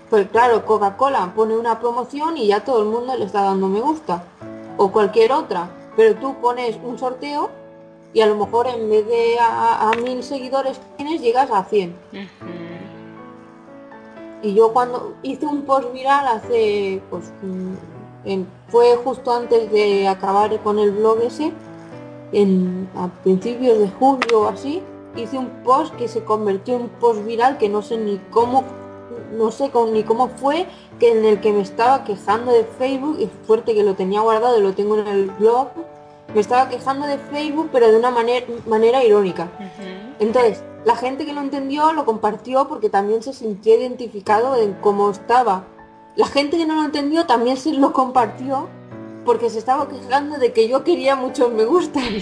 pues 0.09 0.27
claro, 0.29 0.65
Coca-Cola 0.65 1.33
pone 1.35 1.55
una 1.55 1.79
promoción 1.79 2.35
y 2.35 2.47
ya 2.47 2.63
todo 2.63 2.81
el 2.81 2.89
mundo 2.89 3.15
le 3.15 3.25
está 3.25 3.43
dando 3.43 3.67
me 3.67 3.79
gusta. 3.79 4.23
O 4.77 4.91
cualquier 4.91 5.31
otra. 5.31 5.69
Pero 5.95 6.15
tú 6.15 6.35
pones 6.41 6.77
un 6.83 6.97
sorteo 6.97 7.49
y 8.13 8.21
a 8.21 8.27
lo 8.27 8.35
mejor 8.35 8.67
en 8.67 8.89
vez 8.89 9.05
de 9.05 9.37
a, 9.39 9.91
mil 10.03 10.23
seguidores 10.23 10.79
tienes, 10.97 11.21
llegas 11.21 11.51
a 11.51 11.63
100. 11.63 11.95
Y 14.41 14.53
yo 14.53 14.73
cuando 14.73 15.15
hice 15.21 15.45
un 15.45 15.63
post 15.63 15.91
viral 15.93 16.25
hace, 16.27 17.01
pues, 17.09 17.31
mm, 17.43 18.43
fue 18.69 18.95
justo 19.03 19.31
antes 19.31 19.71
de 19.71 20.07
acabar 20.07 20.57
con 20.61 20.79
el 20.79 20.91
blog 20.91 21.21
ese, 21.21 21.51
en, 22.31 22.89
a 22.95 23.07
principios 23.23 23.79
de 23.79 23.89
julio 23.89 24.41
o 24.41 24.47
así, 24.47 24.81
hice 25.15 25.37
un 25.37 25.49
post 25.63 25.95
que 25.95 26.07
se 26.07 26.23
convirtió 26.23 26.75
en 26.75 26.83
un 26.83 26.89
post 26.89 27.25
viral 27.25 27.57
que 27.57 27.69
no 27.69 27.81
sé 27.81 27.97
ni 27.97 28.19
cómo 28.31 28.63
no 29.31 29.51
sé 29.51 29.71
ni 29.91 30.03
cómo 30.03 30.29
fue, 30.29 30.65
que 30.99 31.11
en 31.11 31.25
el 31.25 31.39
que 31.39 31.51
me 31.53 31.61
estaba 31.61 32.03
quejando 32.03 32.51
de 32.51 32.63
Facebook, 32.63 33.17
y 33.19 33.29
fuerte 33.45 33.73
que 33.73 33.83
lo 33.83 33.95
tenía 33.95 34.21
guardado 34.21 34.57
y 34.57 34.61
lo 34.61 34.73
tengo 34.73 34.97
en 34.97 35.07
el 35.07 35.29
blog, 35.31 35.69
me 36.33 36.41
estaba 36.41 36.69
quejando 36.69 37.07
de 37.07 37.17
Facebook, 37.17 37.69
pero 37.71 37.91
de 37.91 37.97
una 37.97 38.11
manera, 38.11 38.45
manera 38.67 39.03
irónica. 39.03 39.49
Entonces, 40.19 40.63
la 40.85 40.95
gente 40.95 41.25
que 41.25 41.33
lo 41.33 41.41
entendió 41.41 41.93
lo 41.93 42.05
compartió 42.05 42.67
porque 42.67 42.89
también 42.89 43.23
se 43.23 43.33
sintió 43.33 43.75
identificado 43.75 44.55
en 44.55 44.73
cómo 44.73 45.09
estaba. 45.09 45.65
La 46.15 46.27
gente 46.27 46.57
que 46.57 46.65
no 46.65 46.75
lo 46.75 46.83
entendió 46.83 47.25
también 47.25 47.57
se 47.57 47.73
lo 47.73 47.93
compartió 47.93 48.67
porque 49.29 49.51
se 49.51 49.59
estaba 49.59 49.87
quejando 49.87 50.39
de 50.39 50.51
que 50.53 50.67
yo 50.67 50.83
quería 50.83 51.15
muchos 51.15 51.53
me 51.53 51.63
gustan. 51.63 52.03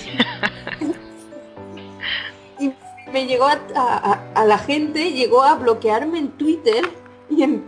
me 3.13 3.25
llegó 3.25 3.45
a, 3.45 4.43
la 4.45 4.57
gente, 4.57 5.13
llegó 5.13 5.41
a 5.41 5.55
bloquearme 5.55 6.19
en 6.19 6.31
Twitter 6.31 6.83
y 7.29 7.43
en, 7.43 7.63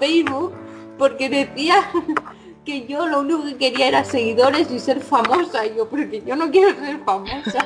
Facebook 0.00 0.54
porque 0.98 1.28
decía 1.28 1.88
que 2.64 2.84
yo 2.88 3.06
lo 3.06 3.20
único 3.20 3.44
que 3.44 3.58
quería 3.58 3.86
era 3.86 4.04
seguidores 4.04 4.68
y 4.72 4.80
ser 4.80 5.00
famosa. 5.00 5.64
Y 5.66 5.76
yo, 5.76 5.88
porque 5.88 6.24
yo 6.26 6.34
no 6.34 6.50
quiero 6.50 6.74
ser 6.74 6.98
famosa. 7.04 7.64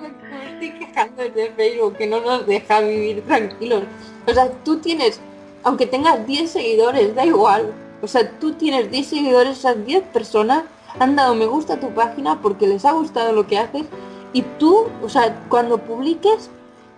me 0.00 0.50
estoy 0.52 0.78
quejando 0.78 1.24
de 1.24 1.52
Facebook 1.54 1.98
que 1.98 2.06
no 2.06 2.22
nos 2.22 2.46
deja 2.46 2.80
vivir 2.80 3.22
tranquilos. 3.26 3.82
O 4.26 4.32
sea, 4.32 4.50
tú 4.64 4.78
tienes, 4.78 5.20
aunque 5.62 5.84
tengas 5.84 6.26
10 6.26 6.50
seguidores, 6.50 7.14
da 7.14 7.26
igual. 7.26 7.74
O 8.02 8.06
sea, 8.06 8.30
tú 8.38 8.52
tienes 8.52 8.90
10 8.90 9.06
seguidores, 9.06 9.58
esas 9.58 9.84
10 9.84 10.04
personas 10.04 10.64
han 10.98 11.16
dado 11.16 11.34
me 11.34 11.46
gusta 11.46 11.74
a 11.74 11.80
tu 11.80 11.90
página 11.90 12.40
porque 12.40 12.66
les 12.66 12.84
ha 12.84 12.92
gustado 12.92 13.32
lo 13.32 13.46
que 13.46 13.58
haces 13.58 13.86
y 14.32 14.42
tú, 14.58 14.88
o 15.02 15.08
sea, 15.08 15.34
cuando 15.48 15.78
publiques, 15.78 16.50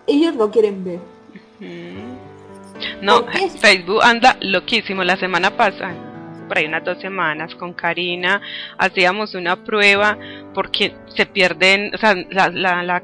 ellos 0.07 0.35
lo 0.35 0.49
quieren 0.49 0.83
ver. 0.83 0.99
No, 3.01 3.25
Facebook 3.59 4.01
anda 4.03 4.37
loquísimo. 4.41 5.03
La 5.03 5.17
semana 5.17 5.55
pasada, 5.55 5.95
por 6.47 6.57
ahí 6.57 6.65
unas 6.65 6.83
dos 6.83 6.99
semanas, 6.99 7.53
con 7.55 7.73
Karina, 7.73 8.41
hacíamos 8.77 9.35
una 9.35 9.63
prueba 9.63 10.17
porque 10.53 10.95
se 11.15 11.25
pierden, 11.27 11.93
o 11.93 11.97
sea, 11.97 12.15
la, 12.31 12.49
la, 12.49 12.83
la 12.83 13.03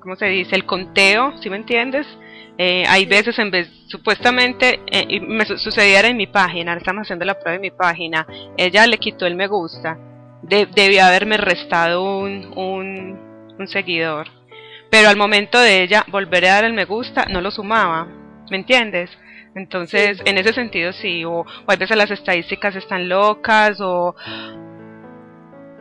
¿cómo 0.00 0.16
se 0.16 0.26
dice? 0.26 0.54
El 0.54 0.66
conteo, 0.66 1.32
¿sí 1.42 1.48
me 1.48 1.56
entiendes? 1.56 2.06
Eh, 2.56 2.84
hay 2.86 3.04
veces 3.06 3.38
en 3.38 3.50
vez, 3.50 3.68
supuestamente, 3.88 4.80
eh, 4.86 5.20
me 5.20 5.44
sucedía 5.44 6.00
en 6.00 6.16
mi 6.16 6.28
página, 6.28 6.74
estamos 6.74 7.02
haciendo 7.02 7.24
la 7.24 7.38
prueba 7.38 7.56
en 7.56 7.62
mi 7.62 7.70
página, 7.72 8.26
ella 8.56 8.86
le 8.86 8.98
quitó 8.98 9.26
el 9.26 9.34
me 9.34 9.48
gusta, 9.48 9.98
de, 10.42 10.66
debió 10.66 11.04
haberme 11.04 11.36
restado 11.36 12.04
un, 12.04 12.52
un, 12.56 13.54
un 13.58 13.68
seguidor. 13.68 14.28
Pero 14.88 15.08
al 15.08 15.16
momento 15.16 15.58
de 15.58 15.82
ella 15.82 16.04
volver 16.08 16.44
a 16.44 16.54
dar 16.54 16.64
el 16.64 16.72
me 16.72 16.84
gusta, 16.84 17.24
no 17.28 17.40
lo 17.40 17.50
sumaba. 17.50 18.06
¿Me 18.50 18.56
entiendes? 18.56 19.10
Entonces, 19.54 20.20
en 20.24 20.38
ese 20.38 20.52
sentido 20.52 20.92
sí, 20.92 21.24
o, 21.24 21.44
a 21.66 21.76
veces 21.76 21.96
las 21.96 22.10
estadísticas 22.10 22.76
están 22.76 23.08
locas, 23.08 23.80
o 23.80 24.14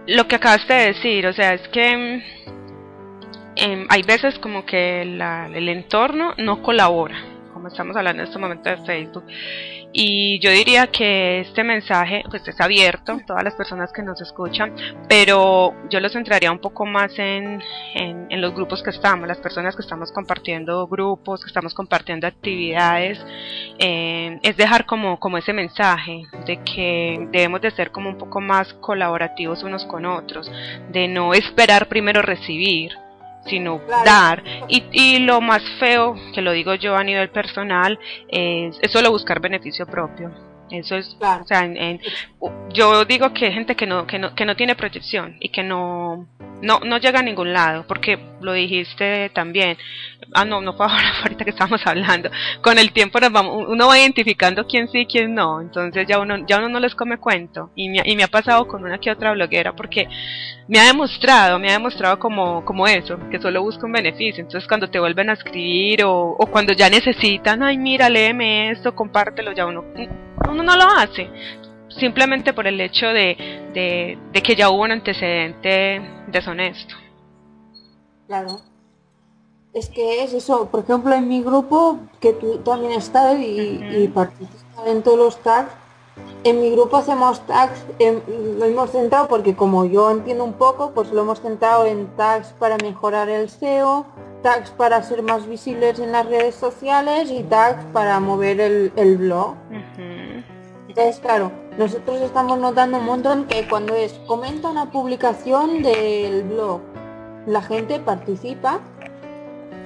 lo 0.07 0.27
que 0.27 0.35
acabaste 0.35 0.73
de 0.73 0.85
decir, 0.87 1.27
o 1.27 1.33
sea, 1.33 1.53
es 1.53 1.67
que 1.69 2.23
em, 3.55 3.85
hay 3.89 4.03
veces 4.03 4.39
como 4.39 4.65
que 4.65 5.01
el 5.01 5.69
entorno 5.69 6.33
no 6.37 6.61
colabora, 6.61 7.15
como 7.53 7.67
estamos 7.67 7.95
hablando 7.95 8.23
en 8.23 8.27
este 8.27 8.39
momento 8.39 8.69
de 8.69 8.77
Facebook. 8.77 9.25
Y 9.95 10.39
yo 10.39 10.49
diría 10.49 10.87
que 10.87 11.41
este 11.41 11.63
mensaje 11.63 12.23
pues 12.27 12.47
es 12.47 12.59
abierto, 12.59 13.19
todas 13.27 13.43
las 13.43 13.53
personas 13.53 13.93
que 13.93 14.01
nos 14.01 14.19
escuchan, 14.21 14.73
pero 15.07 15.75
yo 15.87 15.99
lo 15.99 16.09
centraría 16.09 16.51
un 16.51 16.57
poco 16.57 16.83
más 16.87 17.17
en, 17.19 17.61
en, 17.93 18.41
los 18.41 18.55
grupos 18.55 18.81
que 18.81 18.89
estamos, 18.89 19.27
las 19.27 19.37
personas 19.37 19.75
que 19.75 19.83
estamos 19.83 20.11
compartiendo 20.11 20.87
grupos, 20.87 21.43
que 21.43 21.47
estamos 21.47 21.75
compartiendo 21.75 22.25
actividades, 22.25 23.23
eh, 23.77 24.39
es 24.41 24.57
dejar 24.57 24.87
como, 24.87 25.19
como 25.19 25.37
ese 25.37 25.53
mensaje 25.53 26.23
de 26.47 26.57
que 26.63 27.27
debemos 27.31 27.61
de 27.61 27.69
ser 27.69 27.91
como 27.91 28.09
un 28.09 28.17
poco 28.17 28.41
más 28.41 28.73
colaborativos 28.73 29.61
unos 29.61 29.85
con 29.85 30.07
otros, 30.07 30.51
de 30.91 31.07
no 31.07 31.35
esperar 31.35 31.87
primero 31.87 32.23
recibir, 32.23 32.93
sino 33.45 33.81
dar. 34.05 34.43
Y, 34.67 34.83
y 34.91 35.19
lo 35.19 35.41
más 35.41 35.61
feo, 35.79 36.15
que 36.33 36.41
lo 36.41 36.51
digo 36.51 36.75
yo 36.75 36.95
a 36.95 37.03
nivel 37.03 37.29
personal, 37.29 37.99
es, 38.27 38.79
solo 38.91 39.11
buscar 39.11 39.39
beneficio 39.39 39.85
propio. 39.85 40.31
Eso 40.69 40.95
es, 40.95 41.15
o 41.19 41.45
sea, 41.45 41.69
yo 42.71 43.05
digo 43.05 43.31
que 43.33 43.45
hay 43.45 43.53
gente 43.53 43.75
que 43.75 43.85
no, 43.85 44.07
que 44.07 44.17
no, 44.17 44.33
que 44.33 44.45
no 44.45 44.55
tiene 44.55 44.75
proyección 44.75 45.37
y 45.39 45.49
que 45.49 45.61
no, 45.61 46.25
no, 46.63 46.79
no 46.79 46.97
llega 46.97 47.19
a 47.19 47.23
ningún 47.23 47.53
lado, 47.53 47.85
porque 47.87 48.17
lo 48.41 48.53
dijiste 48.53 49.29
también, 49.35 49.77
ah 50.33 50.45
no, 50.45 50.61
no 50.61 50.73
fue 50.73 50.87
ahorita 51.23 51.43
que 51.43 51.51
estamos 51.51 51.81
hablando, 51.85 52.29
con 52.61 52.77
el 52.77 52.91
tiempo 52.91 53.19
nos 53.19 53.31
vamos, 53.31 53.65
uno 53.67 53.87
va 53.87 53.99
identificando 53.99 54.65
quién 54.65 54.87
sí 54.89 54.99
y 54.99 55.05
quién 55.05 55.33
no, 55.33 55.61
entonces 55.61 56.05
ya 56.07 56.19
uno, 56.19 56.45
ya 56.47 56.59
uno 56.59 56.69
no 56.69 56.79
les 56.79 56.95
come 56.95 57.17
cuento, 57.17 57.71
y 57.75 57.89
me, 57.89 58.01
y 58.05 58.15
me 58.15 58.23
ha 58.23 58.27
pasado 58.27 58.67
con 58.67 58.83
una 58.83 58.97
que 58.97 59.11
otra 59.11 59.33
bloguera, 59.33 59.75
porque 59.75 60.07
me 60.67 60.79
ha 60.79 60.85
demostrado, 60.85 61.59
me 61.59 61.69
ha 61.69 61.73
demostrado 61.73 62.19
como, 62.19 62.63
como 62.65 62.87
eso, 62.87 63.17
que 63.29 63.39
solo 63.39 63.61
busca 63.61 63.85
un 63.85 63.91
beneficio, 63.91 64.41
entonces 64.41 64.67
cuando 64.67 64.89
te 64.89 64.99
vuelven 64.99 65.29
a 65.29 65.33
escribir 65.33 66.03
o, 66.03 66.35
o 66.37 66.47
cuando 66.47 66.73
ya 66.73 66.89
necesitan, 66.89 67.63
ay 67.63 67.77
mira, 67.77 68.09
léeme 68.09 68.71
esto, 68.71 68.95
compártelo, 68.95 69.51
ya 69.51 69.65
uno, 69.65 69.83
uno 70.49 70.63
no 70.63 70.75
lo 70.75 70.85
hace, 70.85 71.29
simplemente 71.97 72.53
por 72.53 72.67
el 72.67 72.79
hecho 72.81 73.07
de, 73.07 73.37
de, 73.73 74.41
que 74.41 74.55
ya 74.55 74.69
hubo 74.69 74.83
un 74.83 74.91
antecedente 74.91 76.01
deshonesto. 76.27 76.95
Claro. 78.27 78.59
Es 79.73 79.89
que 79.89 80.23
es 80.23 80.33
eso, 80.33 80.67
por 80.67 80.81
ejemplo, 80.81 81.15
en 81.15 81.27
mi 81.27 81.41
grupo, 81.41 81.97
que 82.19 82.33
tú 82.33 82.59
también 82.59 82.91
estás 82.91 83.39
y, 83.39 84.07
participas 84.13 84.63
en 84.85 85.01
todos 85.01 85.17
los 85.17 85.37
tags, 85.37 85.71
en 86.43 86.61
mi 86.61 86.69
grupo 86.69 86.97
hacemos 86.97 87.41
tags, 87.47 87.83
lo 87.99 88.65
hemos 88.65 88.91
centrado 88.91 89.27
porque 89.27 89.55
como 89.55 89.85
yo 89.85 90.11
entiendo 90.11 90.43
un 90.43 90.53
poco, 90.53 90.91
pues 90.91 91.11
lo 91.11 91.21
hemos 91.21 91.41
centrado 91.41 91.87
en 91.87 92.05
tags 92.15 92.53
para 92.59 92.77
mejorar 92.77 93.29
el 93.29 93.49
SEO, 93.49 94.05
tags 94.43 94.69
para 94.69 95.01
ser 95.01 95.23
más 95.23 95.47
visibles 95.47 95.97
en 95.97 96.11
las 96.11 96.27
redes 96.27 96.53
sociales 96.53 97.31
y 97.31 97.41
tags 97.41 97.83
para 97.93 98.19
mover 98.19 98.61
el, 98.61 99.17
blog. 99.17 99.55
Entonces, 100.87 101.19
claro, 101.19 101.51
nosotros 101.79 102.21
estamos 102.21 102.59
notando 102.59 102.99
un 102.99 103.05
montón 103.05 103.45
que 103.45 103.67
cuando 103.67 103.95
es 103.95 104.13
comenta 104.27 104.69
una 104.69 104.91
publicación 104.91 105.81
del 105.81 106.43
blog 106.43 106.81
la 107.45 107.61
gente 107.61 107.99
participa 107.99 108.79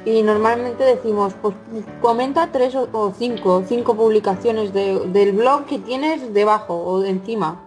y 0.08 0.24
normalmente 0.24 0.86
decimos, 0.86 1.34
pues 1.42 1.54
comenta 2.00 2.48
tres 2.54 2.74
o, 2.76 3.14
cinco, 3.18 3.66
cinco 3.68 3.94
publicaciones 3.94 4.72
del 4.72 5.34
blog 5.34 5.66
que 5.66 5.80
tienes 5.80 6.34
debajo 6.34 6.82
o 6.82 7.02
de 7.02 7.10
encima. 7.10 7.62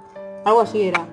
Algo 0.46 0.62
así 0.62 0.80
era. 0.80 1.06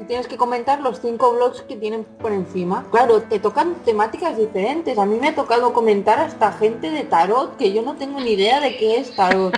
Y 0.00 0.04
tienes 0.04 0.28
que 0.28 0.38
comentar 0.38 0.80
los 0.80 0.98
cinco 1.02 1.34
blogs 1.34 1.60
que 1.60 1.76
tienen 1.76 2.04
por 2.04 2.32
encima. 2.32 2.86
Claro, 2.90 3.20
te 3.20 3.38
tocan 3.38 3.74
temáticas 3.84 4.38
diferentes. 4.38 4.96
A 4.96 5.04
mí 5.04 5.18
me 5.20 5.28
ha 5.28 5.34
tocado 5.34 5.74
comentar 5.74 6.18
hasta 6.20 6.52
gente 6.52 6.90
de 6.90 7.04
tarot, 7.04 7.58
que 7.58 7.74
yo 7.74 7.82
no 7.82 7.94
tengo 7.96 8.18
ni 8.18 8.30
idea 8.30 8.60
de 8.60 8.78
qué 8.78 8.96
es 8.96 9.14
tarot. 9.14 9.54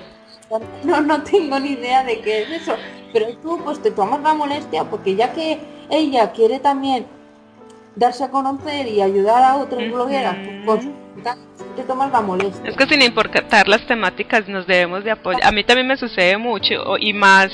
No, 0.84 1.00
no 1.00 1.22
tengo 1.22 1.58
ni 1.58 1.70
idea 1.70 2.04
de 2.04 2.20
qué 2.20 2.42
es 2.42 2.62
eso. 2.62 2.74
Pero 3.12 3.36
tú 3.38 3.58
pues 3.64 3.80
te 3.80 3.90
tomas 3.90 4.20
la 4.20 4.34
molestia 4.34 4.84
porque 4.84 5.16
ya 5.16 5.32
que 5.32 5.58
ella 5.90 6.30
quiere 6.32 6.60
también 6.60 7.06
darse 7.96 8.24
a 8.24 8.30
conocer 8.30 8.86
y 8.88 9.00
ayudar 9.00 9.42
a 9.42 9.56
otras 9.56 9.90
blogueras, 9.90 10.36
pues 10.64 10.86
te 11.76 11.82
tomas 11.84 12.10
la 12.12 12.20
molestia. 12.20 12.70
Es 12.70 12.76
que 12.76 12.86
sin 12.86 13.02
importar 13.02 13.68
las 13.68 13.86
temáticas 13.86 14.48
nos 14.48 14.66
debemos 14.66 15.04
de 15.04 15.12
apoyar. 15.12 15.44
A 15.44 15.52
mí 15.52 15.64
también 15.64 15.86
me 15.86 15.96
sucede 15.96 16.36
mucho 16.36 16.96
y 16.98 17.12
más 17.12 17.50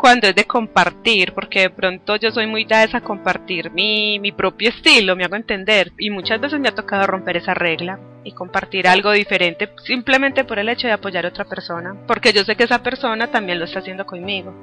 cuando 0.00 0.28
es 0.28 0.34
de 0.34 0.44
compartir, 0.44 1.34
porque 1.34 1.60
de 1.60 1.70
pronto 1.70 2.16
yo 2.16 2.30
soy 2.30 2.46
muy 2.46 2.64
dada 2.64 2.88
a 2.96 3.00
compartir 3.02 3.70
mi, 3.70 4.18
mi 4.18 4.32
propio 4.32 4.70
estilo, 4.70 5.14
me 5.14 5.24
hago 5.24 5.36
entender, 5.36 5.92
y 5.98 6.08
muchas 6.08 6.40
veces 6.40 6.58
me 6.58 6.68
ha 6.68 6.74
tocado 6.74 7.06
romper 7.06 7.36
esa 7.36 7.52
regla 7.52 8.00
y 8.24 8.32
compartir 8.32 8.88
algo 8.88 9.12
diferente 9.12 9.68
simplemente 9.84 10.44
por 10.44 10.58
el 10.58 10.70
hecho 10.70 10.86
de 10.86 10.94
apoyar 10.94 11.26
a 11.26 11.28
otra 11.28 11.44
persona, 11.44 11.94
porque 12.06 12.32
yo 12.32 12.44
sé 12.44 12.56
que 12.56 12.64
esa 12.64 12.82
persona 12.82 13.30
también 13.30 13.58
lo 13.58 13.66
está 13.66 13.80
haciendo 13.80 14.06
conmigo. 14.06 14.54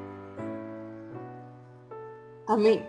A 2.47 2.57
mí, 2.57 2.81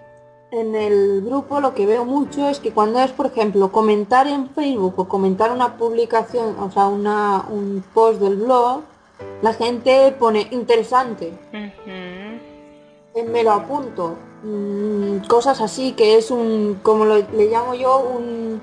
en 0.51 0.75
el 0.75 1.23
grupo 1.23 1.61
lo 1.61 1.75
que 1.75 1.87
veo 1.87 2.05
mucho 2.05 2.49
es 2.49 2.59
que 2.59 2.73
cuando 2.73 3.01
es, 3.01 3.11
por 3.13 3.27
ejemplo, 3.27 3.71
comentar 3.71 4.27
en 4.27 4.49
Facebook 4.51 4.95
o 4.97 5.09
comentar 5.09 5.53
una 5.53 5.77
publicación, 5.77 6.59
o 6.59 6.71
sea, 6.71 6.87
una, 6.87 7.45
un 7.51 7.85
post 7.93 8.21
del 8.21 8.37
blog, 8.37 8.83
la 9.43 9.53
gente 9.53 10.15
pone 10.19 10.49
interesante. 10.51 11.33
Me 13.15 13.43
lo 13.43 13.53
apunto. 13.53 14.17
Mm, 14.45 15.27
cosas 15.27 15.61
así, 15.61 15.93
que 15.93 16.17
es 16.17 16.31
un, 16.31 16.79
como 16.83 17.05
lo, 17.05 17.17
le 17.17 17.51
llamo 17.51 17.75
yo, 17.75 17.99
un, 17.99 18.61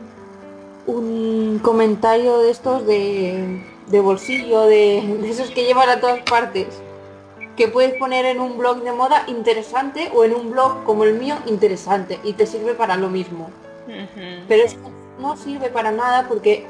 un 0.88 1.60
comentario 1.62 2.40
de 2.40 2.52
estos 2.52 2.86
de, 2.88 3.62
de 3.88 4.00
bolsillo, 4.00 4.62
de, 4.62 5.18
de 5.22 5.30
esos 5.30 5.52
que 5.52 5.66
llevan 5.66 5.90
a 5.90 6.00
todas 6.00 6.22
partes 6.22 6.82
que 7.56 7.68
puedes 7.68 7.94
poner 7.98 8.26
en 8.26 8.40
un 8.40 8.58
blog 8.58 8.84
de 8.84 8.92
moda 8.92 9.24
interesante 9.28 10.12
o 10.14 10.24
en 10.24 10.34
un 10.34 10.52
blog 10.52 10.84
como 10.84 11.04
el 11.04 11.16
mío 11.16 11.38
interesante 11.46 12.20
y 12.24 12.34
te 12.34 12.46
sirve 12.46 12.74
para 12.74 12.98
lo 12.98 13.10
mismo. 13.10 13.50
Pero 14.48 14.64
es 14.64 14.78
no 15.20 15.38
sirve 15.38 15.70
para 15.70 15.92
nada 15.92 16.28
porque 16.28 16.68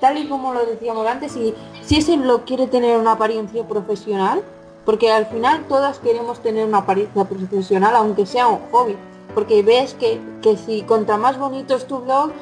tal 0.00 0.18
y 0.18 0.28
como 0.28 0.52
lo 0.52 0.64
decíamos 0.66 1.06
antes, 1.06 1.32
si, 1.32 1.54
si 1.82 1.98
ese 1.98 2.16
blog 2.16 2.44
quiere 2.44 2.66
tener 2.66 2.98
una 2.98 3.12
apariencia 3.12 3.66
profesional, 3.66 4.42
porque 4.84 5.10
al 5.10 5.26
final 5.26 5.64
todas 5.68 5.98
queremos 5.98 6.40
tener 6.40 6.66
una 6.66 6.78
apariencia 6.78 7.24
profesional, 7.24 7.94
aunque 7.94 8.26
sea 8.26 8.48
un 8.48 8.60
hobby, 8.70 8.96
porque 9.34 9.62
ves 9.62 9.94
que, 9.94 10.20
que 10.42 10.56
si 10.56 10.82
contra 10.82 11.16
más 11.16 11.38
bonito 11.38 11.74
es 11.76 11.86
tu 11.86 12.00
blog, 12.00 12.32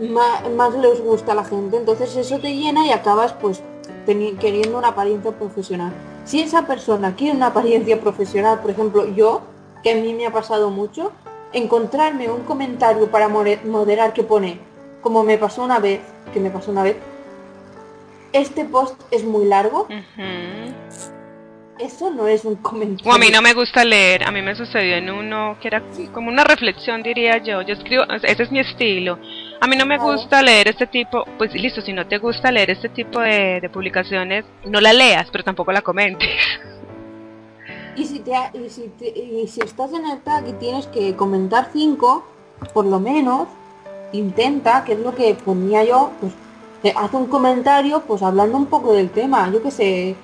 más, 0.00 0.48
más 0.50 0.74
les 0.74 1.02
gusta 1.02 1.32
a 1.32 1.34
la 1.34 1.44
gente, 1.44 1.76
entonces 1.76 2.16
eso 2.16 2.38
te 2.38 2.54
llena 2.54 2.86
y 2.86 2.90
acabas 2.90 3.32
pues 3.34 3.62
queriendo 4.40 4.78
una 4.78 4.88
apariencia 4.88 5.30
profesional. 5.32 5.92
Si 6.24 6.40
esa 6.40 6.66
persona 6.66 7.14
quiere 7.16 7.36
una 7.36 7.48
apariencia 7.48 8.00
profesional, 8.00 8.60
por 8.60 8.70
ejemplo, 8.70 9.06
yo, 9.14 9.42
que 9.82 9.92
a 9.92 9.96
mí 9.96 10.12
me 10.14 10.26
ha 10.26 10.32
pasado 10.32 10.70
mucho, 10.70 11.12
encontrarme 11.52 12.30
un 12.30 12.42
comentario 12.42 13.10
para 13.10 13.28
moderar 13.28 14.12
que 14.12 14.22
pone, 14.22 14.58
como 15.00 15.24
me 15.24 15.38
pasó 15.38 15.64
una 15.64 15.78
vez, 15.78 16.00
que 16.32 16.40
me 16.40 16.50
pasó 16.50 16.70
una 16.70 16.82
vez, 16.82 16.96
este 18.32 18.64
post 18.64 19.00
es 19.10 19.24
muy 19.24 19.46
largo. 19.46 19.88
Eso 21.78 22.10
no 22.10 22.28
es 22.28 22.44
un 22.44 22.56
comentario. 22.56 23.10
a 23.10 23.18
mí 23.18 23.30
no 23.32 23.40
me 23.40 23.54
gusta 23.54 23.84
leer, 23.84 24.22
a 24.24 24.30
mí 24.30 24.42
me 24.42 24.54
sucedió 24.54 24.96
en 24.96 25.10
uno 25.10 25.56
que 25.62 25.68
era 25.68 25.82
como 26.12 26.28
una 26.28 26.44
reflexión, 26.44 27.02
diría 27.02 27.38
yo. 27.38 27.62
Yo 27.62 27.72
escribo, 27.74 28.04
ese 28.22 28.42
es 28.42 28.52
mi 28.52 28.60
estilo. 28.60 29.18
A 29.62 29.66
mí 29.66 29.76
no 29.76 29.84
me 29.84 29.98
gusta 29.98 30.42
leer 30.42 30.68
este 30.68 30.86
tipo, 30.86 31.24
pues 31.36 31.52
listo, 31.52 31.82
si 31.82 31.92
no 31.92 32.06
te 32.06 32.16
gusta 32.16 32.50
leer 32.50 32.70
este 32.70 32.88
tipo 32.88 33.20
de, 33.20 33.68
publicaciones, 33.70 34.46
no 34.64 34.80
la 34.80 34.94
leas, 34.94 35.28
pero 35.30 35.44
tampoco 35.44 35.72
la 35.72 35.82
comentes. 35.82 36.28
Y 37.96 38.06
si, 38.06 38.20
te, 38.20 38.32
y 38.54 38.70
si, 38.70 38.90
y 39.14 39.46
si 39.48 39.60
estás 39.60 39.92
en 39.92 40.06
el 40.06 40.20
tag 40.20 40.48
y 40.48 40.52
tienes 40.52 40.86
que 40.86 41.16
comentar 41.16 41.68
cinco, 41.72 42.24
por 42.72 42.86
lo 42.86 42.98
menos, 42.98 43.48
intenta, 44.12 44.84
que 44.84 44.92
es 44.92 45.00
lo 45.00 45.14
que 45.14 45.34
ponía 45.34 45.84
yo, 45.84 46.12
pues 46.20 46.32
haz 46.96 47.12
un 47.12 47.26
comentario, 47.26 48.02
pues 48.06 48.22
hablando 48.22 48.56
un 48.56 48.66
poco 48.66 48.94
del 48.94 49.10
tema, 49.10 49.50
yo 49.52 49.62
que 49.62 49.70
sé, 49.70 50.16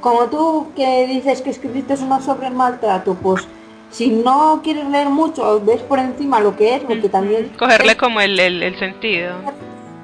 como 0.00 0.26
tú 0.26 0.72
que 0.76 1.06
dices 1.06 1.40
que 1.40 1.50
escribiste 1.50 1.94
uno 2.02 2.20
sobre 2.20 2.48
el 2.48 2.54
maltrato, 2.54 3.14
pues 3.14 3.46
si 3.92 4.08
no 4.08 4.60
quieres 4.62 4.88
leer 4.88 5.10
mucho, 5.10 5.60
ves 5.64 5.82
por 5.82 5.98
encima 5.98 6.40
lo 6.40 6.56
que 6.56 6.76
es, 6.76 6.82
porque 6.82 7.10
también... 7.10 7.52
Cogerle 7.58 7.96
como 7.96 8.20
el, 8.20 8.40
el, 8.40 8.78
sentido. 8.78 9.34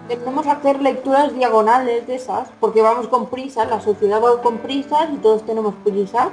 Tenemos 0.09 0.45
que 0.45 0.51
hacer 0.51 0.83
lecturas 0.83 1.35
diagonales 1.35 2.07
de 2.07 2.17
esas, 2.17 2.51
porque 2.61 2.83
vamos 2.83 3.09
con 3.09 3.31
prisa, 3.31 3.65
la 3.65 3.81
sociedad 3.81 4.23
va 4.23 4.43
con 4.43 4.59
prisas 4.59 5.09
y 5.13 5.17
todos 5.17 5.45
tenemos 5.45 5.75
prisa, 5.83 6.29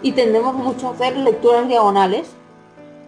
y 0.00 0.12
tendemos 0.12 0.54
mucho 0.54 0.88
a 0.88 0.92
hacer 0.92 1.16
lecturas 1.18 1.68
diagonales. 1.68 2.30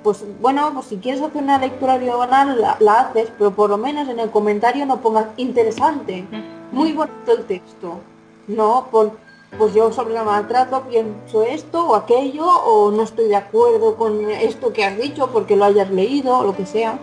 Pues 0.02 0.24
bueno, 0.40 0.70
pues 0.74 0.86
si 0.86 0.96
quieres 0.98 1.22
hacer 1.22 1.42
una 1.42 1.58
lectura 1.58 1.98
diagonal, 1.98 2.60
la, 2.80 3.00
haces, 3.00 3.32
pero 3.38 3.50
por 3.50 3.70
lo 3.70 3.78
menos 3.78 4.08
en 4.10 4.20
el 4.20 4.30
comentario 4.30 4.84
no 4.84 5.00
pongas 5.00 5.26
interesante, 5.38 6.26
muy 6.70 6.92
bonito 6.92 7.32
el 7.32 7.44
texto. 7.44 7.98
No, 8.46 8.88
por 8.90 9.12
pues 9.58 9.74
yo 9.74 9.92
sobre 9.92 10.16
el 10.16 10.24
maltrato 10.24 10.82
pienso 10.88 11.42
esto 11.42 11.88
o 11.88 11.94
aquello 11.94 12.46
o 12.46 12.90
no 12.90 13.02
estoy 13.02 13.28
de 13.28 13.36
acuerdo 13.36 13.96
con 13.96 14.30
esto 14.30 14.72
que 14.72 14.84
has 14.84 14.96
dicho 14.96 15.28
porque 15.32 15.56
lo 15.56 15.64
hayas 15.64 15.90
leído 15.90 16.38
o 16.38 16.44
lo 16.44 16.56
que 16.56 16.66
sea. 16.66 16.98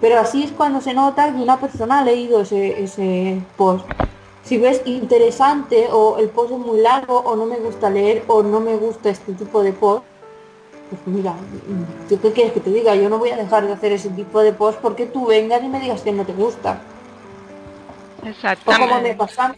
Pero 0.00 0.18
así 0.18 0.42
es 0.42 0.50
cuando 0.50 0.80
se 0.80 0.94
nota 0.94 1.32
que 1.32 1.40
una 1.40 1.60
persona 1.60 2.00
ha 2.00 2.04
leído 2.04 2.40
ese, 2.40 2.82
ese 2.82 3.40
post. 3.56 3.86
Si 4.42 4.58
ves 4.58 4.82
interesante 4.84 5.88
o 5.92 6.18
el 6.18 6.28
post 6.28 6.52
es 6.52 6.58
muy 6.58 6.80
largo 6.80 7.18
o 7.20 7.36
no 7.36 7.46
me 7.46 7.56
gusta 7.56 7.88
leer 7.88 8.24
o 8.26 8.42
no 8.42 8.58
me 8.58 8.76
gusta 8.76 9.10
este 9.10 9.32
tipo 9.32 9.62
de 9.62 9.72
post, 9.72 10.04
pues 10.90 11.00
mira, 11.06 11.34
¿qué 12.08 12.18
quieres 12.18 12.52
que 12.52 12.60
te 12.60 12.70
diga? 12.70 12.96
Yo 12.96 13.08
no 13.08 13.18
voy 13.18 13.30
a 13.30 13.36
dejar 13.36 13.66
de 13.66 13.72
hacer 13.72 13.92
ese 13.92 14.10
tipo 14.10 14.40
de 14.40 14.52
post 14.52 14.80
porque 14.80 15.06
tú 15.06 15.26
vengas 15.26 15.62
y 15.62 15.68
me 15.68 15.78
digas 15.78 16.02
que 16.02 16.10
no 16.10 16.24
te 16.24 16.32
gusta. 16.32 16.80
Exactamente. 18.24 18.84
O 18.84 18.88
como 18.88 19.00
me 19.02 19.14
pasa 19.14 19.54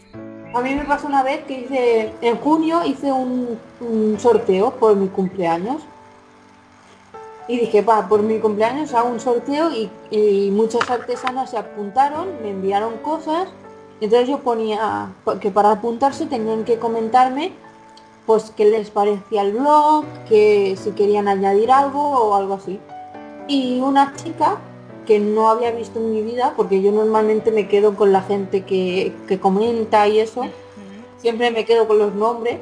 a 0.55 0.61
mí 0.61 0.73
me 0.73 0.85
pasó 0.85 1.07
una 1.07 1.21
vez 1.21 1.43
que 1.43 1.59
hice, 1.59 2.13
en 2.21 2.37
junio 2.37 2.85
hice 2.85 3.11
un, 3.11 3.59
sorteo 4.17 4.71
por 4.71 4.95
mi 4.95 5.09
cumpleaños. 5.09 5.81
Y 7.49 7.59
dije, 7.59 7.81
va, 7.81 8.07
por 8.07 8.23
mi 8.23 8.39
cumpleaños 8.39 8.93
hago 8.93 9.09
un 9.09 9.19
sorteo 9.19 9.69
y, 9.69 10.49
muchas 10.51 10.89
artesanas 10.89 11.49
se 11.49 11.57
apuntaron, 11.57 12.41
me 12.41 12.51
enviaron 12.51 12.97
cosas. 12.99 13.49
Entonces 13.99 14.29
yo 14.29 14.39
ponía 14.39 15.09
que 15.41 15.51
para 15.51 15.71
apuntarse 15.71 16.25
tenían 16.25 16.63
que 16.63 16.79
comentarme 16.79 17.51
pues 18.25 18.51
qué 18.55 18.65
les 18.65 18.89
parecía 18.89 19.41
el 19.41 19.51
blog, 19.51 20.05
que 20.29 20.77
si 20.81 20.91
querían 20.91 21.27
añadir 21.27 21.69
algo 21.69 22.01
o 22.01 22.33
algo 22.33 22.53
así. 22.53 22.79
Y 23.47 23.81
una 23.81 24.13
chica 24.15 24.57
que 25.05 25.19
no 25.19 25.49
había 25.49 25.71
visto 25.71 25.99
en 25.99 26.11
mi 26.11 26.21
vida, 26.21 26.53
porque 26.55 26.81
yo 26.81 26.91
normalmente 26.91 27.51
me 27.51 27.67
quedo 27.67 27.95
con 27.95 28.11
la 28.11 28.21
gente 28.21 28.63
que, 28.63 29.13
comenta 29.41 30.07
y 30.07 30.19
eso. 30.19 30.43
Siempre 31.17 31.51
me 31.51 31.65
quedo 31.65 31.87
con 31.87 31.97
los 31.97 32.13
nombres 32.13 32.59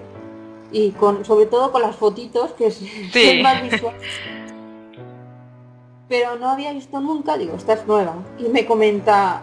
y 0.71 0.91
con 0.91 1.25
sobre 1.25 1.45
todo 1.45 1.71
con 1.71 1.81
las 1.81 1.95
fotitos, 1.95 2.51
que 2.51 2.67
es, 2.67 2.81
más 3.41 3.63
visual. 3.63 3.95
Pero 6.09 6.35
no 6.35 6.49
había 6.49 6.73
visto 6.73 6.99
nunca, 6.99 7.37
digo, 7.37 7.55
esta 7.55 7.73
es 7.73 7.87
nueva. 7.87 8.15
Y 8.37 8.49
me 8.49 8.65
comenta, 8.65 9.41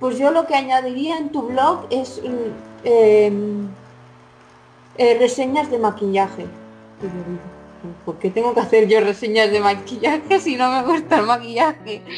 pues 0.00 0.18
yo 0.18 0.30
lo 0.30 0.46
que 0.46 0.54
añadiría 0.54 1.16
en 1.18 1.30
tu 1.30 1.42
blog 1.42 1.86
es 1.90 2.20
mm, 2.22 2.84
em, 2.84 3.68
eh, 4.98 5.16
reseñas 5.18 5.70
de 5.70 5.78
maquillaje. 5.78 6.42
Y 6.42 7.06
yo 7.06 7.12
digo, 7.12 7.53
¿por 8.04 8.18
qué 8.18 8.30
tengo 8.30 8.54
que 8.54 8.60
hacer 8.60 8.88
yo 8.88 9.00
reseñas 9.00 9.50
de 9.50 9.60
maquillaje 9.60 10.40
si 10.40 10.56
no 10.56 10.70
me 10.70 10.82
gusta 10.82 11.18
el 11.18 11.26
maquillaje? 11.26 12.02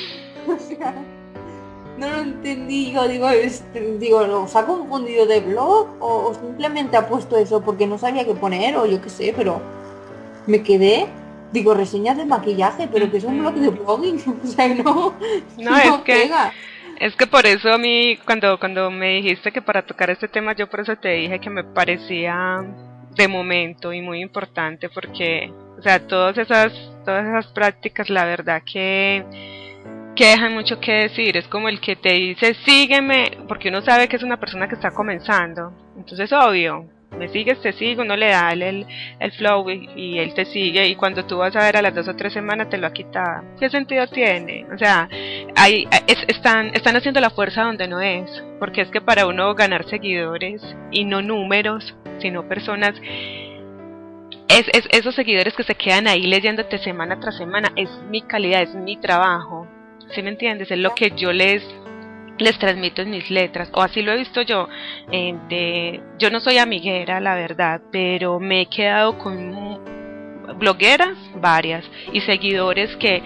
O 0.46 0.56
sea, 0.60 0.94
no 1.98 2.08
lo 2.08 2.18
entendí, 2.20 2.92
yo 2.92 3.08
digo, 3.08 3.28
este, 3.30 3.80
digo, 3.98 4.18
¿os 4.18 4.54
ha 4.54 4.64
confundido 4.64 5.26
de 5.26 5.40
blog 5.40 5.88
o, 5.98 6.32
simplemente 6.34 6.96
ha 6.96 7.08
puesto 7.08 7.36
eso 7.36 7.62
porque 7.62 7.86
no 7.86 7.98
sabía 7.98 8.24
qué 8.24 8.34
poner 8.34 8.76
o 8.76 8.86
yo 8.86 9.00
qué 9.02 9.08
sé, 9.08 9.34
pero 9.36 9.60
me 10.46 10.62
quedé, 10.62 11.08
digo, 11.52 11.74
reseñas 11.74 12.16
de 12.16 12.26
maquillaje, 12.26 12.88
pero 12.92 13.10
que 13.10 13.16
es 13.16 13.24
un 13.24 13.40
blog 13.40 13.54
de 13.54 13.70
blogging, 13.70 14.22
o 14.44 14.46
sea, 14.46 14.68
no, 14.74 15.14
no, 15.58 15.76
es 15.76 15.92
que... 16.04 16.30
Es 16.98 17.14
que 17.14 17.26
por 17.26 17.44
eso 17.44 17.70
a 17.70 17.76
mí, 17.76 18.18
cuando, 18.24 18.58
cuando 18.58 18.90
me 18.90 19.16
dijiste 19.16 19.52
que 19.52 19.60
para 19.60 19.82
tocar 19.82 20.08
este 20.08 20.28
tema, 20.28 20.54
yo 20.54 20.66
por 20.66 20.80
eso 20.80 20.96
te 20.96 21.10
dije 21.10 21.40
que 21.40 21.50
me 21.50 21.62
parecía 21.62 22.64
de 23.16 23.28
momento 23.28 23.92
y 23.92 24.00
muy 24.00 24.20
importante 24.20 24.88
porque, 24.88 25.52
o 25.78 25.82
sea, 25.82 26.06
todas 26.06 26.38
esas, 26.38 26.72
todas 27.04 27.26
esas 27.26 27.46
prácticas, 27.52 28.10
la 28.10 28.24
verdad 28.24 28.62
que 28.70 29.24
que 30.16 30.28
dejan 30.28 30.54
mucho 30.54 30.80
que 30.80 30.92
decir, 30.92 31.36
es 31.36 31.46
como 31.46 31.68
el 31.68 31.78
que 31.78 31.94
te 31.94 32.14
dice 32.14 32.54
sígueme, 32.64 33.32
porque 33.46 33.68
uno 33.68 33.82
sabe 33.82 34.08
que 34.08 34.16
es 34.16 34.22
una 34.22 34.40
persona 34.40 34.66
que 34.66 34.74
está 34.74 34.90
comenzando, 34.90 35.72
entonces 35.94 36.32
obvio, 36.32 36.86
me 37.18 37.28
sigues, 37.28 37.60
te 37.60 37.72
sigo, 37.72 38.02
uno 38.02 38.16
le 38.16 38.28
da 38.28 38.52
el, 38.52 38.86
el 39.18 39.32
flow 39.32 39.68
y, 39.70 40.18
él 40.18 40.34
te 40.34 40.44
sigue 40.44 40.86
y 40.88 40.94
cuando 40.94 41.24
tú 41.26 41.38
vas 41.38 41.54
a 41.56 41.64
ver 41.64 41.76
a 41.76 41.82
las 41.82 41.94
dos 41.94 42.08
o 42.08 42.16
tres 42.16 42.32
semanas 42.32 42.68
te 42.68 42.78
lo 42.78 42.86
ha 42.86 42.92
quitado. 42.92 43.42
¿Qué 43.58 43.68
sentido 43.70 44.06
tiene? 44.06 44.66
O 44.72 44.78
sea, 44.78 45.08
hay, 45.56 45.88
están, 46.28 46.74
están 46.74 46.96
haciendo 46.96 47.20
la 47.20 47.30
fuerza 47.30 47.62
donde 47.62 47.88
no 47.88 48.00
es, 48.00 48.42
porque 48.58 48.82
es 48.82 48.88
que 48.90 49.00
para 49.00 49.26
uno 49.26 49.54
ganar 49.54 49.88
seguidores 49.88 50.62
y 50.90 51.04
no 51.04 51.22
números, 51.22 51.94
sino 52.18 52.48
personas, 52.48 52.94
es, 54.48 54.66
es, 54.72 54.86
esos 54.90 55.14
seguidores 55.14 55.54
que 55.54 55.64
se 55.64 55.74
quedan 55.74 56.08
ahí 56.08 56.26
leyéndote 56.26 56.78
semana 56.78 57.18
tras 57.20 57.36
semana, 57.36 57.72
es 57.76 57.90
mi 58.10 58.22
calidad, 58.22 58.62
es 58.62 58.74
mi 58.74 58.96
trabajo. 58.96 59.66
¿Sí 60.14 60.22
me 60.22 60.30
entiendes? 60.30 60.70
Es 60.70 60.78
lo 60.78 60.94
que 60.94 61.10
yo 61.16 61.32
les 61.32 61.64
les 62.38 62.58
transmito 62.58 63.02
en 63.02 63.10
mis 63.10 63.30
letras, 63.30 63.70
o 63.72 63.82
así 63.82 64.02
lo 64.02 64.12
he 64.12 64.16
visto 64.16 64.42
yo. 64.42 64.68
Eh, 65.10 66.00
yo 66.18 66.30
no 66.30 66.40
soy 66.40 66.58
amiguera, 66.58 67.20
la 67.20 67.34
verdad, 67.34 67.80
pero 67.90 68.38
me 68.38 68.62
he 68.62 68.66
quedado 68.66 69.18
con 69.18 69.80
blogueras, 70.58 71.16
varias, 71.36 71.84
y 72.12 72.20
seguidores 72.20 72.94
que 72.96 73.22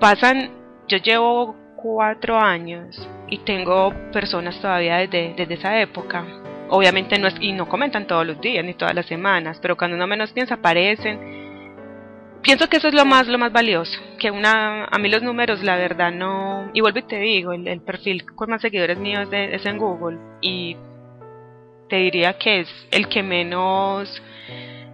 pasan, 0.00 0.50
yo 0.88 0.98
llevo 0.98 1.56
cuatro 1.76 2.38
años 2.38 3.08
y 3.28 3.38
tengo 3.38 3.92
personas 4.12 4.60
todavía 4.60 4.98
desde, 4.98 5.34
desde 5.36 5.54
esa 5.54 5.80
época. 5.80 6.24
Obviamente 6.68 7.18
no 7.18 7.28
es, 7.28 7.34
y 7.40 7.52
no 7.52 7.68
comentan 7.68 8.06
todos 8.06 8.26
los 8.26 8.40
días 8.40 8.64
ni 8.64 8.74
todas 8.74 8.94
las 8.94 9.06
semanas, 9.06 9.58
pero 9.62 9.76
cuando 9.76 9.96
uno 9.96 10.06
menos 10.06 10.32
piensa 10.32 10.54
aparecen 10.54 11.45
pienso 12.46 12.68
que 12.68 12.76
eso 12.76 12.86
es 12.86 12.94
lo 12.94 13.04
más 13.04 13.26
lo 13.26 13.38
más 13.38 13.52
valioso 13.52 14.00
que 14.20 14.30
una 14.30 14.84
a 14.84 14.98
mí 14.98 15.08
los 15.08 15.20
números 15.20 15.64
la 15.64 15.74
verdad 15.74 16.12
no 16.12 16.70
y 16.72 16.80
vuelvo 16.80 17.00
y 17.00 17.02
te 17.02 17.18
digo 17.18 17.52
el, 17.52 17.80
perfil 17.80 18.24
con 18.24 18.50
más 18.50 18.62
seguidores 18.62 18.96
míos 18.98 19.28
es, 19.32 19.66
en 19.66 19.78
Google 19.78 20.16
y 20.40 20.76
te 21.88 21.96
diría 21.96 22.38
que 22.38 22.60
es 22.60 22.68
el 22.92 23.08
que 23.08 23.24
menos 23.24 24.22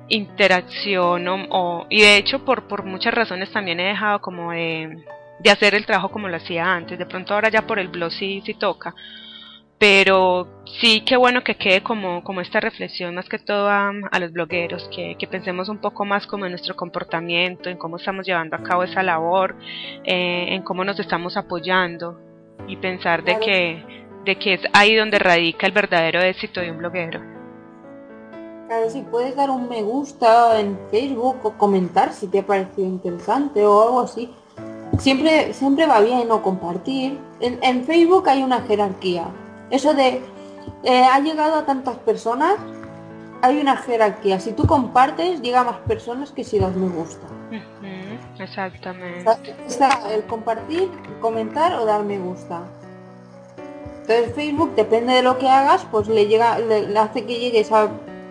interacción 0.08 1.28
o, 1.28 1.86
y 1.90 2.00
de 2.00 2.16
hecho 2.16 2.42
por 2.42 2.66
por 2.68 2.84
muchas 2.84 3.12
razones 3.12 3.52
también 3.52 3.80
he 3.80 3.88
dejado 3.88 4.22
como 4.22 4.52
de, 4.52 5.04
de 5.40 5.50
hacer 5.50 5.74
el 5.74 5.84
trabajo 5.84 6.10
como 6.10 6.28
lo 6.28 6.36
hacía 6.36 6.64
antes. 6.64 6.98
De 6.98 7.06
pronto 7.06 7.34
ahora 7.34 7.50
ya 7.50 7.62
por 7.66 7.78
el 7.78 7.88
blog 7.88 8.12
sí 8.12 8.42
sí 8.44 8.54
toca 8.54 8.94
pero 9.82 10.46
sí 10.80 11.02
qué 11.04 11.16
bueno 11.16 11.42
que 11.42 11.56
quede 11.56 11.82
como, 11.82 12.22
como 12.22 12.40
esta 12.40 12.60
reflexión 12.60 13.16
más 13.16 13.28
que 13.28 13.40
todo 13.40 13.68
a, 13.68 13.90
los 14.20 14.30
blogueros, 14.30 14.88
que, 14.94 15.16
pensemos 15.28 15.68
un 15.68 15.78
poco 15.78 16.04
más 16.04 16.24
como 16.28 16.46
en 16.46 16.52
nuestro 16.52 16.76
comportamiento, 16.76 17.68
en 17.68 17.78
cómo 17.78 17.96
estamos 17.96 18.24
llevando 18.24 18.54
a 18.54 18.62
cabo 18.62 18.84
esa 18.84 19.02
labor, 19.02 19.56
eh, 20.04 20.54
en 20.54 20.62
cómo 20.62 20.84
nos 20.84 21.00
estamos 21.00 21.36
apoyando 21.36 22.16
y 22.68 22.76
pensar 22.76 23.24
de 23.24 23.40
que, 23.40 24.06
de 24.24 24.36
que 24.36 24.54
es 24.54 24.60
ahí 24.72 24.94
donde 24.94 25.18
radica 25.18 25.66
el 25.66 25.72
verdadero 25.72 26.20
éxito 26.20 26.60
de 26.60 26.70
un 26.70 26.78
bloguero. 26.78 27.20
Claro, 28.68 28.88
si 28.88 29.00
puedes 29.00 29.34
dar 29.34 29.50
un 29.50 29.68
me 29.68 29.82
gusta 29.82 30.60
en 30.60 30.78
Facebook 30.92 31.38
o 31.42 31.58
comentar 31.58 32.12
si 32.12 32.28
te 32.28 32.38
ha 32.38 32.46
parecido 32.46 32.86
interesante 32.86 33.66
o 33.66 33.82
algo 33.82 34.00
así. 34.02 34.30
Siempre, 35.00 35.52
siempre 35.52 35.86
va 35.86 35.98
bien 35.98 36.30
o 36.30 36.40
compartir. 36.40 37.18
en 37.40 37.84
Facebook 37.84 38.28
hay 38.28 38.44
una 38.44 38.60
jerarquía 38.60 39.26
eso 39.72 39.94
de 39.94 40.22
eh, 40.84 41.04
ha 41.04 41.18
llegado 41.20 41.56
a 41.56 41.64
tantas 41.64 41.96
personas, 41.96 42.56
hay 43.40 43.58
una 43.58 43.78
jerarquía. 43.78 44.38
Si 44.38 44.52
tú 44.52 44.66
compartes, 44.66 45.40
llega 45.40 45.60
a 45.60 45.64
más 45.64 45.78
personas 45.78 46.30
que 46.30 46.44
si 46.44 46.58
das 46.58 46.76
me 46.76 46.88
gusta. 46.88 47.26
exactamente. 48.38 49.24
Está 49.66 50.12
el 50.12 50.24
compartir, 50.24 50.90
comentar 51.20 51.72
o 51.72 51.86
dar 51.86 52.04
me 52.04 52.18
gusta. 52.18 52.60
Entonces 54.02 54.34
Facebook, 54.34 54.74
depende 54.76 55.14
de 55.14 55.22
lo 55.22 55.38
que 55.38 55.48
hagas, 55.48 55.86
pues 55.90 56.06
le 56.06 56.26
llega, 56.26 56.58
le, 56.58 56.98
hace 56.98 57.24
que 57.24 57.38
llegue 57.38 57.60
esa, 57.60 57.88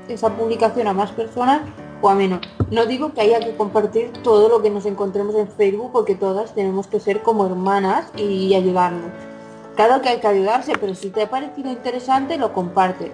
esa 0.09 0.29
publicación 0.29 0.87
a 0.87 0.93
más 0.93 1.11
personas 1.11 1.61
o 2.03 2.09
a 2.09 2.13
menos. 2.13 2.41
No 2.69 2.85
digo 2.85 3.13
que 3.13 3.21
haya 3.21 3.39
que 3.39 3.55
compartir 3.55 4.11
todo 4.21 4.47
lo 4.47 4.61
que 4.61 4.69
nos 4.69 4.85
encontremos 4.85 5.33
en 5.33 5.47
Facebook 5.47 5.91
porque 5.91 6.13
todas 6.13 6.53
tenemos 6.53 6.85
que 6.85 6.99
ser 6.99 7.23
como 7.23 7.47
hermanas 7.47 8.11
y 8.15 8.53
ayudarnos 8.53 9.30
Claro 9.75 10.01
que 10.01 10.09
hay 10.09 10.19
que 10.19 10.27
ayudarse, 10.27 10.73
pero 10.79 10.93
si 10.95 11.09
te 11.09 11.23
ha 11.23 11.29
parecido 11.29 11.71
interesante, 11.71 12.37
lo 12.37 12.53
compartes. 12.53 13.11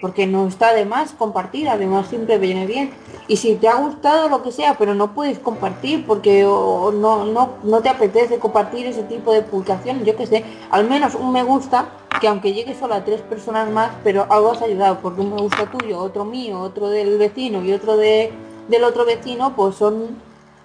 Porque 0.00 0.26
no 0.26 0.46
está 0.46 0.74
de 0.74 0.84
más 0.84 1.12
compartir, 1.12 1.68
además 1.68 2.08
siempre 2.08 2.36
viene 2.36 2.66
bien. 2.66 2.90
Y 3.26 3.38
si 3.38 3.54
te 3.54 3.68
ha 3.68 3.76
gustado 3.76 4.28
lo 4.28 4.42
que 4.42 4.52
sea, 4.52 4.76
pero 4.76 4.94
no 4.94 5.14
puedes 5.14 5.38
compartir 5.38 6.04
porque 6.06 6.42
no, 6.42 6.92
no, 6.92 7.54
no 7.62 7.80
te 7.80 7.88
apetece 7.88 8.38
compartir 8.38 8.86
ese 8.86 9.02
tipo 9.04 9.32
de 9.32 9.40
publicaciones, 9.40 10.04
yo 10.04 10.14
que 10.14 10.26
sé, 10.26 10.44
al 10.70 10.86
menos 10.86 11.14
un 11.14 11.32
me 11.32 11.42
gusta, 11.42 11.86
que 12.20 12.28
aunque 12.28 12.52
llegue 12.52 12.74
solo 12.74 12.94
a 12.94 13.04
tres 13.04 13.22
personas 13.22 13.70
más, 13.70 13.92
pero 14.04 14.26
algo 14.28 14.52
has 14.52 14.60
ayudado, 14.60 14.98
porque 15.00 15.22
un 15.22 15.34
me 15.34 15.40
gusta 15.40 15.70
tuyo, 15.70 15.98
otro 15.98 16.26
mío, 16.26 16.60
otro 16.60 16.90
del 16.90 17.16
vecino 17.16 17.64
y 17.64 17.72
otro 17.72 17.96
de, 17.96 18.30
del 18.68 18.84
otro 18.84 19.06
vecino, 19.06 19.56
pues 19.56 19.76
son 19.76 20.08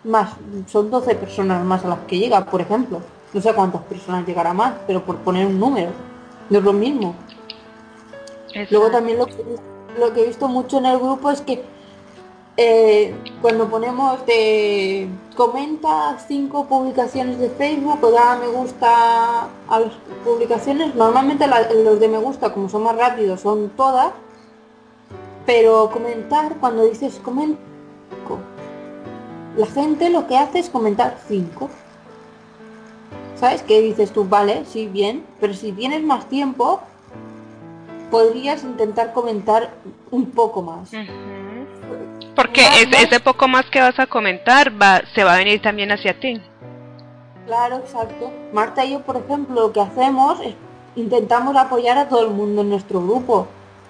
más, 0.03 0.33
son 0.67 0.91
12 0.91 1.15
personas 1.15 1.63
más 1.63 1.85
a 1.85 1.87
las 1.87 1.99
que 1.99 2.17
llega, 2.17 2.43
por 2.43 2.59
ejemplo 2.59 2.99
no 3.33 3.41
sé 3.41 3.53
cuántas 3.53 3.81
personas 3.83 4.25
llegará 4.25 4.53
más, 4.53 4.73
pero 4.87 5.03
por 5.03 5.17
poner 5.17 5.45
un 5.45 5.59
número, 5.59 5.91
no 6.49 6.59
es 6.59 6.63
lo 6.63 6.73
mismo. 6.73 7.15
Luego 8.71 8.89
también 8.89 9.19
lo 9.19 9.27
que, 9.27 9.43
lo 9.99 10.13
que 10.13 10.23
he 10.23 10.27
visto 10.27 10.47
mucho 10.47 10.79
en 10.79 10.87
el 10.87 10.97
grupo 10.97 11.29
es 11.29 11.41
que 11.41 11.63
eh, 12.57 13.15
cuando 13.41 13.69
ponemos 13.69 14.25
de 14.25 15.07
comenta 15.35 16.17
cinco 16.27 16.65
publicaciones 16.65 17.39
de 17.39 17.49
Facebook 17.49 18.03
o 18.03 18.11
da 18.11 18.35
me 18.35 18.47
gusta 18.47 19.43
a 19.69 19.79
las 19.79 19.93
publicaciones, 20.25 20.95
normalmente 20.95 21.47
los 21.47 21.99
de 21.99 22.07
me 22.07 22.17
gusta, 22.17 22.51
como 22.51 22.67
son 22.67 22.83
más 22.83 22.97
rápidos, 22.97 23.41
son 23.41 23.69
todas, 23.69 24.11
pero 25.45 25.89
comentar, 25.91 26.55
cuando 26.59 26.83
dices 26.83 27.21
comenta, 27.23 27.61
la 29.55 29.65
gente 29.67 30.09
lo 30.09 30.27
que 30.27 30.37
hace 30.37 30.59
es 30.59 30.69
comentar 30.69 31.17
cinco 31.27 31.69
¿Sabes? 33.39 33.61
qué 33.63 33.79
dices 33.81 34.11
tú, 34.11 34.25
vale, 34.25 34.65
sí, 34.65 34.87
bien, 34.87 35.23
pero 35.39 35.53
si 35.53 35.71
tienes 35.71 36.03
más 36.03 36.27
tiempo, 36.27 36.81
podrías 38.11 38.63
intentar 38.63 39.13
comentar 39.13 39.71
un 40.11 40.29
poco 40.31 40.61
más. 40.61 40.91
Porque 42.35 42.61
ese, 42.81 43.19
poco 43.21 43.47
más 43.47 43.65
que 43.69 43.79
vas 43.79 43.97
a 43.97 44.07
comentar 44.07 44.71
va, 44.81 45.01
se 45.15 45.23
va 45.23 45.35
a 45.35 45.37
venir 45.37 45.61
también 45.61 45.91
hacia 45.91 46.19
ti. 46.19 46.41
Claro, 47.45 47.77
exacto. 47.77 48.29
Marta 48.53 48.83
y 48.85 48.91
yo, 48.91 49.01
por 49.01 49.15
ejemplo, 49.17 49.55
lo 49.55 49.73
que 49.73 49.81
hacemos 49.81 50.39
es 50.41 50.53
intentamos 50.95 51.55
apoyar 51.55 51.97
a 51.97 52.09
todo 52.09 52.25
el 52.25 52.31
mundo 52.31 52.61
en 52.61 52.69
nuestro 52.69 53.01
grupo. 53.01 53.47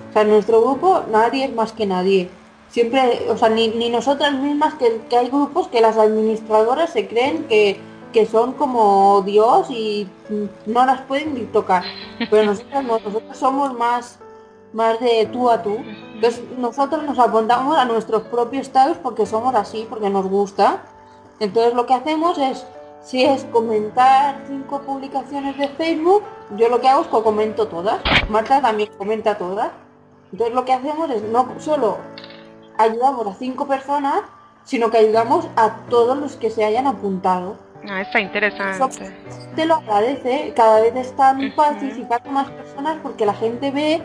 O 0.09 0.13
sea, 0.13 0.21
en 0.21 0.30
nuestro 0.30 0.61
grupo 0.61 1.03
nadie 1.11 1.45
es 1.45 1.53
más 1.53 1.71
que 1.71 1.88
nadie. 1.88 2.30
Siempre, 2.69 3.21
o 3.30 3.38
sea, 3.38 3.49
ni, 3.49 3.69
ni 3.69 3.89
nosotras 3.89 4.34
mismas, 4.34 4.76
que, 4.76 5.01
que 5.09 5.17
hay 5.17 5.30
grupos 5.30 5.67
que 5.69 5.81
las 5.81 5.97
administradoras 5.97 6.91
se 6.93 7.07
creen 7.07 7.45
que 7.45 7.80
que 8.14 8.26
son 8.26 8.53
como 8.53 9.22
Dios 9.26 9.69
y 9.69 10.07
no 10.65 10.86
las 10.86 11.02
pueden 11.02 11.34
ni 11.34 11.41
tocar. 11.41 11.84
Pero 12.30 12.44
nosotros, 12.44 13.38
somos 13.38 13.73
más, 13.73 14.19
más 14.73 14.99
de 14.99 15.27
tú 15.31 15.49
a 15.49 15.61
tú. 15.61 15.77
Entonces 16.14 16.44
nosotros 16.57 17.03
nos 17.03 17.19
apuntamos 17.19 17.77
a 17.77 17.86
nuestros 17.86 18.23
propios 18.23 18.68
estados 18.68 18.98
porque 18.98 19.26
somos 19.26 19.53
así, 19.56 19.86
porque 19.90 20.10
nos 20.10 20.27
gusta. 20.27 20.84
Entonces 21.40 21.73
lo 21.73 21.86
que 21.86 21.94
hacemos 21.94 22.38
es, 22.38 22.65
si 23.02 23.23
es 23.23 23.45
comentar 23.45 24.44
cinco 24.48 24.81
publicaciones 24.81 25.57
de 25.57 25.69
Facebook, 25.69 26.23
yo 26.57 26.68
lo 26.69 26.81
que 26.81 26.90
hago 26.90 27.02
es 27.02 27.07
que 27.07 27.22
comento 27.22 27.68
todas. 27.68 28.02
Marta 28.30 28.61
también 28.61 28.90
comenta 28.98 29.38
todas. 29.38 29.72
Entonces 30.31 30.56
lo 30.56 30.65
que 30.65 30.73
hacemos 30.73 31.10
es 31.10 31.23
no 31.23 31.48
solo 31.60 31.98
ayudamos 32.77 33.27
a 33.27 33.34
cinco 33.34 33.68
personas, 33.68 34.22
sino 34.64 34.91
que 34.91 34.98
ayudamos 34.98 35.48
a 35.56 35.77
todos 35.90 36.18
los 36.18 36.36
que 36.36 36.49
se 36.49 36.64
hayan 36.64 36.88
apuntado. 36.88 37.57
Ah, 37.88 38.01
está 38.01 38.19
interesante. 38.19 39.11
te 39.56 39.65
lo 39.65 39.76
agradece, 39.76 40.53
cada 40.56 40.81
vez 40.81 40.95
están 40.95 41.53
participando 41.56 42.31
más 42.31 42.49
personas 42.49 42.97
porque 43.01 43.26
la 43.26 43.34
gente 43.34 43.72
ve 43.72 44.01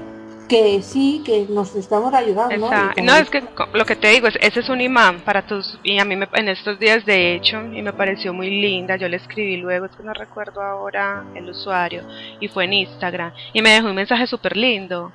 que 0.48 0.82
sí, 0.82 1.22
que 1.24 1.46
nos 1.48 1.74
estamos 1.74 2.12
ayudando. 2.12 2.70
No, 3.02 3.16
es 3.16 3.30
que 3.30 3.42
lo 3.72 3.84
que 3.84 3.96
te 3.96 4.08
digo 4.08 4.28
es, 4.28 4.36
ese 4.40 4.60
es 4.60 4.68
un 4.68 4.80
imán 4.80 5.20
para 5.20 5.46
tus, 5.46 5.78
y 5.82 5.98
a 5.98 6.04
mí 6.04 6.16
me, 6.16 6.28
en 6.34 6.48
estos 6.48 6.78
días 6.78 7.04
de 7.04 7.34
hecho, 7.34 7.64
y 7.72 7.82
me 7.82 7.92
pareció 7.92 8.32
muy 8.32 8.50
linda, 8.50 8.96
yo 8.96 9.08
le 9.08 9.16
escribí 9.16 9.56
luego, 9.56 9.86
es 9.86 9.96
que 9.96 10.02
no 10.02 10.12
recuerdo 10.12 10.62
ahora 10.62 11.24
el 11.34 11.48
usuario, 11.48 12.02
y 12.40 12.48
fue 12.48 12.64
en 12.64 12.74
Instagram, 12.74 13.32
y 13.52 13.62
me 13.62 13.70
dejó 13.70 13.88
un 13.88 13.94
mensaje 13.94 14.26
súper 14.26 14.56
lindo, 14.56 15.12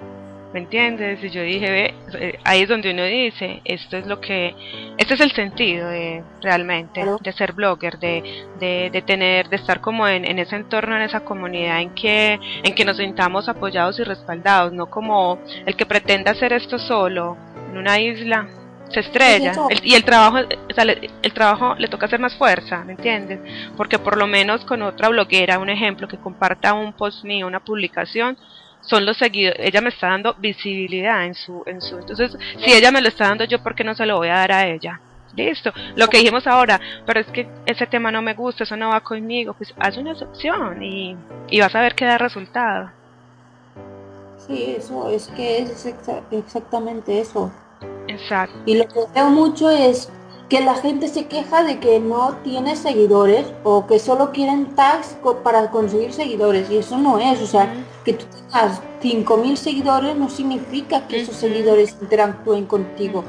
¿me 0.53 0.59
entiendes? 0.59 1.23
Y 1.23 1.29
yo 1.29 1.41
dije, 1.41 1.69
ve, 1.69 1.93
eh, 2.19 2.39
ahí 2.43 2.61
es 2.61 2.69
donde 2.69 2.91
uno 2.91 3.03
dice, 3.03 3.61
esto 3.65 3.97
es 3.97 4.07
lo 4.07 4.19
que, 4.19 4.55
este 4.97 5.13
es 5.13 5.19
el 5.19 5.31
sentido 5.31 5.89
de 5.89 6.23
realmente, 6.41 7.03
de 7.21 7.33
ser 7.33 7.53
blogger, 7.53 7.99
de, 7.99 8.23
de, 8.59 9.01
tener, 9.03 9.49
de 9.49 9.57
estar 9.57 9.79
como 9.81 10.07
en, 10.07 10.25
en, 10.25 10.39
ese 10.39 10.55
entorno, 10.55 10.95
en 10.95 11.03
esa 11.03 11.21
comunidad 11.21 11.81
en 11.81 11.93
que, 11.93 12.39
en 12.63 12.73
que 12.73 12.85
nos 12.85 12.97
sintamos 12.97 13.47
apoyados 13.47 13.99
y 13.99 14.03
respaldados, 14.03 14.73
no 14.73 14.87
como 14.87 15.39
el 15.65 15.75
que 15.75 15.85
pretenda 15.85 16.31
hacer 16.31 16.53
esto 16.53 16.79
solo, 16.79 17.37
en 17.71 17.77
una 17.77 17.99
isla, 17.99 18.47
se 18.89 19.01
estrella 19.01 19.53
y 19.83 19.93
el 19.93 20.03
trabajo 20.03 20.39
el 20.39 21.33
trabajo 21.33 21.75
le 21.75 21.87
toca 21.87 22.07
hacer 22.07 22.19
más 22.19 22.35
fuerza 22.35 22.83
¿me 22.83 22.93
entiendes? 22.93 23.39
porque 23.77 23.99
por 23.99 24.17
lo 24.17 24.25
menos 24.25 24.65
con 24.65 24.81
otra 24.81 25.09
bloguera 25.09 25.59
un 25.59 25.69
ejemplo 25.69 26.07
que 26.07 26.17
comparta 26.17 26.73
un 26.73 26.93
post 26.93 27.23
mío 27.23 27.45
una 27.45 27.59
publicación 27.59 28.35
son 28.81 29.05
los 29.05 29.17
seguidores 29.17 29.59
ella 29.67 29.81
me 29.81 29.89
está 29.89 30.07
dando 30.07 30.33
visibilidad 30.35 31.25
en 31.25 31.35
su 31.35 31.63
en 31.65 31.81
su 31.81 31.97
entonces 31.97 32.35
si 32.63 32.71
ella 32.71 32.91
me 32.91 33.01
lo 33.01 33.07
está 33.07 33.27
dando 33.27 33.45
yo 33.45 33.61
por 33.61 33.75
qué 33.75 33.83
no 33.83 33.95
se 33.95 34.05
lo 34.05 34.17
voy 34.17 34.29
a 34.29 34.35
dar 34.35 34.51
a 34.51 34.67
ella 34.67 35.01
listo. 35.35 35.71
Lo 35.95 36.07
que 36.07 36.17
dijimos 36.17 36.47
ahora 36.47 36.79
pero 37.05 37.19
es 37.19 37.27
que 37.27 37.47
ese 37.65 37.85
tema 37.87 38.11
no 38.11 38.21
me 38.21 38.33
gusta 38.33 38.63
eso 38.63 38.75
no 38.75 38.89
va 38.89 39.01
conmigo 39.01 39.53
pues 39.53 39.73
haz 39.79 39.97
una 39.97 40.11
excepción 40.11 40.81
y, 40.81 41.15
y 41.49 41.59
vas 41.59 41.75
a 41.75 41.81
ver 41.81 41.95
qué 41.95 42.05
da 42.05 42.17
resultado. 42.17 42.91
Sí 44.37 44.75
eso 44.77 45.09
es 45.09 45.27
que 45.27 45.59
es 45.59 45.93
exactamente 46.31 47.19
eso. 47.19 47.51
Exacto. 48.07 48.57
Y 48.65 48.77
lo 48.77 48.87
que 48.87 48.99
veo 49.13 49.29
mucho 49.29 49.69
es 49.69 50.11
que 50.49 50.61
la 50.61 50.73
gente 50.73 51.07
se 51.07 51.27
queja 51.27 51.63
de 51.63 51.79
que 51.79 51.99
no 51.99 52.33
tiene 52.43 52.75
seguidores 52.75 53.45
o 53.63 53.85
que 53.85 53.99
solo 53.99 54.31
quieren 54.31 54.75
tags 54.75 55.15
para 55.43 55.69
conseguir 55.69 56.11
seguidores 56.11 56.69
y 56.71 56.77
eso 56.77 56.97
no 56.97 57.19
es, 57.19 57.39
o 57.41 57.45
sea, 57.45 57.71
que 58.03 58.13
tú 58.13 58.25
tengas 58.25 58.81
5.000 59.01 59.55
seguidores 59.55 60.15
no 60.15 60.27
significa 60.27 61.07
que 61.07 61.21
esos 61.21 61.35
seguidores 61.35 61.95
interactúen 62.01 62.65
contigo. 62.65 63.23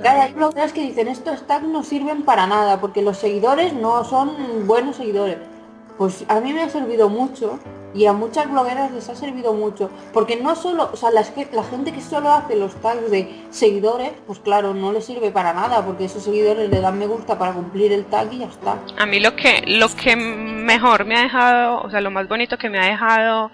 Claro, 0.00 0.22
hay 0.22 0.32
blogueras 0.32 0.72
que 0.72 0.82
dicen 0.82 1.08
estos 1.08 1.46
tags 1.46 1.66
no 1.68 1.84
sirven 1.84 2.24
para 2.24 2.46
nada 2.48 2.80
porque 2.80 3.00
los 3.00 3.16
seguidores 3.16 3.72
no 3.72 4.04
son 4.04 4.66
buenos 4.66 4.96
seguidores. 4.96 5.38
Pues 5.98 6.24
a 6.28 6.40
mí 6.40 6.52
me 6.52 6.62
ha 6.62 6.68
servido 6.68 7.08
mucho 7.08 7.58
y 7.94 8.06
a 8.06 8.12
muchas 8.12 8.50
blogueras 8.50 8.90
les 8.90 9.08
ha 9.08 9.14
servido 9.14 9.54
mucho, 9.54 9.88
porque 10.12 10.36
no 10.36 10.56
solo, 10.56 10.90
o 10.92 10.96
sea, 10.96 11.10
la 11.10 11.22
gente 11.22 11.92
que 11.92 12.00
solo 12.00 12.32
hace 12.32 12.56
los 12.56 12.74
tags 12.80 13.10
de 13.10 13.32
seguidores, 13.50 14.12
pues 14.26 14.40
claro, 14.40 14.74
no 14.74 14.92
le 14.92 15.00
sirve 15.00 15.30
para 15.30 15.52
nada, 15.52 15.84
porque 15.84 16.06
esos 16.06 16.24
seguidores 16.24 16.68
le 16.68 16.80
dan 16.80 16.98
me 16.98 17.06
gusta 17.06 17.38
para 17.38 17.52
cumplir 17.52 17.92
el 17.92 18.04
tag 18.06 18.32
y 18.32 18.38
ya 18.38 18.46
está. 18.46 18.78
A 18.98 19.06
mí 19.06 19.20
lo 19.20 19.36
que, 19.36 19.62
lo 19.66 19.86
que 19.90 20.16
mejor 20.16 21.04
me 21.04 21.16
ha 21.16 21.22
dejado, 21.22 21.82
o 21.82 21.90
sea, 21.90 22.00
lo 22.00 22.10
más 22.10 22.28
bonito 22.28 22.58
que 22.58 22.68
me 22.68 22.80
ha 22.80 22.86
dejado 22.86 23.52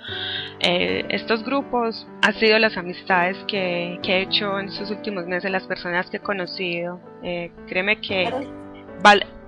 eh, 0.61 1.05
estos 1.09 1.43
grupos 1.45 2.07
ha 2.23 2.33
sido 2.35 2.59
las 2.59 2.77
amistades 2.77 3.37
que, 3.47 3.99
he 4.03 4.23
hecho 4.23 4.59
en 4.59 4.69
estos 4.69 4.91
últimos 4.91 5.27
meses, 5.27 5.51
las 5.51 5.65
personas 5.65 6.09
que 6.11 6.19
he 6.19 6.21
conocido. 6.21 7.01
Eh, 7.23 7.51
créeme 7.67 8.01
que 8.01 8.31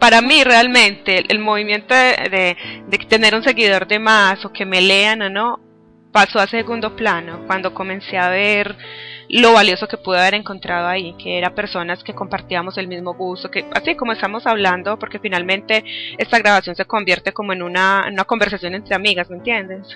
para 0.02 0.20
mí 0.20 0.42
realmente 0.42 1.22
el, 1.28 1.38
movimiento 1.38 1.94
de, 1.94 2.56
tener 3.08 3.36
un 3.36 3.44
seguidor 3.44 3.86
de 3.86 4.00
más 4.00 4.44
o 4.44 4.52
que 4.52 4.66
me 4.66 4.80
lean 4.80 5.22
o 5.22 5.30
no 5.30 5.60
pasó 6.10 6.40
a 6.40 6.48
segundo 6.48 6.96
plano 6.96 7.44
cuando 7.46 7.72
comencé 7.72 8.18
a 8.18 8.28
ver 8.28 8.76
lo 9.28 9.52
valioso 9.52 9.86
que 9.86 9.96
pude 9.96 10.18
haber 10.18 10.34
encontrado 10.34 10.88
ahí, 10.88 11.14
que 11.22 11.38
eran 11.38 11.54
personas 11.54 12.02
que 12.02 12.16
compartíamos 12.16 12.76
el 12.78 12.88
mismo 12.88 13.14
gusto, 13.14 13.48
que 13.48 13.64
así 13.76 13.94
como 13.94 14.10
estamos 14.10 14.44
hablando, 14.44 14.98
porque 14.98 15.20
finalmente 15.20 15.84
esta 16.18 16.40
grabación 16.40 16.74
se 16.74 16.84
convierte 16.84 17.32
como 17.32 17.52
en 17.52 17.62
una, 17.62 18.04
una 18.12 18.24
conversación 18.24 18.74
entre 18.74 18.96
amigas, 18.96 19.30
¿me 19.30 19.36
entiendes? 19.36 19.86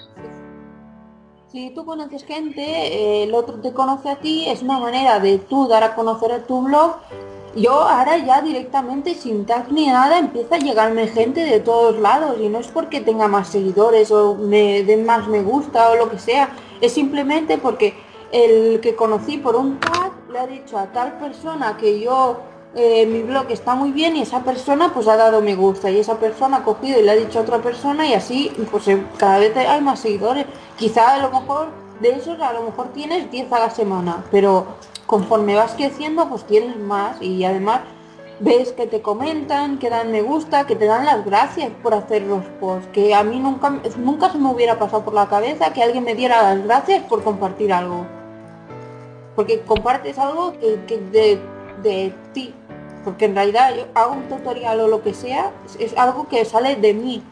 Si 1.48 1.70
tú 1.70 1.84
conoces 1.84 2.24
gente, 2.24 2.62
eh, 2.62 3.24
el 3.24 3.34
otro 3.34 3.60
te 3.60 3.72
conoce 3.72 4.08
a 4.08 4.20
ti, 4.20 4.48
es 4.48 4.62
una 4.62 4.78
manera 4.78 5.18
de 5.18 5.38
tú 5.38 5.66
dar 5.66 5.82
a 5.82 5.96
conocer 5.96 6.30
a 6.30 6.46
tu 6.46 6.62
blog 6.62 7.00
yo 7.56 7.72
ahora 7.72 8.18
ya 8.18 8.42
directamente 8.42 9.14
sin 9.14 9.46
tag 9.46 9.72
ni 9.72 9.86
nada 9.86 10.18
empieza 10.18 10.56
a 10.56 10.58
llegarme 10.58 11.08
gente 11.08 11.40
de 11.40 11.60
todos 11.60 11.98
lados 11.98 12.36
y 12.40 12.48
no 12.48 12.58
es 12.58 12.68
porque 12.68 13.00
tenga 13.00 13.28
más 13.28 13.48
seguidores 13.48 14.10
o 14.10 14.34
me 14.34 14.82
den 14.82 15.06
más 15.06 15.26
me 15.26 15.42
gusta 15.42 15.90
o 15.90 15.96
lo 15.96 16.10
que 16.10 16.18
sea, 16.18 16.50
es 16.80 16.92
simplemente 16.92 17.58
porque 17.58 17.94
el 18.30 18.80
que 18.80 18.94
conocí 18.94 19.38
por 19.38 19.56
un 19.56 19.80
tag 19.80 20.12
le 20.30 20.38
ha 20.38 20.46
dicho 20.46 20.78
a 20.78 20.86
tal 20.92 21.18
persona 21.18 21.76
que 21.78 21.98
yo 22.00 22.36
eh, 22.74 23.06
mi 23.06 23.22
blog 23.22 23.46
está 23.48 23.74
muy 23.74 23.90
bien 23.90 24.16
y 24.16 24.20
esa 24.22 24.40
persona 24.42 24.92
pues 24.92 25.08
ha 25.08 25.16
dado 25.16 25.40
me 25.40 25.54
gusta 25.54 25.90
y 25.90 25.98
esa 25.98 26.18
persona 26.18 26.58
ha 26.58 26.62
cogido 26.62 27.00
y 27.00 27.02
le 27.02 27.10
ha 27.10 27.16
dicho 27.16 27.38
a 27.38 27.42
otra 27.42 27.58
persona 27.62 28.06
y 28.06 28.12
así 28.12 28.52
pues 28.70 28.84
cada 29.16 29.38
vez 29.38 29.56
hay 29.56 29.80
más 29.80 30.00
seguidores. 30.00 30.44
Quizá 30.76 31.14
a 31.14 31.18
lo 31.18 31.30
mejor 31.30 31.68
de 32.00 32.10
esos 32.10 32.38
a 32.38 32.52
lo 32.52 32.64
mejor 32.64 32.88
tienes 32.92 33.30
10 33.30 33.50
a 33.50 33.60
la 33.60 33.70
semana, 33.70 34.24
pero 34.30 34.66
conforme 35.06 35.54
vas 35.54 35.74
creciendo, 35.74 36.28
pues 36.28 36.44
tienes 36.44 36.76
más 36.76 37.20
y 37.22 37.44
además 37.44 37.80
ves 38.40 38.72
que 38.72 38.86
te 38.86 39.00
comentan, 39.00 39.78
que 39.78 39.88
dan 39.88 40.12
me 40.12 40.22
gusta, 40.22 40.66
que 40.66 40.76
te 40.76 40.84
dan 40.84 41.06
las 41.06 41.24
gracias 41.24 41.70
por 41.82 41.94
hacer 41.94 42.22
los 42.22 42.44
posts, 42.60 42.88
que 42.92 43.14
a 43.14 43.22
mí 43.22 43.38
nunca, 43.38 43.80
nunca 43.98 44.30
se 44.30 44.38
me 44.38 44.50
hubiera 44.50 44.78
pasado 44.78 45.04
por 45.04 45.14
la 45.14 45.28
cabeza 45.28 45.72
que 45.72 45.82
alguien 45.82 46.04
me 46.04 46.14
diera 46.14 46.42
las 46.42 46.64
gracias 46.64 47.04
por 47.04 47.22
compartir 47.22 47.72
algo. 47.72 48.06
Porque 49.34 49.60
compartes 49.60 50.18
algo 50.18 50.52
que, 50.52 50.98
de, 51.12 51.38
de, 51.82 52.14
ti. 52.32 52.54
Porque 53.04 53.26
en 53.26 53.34
realidad 53.34 53.74
yo 53.76 53.84
hago 53.94 54.14
un 54.14 54.28
tutorial 54.28 54.80
o 54.80 54.88
lo 54.88 55.02
que 55.02 55.14
sea, 55.14 55.52
es, 55.78 55.96
algo 55.96 56.26
que 56.28 56.44
sale 56.44 56.76
de 56.76 56.94
mí. 56.94 57.22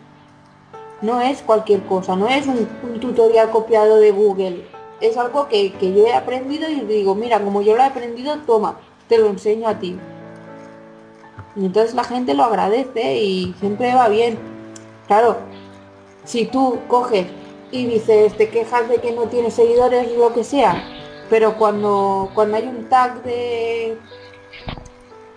No 1.01 1.21
es 1.21 1.43
cualquier 1.43 1.83
cosa, 1.85 2.15
no 2.15 2.29
es 2.29 2.47
un 2.47 3.01
tutorial 3.01 3.51
copiado 3.51 3.97
de 3.97 4.11
Google 4.11 4.74
es 5.09 5.17
algo 5.17 5.49
que, 5.49 5.73
yo 5.81 6.07
he 6.07 6.13
aprendido 6.13 6.69
y 6.69 6.81
digo, 6.81 7.15
mira, 7.15 7.41
como 7.41 7.63
yo 7.63 7.77
lo 7.77 7.83
he 7.83 7.87
aprendido, 7.87 8.39
toma, 8.47 8.79
te 9.09 9.19
lo 9.19 9.27
enseño 9.27 9.69
a 9.69 9.79
ti. 9.79 9.97
Y 11.57 11.67
entonces 11.67 11.95
la 11.95 12.05
gente 12.05 12.35
lo 12.35 12.45
agradece 12.45 13.19
y 13.19 13.55
siempre 13.61 13.95
va 13.95 14.09
bien. 14.09 14.39
Claro, 15.07 15.37
si 16.25 16.47
tú 16.47 16.79
coges 16.89 17.27
y 17.71 17.87
dices, 17.87 18.37
te 18.37 18.49
quejas 18.49 18.89
de 18.89 18.97
que 18.97 19.13
no 19.13 19.25
tienes 19.25 19.55
seguidores 19.55 20.11
lo 20.17 20.33
que 20.33 20.45
sea, 20.45 20.83
pero 21.31 21.57
cuando, 21.57 22.31
cuando 22.35 22.57
hay 22.57 22.67
un 22.67 22.89
tag 22.89 23.23
de 23.23 23.99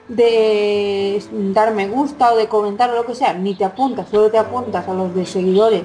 de 0.08 1.22
dar 1.54 1.74
me 1.74 1.88
gusta 1.90 2.34
o 2.34 2.38
de 2.38 2.48
comentar 2.48 2.90
o 2.90 2.96
lo 2.96 3.06
que 3.06 3.16
sea, 3.16 3.34
ni 3.34 3.56
te 3.56 3.66
apuntas, 3.66 4.08
solo 4.10 4.32
te 4.32 4.38
apuntas 4.38 4.88
a 4.88 4.94
los 4.94 5.14
de 5.14 5.26
seguidores. 5.26 5.84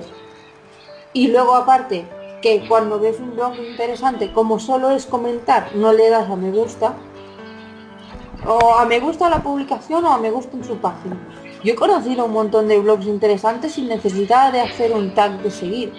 Y 1.12 1.28
luego 1.28 1.54
aparte 1.54 2.06
que 2.43 2.66
cuando 2.69 3.01
ves 3.01 3.19
un 3.20 3.35
blog 3.35 3.55
interesante, 3.56 4.32
como 4.32 4.59
solo 4.59 4.90
es 4.90 5.06
comentar, 5.06 5.74
no 5.74 5.93
le 5.93 6.10
das 6.10 6.28
a 6.28 6.36
me 6.36 6.51
gusta, 6.51 6.94
o 8.47 8.74
a 8.74 8.85
me 8.85 9.01
gusta 9.01 9.31
la 9.31 9.43
publicación 9.43 10.05
o 10.05 10.12
a 10.12 10.19
me 10.19 10.31
gusta 10.31 10.56
en 10.56 10.64
su 10.64 10.77
página. 10.77 11.16
Yo 11.64 11.73
he 11.73 11.77
conocido 11.77 12.24
un 12.24 12.32
montón 12.32 12.66
de 12.66 12.81
blogs 12.81 13.06
interesantes 13.06 13.73
sin 13.73 13.89
necesidad 13.89 14.52
de 14.52 14.60
hacer 14.60 14.93
un 14.93 15.14
tag 15.14 15.40
de 15.43 15.51
seguir. 15.51 15.93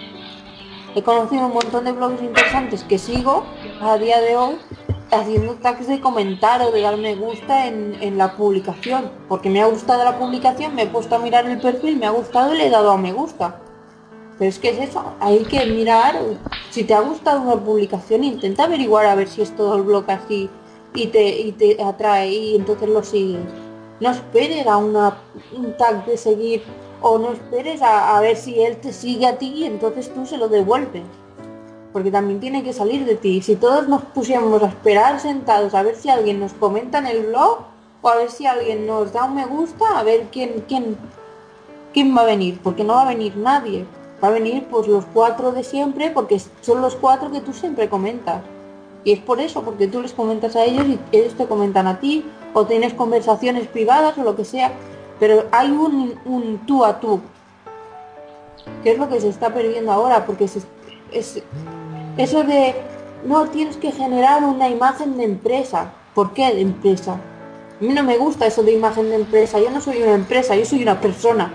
He 0.94 1.02
conocido 1.02 1.46
un 1.46 1.54
montón 1.54 1.84
de 1.84 1.92
blogs 1.92 2.22
interesantes 2.22 2.84
que 2.84 2.98
sigo 2.98 3.44
a 3.80 3.96
día 3.96 4.20
de 4.20 4.36
hoy 4.36 4.58
haciendo 5.10 5.54
tags 5.54 5.86
de 5.86 6.00
comentar 6.00 6.60
o 6.62 6.70
de 6.70 6.82
dar 6.82 6.96
me 6.96 7.14
gusta 7.14 7.66
en, 7.66 7.96
en, 8.00 8.18
la 8.18 8.36
publicación. 8.36 9.10
Porque 9.28 9.48
me 9.48 9.62
ha 9.62 9.66
gustado 9.66 10.04
la 10.04 10.18
publicación, 10.18 10.74
me 10.74 10.82
he 10.82 10.86
puesto 10.86 11.16
a 11.16 11.18
mirar 11.18 11.46
el 11.46 11.60
perfil, 11.60 11.96
me 11.96 12.06
ha 12.06 12.10
gustado 12.10 12.54
y 12.54 12.58
le 12.58 12.66
he 12.66 12.70
dado 12.70 12.90
a 12.90 12.98
me 12.98 13.12
gusta. 13.12 13.60
Pero 14.38 14.48
es 14.48 14.58
que 14.58 14.70
es 14.70 14.90
eso, 14.90 15.04
hay 15.20 15.44
que 15.44 15.64
mirar, 15.66 16.18
si 16.70 16.82
te 16.82 16.92
ha 16.92 17.00
gustado 17.00 17.40
una 17.40 17.56
publicación, 17.56 18.24
intenta 18.24 18.64
averiguar 18.64 19.06
a 19.06 19.14
ver 19.14 19.28
si 19.28 19.42
es 19.42 19.54
todo 19.54 19.76
el 19.76 19.82
blog 19.82 20.10
así 20.10 20.50
y 20.92 21.06
te, 21.06 21.54
te 21.56 21.82
atrae 21.82 22.30
y 22.30 22.56
entonces 22.56 22.88
lo 22.88 23.04
sigues. 23.04 23.44
No 24.00 24.10
esperes 24.10 24.66
a 24.66 24.76
una, 24.76 25.18
un 25.56 25.76
tag 25.76 26.04
de 26.04 26.16
seguir 26.16 26.62
o 27.00 27.18
no 27.18 27.32
esperes 27.32 27.80
a, 27.80 28.20
ver 28.20 28.36
si 28.36 28.60
él 28.60 28.78
te 28.78 28.92
sigue 28.92 29.26
a 29.26 29.38
ti 29.38 29.52
y 29.54 29.64
entonces 29.64 30.12
tú 30.12 30.26
se 30.26 30.36
lo 30.36 30.48
devuelves. 30.48 31.04
Porque 31.92 32.10
también 32.10 32.40
tiene 32.40 32.64
que 32.64 32.72
salir 32.72 33.04
de 33.04 33.14
ti. 33.14 33.40
Si 33.40 33.54
todos 33.54 33.88
nos 33.88 34.02
pusiéramos 34.02 34.60
a 34.64 34.66
esperar 34.66 35.20
sentados 35.20 35.74
a 35.74 35.84
ver 35.84 35.94
si 35.94 36.08
alguien 36.08 36.40
nos 36.40 36.54
comenta 36.54 36.98
en 36.98 37.06
el 37.06 37.26
blog 37.26 37.58
o 38.02 38.08
a 38.08 38.16
ver 38.16 38.32
si 38.32 38.46
alguien 38.46 38.84
nos 38.84 39.12
da 39.12 39.26
un 39.26 39.36
me 39.36 39.46
gusta, 39.46 39.96
a 39.96 40.02
ver 40.02 40.26
quién, 40.32 40.64
quién, 40.66 40.96
quién 41.92 42.16
va 42.16 42.22
a 42.22 42.26
venir, 42.26 42.58
porque 42.64 42.82
no 42.82 42.94
va 42.94 43.02
a 43.02 43.08
venir 43.08 43.36
nadie 43.36 43.86
va 44.24 44.28
a 44.28 44.32
venir 44.32 44.66
pues 44.70 44.88
los 44.88 45.04
cuatro 45.12 45.52
de 45.52 45.62
siempre 45.62 46.10
porque 46.10 46.40
son 46.62 46.80
los 46.80 46.96
cuatro 46.96 47.30
que 47.30 47.42
tú 47.42 47.52
siempre 47.52 47.90
comentas. 47.90 48.42
Y 49.04 49.12
es 49.12 49.20
por 49.20 49.38
eso, 49.38 49.62
porque 49.62 49.86
tú 49.86 50.00
les 50.00 50.14
comentas 50.14 50.56
a 50.56 50.64
ellos 50.64 50.86
y 50.86 50.98
ellos 51.12 51.34
te 51.34 51.46
comentan 51.46 51.86
a 51.86 52.00
ti, 52.00 52.24
o 52.54 52.64
tienes 52.64 52.94
conversaciones 52.94 53.66
privadas 53.66 54.16
o 54.16 54.22
lo 54.22 54.34
que 54.34 54.46
sea, 54.46 54.72
pero 55.20 55.44
hay 55.52 55.70
un, 55.70 56.18
un 56.24 56.62
tú 56.66 56.86
a 56.86 57.00
tú, 57.00 57.20
que 58.82 58.92
es 58.92 58.98
lo 58.98 59.10
que 59.10 59.20
se 59.20 59.28
está 59.28 59.52
perdiendo 59.52 59.92
ahora, 59.92 60.24
porque 60.24 60.44
es, 60.44 61.42
eso 62.16 62.44
de, 62.44 62.74
no, 63.26 63.46
tienes 63.48 63.76
que 63.76 63.92
generar 63.92 64.42
una 64.42 64.70
imagen 64.70 65.18
de 65.18 65.24
empresa. 65.24 65.92
¿Por 66.14 66.32
qué 66.32 66.54
de 66.54 66.62
empresa? 66.62 67.14
A 67.14 67.84
mí 67.84 67.92
no 67.92 68.04
me 68.04 68.16
gusta 68.16 68.46
eso 68.46 68.62
de 68.62 68.72
imagen 68.72 69.10
de 69.10 69.16
empresa, 69.16 69.60
yo 69.60 69.70
no 69.70 69.82
soy 69.82 70.02
una 70.02 70.14
empresa, 70.14 70.56
yo 70.56 70.64
soy 70.64 70.80
una 70.80 70.98
persona 70.98 71.52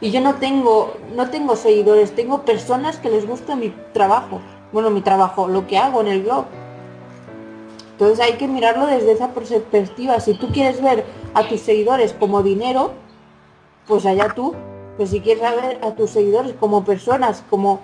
y 0.00 0.10
yo 0.10 0.20
no 0.20 0.36
tengo, 0.36 0.94
no 1.14 1.28
tengo 1.30 1.56
seguidores, 1.56 2.14
tengo 2.14 2.42
personas 2.42 2.96
que 2.98 3.10
les 3.10 3.26
gusta 3.26 3.54
mi 3.56 3.74
trabajo. 3.92 4.40
Bueno, 4.72 4.90
mi 4.90 5.02
trabajo, 5.02 5.48
lo 5.48 5.66
que 5.66 5.78
hago 5.78 6.00
en 6.00 6.08
el 6.08 6.22
blog. 6.22 6.46
Entonces 7.92 8.20
hay 8.20 8.34
que 8.34 8.48
mirarlo 8.48 8.86
desde 8.86 9.12
esa 9.12 9.28
perspectiva. 9.28 10.18
Si 10.20 10.34
tú 10.34 10.48
quieres 10.48 10.80
ver 10.82 11.04
a 11.34 11.46
tus 11.48 11.60
seguidores 11.60 12.14
como 12.14 12.42
dinero, 12.42 12.92
pues 13.86 14.06
allá 14.06 14.32
tú. 14.34 14.54
Pues 14.96 15.10
si 15.10 15.20
quieres 15.20 15.42
ver 15.42 15.80
a 15.82 15.92
tus 15.92 16.10
seguidores 16.10 16.54
como 16.58 16.84
personas, 16.84 17.44
como 17.50 17.80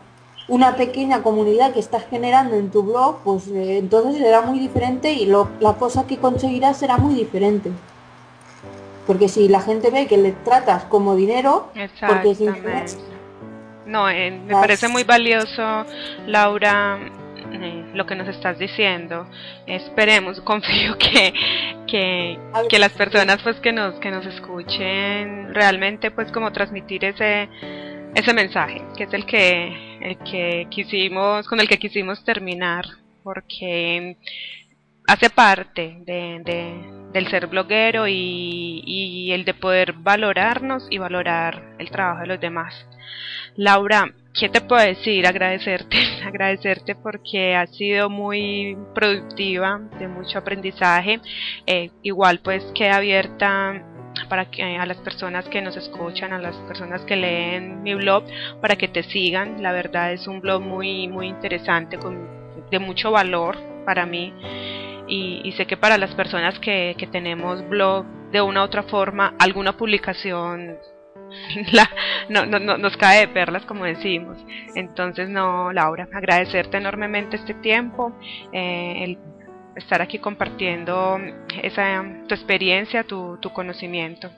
una 0.49 0.77
pequeña 0.77 1.23
comunidad 1.23 1.73
que 1.73 1.81
estás 1.81 2.05
generando 2.09 2.57
en 2.57 2.71
tu 2.71 2.83
blog, 2.83 3.17
pues 3.25 3.49
eh, 3.49 3.79
entonces 3.79 4.17
será 4.17 4.43
muy 4.43 4.59
diferente 4.59 5.13
y 5.13 5.27
lo, 5.27 5.49
la 5.61 5.75
cosa 5.75 6.07
que 6.07 6.19
conseguirás 6.19 6.79
será 6.79 6.97
muy 6.99 7.15
diferente. 7.15 7.71
Porque 9.07 9.29
si 9.29 9.49
la 9.49 9.61
gente 9.61 9.91
ve 9.91 10.07
que 10.07 10.17
le 10.17 10.33
tratas 10.33 10.85
como 10.85 11.15
dinero, 11.15 11.71
porque 12.07 12.31
es 12.31 12.99
No, 13.87 14.11
eh, 14.11 14.31
me 14.31 14.53
parece 14.53 14.89
muy 14.89 15.05
valioso, 15.05 15.87
Laura, 16.27 16.99
eh, 17.53 17.85
lo 17.95 18.05
que 18.05 18.17
nos 18.17 18.29
estás 18.29 18.59
diciendo. 18.59 19.29
Esperemos, 19.67 20.41
confío 20.45 20.99
que, 20.99 21.33
que, 21.87 22.39
que, 22.69 22.79
las 22.79 22.93
personas 22.93 23.41
pues 23.43 23.57
que 23.61 23.73
nos, 23.73 23.95
que 24.01 24.11
nos 24.11 24.27
escuchen 24.27 25.55
realmente 25.55 26.11
pues 26.11 26.31
como 26.33 26.53
transmitir 26.53 27.05
ese, 27.05 27.49
ese 28.15 28.33
mensaje, 28.35 28.83
que 28.97 29.05
es 29.05 29.13
el 29.13 29.25
que, 29.27 29.99
el 30.01 30.19
que 30.19 30.67
quisimos, 30.71 31.47
con 31.47 31.61
el 31.61 31.69
que 31.69 31.79
quisimos 31.79 32.25
terminar, 32.25 32.85
porque 33.23 34.17
hace 35.07 35.31
parte 35.31 35.99
de, 36.01 36.43
del 37.17 37.29
ser 37.29 37.47
bloguero 37.47 38.07
y, 38.07 38.83
y, 38.85 39.33
el 39.33 39.47
de 39.47 39.55
poder 39.55 39.95
valorarnos 39.95 40.87
y 40.91 40.99
valorar 40.99 41.75
el 41.79 41.91
trabajo 41.91 42.21
de 42.21 42.27
los 42.27 42.41
demás. 42.41 42.87
Laura, 43.57 44.13
¿qué 44.39 44.51
te 44.51 44.61
puedo 44.61 44.85
decir? 44.85 45.27
Agradecerte, 45.27 45.97
agradecerte 46.27 46.95
porque 46.95 47.57
ha 47.57 47.67
sido 47.69 48.11
muy 48.11 48.77
productiva, 48.95 49.81
de 49.99 50.09
mucho 50.09 50.39
aprendizaje. 50.39 51.21
Eh, 51.67 51.91
igual 52.03 52.41
pues 52.41 52.63
queda 52.75 52.97
abierta 52.97 53.83
para 54.29 54.51
que 54.51 54.63
a 54.77 54.85
las 54.85 54.99
personas 54.99 55.49
que 55.49 55.63
nos 55.63 55.75
escuchan, 55.77 56.35
a 56.35 56.39
las 56.39 56.57
personas 56.69 57.01
que 57.03 57.17
leen 57.17 57.83
mi 57.83 57.95
blog, 57.95 58.25
para 58.61 58.77
que 58.77 58.89
te 58.89 59.03
sigan. 59.05 59.63
La 59.63 59.73
verdad 59.73 60.13
es 60.13 60.27
un 60.27 60.43
blog 60.43 60.61
muy 60.61 61.09
muy 61.09 61.29
interesante, 61.29 61.97
con, 61.97 62.29
de 62.71 62.79
mucho 62.79 63.11
valor 63.11 63.57
para 63.87 64.05
mí 64.05 64.35
y, 65.09 65.53
sé 65.57 65.67
que 65.67 65.77
para 65.77 65.99
las 65.99 66.15
personas 66.15 66.59
que, 66.59 66.97
tenemos 67.13 67.67
blog 67.69 68.05
de 68.33 68.41
una 68.41 68.63
u 68.63 68.65
otra 68.65 68.83
forma, 68.85 69.35
alguna 69.39 69.77
publicación 69.77 70.77
la, 71.73 71.91
no, 72.29 72.47
no, 72.47 72.79
nos 72.79 72.97
cae 72.97 73.21
de 73.21 73.29
perlas 73.29 73.65
como 73.65 73.85
decimos. 73.85 74.37
Entonces, 74.75 75.29
no, 75.29 75.73
Laura, 75.73 76.09
agradecerte 76.13 76.77
enormemente 76.77 77.37
este 77.37 77.55
tiempo, 77.55 78.13
eh, 78.53 79.05
el 79.05 79.19
estar 79.77 80.01
aquí 80.01 80.19
compartiendo 80.19 81.19
esa, 81.63 82.05
tu 82.27 82.35
experiencia, 82.35 83.05
tu, 83.05 83.37
tu 83.39 83.53
conocimiento. 83.53 84.31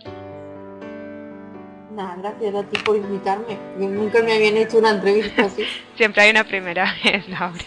Nada, 1.92 2.16
gracias 2.16 2.54
a 2.54 2.62
ti 2.64 2.78
por 2.84 2.96
invitarme. 2.96 3.56
Nunca 3.76 4.22
me 4.22 4.32
habían 4.32 4.56
hecho 4.56 4.78
una 4.78 4.90
entrevista 4.90 5.46
así. 5.46 5.64
Siempre 5.96 6.22
hay 6.22 6.30
una 6.30 6.44
primera 6.44 6.94
vez, 7.04 7.28
Laura. 7.28 7.58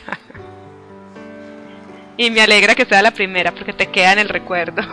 Y 2.22 2.30
me 2.30 2.42
alegra 2.42 2.76
que 2.76 2.86
sea 2.86 3.02
la 3.02 3.10
primera 3.10 3.52
porque 3.52 3.74
te 3.74 3.88
queda 3.88 4.14
en 4.14 4.20
el 4.20 4.30
recuerdo. 4.30 4.84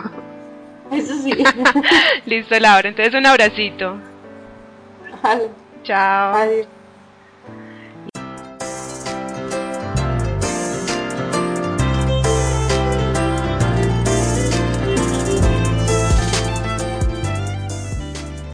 Eso 0.91 1.13
sí. 1.21 1.31
Listo, 2.25 2.59
Laura. 2.59 2.89
Entonces 2.89 3.13
un 3.13 3.27
abracito. 3.27 3.99
Vale. 5.21 5.49
Chao. 5.83 6.33
Adiós. 6.33 6.65